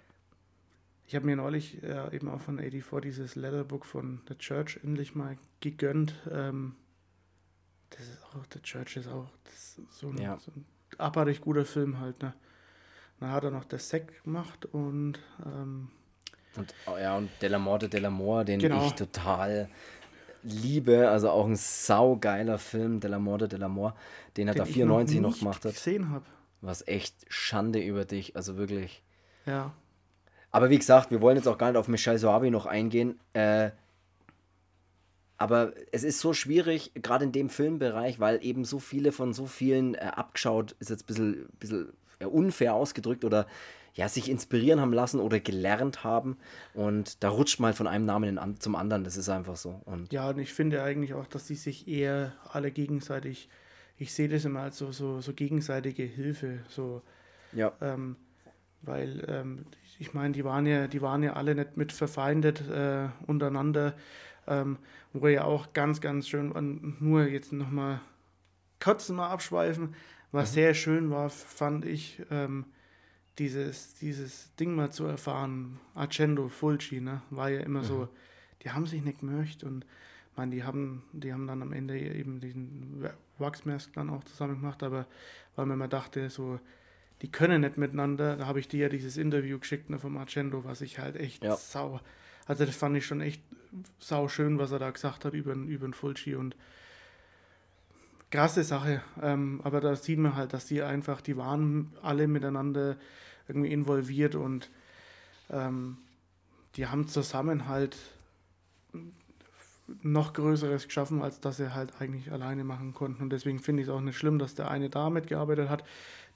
Ich 1.06 1.14
habe 1.14 1.26
mir 1.26 1.36
neulich 1.36 1.82
äh, 1.82 2.14
eben 2.14 2.28
auch 2.28 2.40
von 2.40 2.58
84 2.58 3.00
dieses 3.00 3.36
Letterbook 3.36 3.86
von 3.86 4.20
The 4.28 4.34
Church 4.34 4.80
endlich 4.82 5.14
mal 5.14 5.36
gegönnt. 5.60 6.14
Ähm, 6.30 6.74
das 7.96 8.08
ist 8.08 8.22
auch, 8.24 8.44
The 8.52 8.60
Church 8.60 8.96
ist 8.96 9.08
auch 9.08 9.28
ist 9.52 9.80
so, 9.90 10.08
ein, 10.08 10.18
ja. 10.18 10.38
so 10.38 10.52
ein 10.52 10.64
abartig 10.98 11.40
guter 11.40 11.64
Film 11.64 12.00
halt. 12.00 12.22
Ne? 12.22 12.34
Dann 13.20 13.30
hat 13.30 13.44
er 13.44 13.50
noch 13.50 13.64
der 13.64 13.78
Sec 13.78 14.22
gemacht 14.24 14.66
und 14.66 15.18
ähm, 15.44 15.90
und 16.56 16.74
oh 16.86 16.98
ja, 16.98 17.16
und 17.16 17.30
Della 17.40 17.58
Morte 17.58 17.88
Dell'Amore, 17.88 18.44
den 18.44 18.58
genau. 18.58 18.86
ich 18.86 18.92
total 18.92 19.70
liebe, 20.42 21.08
also 21.08 21.30
auch 21.30 21.46
ein 21.46 21.56
saugeiler 21.56 22.58
Film, 22.58 23.00
Della 23.00 23.18
Morte 23.18 23.46
Dell'Amore, 23.46 23.94
den 24.36 24.48
er 24.48 24.54
den 24.54 24.58
da 24.58 24.64
94 24.66 25.20
noch, 25.20 25.30
noch 25.30 25.38
gemacht 25.38 25.64
hat. 25.64 25.74
gesehen 25.74 26.10
habe. 26.10 26.26
Was 26.60 26.86
echt 26.86 27.14
Schande 27.28 27.80
über 27.80 28.04
dich, 28.04 28.36
also 28.36 28.56
wirklich. 28.56 29.02
Ja. 29.46 29.72
Aber 30.50 30.68
wie 30.68 30.78
gesagt, 30.78 31.10
wir 31.10 31.20
wollen 31.20 31.36
jetzt 31.36 31.48
auch 31.48 31.58
gar 31.58 31.70
nicht 31.70 31.78
auf 31.78 31.88
Michel 31.88 32.18
Soavi 32.18 32.50
noch 32.50 32.66
eingehen. 32.66 33.18
Äh, 33.32 33.70
aber 35.42 35.72
es 35.90 36.04
ist 36.04 36.20
so 36.20 36.32
schwierig, 36.32 36.92
gerade 36.94 37.24
in 37.24 37.32
dem 37.32 37.50
Filmbereich, 37.50 38.20
weil 38.20 38.44
eben 38.44 38.64
so 38.64 38.78
viele 38.78 39.10
von 39.10 39.32
so 39.32 39.46
vielen 39.46 39.94
äh, 39.94 39.98
abgeschaut, 39.98 40.76
ist 40.78 40.90
jetzt 40.90 41.02
ein 41.02 41.06
bisschen, 41.06 41.48
bisschen 41.58 41.92
unfair 42.20 42.74
ausgedrückt 42.74 43.24
oder 43.24 43.48
ja, 43.94 44.08
sich 44.08 44.30
inspirieren 44.30 44.80
haben 44.80 44.92
lassen 44.92 45.18
oder 45.18 45.40
gelernt 45.40 46.04
haben. 46.04 46.38
Und 46.74 47.24
da 47.24 47.28
rutscht 47.28 47.58
mal 47.58 47.72
von 47.72 47.88
einem 47.88 48.06
Namen 48.06 48.38
zum 48.60 48.76
anderen. 48.76 49.02
Das 49.02 49.16
ist 49.16 49.28
einfach 49.28 49.56
so. 49.56 49.80
Und 49.84 50.12
ja, 50.12 50.30
und 50.30 50.38
ich 50.38 50.54
finde 50.54 50.84
eigentlich 50.84 51.12
auch, 51.12 51.26
dass 51.26 51.48
die 51.48 51.56
sich 51.56 51.88
eher 51.88 52.32
alle 52.48 52.70
gegenseitig, 52.70 53.48
ich 53.98 54.14
sehe 54.14 54.28
das 54.28 54.44
immer 54.44 54.60
als 54.60 54.78
so, 54.78 54.92
so, 54.92 55.20
so 55.20 55.32
gegenseitige 55.32 56.04
Hilfe. 56.04 56.60
So, 56.68 57.02
ja. 57.52 57.72
Ähm, 57.80 58.14
weil 58.80 59.24
ähm, 59.28 59.66
ich 59.98 60.14
meine, 60.14 60.32
die 60.32 60.44
waren 60.44 60.66
ja, 60.66 60.86
die 60.86 61.02
waren 61.02 61.22
ja 61.24 61.32
alle 61.32 61.56
nicht 61.56 61.76
mit 61.76 61.92
verfeindet 61.92 62.62
äh, 62.70 63.08
untereinander. 63.26 63.94
Ähm, 64.46 64.78
wo 65.12 65.28
ja 65.28 65.44
auch 65.44 65.72
ganz, 65.72 66.00
ganz 66.00 66.28
schön, 66.28 66.96
nur 67.00 67.26
jetzt 67.26 67.52
nochmal 67.52 68.00
kurz 68.80 69.08
mal 69.10 69.28
abschweifen, 69.28 69.94
was 70.32 70.50
mhm. 70.50 70.54
sehr 70.54 70.74
schön 70.74 71.10
war, 71.10 71.30
fand 71.30 71.84
ich, 71.84 72.22
ähm, 72.30 72.64
dieses, 73.38 73.94
dieses 73.94 74.54
Ding 74.56 74.74
mal 74.74 74.90
zu 74.90 75.04
erfahren, 75.04 75.78
Accendo, 75.94 76.48
Fulci, 76.48 77.00
ne, 77.00 77.22
war 77.30 77.50
ja 77.50 77.60
immer 77.60 77.80
mhm. 77.80 77.86
so, 77.86 78.08
die 78.62 78.70
haben 78.70 78.86
sich 78.86 79.02
nicht 79.02 79.20
gemerkt 79.20 79.64
und 79.64 79.86
man, 80.36 80.50
die 80.50 80.64
haben, 80.64 81.04
die 81.12 81.32
haben 81.32 81.46
dann 81.46 81.62
am 81.62 81.72
Ende 81.72 81.98
eben 81.98 82.40
diesen 82.40 83.06
Wachsmask 83.38 83.92
dann 83.92 84.10
auch 84.10 84.24
zusammen 84.24 84.60
gemacht, 84.60 84.82
aber 84.82 85.06
weil 85.56 85.66
man 85.66 85.78
mal 85.78 85.88
dachte, 85.88 86.30
so, 86.30 86.58
die 87.20 87.30
können 87.30 87.60
nicht 87.60 87.76
miteinander, 87.76 88.36
da 88.36 88.46
habe 88.46 88.60
ich 88.60 88.68
dir 88.68 88.80
ja 88.80 88.88
dieses 88.88 89.16
Interview 89.16 89.58
geschickt 89.58 89.90
ne, 89.90 89.98
vom 89.98 90.16
Accendo, 90.16 90.64
was 90.64 90.80
ich 90.80 90.98
halt 90.98 91.16
echt 91.16 91.44
ja. 91.44 91.56
sau, 91.56 92.00
also 92.46 92.64
das 92.64 92.76
fand 92.76 92.96
ich 92.96 93.06
schon 93.06 93.20
echt 93.20 93.42
sau 93.98 94.28
schön, 94.28 94.58
was 94.58 94.72
er 94.72 94.78
da 94.78 94.90
gesagt 94.90 95.24
hat 95.24 95.34
über, 95.34 95.54
über 95.54 95.86
den 95.86 95.94
Fulci 95.94 96.34
und 96.34 96.56
krasse 98.30 98.64
Sache. 98.64 99.02
Ähm, 99.22 99.60
aber 99.64 99.80
da 99.80 99.94
sieht 99.96 100.18
man 100.18 100.36
halt, 100.36 100.52
dass 100.52 100.66
die 100.66 100.82
einfach, 100.82 101.20
die 101.20 101.36
waren 101.36 101.92
alle 102.02 102.26
miteinander 102.26 102.96
irgendwie 103.48 103.72
involviert 103.72 104.34
und 104.34 104.70
ähm, 105.50 105.98
die 106.76 106.86
haben 106.86 107.06
zusammen 107.06 107.68
halt 107.68 107.96
noch 110.02 110.32
Größeres 110.32 110.86
geschaffen, 110.86 111.22
als 111.22 111.40
dass 111.40 111.58
sie 111.58 111.74
halt 111.74 112.00
eigentlich 112.00 112.32
alleine 112.32 112.64
machen 112.64 112.94
konnten. 112.94 113.22
Und 113.22 113.30
deswegen 113.30 113.58
finde 113.58 113.82
ich 113.82 113.88
es 113.88 113.94
auch 113.94 114.00
nicht 114.00 114.16
schlimm, 114.16 114.38
dass 114.38 114.54
der 114.54 114.70
eine 114.70 114.88
da 114.88 115.10
mitgearbeitet 115.10 115.68
hat. 115.68 115.84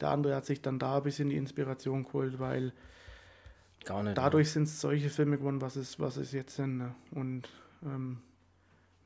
Der 0.00 0.10
andere 0.10 0.34
hat 0.34 0.44
sich 0.44 0.60
dann 0.60 0.78
da 0.78 0.98
ein 0.98 1.02
bisschen 1.02 1.30
die 1.30 1.36
Inspiration 1.36 2.04
geholt, 2.04 2.38
weil 2.38 2.72
nicht, 4.02 4.18
dadurch 4.18 4.50
sind 4.50 4.64
es 4.64 4.80
solche 4.80 5.10
Filme 5.10 5.38
geworden, 5.38 5.60
was 5.60 5.76
es, 5.76 5.98
was 5.98 6.16
es 6.16 6.32
jetzt 6.32 6.56
sind. 6.56 6.78
Ne? 6.78 6.94
Und 7.12 7.48
ähm, 7.84 8.18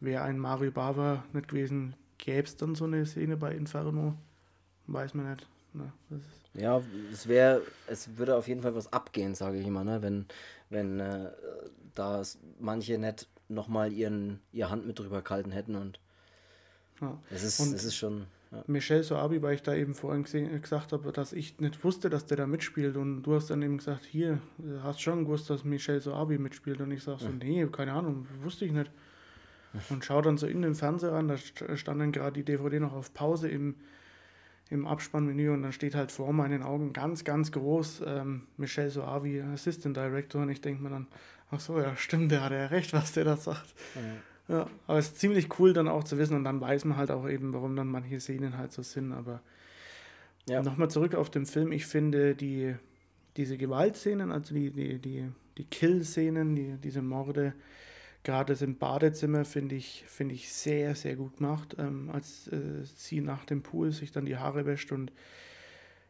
wäre 0.00 0.22
ein 0.24 0.38
Mario 0.38 0.70
Bava 0.70 1.24
nicht 1.32 1.48
gewesen, 1.48 1.94
gäbe 2.18 2.46
es 2.46 2.56
dann 2.56 2.74
so 2.74 2.84
eine 2.84 3.04
Szene 3.06 3.36
bei 3.36 3.54
Inferno? 3.54 4.14
Weiß 4.86 5.14
man 5.14 5.30
nicht. 5.30 5.46
Ne? 5.72 5.92
ja, 6.54 6.82
es 7.12 7.28
wäre, 7.28 7.62
es 7.86 8.16
würde 8.16 8.34
auf 8.34 8.48
jeden 8.48 8.62
Fall 8.62 8.74
was 8.74 8.92
abgehen, 8.92 9.36
sage 9.36 9.58
ich 9.60 9.66
immer, 9.66 9.84
ne? 9.84 10.02
wenn, 10.02 10.26
wenn 10.68 10.98
äh, 10.98 11.30
da 11.94 12.22
manche 12.58 12.98
nicht 12.98 13.28
nochmal 13.48 13.92
ihren 13.92 14.40
ihre 14.52 14.70
Hand 14.70 14.86
mit 14.86 14.98
drüber 14.98 15.22
gehalten 15.22 15.52
hätten 15.52 15.76
und 15.76 16.00
ja. 17.00 17.18
es 17.30 17.42
ist, 17.42 17.60
und 17.60 17.74
es 17.74 17.84
ist 17.84 17.96
schon. 17.96 18.26
Ja. 18.52 18.64
Michel 18.66 19.04
Soabi, 19.04 19.42
weil 19.42 19.54
ich 19.54 19.62
da 19.62 19.74
eben 19.74 19.94
vorhin 19.94 20.24
gesagt 20.24 20.92
habe, 20.92 21.12
dass 21.12 21.32
ich 21.32 21.60
nicht 21.60 21.84
wusste, 21.84 22.10
dass 22.10 22.26
der 22.26 22.36
da 22.36 22.46
mitspielt 22.48 22.96
und 22.96 23.22
du 23.22 23.34
hast 23.34 23.48
dann 23.48 23.62
eben 23.62 23.78
gesagt, 23.78 24.04
hier, 24.04 24.40
hast 24.82 25.00
schon 25.00 25.24
gewusst, 25.24 25.48
dass 25.50 25.62
Michel 25.62 26.00
Soabi 26.00 26.38
mitspielt 26.38 26.80
und 26.80 26.90
ich 26.90 27.04
sage 27.04 27.20
so, 27.20 27.26
ja. 27.26 27.32
nee, 27.32 27.66
keine 27.66 27.92
Ahnung, 27.92 28.26
wusste 28.42 28.64
ich 28.64 28.72
nicht. 28.72 28.90
Und 29.88 30.04
schau 30.04 30.20
dann 30.20 30.36
so 30.36 30.48
in 30.48 30.62
den 30.62 30.74
Fernseher 30.74 31.12
an, 31.12 31.28
da 31.28 31.36
stand 31.36 32.00
dann 32.00 32.10
gerade 32.10 32.32
die 32.32 32.44
DVD 32.44 32.80
noch 32.80 32.92
auf 32.92 33.14
Pause 33.14 33.48
im, 33.48 33.76
im 34.68 34.84
Abspannmenü 34.84 35.50
und 35.50 35.62
dann 35.62 35.72
steht 35.72 35.94
halt 35.94 36.10
vor 36.10 36.32
meinen 36.32 36.64
Augen 36.64 36.92
ganz, 36.92 37.22
ganz 37.22 37.52
groß 37.52 38.02
ähm, 38.04 38.48
Michel 38.56 38.90
Soavi, 38.90 39.42
Assistant 39.42 39.96
Director 39.96 40.42
und 40.42 40.48
ich 40.48 40.60
denke 40.60 40.82
mir 40.82 40.90
dann, 40.90 41.06
ach 41.52 41.60
so, 41.60 41.78
ja 41.78 41.96
stimmt, 41.96 42.32
der 42.32 42.42
hat 42.42 42.50
ja 42.50 42.66
recht, 42.66 42.92
was 42.92 43.12
der 43.12 43.24
da 43.24 43.36
sagt. 43.36 43.74
Ja. 43.94 44.00
Ja. 44.50 44.66
aber 44.86 44.98
es 44.98 45.08
ist 45.08 45.20
ziemlich 45.20 45.58
cool 45.58 45.72
dann 45.72 45.88
auch 45.88 46.04
zu 46.04 46.18
wissen 46.18 46.36
und 46.36 46.44
dann 46.44 46.60
weiß 46.60 46.84
man 46.84 46.96
halt 46.96 47.10
auch 47.10 47.28
eben, 47.28 47.52
warum 47.52 47.76
dann 47.76 47.88
manche 47.88 48.20
Szenen 48.20 48.58
halt 48.58 48.72
so 48.72 48.82
sind, 48.82 49.12
aber 49.12 49.40
ja. 50.48 50.62
nochmal 50.62 50.90
zurück 50.90 51.14
auf 51.14 51.30
den 51.30 51.46
Film, 51.46 51.72
ich 51.72 51.86
finde 51.86 52.34
die, 52.34 52.74
diese 53.36 53.56
Gewaltszenen, 53.56 54.32
also 54.32 54.54
die, 54.54 54.70
die, 54.70 54.98
die, 54.98 55.28
die 55.56 55.64
Kill-Szenen, 55.64 56.56
die, 56.56 56.76
diese 56.82 57.02
Morde, 57.02 57.54
Gerade 58.22 58.52
das 58.52 58.60
im 58.60 58.76
Badezimmer 58.76 59.46
finde 59.46 59.76
ich, 59.76 60.04
find 60.06 60.30
ich 60.30 60.52
sehr, 60.52 60.94
sehr 60.94 61.16
gut 61.16 61.38
gemacht, 61.38 61.76
ähm, 61.78 62.10
als 62.12 62.48
äh, 62.48 62.84
sie 62.84 63.22
nach 63.22 63.46
dem 63.46 63.62
Pool 63.62 63.92
sich 63.92 64.12
dann 64.12 64.26
die 64.26 64.36
Haare 64.36 64.66
wäscht 64.66 64.92
und 64.92 65.10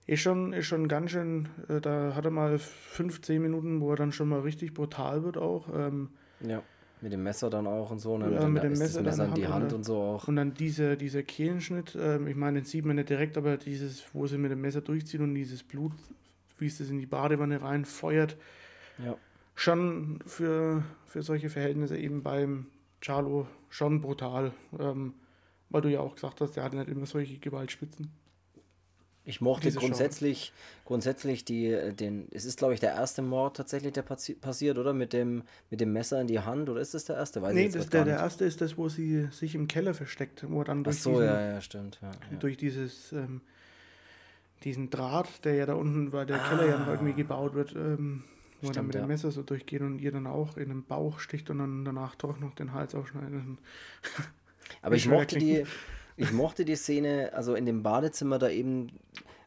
ist 0.06 0.20
schon, 0.20 0.52
ist 0.52 0.66
schon 0.66 0.88
ganz 0.88 1.12
schön, 1.12 1.48
äh, 1.68 1.80
da 1.80 2.16
hat 2.16 2.24
er 2.24 2.32
mal 2.32 2.58
15 2.58 3.40
Minuten, 3.40 3.80
wo 3.80 3.90
er 3.90 3.96
dann 3.96 4.10
schon 4.10 4.28
mal 4.28 4.40
richtig 4.40 4.74
brutal 4.74 5.22
wird 5.22 5.36
auch. 5.36 5.68
Ähm, 5.72 6.08
ja, 6.40 6.64
mit 7.02 7.12
dem 7.12 7.22
Messer 7.22 7.50
dann 7.50 7.66
auch 7.66 7.90
und 7.90 7.98
so, 7.98 8.18
ne? 8.18 8.32
ja, 8.32 8.42
mit, 8.48 8.62
mit 8.62 8.62
dem 8.64 8.78
Messer, 8.78 9.02
Messer 9.02 9.26
in 9.26 9.34
die 9.34 9.46
Hand, 9.46 9.54
Hand 9.54 9.72
und 9.72 9.84
so 9.84 9.96
auch. 9.96 10.28
Und 10.28 10.36
dann 10.36 10.54
diese, 10.54 10.96
dieser 10.96 11.22
Kehlenschnitt, 11.22 11.96
ähm, 11.98 12.26
ich 12.26 12.36
meine, 12.36 12.60
den 12.60 12.64
sieht 12.64 12.84
man 12.84 12.96
nicht 12.96 13.08
direkt, 13.08 13.36
aber 13.38 13.56
dieses, 13.56 14.04
wo 14.12 14.26
sie 14.26 14.38
mit 14.38 14.50
dem 14.50 14.60
Messer 14.60 14.80
durchziehen 14.80 15.22
und 15.22 15.34
dieses 15.34 15.62
Blut, 15.62 15.92
wie 16.58 16.66
es 16.66 16.78
das 16.78 16.90
in 16.90 16.98
die 16.98 17.06
Badewanne 17.06 17.62
reinfeuert. 17.62 18.36
Ja 19.04 19.16
schon 19.60 20.20
für, 20.24 20.82
für 21.04 21.22
solche 21.22 21.50
Verhältnisse 21.50 21.98
eben 21.98 22.22
beim 22.22 22.66
Charlo 23.02 23.46
schon 23.68 24.00
brutal. 24.00 24.52
Ähm, 24.78 25.14
weil 25.68 25.82
du 25.82 25.90
ja 25.90 26.00
auch 26.00 26.14
gesagt 26.14 26.40
hast, 26.40 26.56
der 26.56 26.64
hat 26.64 26.72
nicht 26.72 26.88
immer 26.88 27.06
solche 27.06 27.38
Gewaltspitzen. 27.38 28.10
Ich 29.24 29.40
mochte 29.40 29.70
grundsätzlich, 29.70 30.52
grundsätzlich 30.86 31.44
die, 31.44 31.92
den, 31.92 32.28
es 32.32 32.44
ist 32.44 32.58
glaube 32.58 32.74
ich 32.74 32.80
der 32.80 32.92
erste 32.92 33.20
Mord 33.20 33.56
tatsächlich, 33.56 33.92
der 33.92 34.02
passi 34.02 34.34
passiert, 34.34 34.78
oder? 34.78 34.94
Mit 34.94 35.12
dem, 35.12 35.42
mit 35.68 35.80
dem 35.80 35.92
Messer 35.92 36.20
in 36.20 36.26
die 36.26 36.40
Hand, 36.40 36.68
oder 36.70 36.80
ist 36.80 36.94
das 36.94 37.04
der 37.04 37.16
erste? 37.16 37.42
Weiß 37.42 37.54
nee, 37.54 37.68
das 37.68 37.88
der, 37.90 38.04
der 38.04 38.16
erste 38.16 38.44
ist 38.46 38.60
das, 38.60 38.78
wo 38.78 38.88
sie 38.88 39.28
sich 39.30 39.54
im 39.54 39.68
Keller 39.68 39.92
versteckt, 39.92 40.44
wo 40.48 40.64
dann 40.64 40.84
durch, 40.84 41.00
so, 41.00 41.10
diesen, 41.10 41.24
ja, 41.26 41.52
ja, 41.52 41.60
stimmt, 41.60 41.98
ja, 42.00 42.10
durch 42.38 42.56
dieses, 42.56 43.12
ähm, 43.12 43.42
diesen 44.64 44.88
Draht, 44.88 45.44
der 45.44 45.54
ja 45.54 45.66
da 45.66 45.74
unten, 45.74 46.12
weil 46.12 46.24
der 46.24 46.42
ah. 46.42 46.48
Keller 46.48 46.66
ja 46.66 46.78
noch 46.78 46.88
irgendwie 46.88 47.12
gebaut 47.12 47.54
wird, 47.54 47.74
ähm, 47.76 48.24
wo 48.62 48.68
Stimmt, 48.68 48.70
er 48.70 48.72
dann 48.72 48.86
mit 48.86 48.94
dem 48.94 49.06
Messer 49.06 49.30
so 49.30 49.42
durchgeht 49.42 49.82
und 49.82 49.98
ihr 49.98 50.12
dann 50.12 50.26
auch 50.26 50.56
in 50.56 50.70
den 50.70 50.84
Bauch 50.84 51.20
sticht 51.20 51.50
und 51.50 51.58
dann 51.58 51.84
danach 51.84 52.14
doch 52.14 52.38
noch 52.38 52.54
den 52.54 52.72
Hals 52.72 52.94
aufschneidet. 52.94 53.42
Aber 54.82 54.94
ich 54.94 55.06
mochte 55.06 55.38
die, 55.38 55.64
ich 56.16 56.32
mochte 56.32 56.64
die 56.64 56.76
Szene, 56.76 57.32
also 57.32 57.54
in 57.54 57.66
dem 57.66 57.82
Badezimmer 57.82 58.38
da 58.38 58.48
eben 58.48 58.92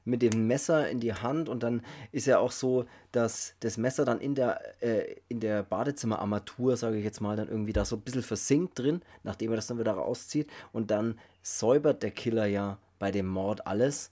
mit 0.05 0.21
dem 0.21 0.47
Messer 0.47 0.89
in 0.89 0.99
die 0.99 1.13
Hand 1.13 1.47
und 1.47 1.63
dann 1.63 1.81
ist 2.11 2.27
ja 2.27 2.39
auch 2.39 2.51
so, 2.51 2.85
dass 3.11 3.55
das 3.61 3.77
Messer 3.77 4.03
dann 4.03 4.19
in 4.19 4.35
der, 4.35 4.83
äh, 4.83 5.15
in 5.29 5.39
der 5.39 5.63
Badezimmerarmatur, 5.63 6.75
sage 6.75 6.97
ich 6.97 7.05
jetzt 7.05 7.21
mal, 7.21 7.37
dann 7.37 7.47
irgendwie 7.47 7.73
da 7.73 7.85
so 7.85 7.95
ein 7.95 8.01
bisschen 8.01 8.23
versinkt 8.23 8.79
drin, 8.79 9.01
nachdem 9.23 9.51
er 9.51 9.55
das 9.55 9.67
dann 9.67 9.79
wieder 9.79 9.93
rauszieht 9.93 10.49
und 10.73 10.91
dann 10.91 11.19
säubert 11.41 12.03
der 12.03 12.11
Killer 12.11 12.45
ja 12.45 12.79
bei 12.99 13.11
dem 13.11 13.27
Mord 13.27 13.65
alles 13.65 14.11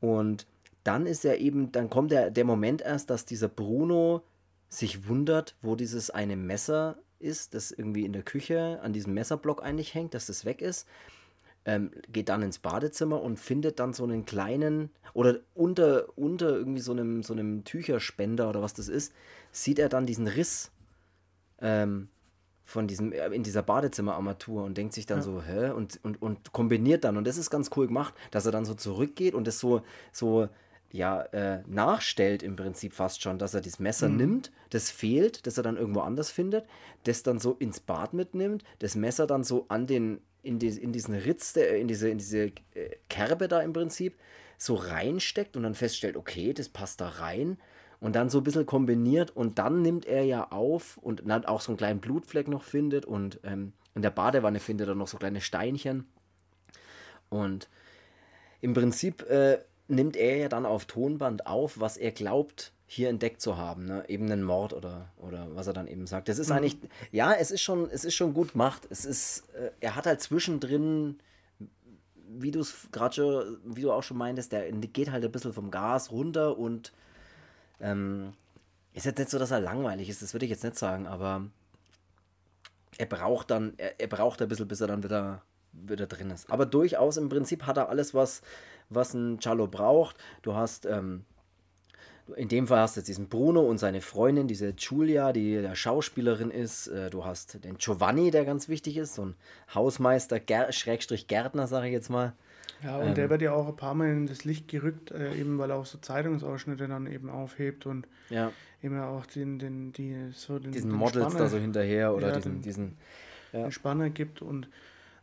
und 0.00 0.46
dann 0.84 1.06
ist 1.06 1.24
ja 1.24 1.34
eben, 1.34 1.72
dann 1.72 1.90
kommt 1.90 2.12
der, 2.12 2.30
der 2.30 2.44
Moment 2.44 2.82
erst, 2.82 3.10
dass 3.10 3.24
dieser 3.24 3.48
Bruno 3.48 4.22
sich 4.68 5.08
wundert, 5.08 5.56
wo 5.62 5.74
dieses 5.74 6.10
eine 6.10 6.36
Messer 6.36 6.98
ist, 7.18 7.54
das 7.54 7.70
irgendwie 7.70 8.04
in 8.04 8.12
der 8.12 8.22
Küche 8.22 8.80
an 8.82 8.92
diesem 8.92 9.14
Messerblock 9.14 9.62
eigentlich 9.62 9.94
hängt, 9.94 10.14
dass 10.14 10.26
das 10.26 10.44
weg 10.44 10.62
ist. 10.62 10.86
Ähm, 11.68 11.90
geht 12.10 12.30
dann 12.30 12.40
ins 12.40 12.58
Badezimmer 12.58 13.20
und 13.20 13.38
findet 13.38 13.78
dann 13.78 13.92
so 13.92 14.04
einen 14.04 14.24
kleinen 14.24 14.88
oder 15.12 15.40
unter, 15.54 16.06
unter 16.16 16.48
irgendwie 16.48 16.80
so 16.80 16.92
einem, 16.92 17.22
so 17.22 17.34
einem 17.34 17.64
Tücherspender 17.64 18.48
oder 18.48 18.62
was 18.62 18.72
das 18.72 18.88
ist, 18.88 19.12
sieht 19.52 19.78
er 19.78 19.90
dann 19.90 20.06
diesen 20.06 20.28
Riss 20.28 20.70
ähm, 21.60 22.08
von 22.64 22.86
diesem, 22.86 23.12
äh, 23.12 23.26
in 23.28 23.42
dieser 23.42 23.62
Badezimmerarmatur 23.62 24.64
und 24.64 24.78
denkt 24.78 24.94
sich 24.94 25.04
dann 25.04 25.18
ja. 25.18 25.22
so, 25.22 25.42
hä? 25.42 25.70
Und, 25.70 26.00
und, 26.02 26.22
und 26.22 26.52
kombiniert 26.52 27.04
dann. 27.04 27.18
Und 27.18 27.26
das 27.26 27.36
ist 27.36 27.50
ganz 27.50 27.70
cool 27.76 27.86
gemacht, 27.86 28.14
dass 28.30 28.46
er 28.46 28.52
dann 28.52 28.64
so 28.64 28.74
zurückgeht 28.74 29.34
und 29.34 29.46
das 29.46 29.58
so, 29.58 29.82
so 30.10 30.48
ja, 30.90 31.22
äh, 31.32 31.62
nachstellt 31.66 32.42
im 32.42 32.56
Prinzip 32.56 32.94
fast 32.94 33.22
schon, 33.22 33.38
dass 33.38 33.54
er 33.54 33.60
das 33.60 33.78
Messer 33.78 34.08
mhm. 34.08 34.16
nimmt, 34.16 34.52
das 34.70 34.90
fehlt, 34.90 35.46
das 35.46 35.58
er 35.58 35.62
dann 35.62 35.76
irgendwo 35.76 36.00
anders 36.00 36.30
findet, 36.30 36.64
das 37.04 37.22
dann 37.22 37.38
so 37.38 37.56
ins 37.58 37.80
Bad 37.80 38.14
mitnimmt, 38.14 38.64
das 38.78 38.94
Messer 38.94 39.26
dann 39.26 39.44
so 39.44 39.66
an 39.68 39.86
den, 39.86 40.20
in, 40.42 40.58
die, 40.58 40.68
in 40.68 40.92
diesen 40.92 41.14
Ritz, 41.14 41.52
der, 41.52 41.76
in 41.78 41.88
diese, 41.88 42.08
in 42.08 42.18
diese 42.18 42.52
äh, 42.74 42.96
Kerbe 43.08 43.48
da 43.48 43.60
im 43.60 43.72
Prinzip, 43.72 44.16
so 44.56 44.74
reinsteckt 44.74 45.56
und 45.56 45.62
dann 45.62 45.74
feststellt, 45.74 46.16
okay, 46.16 46.52
das 46.52 46.68
passt 46.68 47.00
da 47.00 47.08
rein 47.08 47.58
und 48.00 48.16
dann 48.16 48.28
so 48.28 48.38
ein 48.38 48.44
bisschen 48.44 48.66
kombiniert 48.66 49.34
und 49.34 49.58
dann 49.58 49.82
nimmt 49.82 50.06
er 50.06 50.24
ja 50.24 50.50
auf 50.50 50.96
und 50.98 51.22
dann 51.26 51.44
auch 51.44 51.60
so 51.60 51.70
einen 51.70 51.78
kleinen 51.78 52.00
Blutfleck 52.00 52.48
noch 52.48 52.64
findet 52.64 53.06
und 53.06 53.40
ähm, 53.44 53.72
in 53.94 54.02
der 54.02 54.10
Badewanne 54.10 54.60
findet 54.60 54.88
er 54.88 54.94
noch 54.94 55.08
so 55.08 55.16
kleine 55.16 55.40
Steinchen 55.40 56.06
und 57.28 57.68
im 58.60 58.74
Prinzip 58.74 59.22
äh, 59.28 59.58
nimmt 59.86 60.16
er 60.16 60.36
ja 60.36 60.48
dann 60.48 60.66
auf 60.66 60.86
Tonband 60.86 61.46
auf, 61.46 61.80
was 61.80 61.96
er 61.96 62.10
glaubt, 62.10 62.72
hier 62.90 63.10
entdeckt 63.10 63.42
zu 63.42 63.58
haben, 63.58 63.84
ne? 63.84 64.04
eben 64.08 64.24
einen 64.24 64.42
Mord 64.42 64.72
oder, 64.72 65.10
oder 65.18 65.46
was 65.54 65.66
er 65.66 65.74
dann 65.74 65.86
eben 65.86 66.06
sagt. 66.06 66.28
Das 66.28 66.38
ist 66.38 66.48
mhm. 66.48 66.56
eigentlich, 66.56 66.78
ja, 67.12 67.34
es 67.34 67.50
ist 67.50 67.60
schon, 67.60 67.90
es 67.90 68.04
ist 68.04 68.14
schon 68.14 68.32
gut 68.32 68.52
gemacht. 68.52 68.86
Es 68.88 69.04
ist, 69.04 69.44
äh, 69.54 69.70
er 69.80 69.94
hat 69.94 70.06
halt 70.06 70.22
zwischendrin, 70.22 71.18
wie 72.30 72.50
du 72.50 72.60
es 72.60 72.88
gerade 72.90 73.14
schon, 73.14 73.58
wie 73.64 73.82
du 73.82 73.92
auch 73.92 74.02
schon 74.02 74.16
meintest, 74.16 74.52
der 74.52 74.72
geht 74.72 75.10
halt 75.10 75.22
ein 75.22 75.30
bisschen 75.30 75.52
vom 75.52 75.70
Gas 75.70 76.10
runter 76.10 76.56
und 76.56 76.92
ähm, 77.80 78.32
ist 78.94 79.04
jetzt 79.04 79.18
nicht 79.18 79.30
so, 79.30 79.38
dass 79.38 79.50
er 79.50 79.60
langweilig 79.60 80.08
ist, 80.08 80.22
das 80.22 80.32
würde 80.32 80.46
ich 80.46 80.50
jetzt 80.50 80.64
nicht 80.64 80.76
sagen, 80.76 81.06
aber 81.06 81.44
er 82.96 83.06
braucht 83.06 83.50
dann, 83.50 83.74
er, 83.76 84.00
er 84.00 84.08
braucht 84.08 84.40
ein 84.40 84.48
bisschen, 84.48 84.66
bis 84.66 84.80
er 84.80 84.88
dann 84.88 85.02
wieder, 85.02 85.42
wieder 85.72 86.06
drin 86.06 86.30
ist. 86.30 86.50
Aber 86.50 86.64
durchaus 86.64 87.18
im 87.18 87.28
Prinzip 87.28 87.66
hat 87.66 87.76
er 87.76 87.90
alles, 87.90 88.14
was 88.14 88.42
was 88.90 89.14
ein 89.14 89.38
Cello 89.40 89.66
braucht. 89.66 90.16
Du 90.42 90.54
hast, 90.54 90.86
ähm, 90.86 91.24
in 92.36 92.48
dem 92.48 92.66
Fall 92.66 92.80
hast 92.80 92.96
du 92.96 93.00
jetzt 93.00 93.08
diesen 93.08 93.28
Bruno 93.28 93.60
und 93.62 93.78
seine 93.78 94.00
Freundin, 94.00 94.48
diese 94.48 94.72
Giulia, 94.72 95.32
die 95.32 95.60
der 95.60 95.74
Schauspielerin 95.74 96.50
ist. 96.50 96.88
Äh, 96.88 97.10
du 97.10 97.24
hast 97.24 97.64
den 97.64 97.78
Giovanni, 97.78 98.30
der 98.30 98.44
ganz 98.44 98.68
wichtig 98.68 98.96
ist, 98.96 99.14
so 99.14 99.26
ein 99.26 99.34
Hausmeister, 99.74 100.40
Ger 100.40 100.72
Schrägstrich 100.72 101.26
Gärtner, 101.26 101.66
sage 101.66 101.86
ich 101.86 101.92
jetzt 101.92 102.10
mal. 102.10 102.34
Ja, 102.82 102.98
und 102.98 103.08
ähm, 103.08 103.14
der 103.14 103.30
wird 103.30 103.42
ja 103.42 103.52
auch 103.52 103.66
ein 103.66 103.76
paar 103.76 103.94
Mal 103.94 104.08
in 104.10 104.26
das 104.26 104.44
Licht 104.44 104.68
gerückt, 104.68 105.10
äh, 105.10 105.34
eben 105.34 105.58
weil 105.58 105.70
er 105.70 105.76
auch 105.76 105.86
so 105.86 105.98
Zeitungsausschnitte 105.98 106.86
dann 106.86 107.06
eben 107.06 107.28
aufhebt 107.28 107.86
und 107.86 108.06
ja. 108.30 108.52
eben 108.82 109.00
auch 109.00 109.26
den, 109.26 109.58
den, 109.58 109.92
die, 109.92 110.30
so 110.32 110.58
den, 110.58 110.72
diesen 110.72 110.90
den 110.90 110.98
Models 110.98 111.32
Spanner, 111.32 111.44
da 111.44 111.48
so 111.48 111.58
hinterher 111.58 112.14
oder 112.14 112.28
ja, 112.28 112.36
diesen, 112.36 112.52
den, 112.54 112.62
diesen 112.62 112.98
ja. 113.52 113.70
Spanner 113.70 114.10
gibt 114.10 114.42
und 114.42 114.68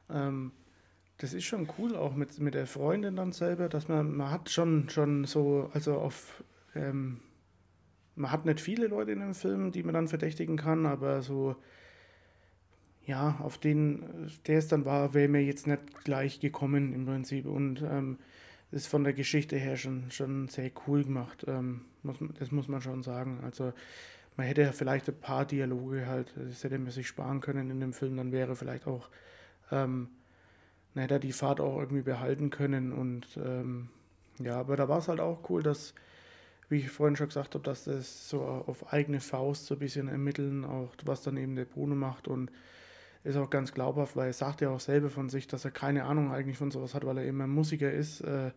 ähm, 0.10 0.52
das 1.18 1.34
ist 1.34 1.46
schon 1.46 1.70
cool, 1.78 1.96
auch 1.96 2.14
mit, 2.14 2.40
mit 2.40 2.56
der 2.56 2.68
Freundin 2.68 3.16
dann 3.16 3.32
selber, 3.32 3.70
dass 3.70 3.88
man, 3.88 4.18
man 4.18 4.32
hat 4.32 4.50
schon, 4.50 4.90
schon 4.90 5.24
so, 5.24 5.70
also 5.74 5.96
auf, 5.96 6.44
ähm, 6.76 7.20
man 8.16 8.32
hat 8.32 8.46
nicht 8.46 8.62
viele 8.62 8.88
Leute 8.88 9.12
in 9.12 9.20
dem 9.20 9.34
Film, 9.34 9.72
die 9.72 9.84
man 9.84 9.94
dann 9.94 10.08
verdächtigen 10.08 10.58
kann, 10.58 10.86
aber 10.86 11.22
so 11.22 11.56
ja, 13.06 13.38
auf 13.42 13.58
den, 13.58 14.32
der 14.48 14.58
es 14.58 14.68
dann 14.68 14.86
war, 14.86 15.14
wäre 15.14 15.28
mir 15.28 15.44
jetzt 15.44 15.68
nicht 15.68 16.04
gleich 16.04 16.40
gekommen 16.40 16.94
im 16.94 17.06
Prinzip. 17.06 17.46
Und 17.46 17.82
ähm, 17.84 18.18
ist 18.72 18.88
von 18.88 19.04
der 19.04 19.14
Geschichte 19.14 19.58
her 19.58 19.78
schon, 19.78 20.12
schon 20.12 20.48
sehr 20.48 20.72
cool 20.88 21.04
gemacht. 21.04 21.46
Ähm, 21.48 21.82
muss, 22.04 22.18
das 22.40 22.52
muss 22.52 22.68
man 22.68 22.82
schon 22.82 23.04
sagen. 23.04 23.40
Also 23.44 23.74
man 24.36 24.48
hätte 24.48 24.64
ja 24.64 24.72
vielleicht 24.72 25.08
ein 25.08 25.20
paar 25.20 25.46
Dialoge 25.46 26.08
halt, 26.08 26.34
das 26.36 26.64
hätte 26.64 26.78
man 26.78 26.92
sich 26.92 27.08
sparen 27.08 27.42
können 27.42 27.70
in 27.70 27.80
dem 27.80 27.94
Film, 27.94 28.18
dann 28.18 28.32
wäre 28.32 28.56
vielleicht 28.56 28.86
auch, 28.88 29.10
ähm, 29.72 30.10
dann 30.94 31.02
hätte 31.04 31.16
er 31.16 31.20
die 31.20 31.32
Fahrt 31.32 31.62
auch 31.62 31.80
irgendwie 31.80 32.02
behalten 32.02 32.50
können. 32.50 32.92
Und 32.92 33.28
ähm, 33.38 33.90
ja, 34.40 34.60
aber 34.60 34.76
da 34.76 34.90
war 34.90 34.98
es 34.98 35.08
halt 35.08 35.20
auch 35.20 35.50
cool, 35.50 35.64
dass, 35.64 35.94
wie 36.70 36.78
ich 36.78 36.90
vorhin 36.90 37.16
schon 37.16 37.28
gesagt 37.28 37.54
habe, 37.54 37.64
dass 37.64 37.86
das 37.86 38.30
so 38.30 38.42
auf 38.42 38.92
eigene 38.92 39.20
Faust 39.20 39.66
so 39.66 39.76
ein 39.76 39.80
bisschen 39.80 40.08
ermitteln, 40.08 40.66
auch 40.66 40.92
was 41.04 41.22
dann 41.22 41.38
eben 41.38 41.56
der 41.56 41.66
Bruno 41.66 41.96
macht 41.96 42.28
und 42.28 42.52
ist 43.24 43.38
auch 43.38 43.50
ganz 43.50 43.74
glaubhaft, 43.74 44.16
weil 44.16 44.28
er 44.28 44.34
sagt 44.34 44.62
ja 44.62 44.70
auch 44.70 44.80
selber 44.80 45.10
von 45.10 45.30
sich, 45.30 45.48
dass 45.48 45.66
er 45.66 45.72
keine 45.72 46.06
Ahnung 46.06 46.32
eigentlich 46.32 46.58
von 46.58 46.72
sowas 46.72 46.94
hat, 46.94 47.06
weil 47.06 47.18
er 47.18 47.26
eben 47.26 47.42
ein 47.42 47.50
Musiker 47.50 47.92
ist. 47.92 48.22
Äh, 48.22 48.52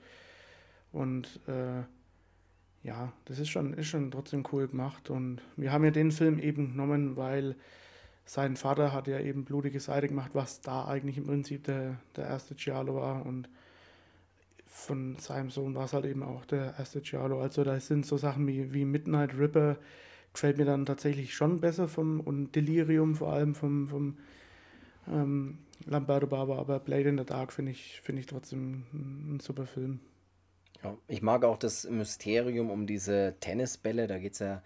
und 0.93 1.41
äh, 1.49 1.83
ja, 2.83 3.13
das 3.25 3.39
ist 3.39 3.49
schon, 3.49 3.73
ist 3.73 3.89
schon 3.89 4.11
trotzdem 4.11 4.45
cool 4.53 4.69
gemacht. 4.69 5.09
Und 5.09 5.41
wir 5.57 5.73
haben 5.73 5.85
ja 5.85 5.91
den 5.91 6.13
Film 6.13 6.39
eben 6.39 6.73
genommen, 6.73 7.17
weil 7.17 7.57
sein 8.27 8.57
Vater 8.57 8.93
hat 8.93 9.09
ja 9.09 9.19
eben 9.21 9.47
blutige 9.47 9.81
Seite 9.81 10.09
gemacht, 10.09 10.33
was 10.35 10.61
da 10.61 10.87
eigentlich 10.87 11.17
im 11.17 11.27
Prinzip 11.27 11.65
der, 11.65 11.97
der 12.17 12.27
erste 12.27 12.55
Giallo 12.55 12.97
war. 12.97 13.25
Und 13.25 13.49
von 14.69 15.17
seinem 15.19 15.51
Sohn 15.51 15.75
war 15.75 15.87
es 15.87 15.93
halt 15.93 16.05
eben 16.05 16.23
auch 16.23 16.45
der 16.45 16.75
erste 16.79 17.01
Giallo. 17.01 17.41
Also 17.41 17.65
da 17.65 17.79
sind 17.81 18.07
so 18.07 18.17
Sachen 18.17 18.47
wie, 18.47 18.73
wie 18.73 18.85
Midnight 18.85 19.37
Ripper, 19.37 19.77
gefällt 20.33 20.59
mir 20.59 20.65
dann 20.65 20.87
tatsächlich 20.87 21.35
schon 21.35 21.61
besser 21.61 21.89
vom 21.89 22.21
und 22.21 22.53
Delirium 22.55 23.17
vor 23.17 23.33
allem 23.33 23.55
vom, 23.55 23.89
vom 23.89 24.19
ähm, 25.09 25.59
Lamberto 25.87 26.27
Bava, 26.27 26.59
aber 26.59 26.79
Blade 26.81 27.09
in 27.09 27.19
the 27.19 27.25
Dark 27.25 27.53
finde 27.53 27.73
ich, 27.73 28.01
find 28.03 28.19
ich 28.19 28.27
trotzdem 28.27 28.85
ein 28.93 29.41
super 29.41 29.67
Film. 29.67 30.01
Ja, 30.83 30.97
ich 31.09 31.23
mag 31.23 31.45
auch 31.45 31.57
das 31.57 31.89
Mysterium 31.89 32.71
um 32.71 32.87
diese 32.87 33.35
Tennisbälle. 33.41 34.07
Da 34.07 34.19
geht 34.19 34.35
es 34.35 34.39
ja 34.39 34.63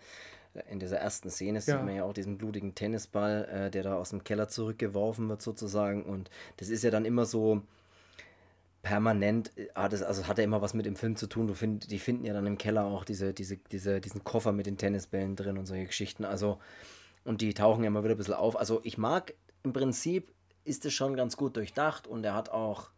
in 0.68 0.78
dieser 0.78 0.98
ersten 0.98 1.30
Szene, 1.30 1.58
ja. 1.58 1.60
sieht 1.62 1.84
man 1.84 1.94
ja 1.94 2.04
auch 2.04 2.12
diesen 2.12 2.36
blutigen 2.36 2.74
Tennisball, 2.74 3.48
äh, 3.50 3.70
der 3.70 3.82
da 3.82 3.96
aus 3.96 4.10
dem 4.10 4.24
Keller 4.24 4.48
zurückgeworfen 4.48 5.28
wird, 5.28 5.40
sozusagen. 5.40 6.02
Und 6.02 6.28
das 6.58 6.68
ist 6.68 6.84
ja 6.84 6.90
dann 6.90 7.04
immer 7.04 7.24
so 7.24 7.62
permanent, 8.82 9.52
hat 9.74 9.92
es, 9.92 10.02
also 10.02 10.26
hat 10.26 10.38
er 10.38 10.44
immer 10.44 10.60
was 10.60 10.74
mit 10.74 10.86
dem 10.86 10.96
Film 10.96 11.16
zu 11.16 11.26
tun. 11.26 11.46
Du 11.46 11.54
find, 11.54 11.90
die 11.90 11.98
finden 11.98 12.24
ja 12.24 12.34
dann 12.34 12.46
im 12.46 12.58
Keller 12.58 12.84
auch 12.84 13.04
diese, 13.04 13.32
diese, 13.32 13.56
diese, 13.56 14.00
diesen 14.00 14.24
Koffer 14.24 14.52
mit 14.52 14.66
den 14.66 14.76
Tennisbällen 14.76 15.36
drin 15.36 15.56
und 15.56 15.66
solche 15.66 15.86
Geschichten. 15.86 16.24
Also, 16.24 16.58
und 17.24 17.40
die 17.40 17.54
tauchen 17.54 17.84
ja 17.84 17.88
immer 17.88 18.02
wieder 18.02 18.14
ein 18.14 18.18
bisschen 18.18 18.34
auf. 18.34 18.58
Also 18.58 18.80
ich 18.82 18.98
mag 18.98 19.34
im 19.62 19.72
Prinzip 19.72 20.32
ist 20.64 20.84
es 20.84 20.92
schon 20.92 21.16
ganz 21.16 21.36
gut 21.36 21.56
durchdacht 21.56 22.06
und 22.06 22.24
er 22.24 22.34
hat 22.34 22.50
auch 22.50 22.90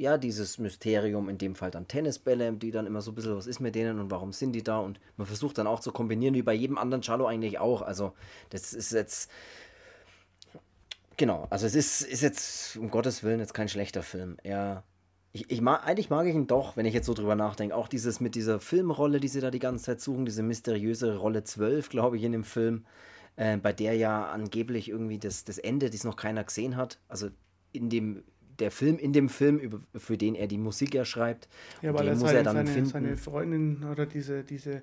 ja, 0.00 0.16
dieses 0.16 0.58
Mysterium, 0.58 1.28
in 1.28 1.36
dem 1.36 1.54
Fall 1.54 1.70
dann 1.70 1.88
Tennisbälle, 1.88 2.52
die 2.52 2.70
dann 2.70 2.86
immer 2.86 3.02
so 3.02 3.12
ein 3.12 3.14
bisschen, 3.14 3.36
was 3.36 3.46
ist 3.46 3.60
mit 3.60 3.74
denen 3.74 3.98
und 3.98 4.10
warum 4.10 4.32
sind 4.32 4.52
die 4.52 4.62
da? 4.62 4.78
Und 4.78 5.00
man 5.16 5.26
versucht 5.26 5.58
dann 5.58 5.66
auch 5.66 5.80
zu 5.80 5.92
kombinieren, 5.92 6.34
wie 6.34 6.42
bei 6.42 6.54
jedem 6.54 6.78
anderen 6.78 7.02
Cello 7.02 7.26
eigentlich 7.26 7.58
auch. 7.58 7.82
Also, 7.82 8.14
das 8.48 8.72
ist 8.72 8.92
jetzt. 8.92 9.30
Genau, 11.16 11.46
also 11.50 11.66
es 11.66 11.74
ist, 11.74 12.00
ist 12.00 12.22
jetzt, 12.22 12.76
um 12.78 12.90
Gottes 12.90 13.22
Willen, 13.22 13.40
jetzt 13.40 13.52
kein 13.52 13.68
schlechter 13.68 14.02
Film. 14.02 14.38
Er. 14.42 14.84
Ich, 15.32 15.50
ich 15.50 15.60
mag, 15.60 15.86
eigentlich 15.86 16.10
mag 16.10 16.26
ich 16.26 16.34
ihn 16.34 16.46
doch, 16.46 16.76
wenn 16.76 16.86
ich 16.86 16.94
jetzt 16.94 17.06
so 17.06 17.14
drüber 17.14 17.36
nachdenke. 17.36 17.74
Auch 17.74 17.88
dieses 17.88 18.20
mit 18.20 18.34
dieser 18.34 18.58
Filmrolle, 18.58 19.20
die 19.20 19.28
sie 19.28 19.40
da 19.40 19.50
die 19.50 19.60
ganze 19.60 19.84
Zeit 19.84 20.00
suchen, 20.00 20.24
diese 20.24 20.42
mysteriöse 20.42 21.16
Rolle 21.16 21.44
12, 21.44 21.88
glaube 21.88 22.16
ich, 22.16 22.24
in 22.24 22.32
dem 22.32 22.44
Film 22.44 22.84
äh, 23.36 23.56
bei 23.56 23.72
der 23.72 23.94
ja 23.94 24.26
angeblich 24.26 24.88
irgendwie 24.88 25.18
das, 25.18 25.44
das 25.44 25.58
Ende, 25.58 25.90
das 25.90 26.04
noch 26.04 26.16
keiner 26.16 26.44
gesehen 26.44 26.76
hat, 26.76 26.98
also 27.08 27.28
in 27.72 27.88
dem 27.88 28.22
der 28.58 28.70
Film 28.70 28.98
in 28.98 29.14
dem 29.14 29.30
Film, 29.30 29.58
über, 29.58 29.80
für 29.96 30.18
den 30.18 30.34
er 30.34 30.46
die 30.46 30.58
Musik 30.58 30.94
ja 30.94 31.06
schreibt. 31.06 31.48
Ja, 31.80 31.94
weil 31.94 32.06
er 32.06 32.12
muss 32.14 32.24
seine, 32.24 32.38
er 32.38 32.44
dann 32.44 32.56
seine, 32.56 32.70
finden. 32.70 32.90
seine 32.90 33.16
Freundin 33.16 33.84
oder 33.84 34.04
diese, 34.04 34.44
diese 34.44 34.82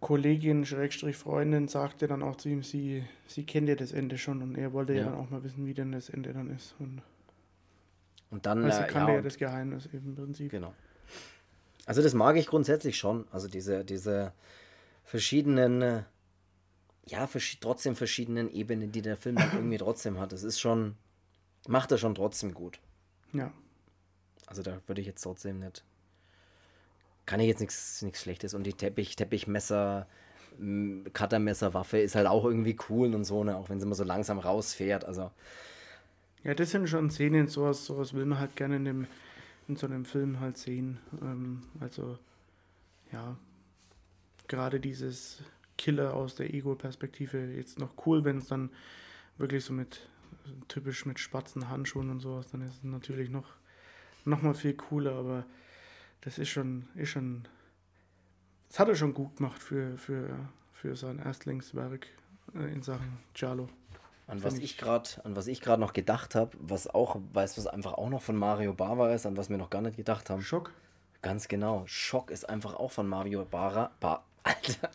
Kollegin, 0.00 0.64
Schrägstrich 0.64 1.16
Freundin, 1.16 1.68
sagte 1.68 2.06
dann 2.06 2.22
auch 2.22 2.36
zu 2.36 2.48
ihm, 2.48 2.62
sie, 2.62 3.04
sie 3.26 3.44
kennt 3.44 3.68
ja 3.68 3.74
das 3.74 3.92
Ende 3.92 4.16
schon 4.16 4.40
und 4.40 4.56
er 4.56 4.72
wollte 4.72 4.94
ja. 4.94 5.00
ja 5.00 5.04
dann 5.06 5.16
auch 5.16 5.28
mal 5.28 5.44
wissen, 5.44 5.66
wie 5.66 5.74
denn 5.74 5.92
das 5.92 6.08
Ende 6.08 6.32
dann 6.32 6.48
ist. 6.50 6.74
Und, 6.78 7.02
und 8.30 8.46
dann 8.46 8.64
also 8.64 8.82
äh, 8.82 8.86
kannte 8.86 9.12
ja, 9.12 9.16
ja 9.16 9.22
das 9.22 9.38
Geheimnis 9.38 9.86
eben 9.86 10.08
im 10.08 10.14
Prinzip. 10.14 10.50
Genau. 10.50 10.74
Also 11.86 12.02
das 12.02 12.12
mag 12.14 12.36
ich 12.36 12.46
grundsätzlich 12.46 12.98
schon. 12.98 13.26
Also 13.30 13.48
diese, 13.48 13.84
diese 13.84 14.32
verschiedenen 15.04 15.82
äh, 15.82 16.02
ja, 17.06 17.26
vers 17.26 17.56
trotzdem 17.60 17.96
verschiedenen 17.96 18.50
Ebenen, 18.50 18.92
die 18.92 19.02
der 19.02 19.16
Film 19.16 19.38
irgendwie 19.38 19.78
trotzdem 19.78 20.18
hat. 20.18 20.32
Das 20.32 20.42
ist 20.42 20.60
schon, 20.60 20.96
macht 21.66 21.90
er 21.90 21.98
schon 21.98 22.14
trotzdem 22.14 22.52
gut. 22.52 22.78
Ja. 23.32 23.52
Also 24.46 24.62
da 24.62 24.80
würde 24.86 25.00
ich 25.00 25.06
jetzt 25.06 25.22
trotzdem 25.22 25.60
nicht, 25.60 25.84
kann 27.24 27.40
ich 27.40 27.46
jetzt 27.46 27.60
nichts 27.60 28.20
Schlechtes 28.20 28.54
und 28.54 28.64
die 28.64 28.72
Teppich, 28.72 29.16
Teppichmesser, 29.16 30.06
Cuttermesser, 31.12 31.72
Waffe 31.72 31.98
ist 31.98 32.14
halt 32.14 32.26
auch 32.26 32.44
irgendwie 32.44 32.76
cool 32.88 33.14
und 33.14 33.24
so, 33.24 33.44
ne, 33.44 33.56
auch 33.56 33.68
wenn 33.68 33.78
sie 33.78 33.86
immer 33.86 33.94
so 33.94 34.04
langsam 34.04 34.38
rausfährt, 34.38 35.04
also. 35.04 35.30
Ja, 36.48 36.54
das 36.54 36.70
sind 36.70 36.88
schon 36.88 37.10
Szenen, 37.10 37.46
sowas, 37.46 37.84
sowas 37.84 38.14
will 38.14 38.24
man 38.24 38.38
halt 38.38 38.56
gerne 38.56 38.76
in, 38.76 38.86
dem, 38.86 39.06
in 39.68 39.76
so 39.76 39.86
einem 39.86 40.06
Film 40.06 40.40
halt 40.40 40.56
sehen. 40.56 40.96
Ähm, 41.20 41.62
also, 41.78 42.18
ja, 43.12 43.36
gerade 44.46 44.80
dieses 44.80 45.42
Killer 45.76 46.14
aus 46.14 46.36
der 46.36 46.54
Ego-Perspektive 46.54 47.52
jetzt 47.52 47.78
noch 47.78 47.90
cool, 48.06 48.24
wenn 48.24 48.38
es 48.38 48.46
dann 48.46 48.70
wirklich 49.36 49.62
so 49.62 49.74
mit 49.74 50.08
typisch 50.68 51.04
mit 51.04 51.20
schwarzen 51.20 51.68
Handschuhen 51.68 52.08
und 52.08 52.20
sowas, 52.20 52.46
dann 52.46 52.62
ist 52.62 52.76
es 52.76 52.82
natürlich 52.82 53.28
noch, 53.28 53.52
noch 54.24 54.40
mal 54.40 54.54
viel 54.54 54.72
cooler, 54.72 55.16
aber 55.16 55.44
das 56.22 56.38
ist 56.38 56.48
schon, 56.48 56.88
ist 56.94 57.10
schon, 57.10 57.46
das 58.70 58.80
hat 58.80 58.88
er 58.88 58.94
schon 58.94 59.12
gut 59.12 59.36
gemacht 59.36 59.62
für, 59.62 59.98
für, 59.98 60.48
für 60.72 60.96
sein 60.96 61.18
Erstlingswerk 61.18 62.06
äh, 62.54 62.72
in 62.72 62.80
Sachen 62.80 63.18
Giallo. 63.34 63.68
An 64.28 64.44
was 64.44 64.58
ich 64.58 64.76
gerade, 64.76 65.08
an 65.24 65.36
was 65.36 65.46
ich 65.46 65.62
gerade 65.62 65.80
noch 65.80 65.94
gedacht 65.94 66.34
habe, 66.34 66.56
was 66.60 66.86
auch, 66.86 67.16
weißt 67.32 67.56
du, 67.56 67.62
was 67.62 67.66
einfach 67.66 67.94
auch 67.94 68.10
noch 68.10 68.20
von 68.20 68.36
Mario 68.36 68.74
Bava 68.74 69.12
ist, 69.14 69.24
an 69.24 69.38
was 69.38 69.48
wir 69.48 69.56
noch 69.56 69.70
gar 69.70 69.80
nicht 69.80 69.96
gedacht 69.96 70.28
haben. 70.28 70.42
Schock. 70.42 70.70
Ganz 71.22 71.48
genau. 71.48 71.82
Schock 71.86 72.30
ist 72.30 72.48
einfach 72.48 72.74
auch 72.74 72.90
von 72.90 73.08
Mario 73.08 73.46
Bara, 73.46 73.90
ba, 74.00 74.22
Alter. 74.42 74.90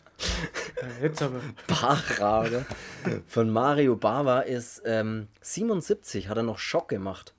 Jetzt 1.02 1.22
aber. 1.24 1.42
Bachra, 1.68 2.42
oder? 2.42 2.66
Von 3.28 3.50
Mario 3.50 3.96
Bava 3.96 4.42
ist 4.42 4.84
ähm, 4.86 5.28
77, 5.42 6.30
hat 6.30 6.38
er 6.38 6.44
noch 6.44 6.60
Schock 6.60 6.90
gemacht. 6.90 7.34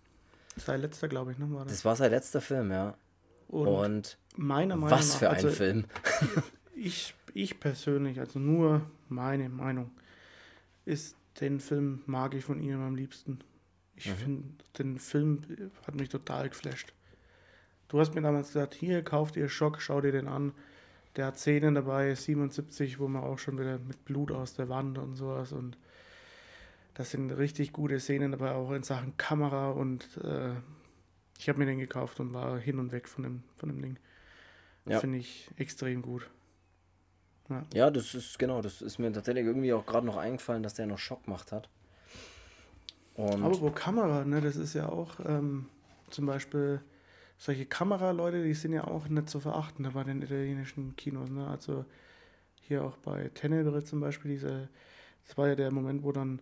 Sein 0.56 0.80
letzter, 0.80 1.06
glaube 1.06 1.30
ich, 1.30 1.38
ne? 1.38 1.50
War 1.52 1.64
das? 1.64 1.74
das 1.74 1.84
war 1.84 1.94
sein 1.94 2.10
letzter 2.10 2.40
Film, 2.40 2.72
ja. 2.72 2.94
Und, 3.48 3.68
Und 3.68 4.18
meiner 4.36 4.74
Meinung 4.76 4.98
was 4.98 5.14
für 5.14 5.26
nach, 5.26 5.32
ein 5.32 5.36
also, 5.36 5.50
Film. 5.50 5.84
ich, 6.74 7.14
ich 7.34 7.60
persönlich, 7.60 8.18
also 8.18 8.40
nur 8.40 8.82
meine 9.08 9.48
Meinung, 9.48 9.92
ist 10.84 11.16
den 11.40 11.61
Film 11.61 12.02
mag 12.06 12.35
ich 12.35 12.44
von 12.44 12.61
ihm 12.61 12.81
am 12.81 12.94
liebsten. 12.94 13.40
Ich 13.97 14.09
mhm. 14.09 14.16
finde, 14.16 14.44
den 14.78 14.98
Film 14.98 15.43
hat 15.86 15.94
mich 15.94 16.09
total 16.09 16.48
geflasht. 16.48 16.93
Du 17.89 18.01
hast 18.01 18.15
mir 18.15 18.23
damals 18.23 18.48
gesagt, 18.48 18.74
hier 18.74 19.02
kauft 19.02 19.36
ihr 19.36 19.48
Schock, 19.48 19.81
schau 19.81 20.01
dir 20.01 20.12
den 20.12 20.28
an. 20.28 20.52
Der 21.16 21.27
hat 21.27 21.39
Szenen 21.39 21.77
dabei, 21.77 22.15
77, 22.15 22.98
wo 22.98 23.06
man 23.06 23.23
auch 23.23 23.39
schon 23.39 23.59
wieder 23.59 23.78
mit 23.78 24.05
Blut 24.05 24.32
aus 24.32 24.55
der 24.55 24.69
Wand 24.69 24.98
und 24.98 25.15
sowas 25.15 25.52
und 25.52 25.77
das 26.94 27.11
sind 27.11 27.31
richtig 27.32 27.73
gute 27.73 28.01
Szenen 28.01 28.32
dabei, 28.32 28.52
auch 28.52 28.73
in 28.73 28.82
Sachen 28.82 29.16
Kamera 29.16 29.70
und 29.70 30.16
äh, 30.19 30.55
ich 31.39 31.48
habe 31.48 31.59
mir 31.59 31.66
den 31.66 31.78
gekauft 31.78 32.20
und 32.20 32.32
war 32.32 32.59
hin 32.59 32.78
und 32.78 32.93
weg 32.93 33.09
von 33.09 33.24
dem, 33.24 33.43
von 33.56 33.69
dem 33.69 33.82
Ding. 33.82 33.98
Das 34.85 34.94
ja. 34.94 35.01
finde 35.01 35.19
ich 35.19 35.51
extrem 35.56 36.02
gut. 36.02 36.31
Ja. 37.50 37.62
ja, 37.74 37.90
das 37.90 38.14
ist 38.14 38.38
genau, 38.38 38.62
das 38.62 38.80
ist 38.80 38.98
mir 38.98 39.12
tatsächlich 39.12 39.44
irgendwie 39.44 39.72
auch 39.72 39.84
gerade 39.84 40.06
noch 40.06 40.16
eingefallen, 40.16 40.62
dass 40.62 40.74
der 40.74 40.86
noch 40.86 40.98
Schock 40.98 41.24
gemacht 41.24 41.52
hat. 41.52 41.68
Und 43.14 43.42
Aber 43.42 43.60
wo 43.60 43.70
Kamera, 43.70 44.24
ne, 44.24 44.40
das 44.40 44.56
ist 44.56 44.74
ja 44.74 44.88
auch 44.88 45.20
ähm, 45.24 45.66
zum 46.10 46.26
Beispiel 46.26 46.80
solche 47.38 47.66
Kameraleute, 47.66 48.42
die 48.42 48.54
sind 48.54 48.72
ja 48.72 48.84
auch 48.86 49.08
nicht 49.08 49.28
zu 49.28 49.40
verachten 49.40 49.88
bei 49.92 50.04
den 50.04 50.22
italienischen 50.22 50.96
Kinos. 50.96 51.30
Ne? 51.30 51.46
Also 51.46 51.84
hier 52.60 52.84
auch 52.84 52.96
bei 52.98 53.30
Tenebre 53.34 53.84
zum 53.84 54.00
Beispiel, 54.00 54.32
diese, 54.32 54.68
das 55.26 55.36
war 55.36 55.48
ja 55.48 55.54
der 55.54 55.70
Moment, 55.70 56.02
wo 56.02 56.12
dann, 56.12 56.40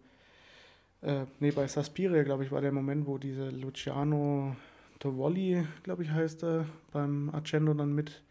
äh, 1.02 1.26
nee, 1.40 1.50
bei 1.50 1.66
Saspiria, 1.66 2.22
glaube 2.22 2.44
ich, 2.44 2.52
war 2.52 2.60
der 2.60 2.72
Moment, 2.72 3.06
wo 3.06 3.18
dieser 3.18 3.50
Luciano 3.50 4.56
Wally, 5.02 5.66
glaube 5.82 6.04
ich, 6.04 6.10
heißt 6.10 6.44
er, 6.44 6.66
beim 6.92 7.30
Argento 7.30 7.74
dann 7.74 7.92
mit 7.92 8.22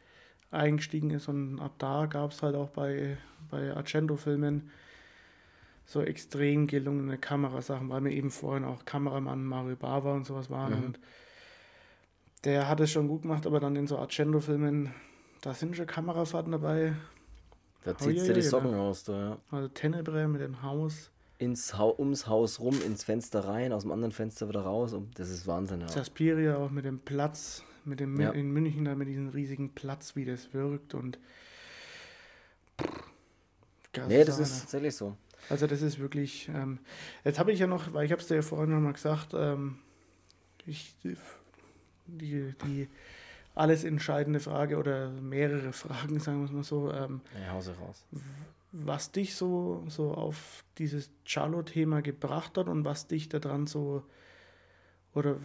eingestiegen 0.52 1.10
ist 1.12 1.28
und 1.28 1.60
ab 1.60 1.74
da 1.78 2.06
gab 2.06 2.32
es 2.32 2.44
halt 2.44 2.56
auch 2.56 2.70
bei, 2.70 3.18
bei 3.50 3.74
Argento-Filmen 3.74 4.70
so 5.86 6.02
extrem 6.02 6.68
gelungene 6.68 7.18
Kamerasachen, 7.18 7.90
weil 7.90 8.04
wir 8.04 8.12
eben 8.12 8.32
vorhin 8.32 8.64
auch 8.64 8.86
Kameramann 8.86 9.44
Mario 9.44 9.76
Bava 9.76 10.14
und 10.14 10.26
sowas 10.26 10.50
waren 10.50 10.78
mhm. 10.78 10.86
und 10.86 11.00
der 12.44 12.68
hat 12.68 12.80
es 12.80 12.92
schon 12.92 13.08
gut 13.08 13.24
gemacht, 13.24 13.46
aber 13.46 13.60
dann 13.60 13.76
in 13.76 13.88
so 13.88 13.98
Argento-Filmen, 13.98 14.94
da 15.42 15.54
sind 15.54 15.76
schon 15.76 15.86
Kamerafahrten 15.86 16.52
dabei. 16.52 16.96
Da 17.84 17.98
zieht 17.98 18.18
dir 18.18 18.34
die 18.34 18.42
Socken 18.42 18.74
raus, 18.74 19.04
da, 19.04 19.14
ja. 19.14 19.38
Also 19.50 19.68
Tenebre 19.68 20.28
mit 20.28 20.42
dem 20.42 20.62
Haus. 20.62 21.12
Ins 21.38 21.78
ha 21.78 21.92
ums 21.98 22.28
Haus 22.28 22.60
rum, 22.60 22.80
ins 22.86 23.04
Fenster 23.04 23.46
rein, 23.46 23.74
aus 23.74 23.82
dem 23.82 23.92
anderen 23.92 24.12
Fenster 24.12 24.48
wieder 24.48 24.62
raus. 24.62 24.94
Und 24.94 25.18
das 25.18 25.30
ist 25.30 25.48
Wahnsinn, 25.48 25.82
ja. 25.82 25.88
Saspiria 25.88 26.58
auch 26.58 26.70
mit 26.70 26.86
dem 26.86 27.00
Platz, 27.00 27.64
mit 27.86 28.00
dem 28.00 28.20
ja. 28.20 28.32
in 28.32 28.52
München 28.52 28.86
da 28.86 28.96
mit 28.96 29.08
diesem 29.08 29.30
riesigen 29.30 29.74
Platz, 29.74 30.16
wie 30.16 30.26
das 30.26 30.54
wirkt 30.54 30.94
und. 30.94 31.20
Pff, 32.82 34.08
nee, 34.08 34.24
das 34.24 34.40
ist 34.40 34.62
tatsächlich 34.62 34.96
so. 34.96 35.16
Also 35.50 35.68
das 35.68 35.82
ist 35.82 36.00
wirklich. 36.00 36.50
Ähm, 36.54 36.80
jetzt 37.24 37.40
habe 37.40 37.52
ich 37.52 37.60
ja 37.60 37.68
noch, 37.68 37.94
weil 37.94 38.06
ich 38.06 38.12
habe 38.12 38.22
es 38.22 38.28
dir 38.28 38.36
ja 38.36 38.42
vorhin 38.42 38.72
noch 38.72 38.80
mal 38.80 38.94
gesagt, 38.94 39.34
ähm, 39.34 39.80
ich 40.66 40.96
die, 42.08 42.54
die 42.66 42.88
alles 43.56 43.84
entscheidende 43.84 44.40
Frage 44.40 44.78
oder 44.78 45.10
mehrere 45.10 45.74
Fragen, 45.74 46.20
sagen 46.20 46.40
wir 46.40 46.46
es 46.46 46.52
mal 46.52 46.64
so. 46.64 46.92
Ähm, 46.92 47.22
ja, 47.40 47.54
Hause 47.54 47.76
raus. 47.78 48.06
Was 48.72 49.12
dich 49.12 49.36
so, 49.36 49.84
so 49.90 50.14
auf 50.14 50.64
dieses 50.78 51.10
Charlo-Thema 51.26 52.02
gebracht 52.02 52.58
hat 52.58 52.68
und 52.68 52.86
was 52.86 53.08
dich 53.08 53.28
daran 53.28 53.68
so 53.68 54.04
oder 55.14 55.36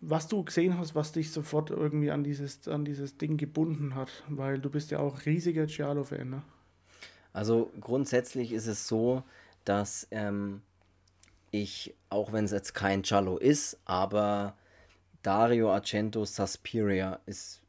was 0.00 0.28
du 0.28 0.44
gesehen 0.44 0.78
hast, 0.78 0.94
was 0.94 1.12
dich 1.12 1.30
sofort 1.30 1.70
irgendwie 1.70 2.10
an 2.10 2.24
dieses, 2.24 2.68
an 2.68 2.84
dieses 2.84 3.16
Ding 3.16 3.36
gebunden 3.36 3.94
hat, 3.94 4.10
weil 4.28 4.58
du 4.58 4.70
bist 4.70 4.90
ja 4.90 4.98
auch 4.98 5.24
riesiger 5.26 5.66
Giallo-Fan, 5.66 6.28
ne? 6.28 6.42
Also 7.32 7.70
grundsätzlich 7.80 8.52
ist 8.52 8.66
es 8.66 8.86
so, 8.86 9.22
dass 9.64 10.06
ähm, 10.10 10.60
ich, 11.50 11.94
auch 12.10 12.32
wenn 12.32 12.44
es 12.44 12.50
jetzt 12.50 12.74
kein 12.74 13.02
Giallo 13.02 13.38
ist, 13.38 13.78
aber 13.86 14.54
Dario 15.22 15.72
Argento 15.72 16.26
Suspiria 16.26 17.20
ist 17.24 17.62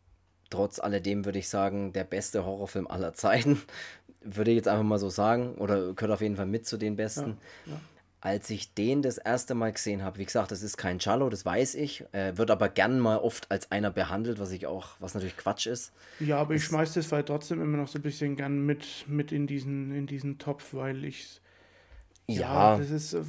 trotz 0.50 0.80
alledem, 0.80 1.24
würde 1.24 1.40
ich 1.40 1.48
sagen, 1.48 1.94
der 1.94 2.04
beste 2.04 2.46
Horrorfilm 2.46 2.88
aller 2.88 3.14
Zeiten. 3.14 3.62
würde 4.24 4.52
ich 4.52 4.58
jetzt 4.58 4.68
einfach 4.68 4.84
mal 4.84 5.00
so 5.00 5.10
sagen. 5.10 5.56
Oder 5.56 5.94
gehört 5.94 6.12
auf 6.12 6.22
jeden 6.22 6.36
Fall 6.36 6.46
mit 6.46 6.66
zu 6.66 6.78
den 6.78 6.96
besten. 6.96 7.38
Ja, 7.66 7.74
ja. 7.74 7.82
Als 8.26 8.50
ich 8.50 8.74
den 8.74 9.02
das 9.02 9.18
erste 9.18 9.54
Mal 9.54 9.74
gesehen 9.74 10.02
habe, 10.02 10.18
wie 10.18 10.24
gesagt, 10.24 10.52
das 10.52 10.64
ist 10.64 10.78
kein 10.78 11.00
Cello, 11.00 11.30
das 11.30 11.46
weiß 11.46 11.76
ich, 11.76 12.06
äh, 12.14 12.38
wird 12.38 12.52
aber 12.52 12.70
gern 12.70 12.98
mal 12.98 13.18
oft 13.18 13.52
als 13.52 13.70
einer 13.70 13.92
behandelt, 13.92 14.40
was 14.40 14.52
ich 14.52 14.66
auch, 14.66 14.92
was 15.02 15.14
natürlich 15.14 15.36
Quatsch 15.36 15.68
ist. 15.68 15.92
Ja, 16.22 16.38
aber 16.38 16.54
ich 16.54 16.64
schmeiße 16.64 17.02
das 17.02 17.12
halt 17.12 17.28
trotzdem 17.28 17.62
immer 17.62 17.76
noch 17.76 17.90
so 17.90 18.00
ein 18.00 18.02
bisschen 18.02 18.38
gern 18.38 18.66
mit, 18.66 18.86
mit 19.08 19.34
in 19.34 19.46
diesen, 19.46 19.94
in 19.94 20.08
diesen 20.08 20.38
Topf, 20.38 20.74
weil 20.74 21.04
ich 21.04 21.42
ja, 22.28 22.76
ja 22.76 22.78
das 22.78 22.92
ist, 22.92 23.14
äh, 23.14 23.24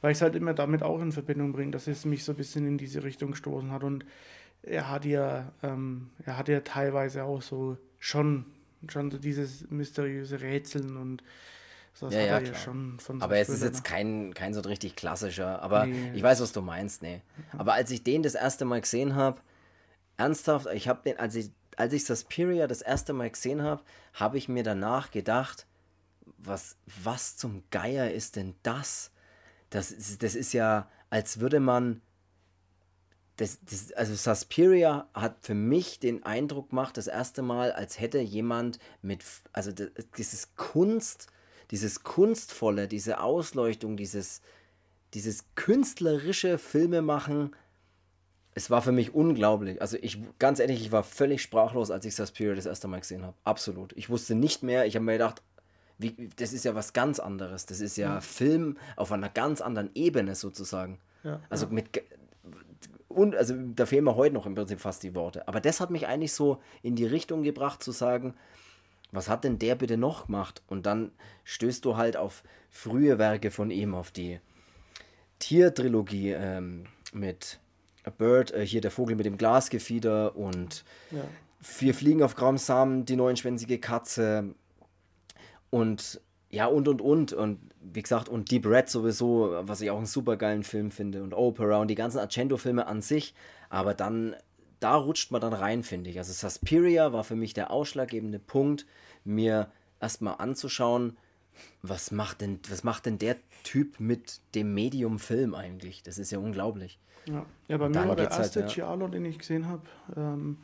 weil 0.00 0.10
ich 0.10 0.18
es 0.18 0.22
halt 0.22 0.34
immer 0.34 0.52
damit 0.52 0.82
auch 0.82 1.00
in 1.00 1.12
Verbindung 1.12 1.52
bringe, 1.52 1.70
dass 1.70 1.86
es 1.86 2.04
mich 2.04 2.24
so 2.24 2.32
ein 2.32 2.36
bisschen 2.36 2.66
in 2.66 2.76
diese 2.76 3.04
Richtung 3.04 3.30
gestoßen 3.30 3.70
hat. 3.70 3.84
Und 3.84 4.04
er 4.62 4.90
hat 4.90 5.04
ja, 5.04 5.52
ähm, 5.62 6.10
er 6.24 6.36
hat 6.36 6.48
ja 6.48 6.60
teilweise 6.60 7.22
auch 7.22 7.42
so 7.42 7.76
schon, 8.00 8.46
schon 8.88 9.10
so 9.10 9.18
dieses 9.18 9.70
mysteriöse 9.70 10.40
Rätseln 10.40 10.96
und 10.96 11.22
so 11.92 12.08
ja, 12.08 12.20
ja, 12.20 12.38
ja 12.40 12.54
schon 12.54 12.98
von 12.98 13.20
Aber 13.20 13.36
es 13.36 13.48
ist 13.48 13.62
jetzt 13.62 13.84
kein, 13.84 14.32
kein 14.34 14.54
so 14.54 14.60
richtig 14.60 14.96
klassischer, 14.96 15.62
aber 15.62 15.86
nee. 15.86 16.12
ich 16.14 16.22
weiß, 16.22 16.40
was 16.40 16.52
du 16.52 16.62
meinst, 16.62 17.02
nee. 17.02 17.20
Aber 17.56 17.74
als 17.74 17.90
ich 17.90 18.02
den 18.02 18.22
das 18.22 18.34
erste 18.34 18.64
Mal 18.64 18.80
gesehen 18.80 19.14
habe, 19.14 19.40
ernsthaft, 20.16 20.66
ich 20.72 20.88
habe 20.88 21.02
den, 21.04 21.18
als 21.18 21.34
ich, 21.34 21.50
als 21.76 21.92
ich 21.92 22.04
Suspiria 22.04 22.66
das 22.66 22.82
erste 22.82 23.12
Mal 23.12 23.30
gesehen 23.30 23.62
habe, 23.62 23.82
habe 24.14 24.38
ich 24.38 24.48
mir 24.48 24.62
danach 24.62 25.10
gedacht, 25.10 25.66
was, 26.38 26.76
was 27.02 27.36
zum 27.36 27.64
Geier 27.70 28.10
ist 28.10 28.36
denn 28.36 28.54
das? 28.62 29.10
Das, 29.70 29.94
das 30.18 30.34
ist 30.34 30.52
ja, 30.52 30.88
als 31.10 31.40
würde 31.40 31.60
man. 31.60 32.02
Das, 33.36 33.58
das, 33.64 33.92
also 33.92 34.14
Suspiria 34.14 35.08
hat 35.14 35.38
für 35.40 35.54
mich 35.54 35.98
den 35.98 36.24
Eindruck 36.24 36.70
gemacht, 36.70 36.98
das 36.98 37.06
erste 37.06 37.40
Mal, 37.40 37.72
als 37.72 37.98
hätte 37.98 38.18
jemand 38.18 38.78
mit, 39.00 39.24
also 39.52 39.72
das, 39.72 39.88
dieses 40.18 40.54
Kunst, 40.56 41.28
dieses 41.70 42.02
Kunstvolle, 42.02 42.88
diese 42.88 43.20
Ausleuchtung, 43.20 43.96
dieses, 43.96 44.40
dieses 45.14 45.44
künstlerische 45.54 46.58
Filmemachen, 46.58 47.54
es 48.54 48.70
war 48.70 48.82
für 48.82 48.92
mich 48.92 49.14
unglaublich. 49.14 49.80
Also 49.80 49.96
ich, 50.00 50.18
ganz 50.38 50.58
ehrlich, 50.58 50.80
ich 50.80 50.92
war 50.92 51.04
völlig 51.04 51.42
sprachlos, 51.42 51.90
als 51.90 52.04
ich 52.04 52.14
Suspiria 52.14 52.54
das 52.54 52.66
erste 52.66 52.88
Mal 52.88 53.00
gesehen 53.00 53.22
habe. 53.22 53.36
Absolut. 53.44 53.92
Ich 53.96 54.10
wusste 54.10 54.34
nicht 54.34 54.62
mehr, 54.62 54.86
ich 54.86 54.96
habe 54.96 55.04
mir 55.04 55.12
gedacht, 55.12 55.42
wie, 55.98 56.30
das 56.36 56.52
ist 56.52 56.64
ja 56.64 56.74
was 56.74 56.92
ganz 56.92 57.20
anderes. 57.20 57.66
Das 57.66 57.80
ist 57.80 57.96
ja, 57.96 58.14
ja. 58.14 58.20
Film 58.20 58.76
auf 58.96 59.12
einer 59.12 59.28
ganz 59.28 59.60
anderen 59.60 59.90
Ebene 59.94 60.34
sozusagen. 60.34 60.98
Ja, 61.22 61.40
also 61.50 61.66
ja. 61.66 61.72
mit 61.72 62.02
und 63.08 63.34
also 63.34 63.54
da 63.74 63.86
fehlen 63.86 64.04
mir 64.04 64.14
heute 64.14 64.34
noch 64.34 64.46
im 64.46 64.54
Prinzip 64.54 64.80
fast 64.80 65.02
die 65.02 65.14
Worte. 65.16 65.46
Aber 65.48 65.60
das 65.60 65.80
hat 65.80 65.90
mich 65.90 66.06
eigentlich 66.06 66.32
so 66.32 66.62
in 66.82 66.94
die 66.94 67.06
Richtung 67.06 67.42
gebracht 67.42 67.82
zu 67.82 67.90
sagen, 67.90 68.34
was 69.12 69.28
hat 69.28 69.44
denn 69.44 69.58
der 69.58 69.74
bitte 69.74 69.96
noch 69.96 70.26
gemacht? 70.26 70.62
Und 70.66 70.86
dann 70.86 71.12
stößt 71.44 71.84
du 71.84 71.96
halt 71.96 72.16
auf 72.16 72.42
frühe 72.70 73.18
Werke 73.18 73.50
von 73.50 73.70
ihm, 73.70 73.94
auf 73.94 74.10
die 74.10 74.40
Tiertrilogie 75.38 76.32
ähm, 76.32 76.84
mit 77.12 77.60
A 78.04 78.10
Bird, 78.10 78.52
äh, 78.52 78.64
hier 78.66 78.80
der 78.80 78.90
Vogel 78.90 79.16
mit 79.16 79.26
dem 79.26 79.38
Glasgefieder 79.38 80.36
und 80.36 80.84
ja. 81.10 81.24
Vier 81.62 81.92
Fliegen 81.92 82.22
auf 82.22 82.36
grauem 82.36 82.56
Samen, 82.56 83.04
die 83.04 83.16
neunschwänzige 83.16 83.78
Katze, 83.78 84.54
und 85.70 86.20
ja, 86.50 86.66
und 86.66 86.88
und 86.88 87.00
und. 87.00 87.32
Und 87.32 87.60
wie 87.80 88.02
gesagt, 88.02 88.28
und 88.28 88.50
Deep 88.50 88.66
Red 88.66 88.88
sowieso, 88.88 89.56
was 89.62 89.80
ich 89.80 89.90
auch 89.90 89.96
einen 89.96 90.06
super 90.06 90.36
geilen 90.36 90.64
Film 90.64 90.90
finde. 90.90 91.22
Und 91.22 91.32
Opera 91.32 91.80
und 91.80 91.88
die 91.88 91.94
ganzen 91.94 92.18
Argento-Filme 92.18 92.86
an 92.86 93.00
sich. 93.00 93.34
Aber 93.68 93.94
dann, 93.94 94.34
da 94.80 94.96
rutscht 94.96 95.30
man 95.30 95.40
dann 95.40 95.52
rein, 95.52 95.82
finde 95.82 96.10
ich. 96.10 96.18
Also 96.18 96.32
Suspiria 96.32 97.12
war 97.12 97.24
für 97.24 97.36
mich 97.36 97.54
der 97.54 97.70
ausschlaggebende 97.70 98.38
Punkt, 98.38 98.86
mir 99.24 99.70
erstmal 100.00 100.36
anzuschauen, 100.38 101.16
was 101.82 102.10
macht 102.10 102.40
denn, 102.40 102.60
was 102.68 102.84
macht 102.84 103.06
denn 103.06 103.18
der 103.18 103.36
Typ 103.64 104.00
mit 104.00 104.40
dem 104.54 104.74
Medium 104.74 105.18
Film 105.18 105.54
eigentlich? 105.54 106.02
Das 106.02 106.18
ist 106.18 106.30
ja 106.30 106.38
unglaublich. 106.38 106.98
Ja, 107.26 107.44
ja 107.68 107.76
bei 107.76 107.88
mir 107.88 108.08
war 108.08 108.16
der 108.16 108.30
halt, 108.30 108.38
erste 108.38 108.60
halt, 108.62 108.76
ja. 108.76 108.86
Giallo, 108.86 109.08
den 109.08 109.24
ich 109.26 109.38
gesehen 109.38 109.66
habe, 109.66 109.82
ähm, 110.16 110.58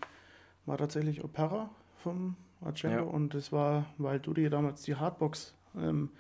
war 0.65 0.79
tatsächlich 0.79 1.23
Opera 1.23 1.69
vom 2.03 2.37
Argento. 2.63 2.99
Ja. 2.99 3.03
Und 3.03 3.35
das 3.35 3.53
war, 3.53 3.87
weil 3.99 4.19
du 4.19 4.33
dir 4.33 4.49
damals 4.49 4.83
die 4.83 4.97
Hardbox 4.97 5.55
ähm, 5.77 6.11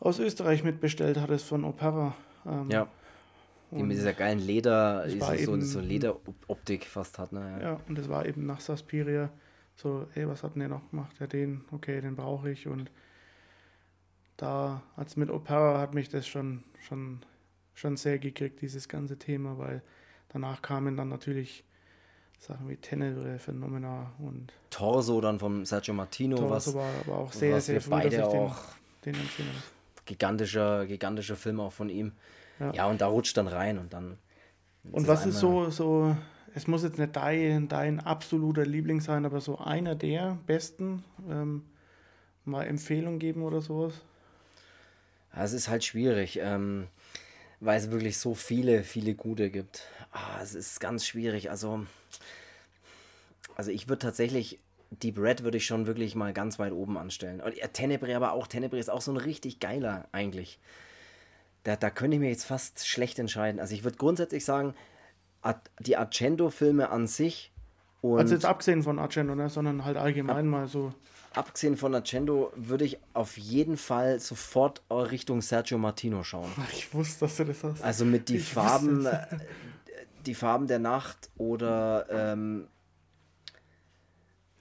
aus 0.00 0.18
Österreich 0.20 0.62
mitbestellt 0.62 1.18
hattest 1.18 1.46
von 1.46 1.64
Opera. 1.64 2.14
Ähm, 2.46 2.70
ja. 2.70 2.88
Die 3.70 3.82
mit 3.82 3.96
dieser 3.96 4.14
geilen 4.14 4.38
Leder, 4.38 5.06
so, 5.10 5.60
so 5.60 5.80
Lederoptik 5.80 6.86
fast 6.86 7.18
hat. 7.18 7.32
Ne? 7.32 7.58
Ja. 7.60 7.60
ja, 7.60 7.80
und 7.86 7.98
das 7.98 8.08
war 8.08 8.24
eben 8.24 8.46
nach 8.46 8.60
Saspiria 8.60 9.30
so, 9.76 10.06
ey, 10.14 10.26
was 10.26 10.42
hat 10.42 10.54
denn 10.54 10.60
der 10.60 10.68
noch 10.68 10.90
gemacht? 10.90 11.14
Ja, 11.20 11.26
den, 11.26 11.64
okay, 11.70 12.00
den 12.00 12.16
brauche 12.16 12.50
ich. 12.50 12.66
Und 12.66 12.90
da, 14.36 14.82
als 14.96 15.16
mit 15.16 15.30
Opera 15.30 15.78
hat 15.80 15.94
mich 15.94 16.08
das 16.08 16.26
schon, 16.26 16.64
schon, 16.80 17.20
schon 17.74 17.96
sehr 17.96 18.18
gekriegt, 18.18 18.60
dieses 18.60 18.88
ganze 18.88 19.18
Thema, 19.18 19.56
weil 19.58 19.82
danach 20.30 20.62
kamen 20.62 20.96
dann 20.96 21.08
natürlich 21.08 21.64
Sachen 22.40 22.68
wie 22.68 22.76
Tenebre, 22.76 23.38
Phenomena 23.38 24.12
und. 24.18 24.52
Torso 24.70 25.20
dann 25.20 25.38
vom 25.38 25.64
Sergio 25.64 25.94
Martino, 25.94 26.36
Torso 26.36 26.50
was, 26.50 26.74
war 26.74 26.90
aber 27.06 27.18
auch 27.18 27.32
sehr, 27.32 27.60
sehr 27.60 27.80
früh, 27.80 27.90
beide 27.90 28.26
auch 28.26 28.56
den, 29.04 29.14
den 29.14 29.46
gigantischer, 30.06 30.86
gigantischer 30.86 31.36
Film 31.36 31.60
auch 31.60 31.72
von 31.72 31.88
ihm. 31.88 32.12
Ja. 32.60 32.72
ja, 32.72 32.86
und 32.86 33.00
da 33.00 33.06
rutscht 33.06 33.36
dann 33.36 33.48
rein 33.48 33.78
und 33.78 33.92
dann. 33.92 34.18
Und 34.90 35.06
was 35.06 35.26
ist 35.26 35.38
so, 35.38 35.70
so, 35.70 36.16
es 36.54 36.66
muss 36.66 36.82
jetzt 36.82 36.98
nicht 36.98 37.14
dein, 37.14 37.68
dein 37.68 38.00
absoluter 38.00 38.64
Liebling 38.64 39.00
sein, 39.00 39.24
aber 39.24 39.40
so 39.40 39.58
einer 39.58 39.94
der 39.94 40.38
besten, 40.46 41.04
ähm, 41.28 41.64
mal 42.44 42.66
Empfehlung 42.66 43.18
geben 43.18 43.42
oder 43.42 43.60
sowas? 43.60 43.92
Ja, 45.34 45.44
es 45.44 45.52
ist 45.52 45.68
halt 45.68 45.84
schwierig, 45.84 46.38
ähm, 46.42 46.88
weil 47.60 47.78
es 47.78 47.90
wirklich 47.90 48.18
so 48.18 48.34
viele, 48.34 48.82
viele 48.82 49.14
gute 49.14 49.50
gibt. 49.50 49.86
Ah, 50.10 50.40
es 50.42 50.54
ist 50.54 50.80
ganz 50.80 51.06
schwierig. 51.06 51.50
Also, 51.50 51.86
also 53.54 53.70
ich 53.70 53.88
würde 53.88 54.00
tatsächlich 54.00 54.58
Deep 54.90 55.18
Red 55.18 55.44
würde 55.44 55.58
ich 55.58 55.66
schon 55.66 55.86
wirklich 55.86 56.14
mal 56.14 56.32
ganz 56.32 56.58
weit 56.58 56.72
oben 56.72 56.96
anstellen. 56.96 57.40
Und 57.40 57.56
ja, 57.56 57.66
Tenebre 57.68 58.16
aber 58.16 58.32
auch. 58.32 58.46
Tenebre 58.46 58.78
ist 58.78 58.90
auch 58.90 59.02
so 59.02 59.12
ein 59.12 59.18
richtig 59.18 59.60
geiler 59.60 60.08
eigentlich. 60.12 60.58
Da, 61.64 61.76
da 61.76 61.90
könnte 61.90 62.16
ich 62.16 62.20
mir 62.20 62.30
jetzt 62.30 62.44
fast 62.44 62.86
schlecht 62.86 63.18
entscheiden. 63.18 63.60
Also 63.60 63.74
ich 63.74 63.84
würde 63.84 63.98
grundsätzlich 63.98 64.44
sagen, 64.44 64.74
die 65.80 65.96
Argento-Filme 65.96 66.90
an 66.90 67.06
sich 67.06 67.52
und 68.00 68.18
also 68.18 68.34
jetzt 68.34 68.44
abgesehen 68.44 68.82
von 68.82 68.98
Argento, 68.98 69.34
ne, 69.34 69.48
sondern 69.48 69.84
halt 69.84 69.96
allgemein 69.96 70.36
ab, 70.36 70.44
mal 70.44 70.68
so. 70.68 70.92
Abgesehen 71.34 71.76
von 71.76 71.94
Argento 71.94 72.52
würde 72.54 72.84
ich 72.84 72.98
auf 73.12 73.36
jeden 73.36 73.76
Fall 73.76 74.20
sofort 74.20 74.82
Richtung 74.90 75.42
Sergio 75.42 75.78
Martino 75.78 76.22
schauen. 76.22 76.50
Ich 76.72 76.92
wusste, 76.94 77.26
dass 77.26 77.36
du 77.36 77.44
das 77.44 77.64
hast. 77.64 77.82
Also 77.82 78.04
mit 78.04 78.28
die 78.28 78.36
ich 78.36 78.52
Farben, 78.52 79.08
Die 80.26 80.34
Farben 80.34 80.66
der 80.66 80.78
Nacht 80.78 81.30
oder 81.36 82.06
ähm, 82.10 82.68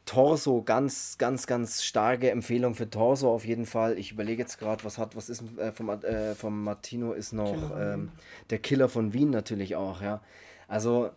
Torso, 0.07 0.63
ganz, 0.63 1.17
ganz, 1.17 1.45
ganz 1.47 1.83
starke 1.83 2.31
Empfehlung 2.31 2.73
für 2.75 2.89
Torso 2.89 3.29
auf 3.31 3.45
jeden 3.45 3.65
Fall. 3.65 3.99
Ich 3.99 4.13
überlege 4.13 4.41
jetzt 4.41 4.57
gerade, 4.57 4.83
was 4.85 4.97
hat, 4.97 5.15
was 5.15 5.29
ist 5.29 5.43
äh, 5.57 5.71
vom, 5.71 5.89
äh, 5.89 6.33
vom 6.33 6.63
Martino 6.63 7.11
ist 7.11 7.33
noch 7.33 7.51
Killer 7.51 7.93
ähm, 7.93 8.11
der 8.49 8.59
Killer 8.59 8.89
von 8.89 9.13
Wien 9.13 9.29
natürlich 9.29 9.75
auch, 9.75 10.01
ja. 10.01 10.21
Also 10.69 11.11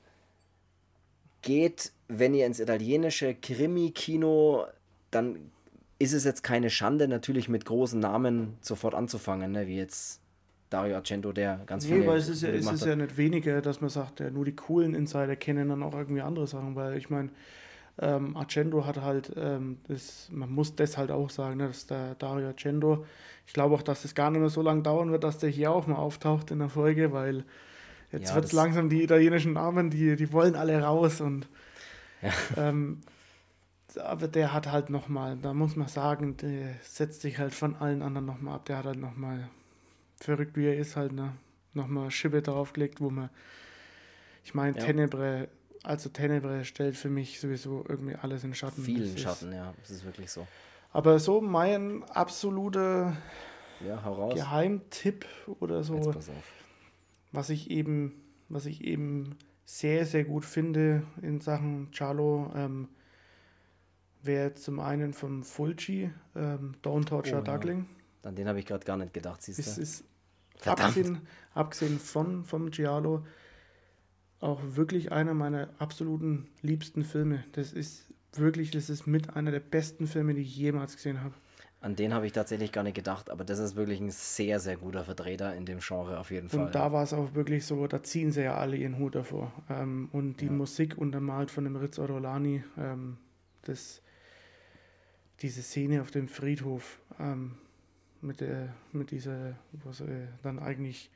geht, 1.43 1.93
wenn 2.09 2.35
ihr 2.35 2.47
ins 2.47 2.59
italienische 2.61 3.35
Krimi-Kino, 3.35 4.67
dann 5.11 5.51
ist 6.01 6.13
es 6.13 6.25
jetzt 6.25 6.43
keine 6.43 6.69
Schande, 6.69 7.07
natürlich 7.07 7.49
mit 7.49 7.65
großen 7.65 8.01
Namen 8.01 8.57
sofort 8.61 8.95
anzufangen, 8.95 9.53
ne? 9.53 9.69
wie 9.69 9.77
jetzt 9.77 10.21
Dario 10.69 10.97
Argento, 10.97 11.33
der 11.33 11.61
ganz 11.67 11.85
nee, 11.85 11.91
viele. 11.91 12.01
Nee, 12.01 12.07
weil 12.09 12.19
es 12.19 12.29
ist, 12.29 12.43
ja, 12.43 12.49
es 12.51 12.71
ist 12.71 12.85
ja 12.85 12.97
nicht 12.97 13.17
weniger, 13.17 13.63
dass 13.63 13.81
man 13.81 13.91
sagt, 13.91 14.21
ja, 14.21 14.31
nur 14.31 14.45
die 14.45 14.57
coolen 14.57 14.95
Insider 14.95 15.37
kennen 15.37 15.69
dann 15.69 15.83
auch 15.83 15.95
irgendwie 15.95 16.23
andere 16.23 16.47
Sachen, 16.47 16.75
weil 16.75 16.97
ich 16.97 17.09
meine, 17.09 17.31
ähm, 18.01 18.37
Argento 18.37 18.87
hat 18.87 19.01
halt, 19.01 19.33
ähm, 19.37 19.79
das, 19.87 20.29
man 20.33 20.51
muss 20.51 20.75
das 20.75 20.97
halt 20.97 21.11
auch 21.11 21.31
sagen, 21.31 21.59
ne, 21.59 21.69
dass 21.69 21.87
der 21.87 22.15
Dario 22.15 22.49
Argento, 22.49 23.05
ich 23.47 23.53
glaube 23.53 23.75
auch, 23.75 23.83
dass 23.83 24.05
es 24.05 24.15
gar 24.15 24.31
nicht 24.31 24.41
mehr 24.41 24.49
so 24.49 24.63
lange 24.63 24.83
dauern 24.83 25.13
wird, 25.13 25.23
dass 25.23 25.39
der 25.39 25.51
hier 25.51 25.71
auch 25.71 25.87
mal 25.87 25.97
auftaucht 25.97 26.51
in 26.51 26.61
der 26.61 26.71
Folge, 26.71 27.13
weil 27.13 27.45
jetzt 28.11 28.31
ja, 28.31 28.35
wird 28.37 28.47
es 28.47 28.53
langsam 28.53 28.89
die 28.89 29.03
italienischen 29.03 29.53
Namen, 29.53 29.91
die, 29.91 30.17
die 30.17 30.33
wollen 30.33 30.57
alle 30.57 30.81
raus 30.83 31.21
und 31.21 31.49
ja. 32.23 32.33
ähm, 32.57 33.01
aber 33.97 34.29
der 34.29 34.53
hat 34.53 34.71
halt 34.71 34.89
nochmal, 34.89 35.37
da 35.37 35.53
muss 35.53 35.77
man 35.77 35.89
sagen, 35.89 36.37
der 36.37 36.75
setzt 36.83 37.23
sich 37.23 37.39
halt 37.39 37.55
von 37.55 37.75
allen 37.77 38.03
anderen 38.03 38.27
nochmal 38.27 38.57
ab. 38.57 38.67
Der 38.67 38.79
hat 38.79 38.85
halt 38.85 39.01
nochmal, 39.01 39.49
verrückt 40.21 40.57
wie 40.57 40.67
er 40.67 40.77
ist, 40.77 40.97
halt 40.97 41.13
ne, 41.13 41.33
nochmal 41.75 42.11
Schippe 42.11 42.41
draufgelegt, 42.41 43.01
wo 43.01 43.11
man, 43.11 43.31
ich 44.45 44.55
meine, 44.55 44.77
ja. 44.79 44.85
Tenebre 44.85 45.49
also 45.83 46.09
Tenebre 46.09 46.65
stellt 46.65 46.97
für 46.97 47.09
mich 47.09 47.41
sowieso 47.41 47.85
irgendwie 47.89 48.15
alles 48.15 48.45
in 48.45 48.55
Schatten. 48.55 48.83
Vielen 48.83 49.17
Schatten, 49.17 49.53
ja, 49.53 49.73
das 49.81 49.91
ist 49.91 50.05
wirklich 50.05 50.31
so. 50.31 50.47
Aber 50.93 51.19
so 51.19 51.41
mein 51.41 52.03
absoluter 52.05 53.17
ja, 53.87 54.29
Geheimtipp 54.35 55.27
oder 55.61 55.83
so, 55.83 56.15
was 57.33 57.51
ich 57.51 57.71
eben, 57.71 58.21
was 58.49 58.67
ich 58.67 58.85
eben 58.85 59.37
sehr, 59.65 60.05
sehr 60.05 60.25
gut 60.25 60.45
finde 60.45 61.05
in 61.23 61.41
Sachen 61.41 61.91
Charlo, 61.93 62.51
ähm, 62.57 62.89
wäre 64.23 64.55
zum 64.55 64.81
einen 64.81 65.15
vom 65.15 65.43
Fulci, 65.45 66.11
ähm, 66.35 66.75
Don't 66.83 67.07
Torture 67.07 67.41
oh, 67.41 67.45
Duckling. 67.45 67.87
Ja. 68.23 68.29
An 68.29 68.35
den 68.35 68.49
habe 68.49 68.59
ich 68.59 68.67
gerade 68.67 68.85
gar 68.85 68.97
nicht 68.97 69.15
gedacht, 69.15 69.41
siehst 69.43 69.59
du. 69.59 69.63
Es 69.63 69.79
ist 69.79 70.05
abgesehen, 70.65 71.21
abgesehen 71.55 71.99
von 71.99 72.45
vom 72.45 72.71
Giallo 72.71 73.25
auch 74.41 74.61
wirklich 74.63 75.13
einer 75.13 75.35
meiner 75.35 75.69
absoluten 75.79 76.49
liebsten 76.63 77.05
Filme. 77.05 77.45
Das 77.53 77.73
ist 77.73 78.07
wirklich, 78.33 78.71
das 78.71 78.91
ist 78.91 79.07
mit 79.07 79.37
einer 79.37 79.51
der 79.51 79.61
besten 79.61 80.07
Filme, 80.07 80.35
die 80.35 80.43
ich 80.43 80.57
jemals 80.57 80.97
gesehen 80.97 81.23
habe. 81.23 81.35
An 81.83 81.97
den 81.97 82.13
habe 82.13 82.27
ich 82.27 82.33
tatsächlich 82.33 82.73
gar 82.73 82.83
nicht 82.83 82.95
gedacht, 82.95 83.31
aber 83.31 83.43
das 83.43 83.59
ist 83.59 83.75
wirklich 83.75 84.01
ein 84.01 84.11
sehr, 84.11 84.61
sehr 84.61 84.77
guter 84.77 85.05
Vertreter 85.05 85.55
in 85.55 85.65
dem 85.65 85.79
Genre 85.79 86.19
auf 86.19 86.31
jeden 86.31 86.51
Fall. 86.51 86.67
Und 86.67 86.75
da 86.75 86.93
war 86.93 87.03
es 87.03 87.15
auch 87.15 87.35
wirklich 87.35 87.65
so, 87.65 87.87
da 87.87 88.03
ziehen 88.03 88.33
sie 88.33 88.43
ja 88.43 88.57
alle 88.57 88.77
ihren 88.77 88.99
Hut 88.99 89.15
davor. 89.15 89.51
Ähm, 89.71 90.11
und 90.13 90.43
die 90.43 90.47
ja. 90.47 90.53
Musik 90.53 90.99
untermalt 90.99 91.51
von 91.51 91.65
dem 91.65 91.77
Ritz 91.77 91.99
Orolani, 91.99 92.63
ähm, 92.77 93.17
das, 93.63 94.03
diese 95.41 95.63
Szene 95.63 96.03
auf 96.03 96.11
dem 96.11 96.29
Friedhof 96.29 97.01
ähm, 97.19 97.57
mit, 98.21 98.43
der, 98.43 98.75
mit 98.93 99.11
dieser, 99.11 99.57
wo 99.73 99.93
sie 99.93 100.29
dann 100.43 100.59
eigentlich 100.59 101.11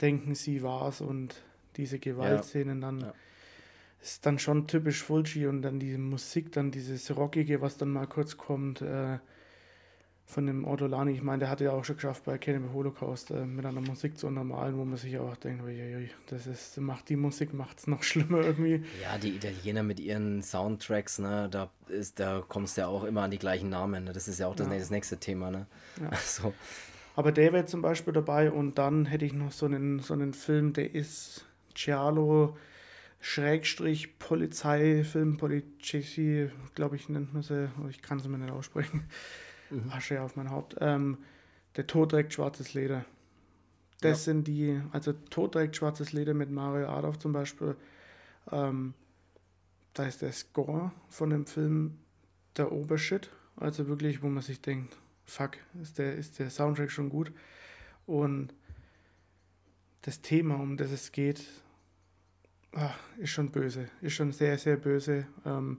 denken, 0.00 0.34
sie 0.34 0.62
war 0.62 0.88
es 0.88 1.02
und 1.02 1.42
diese 1.76 1.98
Gewaltszenen 1.98 2.80
dann. 2.80 3.00
Ja. 3.00 3.14
Ist 4.02 4.24
dann 4.26 4.38
schon 4.38 4.66
typisch 4.68 5.02
Fulci 5.02 5.46
und 5.46 5.62
dann 5.62 5.80
die 5.80 5.96
Musik, 5.96 6.52
dann 6.52 6.70
dieses 6.70 7.16
Rockige, 7.16 7.60
was 7.60 7.76
dann 7.76 7.90
mal 7.90 8.06
kurz 8.06 8.36
kommt, 8.36 8.82
äh, 8.82 9.18
von 10.26 10.44
dem 10.44 10.64
Ortolani. 10.64 11.12
Ich 11.12 11.22
meine, 11.22 11.40
der 11.40 11.50
hatte 11.50 11.64
ja 11.64 11.70
auch 11.70 11.84
schon 11.84 11.96
geschafft, 11.96 12.24
bei 12.24 12.36
Cannibal 12.36 12.72
Holocaust 12.72 13.30
äh, 13.30 13.46
mit 13.46 13.64
einer 13.64 13.80
Musik 13.80 14.18
zu 14.18 14.26
untermalen, 14.26 14.76
wo 14.76 14.84
man 14.84 14.96
sich 14.96 15.16
auch 15.18 15.36
denkt, 15.36 15.62
uiuiui, 15.62 16.10
das 16.26 16.48
ist, 16.48 16.78
macht 16.78 17.08
die 17.08 17.16
Musik 17.16 17.54
macht 17.54 17.78
es 17.78 17.86
noch 17.86 18.02
schlimmer 18.02 18.40
irgendwie. 18.40 18.84
Ja, 19.02 19.16
die 19.18 19.36
Italiener 19.36 19.84
mit 19.84 20.00
ihren 20.00 20.42
Soundtracks, 20.42 21.20
ne, 21.20 21.48
da 21.50 21.70
ist, 21.88 22.18
da 22.18 22.42
kommst 22.46 22.76
du 22.76 22.82
ja 22.82 22.88
auch 22.88 23.04
immer 23.04 23.22
an 23.22 23.30
die 23.30 23.38
gleichen 23.38 23.68
Namen. 23.68 24.04
Ne? 24.04 24.12
Das 24.12 24.26
ist 24.26 24.40
ja 24.40 24.48
auch 24.48 24.56
das, 24.56 24.66
ja. 24.68 24.76
das 24.76 24.90
nächste 24.90 25.16
Thema, 25.18 25.50
ne? 25.50 25.66
Ja. 26.00 26.10
Also. 26.10 26.52
Aber 27.14 27.32
der 27.32 27.52
wäre 27.52 27.64
zum 27.64 27.80
Beispiel 27.80 28.12
dabei 28.12 28.50
und 28.50 28.76
dann 28.78 29.06
hätte 29.06 29.24
ich 29.24 29.32
noch 29.32 29.52
so 29.52 29.66
einen, 29.66 30.00
so 30.00 30.12
einen 30.12 30.34
Film, 30.34 30.72
der 30.74 30.94
ist 30.94 31.46
Giallo 31.76 32.56
Schrägstrich 33.20 34.18
Polizeifilm, 34.18 35.36
Polici, 35.36 36.50
glaube 36.74 36.96
ich, 36.96 37.08
nennt 37.08 37.34
man 37.34 37.42
sie, 37.42 37.70
ich 37.88 38.02
kann 38.02 38.18
sie 38.18 38.28
mir 38.28 38.38
nicht 38.38 38.52
aussprechen. 38.52 39.04
Mhm. 39.70 39.90
Asche 39.90 40.22
auf 40.22 40.36
mein 40.36 40.50
Haupt. 40.50 40.76
Ähm, 40.80 41.18
der 41.76 41.86
Tod 41.86 42.10
trägt 42.10 42.34
schwarzes 42.34 42.74
Leder. 42.74 43.04
Das 44.00 44.26
ja. 44.26 44.32
sind 44.32 44.46
die, 44.46 44.80
also 44.92 45.12
Tod 45.12 45.52
trägt 45.52 45.76
schwarzes 45.76 46.12
Leder 46.12 46.34
mit 46.34 46.50
Mario 46.50 46.88
Adolf 46.88 47.18
zum 47.18 47.32
Beispiel. 47.32 47.76
Ähm, 48.52 48.94
da 49.94 50.04
ist 50.04 50.22
der 50.22 50.32
Score 50.32 50.92
von 51.08 51.30
dem 51.30 51.46
Film 51.46 51.98
der 52.56 52.70
Obershit. 52.72 53.30
Also 53.56 53.88
wirklich, 53.88 54.22
wo 54.22 54.28
man 54.28 54.42
sich 54.42 54.60
denkt, 54.60 54.96
fuck, 55.24 55.56
ist 55.82 55.98
der, 55.98 56.14
ist 56.14 56.38
der 56.38 56.50
Soundtrack 56.50 56.90
schon 56.90 57.08
gut. 57.08 57.32
Und 58.06 58.54
das 60.02 60.20
Thema, 60.20 60.56
um 60.56 60.76
das 60.76 60.92
es 60.92 61.10
geht, 61.10 61.44
ach, 62.76 62.98
ist 63.18 63.30
schon 63.30 63.50
böse. 63.50 63.88
Ist 64.00 64.14
schon 64.14 64.32
sehr, 64.32 64.58
sehr 64.58 64.76
böse. 64.76 65.26
Ähm, 65.44 65.78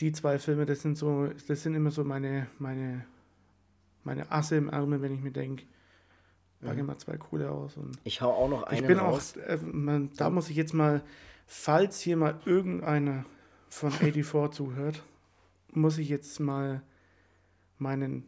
die 0.00 0.12
zwei 0.12 0.38
Filme, 0.38 0.66
das 0.66 0.82
sind 0.82 0.96
so, 0.96 1.28
das 1.46 1.62
sind 1.62 1.74
immer 1.74 1.90
so 1.90 2.04
meine, 2.04 2.48
meine, 2.58 3.04
meine 4.02 4.30
Asse 4.30 4.56
im 4.56 4.68
Ärmel, 4.68 5.02
wenn 5.02 5.14
ich 5.14 5.20
mir 5.20 5.30
denke, 5.30 5.64
packe 6.60 6.80
mhm. 6.80 6.86
mal 6.86 6.98
zwei 6.98 7.16
coole 7.16 7.50
aus. 7.50 7.76
Und 7.76 7.98
ich 8.04 8.20
hau 8.20 8.30
auch 8.30 8.48
noch 8.48 8.64
einen 8.64 8.80
Ich 8.80 8.86
bin 8.86 8.98
raus. 8.98 9.34
auch, 9.36 9.48
äh, 9.48 9.58
man, 9.58 10.10
da 10.16 10.30
muss 10.30 10.50
ich 10.50 10.56
jetzt 10.56 10.74
mal, 10.74 11.02
falls 11.46 12.00
hier 12.00 12.16
mal 12.16 12.40
irgendeiner 12.44 13.24
von 13.68 13.90
84 13.90 14.56
zuhört, 14.56 15.04
muss 15.72 15.98
ich 15.98 16.08
jetzt 16.08 16.40
mal 16.40 16.82
meinen 17.78 18.26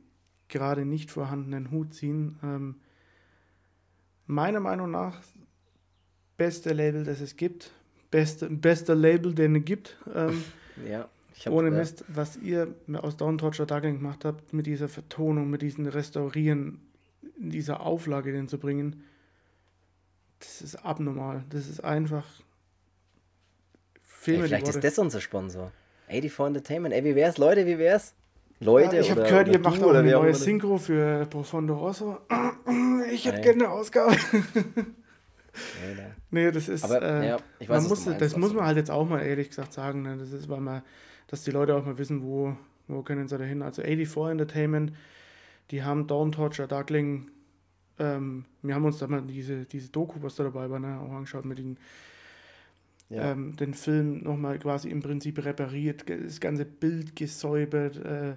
gerade 0.49 0.85
nicht 0.85 1.11
vorhandenen 1.11 1.71
Hut 1.71 1.95
ziehen. 1.95 2.39
Ähm, 2.43 2.77
meiner 4.27 4.61
Meinung 4.61 4.91
nach 4.91 5.21
beste 6.37 6.73
Label, 6.73 7.05
das 7.05 7.21
es 7.21 7.37
gibt. 7.37 7.71
Beste, 8.11 8.49
bester 8.49 8.95
Label, 8.95 9.35
den 9.35 9.57
es 9.57 9.65
gibt. 9.65 9.97
Ähm, 10.15 10.45
ja. 10.89 11.09
Hab, 11.45 11.53
ohne 11.53 11.71
Mist, 11.71 12.05
was 12.09 12.37
ihr 12.37 12.75
aus 12.95 13.17
Down 13.17 13.39
Torture 13.39 13.67
Darkling 13.67 13.97
gemacht 13.97 14.25
habt, 14.25 14.53
mit 14.53 14.67
dieser 14.67 14.89
Vertonung, 14.89 15.51
mit 15.51 15.63
diesem 15.63 15.87
Restaurieren, 15.87 16.81
in 17.39 17.51
dieser 17.51 17.81
Auflage 17.81 18.33
den 18.33 18.47
zu 18.47 18.59
bringen, 18.59 19.03
das 20.39 20.63
ist 20.63 20.77
abnormal. 20.77 21.45
Das 21.51 21.69
ist 21.69 21.83
einfach. 21.83 22.25
Ey, 24.25 24.41
vielleicht 24.41 24.69
ist 24.69 24.85
das 24.85 24.99
unser 24.99 25.21
Sponsor. 25.21 25.73
84 26.09 26.47
Entertainment. 26.47 26.95
Ey, 26.95 27.05
wie 27.05 27.15
wär's, 27.15 27.39
Leute, 27.39 27.67
wie 27.67 27.79
wär's? 27.79 28.15
Leute, 28.61 28.97
ja, 28.97 29.03
ich 29.03 29.11
habe 29.11 29.23
gehört, 29.23 29.49
ihr 29.49 29.59
macht 29.59 29.83
auch 29.83 29.93
eine 29.93 30.09
neue 30.09 30.35
Synchro 30.35 30.79
für 30.79 31.27
Profondo 31.27 31.75
Rosso. 31.75 32.19
Ich 33.13 33.27
hätte 33.27 33.43
gerne 33.43 33.65
eine 33.65 33.73
Ausgabe. 33.73 34.17
Nee, 35.53 35.95
nee. 35.95 36.11
nee, 36.31 36.51
das 36.51 36.69
ist. 36.69 36.85
Aber, 36.85 37.03
äh, 37.03 37.29
ja, 37.29 37.37
ich 37.59 37.69
weiß, 37.69 37.83
man 37.83 37.89
muss, 37.91 38.07
meinst, 38.07 38.21
das 38.21 38.37
muss 38.37 38.53
man 38.55 38.65
halt 38.65 38.77
jetzt 38.77 38.91
auch 38.91 39.07
mal 39.07 39.21
ehrlich 39.21 39.49
gesagt 39.49 39.73
sagen. 39.73 40.03
Ne? 40.03 40.17
Das 40.17 40.33
ist, 40.33 40.49
weil 40.49 40.61
man, 40.61 40.83
dass 41.29 41.45
die 41.45 41.51
Leute 41.51 41.75
auch 41.75 41.85
mal 41.85 41.99
wissen, 41.99 42.23
wo, 42.23 42.57
wo 42.89 43.03
können 43.03 43.29
sie 43.29 43.37
da 43.37 43.45
hin. 43.45 43.63
Also 43.63 43.83
84 43.83 44.31
Entertainment, 44.31 44.93
die 45.71 45.83
haben 45.83 46.07
Dawn 46.07 46.33
Torture, 46.33 46.69
Darkling. 46.69 47.31
Ähm, 47.99 48.47
wir 48.63 48.75
haben 48.75 48.85
uns 48.85 48.99
da 48.99 49.07
mal 49.07 49.23
diese, 49.23 49.67
diese 49.67 49.91
Doku, 49.91 50.23
was 50.23 50.37
da 50.37 50.45
dabei 50.45 50.71
war, 50.71 50.79
ne, 50.79 50.99
auch 51.01 51.13
angeschaut 51.13 51.45
mit 51.45 51.59
den. 51.59 51.79
Ja. 53.11 53.33
Ähm, 53.33 53.57
den 53.57 53.75
Film 53.75 54.23
nochmal 54.23 54.59
quasi 54.59 54.89
im 54.89 55.03
Prinzip 55.03 55.45
repariert, 55.45 56.09
das 56.09 56.41
ganze 56.41 56.65
Bild 56.65 57.15
gesäubert. 57.15 57.97
Äh, 57.97 58.37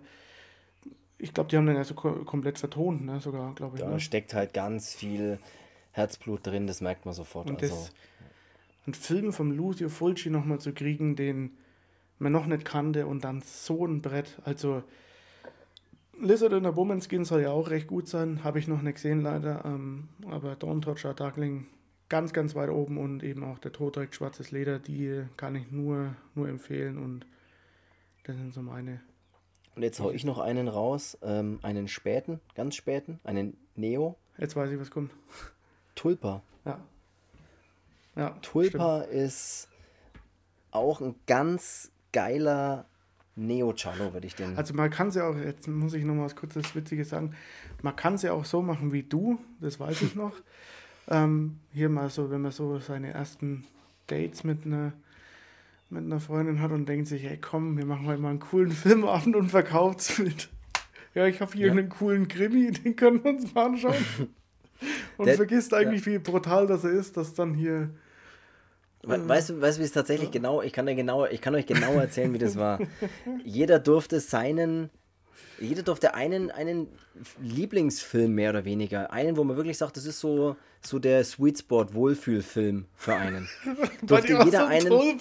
ich 1.17 1.33
glaube, 1.33 1.49
die 1.49 1.55
haben 1.55 1.65
den 1.65 1.77
also 1.77 1.93
komplett 1.93 2.59
vertont, 2.59 3.05
ne, 3.05 3.21
sogar, 3.21 3.55
glaube 3.55 3.77
ich. 3.77 3.83
Da 3.83 3.89
ne? 3.89 3.99
steckt 4.01 4.33
halt 4.33 4.53
ganz 4.53 4.93
viel 4.93 5.39
Herzblut 5.95 6.45
drin, 6.45 6.67
das 6.67 6.81
merkt 6.81 7.05
man 7.05 7.13
sofort. 7.13 7.49
Und 7.49 7.61
also. 7.61 7.73
das, 7.73 7.93
einen 8.85 8.93
Film 8.93 9.31
von 9.31 9.51
Lucio 9.51 9.88
Fulci 9.88 10.30
nochmal 10.30 10.59
zu 10.59 10.73
kriegen, 10.73 11.15
den 11.15 11.57
man 12.19 12.34
noch 12.34 12.45
nicht 12.45 12.65
kannte 12.65 13.07
und 13.07 13.23
dann 13.23 13.41
so 13.41 13.85
ein 13.85 14.01
Brett. 14.01 14.38
Also 14.43 14.84
Lizard 16.19 16.51
in 16.51 16.63
der 16.63 16.76
Woman 16.76 17.01
Skin 17.01 17.23
soll 17.23 17.41
ja 17.41 17.51
auch 17.51 17.69
recht 17.69 17.88
gut 17.88 18.09
sein, 18.09 18.43
habe 18.43 18.59
ich 18.59 18.67
noch 18.67 18.81
nicht 18.81 18.95
gesehen 18.95 19.22
leider, 19.22 19.63
ähm, 19.65 20.09
aber 20.30 20.55
Dawn 20.55 20.81
Torture 20.81 21.15
Darkling 21.15 21.67
ganz, 22.09 22.34
ganz 22.34 22.55
weit 22.55 22.69
oben 22.69 22.97
und 22.97 23.23
eben 23.23 23.43
auch 23.43 23.57
der 23.57 23.72
Tod 23.72 23.95
trägt 23.95 24.15
schwarzes 24.15 24.51
Leder, 24.51 24.80
die 24.80 25.23
kann 25.38 25.55
ich 25.55 25.72
nur, 25.72 26.15
nur 26.35 26.49
empfehlen 26.49 26.97
und 26.97 27.26
das 28.26 28.35
sind 28.35 28.53
so 28.53 28.61
meine. 28.61 29.01
Und 29.76 29.84
jetzt 29.84 29.99
hau 29.99 30.11
ich 30.11 30.26
noch 30.26 30.39
einen 30.39 30.67
raus, 30.67 31.17
ähm, 31.22 31.59
einen 31.61 31.88
späten, 31.88 32.39
ganz 32.53 32.76
späten, 32.76 33.19
einen 33.23 33.57
Neo. 33.76 34.17
Jetzt 34.38 34.55
weiß 34.55 34.72
ich, 34.72 34.80
was 34.80 34.91
kommt. 34.91 35.11
Tulpa. 35.95 36.41
Ja. 36.65 36.80
Ja, 38.15 38.30
Tulpa 38.41 39.03
stimmt. 39.03 39.13
ist 39.13 39.67
auch 40.72 41.01
ein 41.01 41.15
ganz 41.26 41.91
geiler 42.11 42.85
Neo-Cello, 43.35 44.13
würde 44.13 44.27
ich 44.27 44.35
den. 44.35 44.57
Also 44.57 44.73
man 44.73 44.89
kann 44.89 45.09
es 45.09 45.15
ja 45.15 45.27
auch, 45.27 45.35
jetzt 45.35 45.67
muss 45.67 45.93
ich 45.93 46.05
noch 46.05 46.15
mal 46.15 46.26
was 46.26 46.35
kurzes 46.35 46.76
Witziges 46.76 47.09
sagen, 47.09 47.35
man 47.81 47.95
kann 47.95 48.15
es 48.15 48.22
ja 48.22 48.31
auch 48.31 48.45
so 48.45 48.61
machen 48.61 48.93
wie 48.93 49.03
du, 49.03 49.39
das 49.59 49.80
weiß 49.80 50.01
ich 50.01 50.15
noch. 50.15 50.34
ähm, 51.09 51.59
hier 51.73 51.89
mal 51.89 52.09
so, 52.09 52.31
wenn 52.31 52.41
man 52.41 52.51
so 52.51 52.80
seine 52.80 53.11
ersten 53.11 53.65
Dates 54.07 54.43
mit 54.43 54.65
einer 54.65 54.93
mit 55.89 56.03
einer 56.03 56.19
Freundin 56.19 56.61
hat 56.61 56.72
und 56.72 56.88
denkt 56.88 57.07
sich, 57.07 57.23
hey 57.23 57.38
komm, 57.38 57.77
wir 57.77 57.85
machen 57.85 58.07
heute 58.07 58.22
mal 58.22 58.30
einen 58.30 58.39
coolen 58.39 58.72
Filmabend 58.72 59.35
und 59.35 59.49
verkauft 59.49 59.99
es 59.99 60.17
mit. 60.17 60.49
Ja, 61.13 61.27
ich 61.27 61.39
habe 61.41 61.51
hier 61.53 61.67
ja. 61.67 61.72
einen 61.72 61.89
coolen 61.89 62.27
Krimi, 62.27 62.72
den 62.84 62.95
können 62.95 63.23
wir 63.23 63.31
uns 63.31 63.53
mal 63.53 63.67
anschauen. 63.67 63.95
Und 65.17 65.27
Der, 65.27 65.35
vergisst 65.35 65.73
eigentlich, 65.73 66.05
ja. 66.05 66.13
wie 66.13 66.19
brutal 66.19 66.67
das 66.67 66.83
ist, 66.83 67.17
dass 67.17 67.33
dann 67.33 67.53
hier. 67.53 67.89
We 69.03 69.27
weißt 69.27 69.51
du, 69.51 69.61
weißt, 69.61 69.79
wie 69.79 69.83
es 69.83 69.91
tatsächlich 69.91 70.29
ja. 70.29 70.33
genau, 70.33 70.61
ich 70.61 70.73
kann, 70.73 70.87
genau, 70.87 71.25
ich 71.25 71.41
kann 71.41 71.53
euch 71.53 71.67
genau 71.67 71.93
erzählen, 71.93 72.33
wie 72.33 72.39
das 72.39 72.57
war. 72.57 72.79
Jeder 73.43 73.79
durfte 73.79 74.19
seinen, 74.19 74.89
jeder 75.59 75.83
durfte 75.83 76.15
einen, 76.15 76.49
einen 76.51 76.87
Lieblingsfilm 77.39 78.33
mehr 78.33 78.49
oder 78.49 78.65
weniger, 78.65 79.11
einen, 79.11 79.37
wo 79.37 79.43
man 79.43 79.55
wirklich 79.57 79.77
sagt, 79.77 79.95
das 79.95 80.05
ist 80.05 80.19
so, 80.19 80.55
so 80.81 80.99
der 80.99 81.23
Sweet 81.23 81.59
Spot 81.59 81.93
Wohlfühlfilm 81.93 82.85
für 82.95 83.15
einen. 83.15 83.47
durfte 84.01 84.33
jeder 84.43 84.61
so 84.61 84.65
einen, 84.65 85.19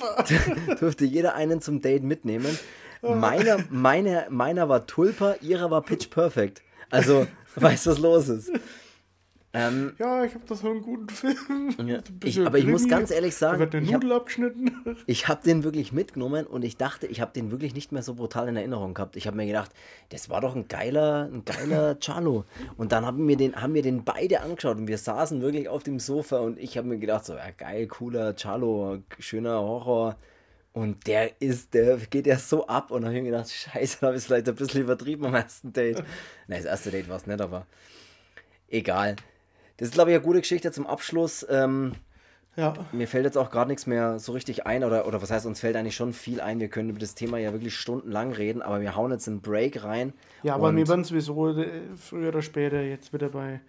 durfte 0.81 1.05
jeder 1.05 1.35
einen 1.35 1.61
zum 1.61 1.81
Date 1.81 2.03
mitnehmen. 2.03 2.59
Meiner, 3.03 3.59
meine, 3.69 4.27
meiner 4.31 4.69
war 4.69 4.87
Tulpa, 4.87 5.37
ihrer 5.43 5.71
war 5.71 5.83
Pitch 5.83 6.09
Perfect. 6.09 6.63
Also, 6.91 7.27
weißt 7.57 7.87
du, 7.87 7.91
was 7.91 7.99
los 7.99 8.29
ist? 8.29 8.51
Ähm, 9.57 9.95
ja, 10.01 10.25
ich 10.25 10.35
habe 10.35 10.45
das 10.49 10.61
so 10.61 10.69
einen 10.69 10.83
guten 10.83 11.09
Film. 11.09 11.77
Ja, 11.87 12.01
ich, 12.25 12.45
aber 12.45 12.59
ich 12.59 12.67
muss 12.67 12.89
ganz 12.89 13.13
ehrlich 13.13 13.37
sagen, 13.37 13.61
wird 13.61 13.73
der 13.73 13.83
Nudel 13.83 14.11
hab, 14.13 14.23
abgeschnitten. 14.23 14.73
Ich 15.07 15.29
habe 15.29 15.45
den 15.45 15.63
wirklich 15.63 15.93
mitgenommen 15.93 16.45
und 16.45 16.65
ich 16.65 16.77
dachte, 16.77 17.07
ich 17.07 17.21
habe 17.21 17.33
den 17.33 17.53
wirklich 17.53 17.73
nicht 17.73 17.93
mehr 17.93 18.03
so 18.03 18.15
brutal 18.15 18.49
in 18.49 18.57
Erinnerung 18.57 18.95
gehabt. 18.95 19.15
Ich 19.15 19.29
habe 19.29 19.37
mir 19.37 19.47
gedacht, 19.47 19.71
das 20.09 20.29
war 20.29 20.41
doch 20.41 20.57
ein 20.57 20.67
geiler, 20.67 21.31
ein 21.33 21.45
geiler 21.45 21.97
Charlo. 22.01 22.45
Und 22.77 22.91
dann 22.91 23.07
haben 23.07 23.29
wir 23.29 23.37
den, 23.37 23.55
haben 23.55 23.75
wir 23.75 23.83
den 23.83 24.05
beide 24.05 24.41
angeschaut 24.41 24.77
und 24.77 24.89
wir 24.89 24.99
saßen 24.99 25.41
wirklich 25.41 25.69
auf 25.69 25.85
dem 25.85 26.01
Sofa 26.01 26.39
und 26.39 26.59
ich 26.59 26.77
habe 26.77 26.89
mir 26.89 26.99
gedacht, 26.99 27.25
so 27.25 27.35
ja 27.35 27.51
geil, 27.57 27.87
cooler 27.87 28.35
Charlo, 28.35 28.99
schöner 29.21 29.61
Horror. 29.61 30.17
Und 30.73 31.07
der 31.07 31.41
ist, 31.41 31.75
der 31.75 31.99
geht 31.99 32.27
ja 32.27 32.37
so 32.37 32.67
ab 32.67 32.91
und 32.91 33.03
dann 33.03 33.11
habe 33.11 33.19
ich 33.19 33.23
mir 33.23 33.31
gedacht, 33.31 33.53
scheiße, 33.53 33.99
da 34.01 34.09
habe 34.09 34.17
ich 34.17 34.23
es 34.23 34.27
vielleicht 34.27 34.49
ein 34.49 34.57
bisschen 34.57 34.81
übertrieben 34.81 35.25
am 35.27 35.35
ersten 35.37 35.73
Date. 35.73 35.99
Nein, 36.49 36.59
das 36.59 36.65
erste 36.65 36.91
Date 36.91 37.09
war 37.09 37.19
es 37.19 37.29
nicht, 37.29 37.41
aber 37.41 37.69
egal. 38.69 39.15
Das 39.77 39.89
ist, 39.89 39.95
glaube 39.95 40.11
ich, 40.11 40.17
eine 40.17 40.25
gute 40.25 40.41
Geschichte 40.41 40.71
zum 40.73 40.87
Abschluss. 40.87 41.45
Ähm, 41.49 41.93
ja. 42.57 42.75
Mir 42.93 43.09
fällt 43.09 43.25
jetzt 43.25 43.37
auch 43.37 43.51
gerade 43.51 43.69
nichts 43.69 43.87
mehr 43.87 44.19
so 44.21 44.33
richtig 44.33 44.65
ein, 44.67 44.85
oder, 44.85 45.07
oder 45.07 45.21
was 45.21 45.31
heißt, 45.31 45.45
uns 45.47 45.59
fällt 45.59 45.75
eigentlich 45.75 45.97
schon 45.97 46.13
viel 46.13 46.41
ein. 46.41 46.61
Wir 46.61 46.69
können 46.69 46.91
über 46.91 47.01
das 47.01 47.15
Thema 47.17 47.39
ja 47.39 47.53
wirklich 47.53 47.75
stundenlang 47.75 48.33
reden, 48.33 48.63
aber 48.63 48.81
wir 48.81 48.95
hauen 48.95 49.11
jetzt 49.11 49.27
einen 49.27 49.41
Break 49.41 49.83
rein. 49.83 50.13
Ja, 50.45 50.55
aber 50.55 50.75
wir 50.75 50.87
werden 50.87 51.05
sowieso 51.05 51.49
äh, 51.59 51.81
früher 51.97 52.29
oder 52.29 52.43
später 52.43 52.81
jetzt 52.81 53.13
wieder 53.13 53.29
bei 53.29 53.61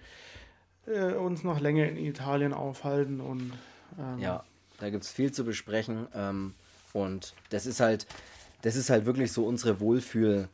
äh, 0.86 1.14
uns 1.14 1.44
noch 1.44 1.60
länger 1.60 1.88
in 1.88 1.98
Italien 1.98 2.54
aufhalten 2.54 3.22
und. 3.22 3.54
Ähm, 3.98 4.20
ja, 4.20 4.44
da 4.80 4.90
gibt 4.92 5.04
es 5.04 5.12
viel 5.12 5.32
zu 5.32 5.44
besprechen. 5.44 6.08
Ähm, 6.14 6.54
und 6.94 7.34
das 7.50 7.66
ist 7.66 7.80
halt, 7.80 8.06
das 8.62 8.76
ist 8.76 8.92
halt 8.92 9.06
wirklich 9.06 9.32
so 9.32 9.46
unsere 9.46 9.80
Wohlfühl, 9.80 10.48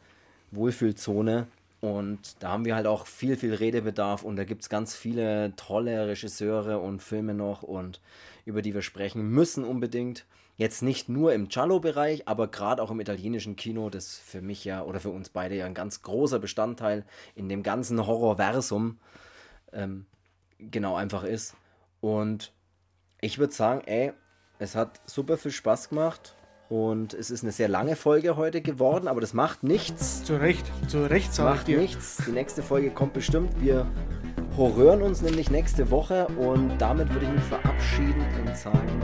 Wohlfühlzone. 0.52 1.48
Und 1.82 2.44
da 2.44 2.50
haben 2.50 2.66
wir 2.66 2.76
halt 2.76 2.86
auch 2.86 3.08
viel, 3.08 3.36
viel 3.36 3.56
Redebedarf 3.56 4.22
und 4.24 4.36
da 4.36 4.44
gibt 4.44 4.62
es 4.62 4.70
ganz 4.70 4.96
viele 4.96 5.54
tolle 5.56 6.08
Regisseure 6.08 6.80
und 6.80 7.02
Filme 7.02 7.34
noch 7.34 7.64
und 7.64 8.00
über 8.46 8.62
die 8.62 8.76
wir 8.76 8.84
sprechen 8.84 9.30
müssen 9.30 9.64
unbedingt. 9.64 10.26
Jetzt 10.58 10.84
nicht 10.84 11.10
nur 11.10 11.34
im 11.34 11.48
Giallo-Bereich, 11.48 12.28
aber 12.28 12.48
gerade 12.50 12.84
auch 12.84 12.92
im 12.92 13.00
italienischen 13.00 13.56
Kino, 13.56 13.90
das 13.90 14.16
für 14.20 14.44
mich 14.44 14.64
ja 14.64 14.84
oder 14.84 15.00
für 15.00 15.10
uns 15.10 15.30
beide 15.30 15.56
ja 15.56 15.66
ein 15.66 15.74
ganz 15.74 16.04
großer 16.04 16.38
Bestandteil 16.38 17.04
in 17.34 17.50
dem 17.50 17.64
ganzen 17.64 18.06
Horrorversum 18.06 19.00
ähm, 19.74 20.06
genau 20.60 20.96
einfach 20.96 21.24
ist. 21.24 21.56
Und 22.00 22.54
ich 23.22 23.40
würde 23.40 23.54
sagen, 23.54 23.82
ey, 23.88 24.14
es 24.60 24.76
hat 24.76 25.02
super 25.08 25.38
viel 25.40 25.52
Spaß 25.52 25.90
gemacht. 25.90 26.36
Und 26.72 27.14
es 27.14 27.32
ist 27.32 27.44
eine 27.44 27.52
sehr 27.52 27.68
lange 27.68 27.98
Folge 27.98 28.38
heute 28.38 28.62
geworden, 28.62 29.10
aber 29.10 29.20
das 29.20 29.34
macht 29.34 29.62
nichts. 29.62 30.24
Zu 30.24 30.38
Recht, 30.38 30.66
zu 30.88 31.04
Recht 31.04 31.34
sage 31.34 31.50
Macht 31.50 31.68
nichts. 31.68 32.24
Die 32.26 32.32
nächste 32.32 32.64
Folge 32.64 32.92
kommt 32.92 33.12
bestimmt. 33.12 33.52
Wir 33.62 33.86
horrören 34.56 35.02
uns 35.02 35.22
nämlich 35.22 35.52
nächste 35.52 35.92
Woche 35.92 36.28
und 36.38 36.78
damit 36.78 37.14
würde 37.14 37.26
ich 37.26 37.32
mich 37.34 37.44
verabschieden 37.44 38.26
und 38.46 38.56
sagen, 38.56 39.02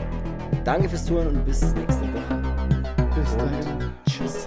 danke 0.64 0.88
fürs 0.88 1.04
Zuhören 1.04 1.26
und 1.26 1.44
bis 1.44 1.60
nächste 1.74 2.04
Woche. 2.04 2.42
Bis 3.14 3.36
dahin. 3.36 3.90
Tschüss. 4.08 4.46